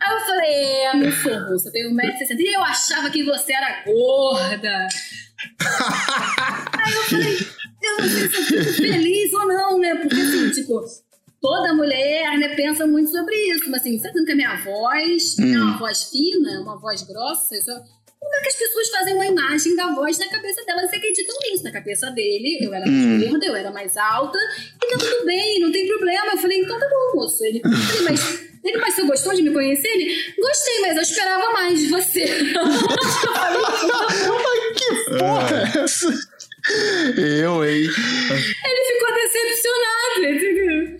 Aí 0.00 0.14
eu 0.14 0.20
falei, 0.20 0.54
é, 0.84 0.94
meu 0.94 1.10
forro, 1.10 1.48
você 1.50 1.72
tem 1.72 1.92
1,60m. 1.92 2.38
E 2.38 2.54
eu 2.54 2.62
achava 2.62 3.10
que 3.10 3.24
você 3.24 3.52
era 3.52 3.82
gorda. 3.84 4.86
Aí 6.78 6.92
eu 6.94 7.02
falei, 7.02 7.38
eu 7.82 7.98
não 7.98 8.08
sei 8.08 8.28
se 8.28 8.36
eu 8.36 8.44
fico 8.44 8.72
feliz 8.72 9.32
ou 9.32 9.48
não, 9.48 9.78
né? 9.80 9.96
Porque 9.96 10.14
assim, 10.14 10.50
tipo, 10.52 10.80
toda 11.40 11.74
mulher 11.74 12.38
né, 12.38 12.54
pensa 12.54 12.86
muito 12.86 13.10
sobre 13.10 13.34
isso. 13.34 13.68
Mas 13.68 13.80
assim, 13.80 13.98
sabe 13.98 14.24
que 14.24 14.30
a 14.30 14.36
minha 14.36 14.62
voz 14.62 15.34
hum. 15.40 15.54
é 15.54 15.58
uma 15.58 15.76
voz 15.76 16.04
fina, 16.04 16.60
uma 16.60 16.78
voz 16.78 17.02
grossa? 17.02 17.60
Só... 17.62 17.72
Como 18.34 18.40
é 18.40 18.42
que 18.42 18.48
as 18.48 18.56
pessoas 18.56 18.88
fazem 18.88 19.14
uma 19.14 19.26
imagem 19.26 19.76
da 19.76 19.94
voz 19.94 20.18
na 20.18 20.28
cabeça 20.28 20.64
delas 20.64 20.92
e 20.92 20.96
acreditam 20.96 21.36
nisso? 21.42 21.62
Na 21.62 21.70
cabeça 21.70 22.10
dele, 22.10 22.58
eu 22.60 22.74
era 22.74 22.84
mais 22.84 23.06
hum. 23.06 23.30
gorda, 23.30 23.46
eu 23.46 23.54
era 23.54 23.70
mais 23.70 23.96
alta, 23.96 24.38
e 24.82 24.88
tá 24.88 24.98
tudo 24.98 25.24
bem, 25.24 25.60
não 25.60 25.70
tem 25.70 25.86
problema. 25.86 26.32
Eu 26.32 26.38
falei, 26.38 26.60
então 26.60 26.78
tá 26.78 26.88
bom, 26.88 27.20
moço. 27.20 27.44
Ele 27.44 27.60
falei, 27.62 28.02
mas 28.02 28.40
Ele, 28.64 28.78
mas 28.78 28.94
você 28.94 29.02
gostou 29.02 29.34
de 29.34 29.42
me 29.42 29.52
conhecer? 29.52 29.86
Ele, 29.86 30.34
gostei, 30.36 30.80
mas 30.80 30.96
eu 30.96 31.02
esperava 31.02 31.52
mais 31.52 31.78
de 31.78 31.86
você. 31.86 32.24
que 34.74 34.94
porra 35.16 35.72
é 35.76 35.78
essa? 35.84 36.08
Eu, 37.16 37.64
hein? 37.64 37.82
Ele 37.84 38.84
ficou 38.86 39.14
decepcionado, 39.14 40.24
entendeu? 40.24 40.98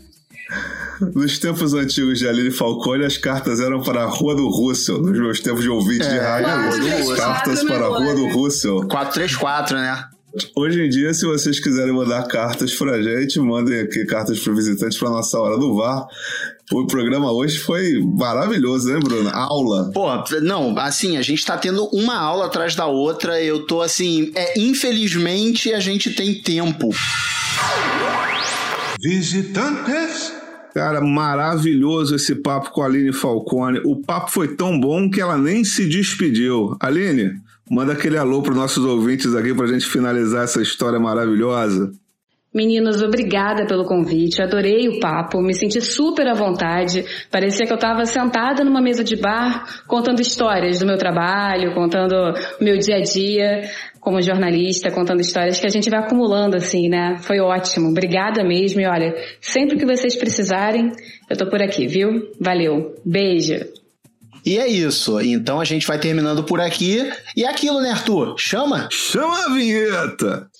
Nos 1.14 1.38
tempos 1.38 1.74
antigos 1.74 2.18
de 2.18 2.28
Aline 2.28 2.50
Falcone, 2.50 3.04
as 3.04 3.16
cartas 3.16 3.60
eram 3.60 3.82
para 3.82 4.02
a 4.02 4.06
Rua 4.06 4.34
do 4.34 4.48
Russell. 4.48 5.00
Nos 5.00 5.18
meus 5.18 5.40
tempos 5.40 5.62
de 5.62 5.68
ouvinte 5.68 6.08
de 6.08 6.16
É, 6.16 6.20
rádio, 6.20 6.48
Rua 6.48 6.78
do 6.78 7.12
as 7.12 7.18
cartas 7.18 7.64
para 7.64 7.86
a 7.86 7.88
Rua 7.88 8.14
do 8.14 8.28
Russell. 8.28 8.86
434, 8.88 9.76
né? 9.76 10.08
Hoje 10.56 10.80
em 10.84 10.88
dia, 10.88 11.14
se 11.14 11.24
vocês 11.24 11.60
quiserem 11.60 11.92
mandar 11.92 12.26
cartas 12.26 12.74
pra 12.74 13.00
gente, 13.00 13.38
mandem 13.38 13.80
aqui 13.80 14.04
cartas 14.04 14.40
para 14.40 14.52
visitantes 14.52 14.98
para 14.98 15.08
nossa 15.08 15.38
hora 15.38 15.56
do 15.56 15.76
VAR. 15.76 16.08
O 16.72 16.86
programa 16.88 17.30
hoje 17.30 17.58
foi 17.58 18.00
maravilhoso, 18.18 18.88
né, 18.88 18.98
Bruno? 18.98 19.30
Aula. 19.30 19.92
Pô, 19.94 20.08
não, 20.42 20.76
assim, 20.78 21.16
a 21.16 21.22
gente 21.22 21.44
tá 21.44 21.56
tendo 21.56 21.84
uma 21.92 22.16
aula 22.16 22.46
atrás 22.46 22.74
da 22.74 22.86
outra. 22.86 23.40
Eu 23.40 23.64
tô 23.64 23.80
assim, 23.80 24.32
é, 24.34 24.58
infelizmente 24.58 25.72
a 25.72 25.78
gente 25.78 26.10
tem 26.10 26.34
tempo. 26.34 26.90
Visitantes. 29.00 30.33
Cara, 30.74 31.00
maravilhoso 31.00 32.16
esse 32.16 32.34
papo 32.34 32.72
com 32.72 32.82
a 32.82 32.86
Aline 32.86 33.12
Falcone. 33.12 33.80
O 33.84 34.02
papo 34.02 34.32
foi 34.32 34.56
tão 34.56 34.78
bom 34.78 35.08
que 35.08 35.20
ela 35.20 35.38
nem 35.38 35.62
se 35.62 35.88
despediu. 35.88 36.76
Aline, 36.80 37.40
manda 37.70 37.92
aquele 37.92 38.18
alô 38.18 38.42
para 38.42 38.52
nossos 38.54 38.84
ouvintes 38.84 39.36
aqui 39.36 39.54
pra 39.54 39.68
gente 39.68 39.86
finalizar 39.86 40.42
essa 40.42 40.60
história 40.60 40.98
maravilhosa. 40.98 41.92
Meninos, 42.54 43.02
obrigada 43.02 43.66
pelo 43.66 43.84
convite. 43.84 44.40
Adorei 44.40 44.88
o 44.88 45.00
papo, 45.00 45.42
me 45.42 45.52
senti 45.52 45.80
super 45.80 46.28
à 46.28 46.34
vontade. 46.34 47.04
Parecia 47.28 47.66
que 47.66 47.72
eu 47.72 47.76
estava 47.76 48.06
sentada 48.06 48.62
numa 48.62 48.80
mesa 48.80 49.02
de 49.02 49.16
bar, 49.16 49.82
contando 49.88 50.20
histórias 50.20 50.78
do 50.78 50.86
meu 50.86 50.96
trabalho, 50.96 51.74
contando 51.74 52.14
o 52.14 52.64
meu 52.64 52.78
dia 52.78 52.98
a 52.98 53.00
dia 53.00 53.62
como 54.00 54.22
jornalista, 54.22 54.90
contando 54.90 55.20
histórias 55.20 55.58
que 55.58 55.66
a 55.66 55.70
gente 55.70 55.90
vai 55.90 55.98
acumulando 55.98 56.56
assim, 56.56 56.88
né? 56.88 57.16
Foi 57.22 57.40
ótimo. 57.40 57.88
Obrigada 57.88 58.44
mesmo. 58.44 58.80
E 58.80 58.86
olha, 58.86 59.14
sempre 59.40 59.76
que 59.76 59.84
vocês 59.86 60.14
precisarem, 60.14 60.92
eu 61.28 61.36
tô 61.36 61.48
por 61.48 61.60
aqui, 61.60 61.88
viu? 61.88 62.30
Valeu. 62.38 62.94
Beijo. 63.04 63.64
E 64.46 64.58
é 64.58 64.68
isso. 64.68 65.20
Então 65.20 65.58
a 65.58 65.64
gente 65.64 65.86
vai 65.86 65.98
terminando 65.98 66.44
por 66.44 66.60
aqui. 66.60 66.98
E 67.34 67.44
é 67.44 67.48
aquilo, 67.48 67.80
né, 67.80 67.90
Arthur? 67.90 68.36
Chama? 68.38 68.88
Chama 68.92 69.46
a 69.46 69.54
vinheta! 69.54 70.50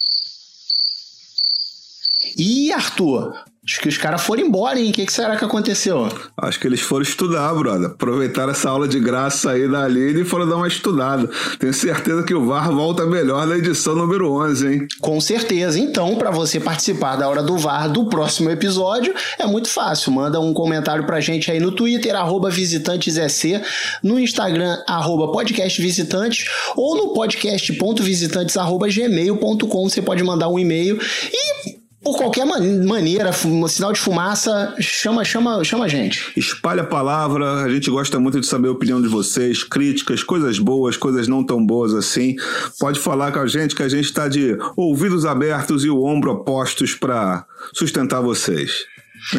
Ih, 2.37 2.73
Arthur, 2.73 3.35
acho 3.65 3.81
que 3.81 3.89
os 3.89 3.97
caras 3.97 4.23
foram 4.23 4.43
embora, 4.43 4.79
hein? 4.79 4.91
O 4.91 4.93
que, 4.93 5.07
que 5.07 5.13
será 5.13 5.37
que 5.37 5.45
aconteceu? 5.45 6.09
Acho 6.37 6.61
que 6.61 6.67
eles 6.67 6.81
foram 6.81 7.03
estudar, 7.03 7.55
brother. 7.55 7.87
Aproveitaram 7.91 8.51
essa 8.51 8.69
aula 8.69 8.87
de 8.87 8.99
graça 8.99 9.53
aí 9.53 9.67
da 9.71 9.85
Aline 9.85 10.23
e 10.23 10.25
foram 10.25 10.49
dar 10.49 10.57
uma 10.57 10.69
estudada. 10.69 11.31
Tenho 11.59 11.73
certeza 11.73 12.23
que 12.23 12.35
o 12.35 12.45
VAR 12.45 12.71
volta 12.73 13.07
melhor 13.07 13.47
na 13.47 13.57
edição 13.57 13.95
número 13.95 14.33
11, 14.33 14.67
hein? 14.67 14.89
Com 15.01 15.21
certeza. 15.21 15.79
Então, 15.79 16.17
para 16.17 16.31
você 16.31 16.61
participar 16.61 17.17
da 17.17 17.29
Hora 17.29 17.43
do 17.43 17.57
VAR 17.57 17.89
do 17.89 18.07
próximo 18.07 18.51
episódio, 18.51 19.15
é 19.39 19.47
muito 19.47 19.69
fácil. 19.69 20.13
Manda 20.13 20.41
um 20.41 20.53
comentário 20.53 21.07
pra 21.07 21.21
gente 21.21 21.51
aí 21.51 21.61
no 21.61 21.73
Twitter, 21.73 22.15
arroba 22.15 22.51
visitantesec, 22.51 23.65
no 24.03 24.19
Instagram, 24.19 24.77
arroba 24.87 25.33
podcastvisitantes, 25.33 26.47
ou 26.77 26.97
no 26.97 27.15
podcast.visitantes, 27.15 28.57
arroba 28.57 28.89
gmail.com. 28.89 29.89
Você 29.89 30.03
pode 30.03 30.23
mandar 30.23 30.49
um 30.49 30.59
e-mail 30.65 30.99
e... 31.33 31.85
Por 32.05 32.19
qualquer 32.19 32.45
man- 32.45 32.85
maneira, 32.87 33.31
um 33.47 33.67
sinal 33.67 33.91
de 33.91 33.99
fumaça, 33.99 34.75
chama, 34.79 35.25
chama, 35.25 35.65
chama 35.65 35.87
a 35.87 35.89
gente. 35.89 36.33
Espalha 36.37 36.83
a 36.83 36.87
palavra, 36.87 37.63
a 37.63 37.71
gente 37.71 37.89
gosta 37.91 38.21
muito 38.21 38.39
de 38.39 38.47
saber 38.47 38.69
a 38.69 38.73
opinião 38.73 39.01
de 39.01 39.09
vocês, 39.09 39.65
críticas, 39.65 40.23
coisas 40.23 40.59
boas, 40.59 40.99
coisas 40.99 41.27
não 41.27 41.43
tão 41.43 41.65
boas 41.65 41.95
assim. 41.95 42.37
Pode 42.79 43.01
falar 43.01 43.33
com 43.33 43.39
a 43.39 43.47
gente 43.47 43.75
que 43.75 43.83
a 43.83 43.89
gente 43.89 44.05
está 44.05 44.29
de 44.29 44.55
ouvidos 44.77 45.25
abertos 45.25 45.83
e 45.83 45.89
o 45.89 46.05
ombro 46.05 46.33
opostos 46.33 46.95
para 46.95 47.47
sustentar 47.73 48.21
vocês. 48.21 48.85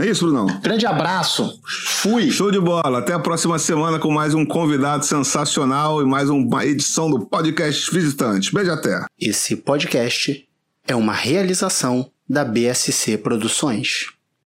É 0.02 0.08
isso, 0.08 0.26
Brunão? 0.26 0.48
Grande 0.64 0.88
abraço. 0.88 1.60
Fui. 1.68 2.32
Show 2.32 2.50
de 2.50 2.60
bola. 2.60 2.98
Até 2.98 3.14
a 3.14 3.20
próxima 3.20 3.60
semana 3.60 4.00
com 4.00 4.10
mais 4.10 4.34
um 4.34 4.44
convidado 4.44 5.06
sensacional 5.06 6.02
e 6.02 6.06
mais 6.06 6.32
uma 6.32 6.66
edição 6.66 7.12
do 7.12 7.28
podcast 7.28 7.94
Visitantes. 7.94 8.50
Beijo 8.50 8.72
até. 8.72 9.06
Esse 9.22 9.56
podcast 9.56 10.45
é 10.88 10.96
uma 10.96 11.14
realização 11.14 12.12
da 12.28 12.44
BSC 12.44 13.18
Produções. 13.18 14.15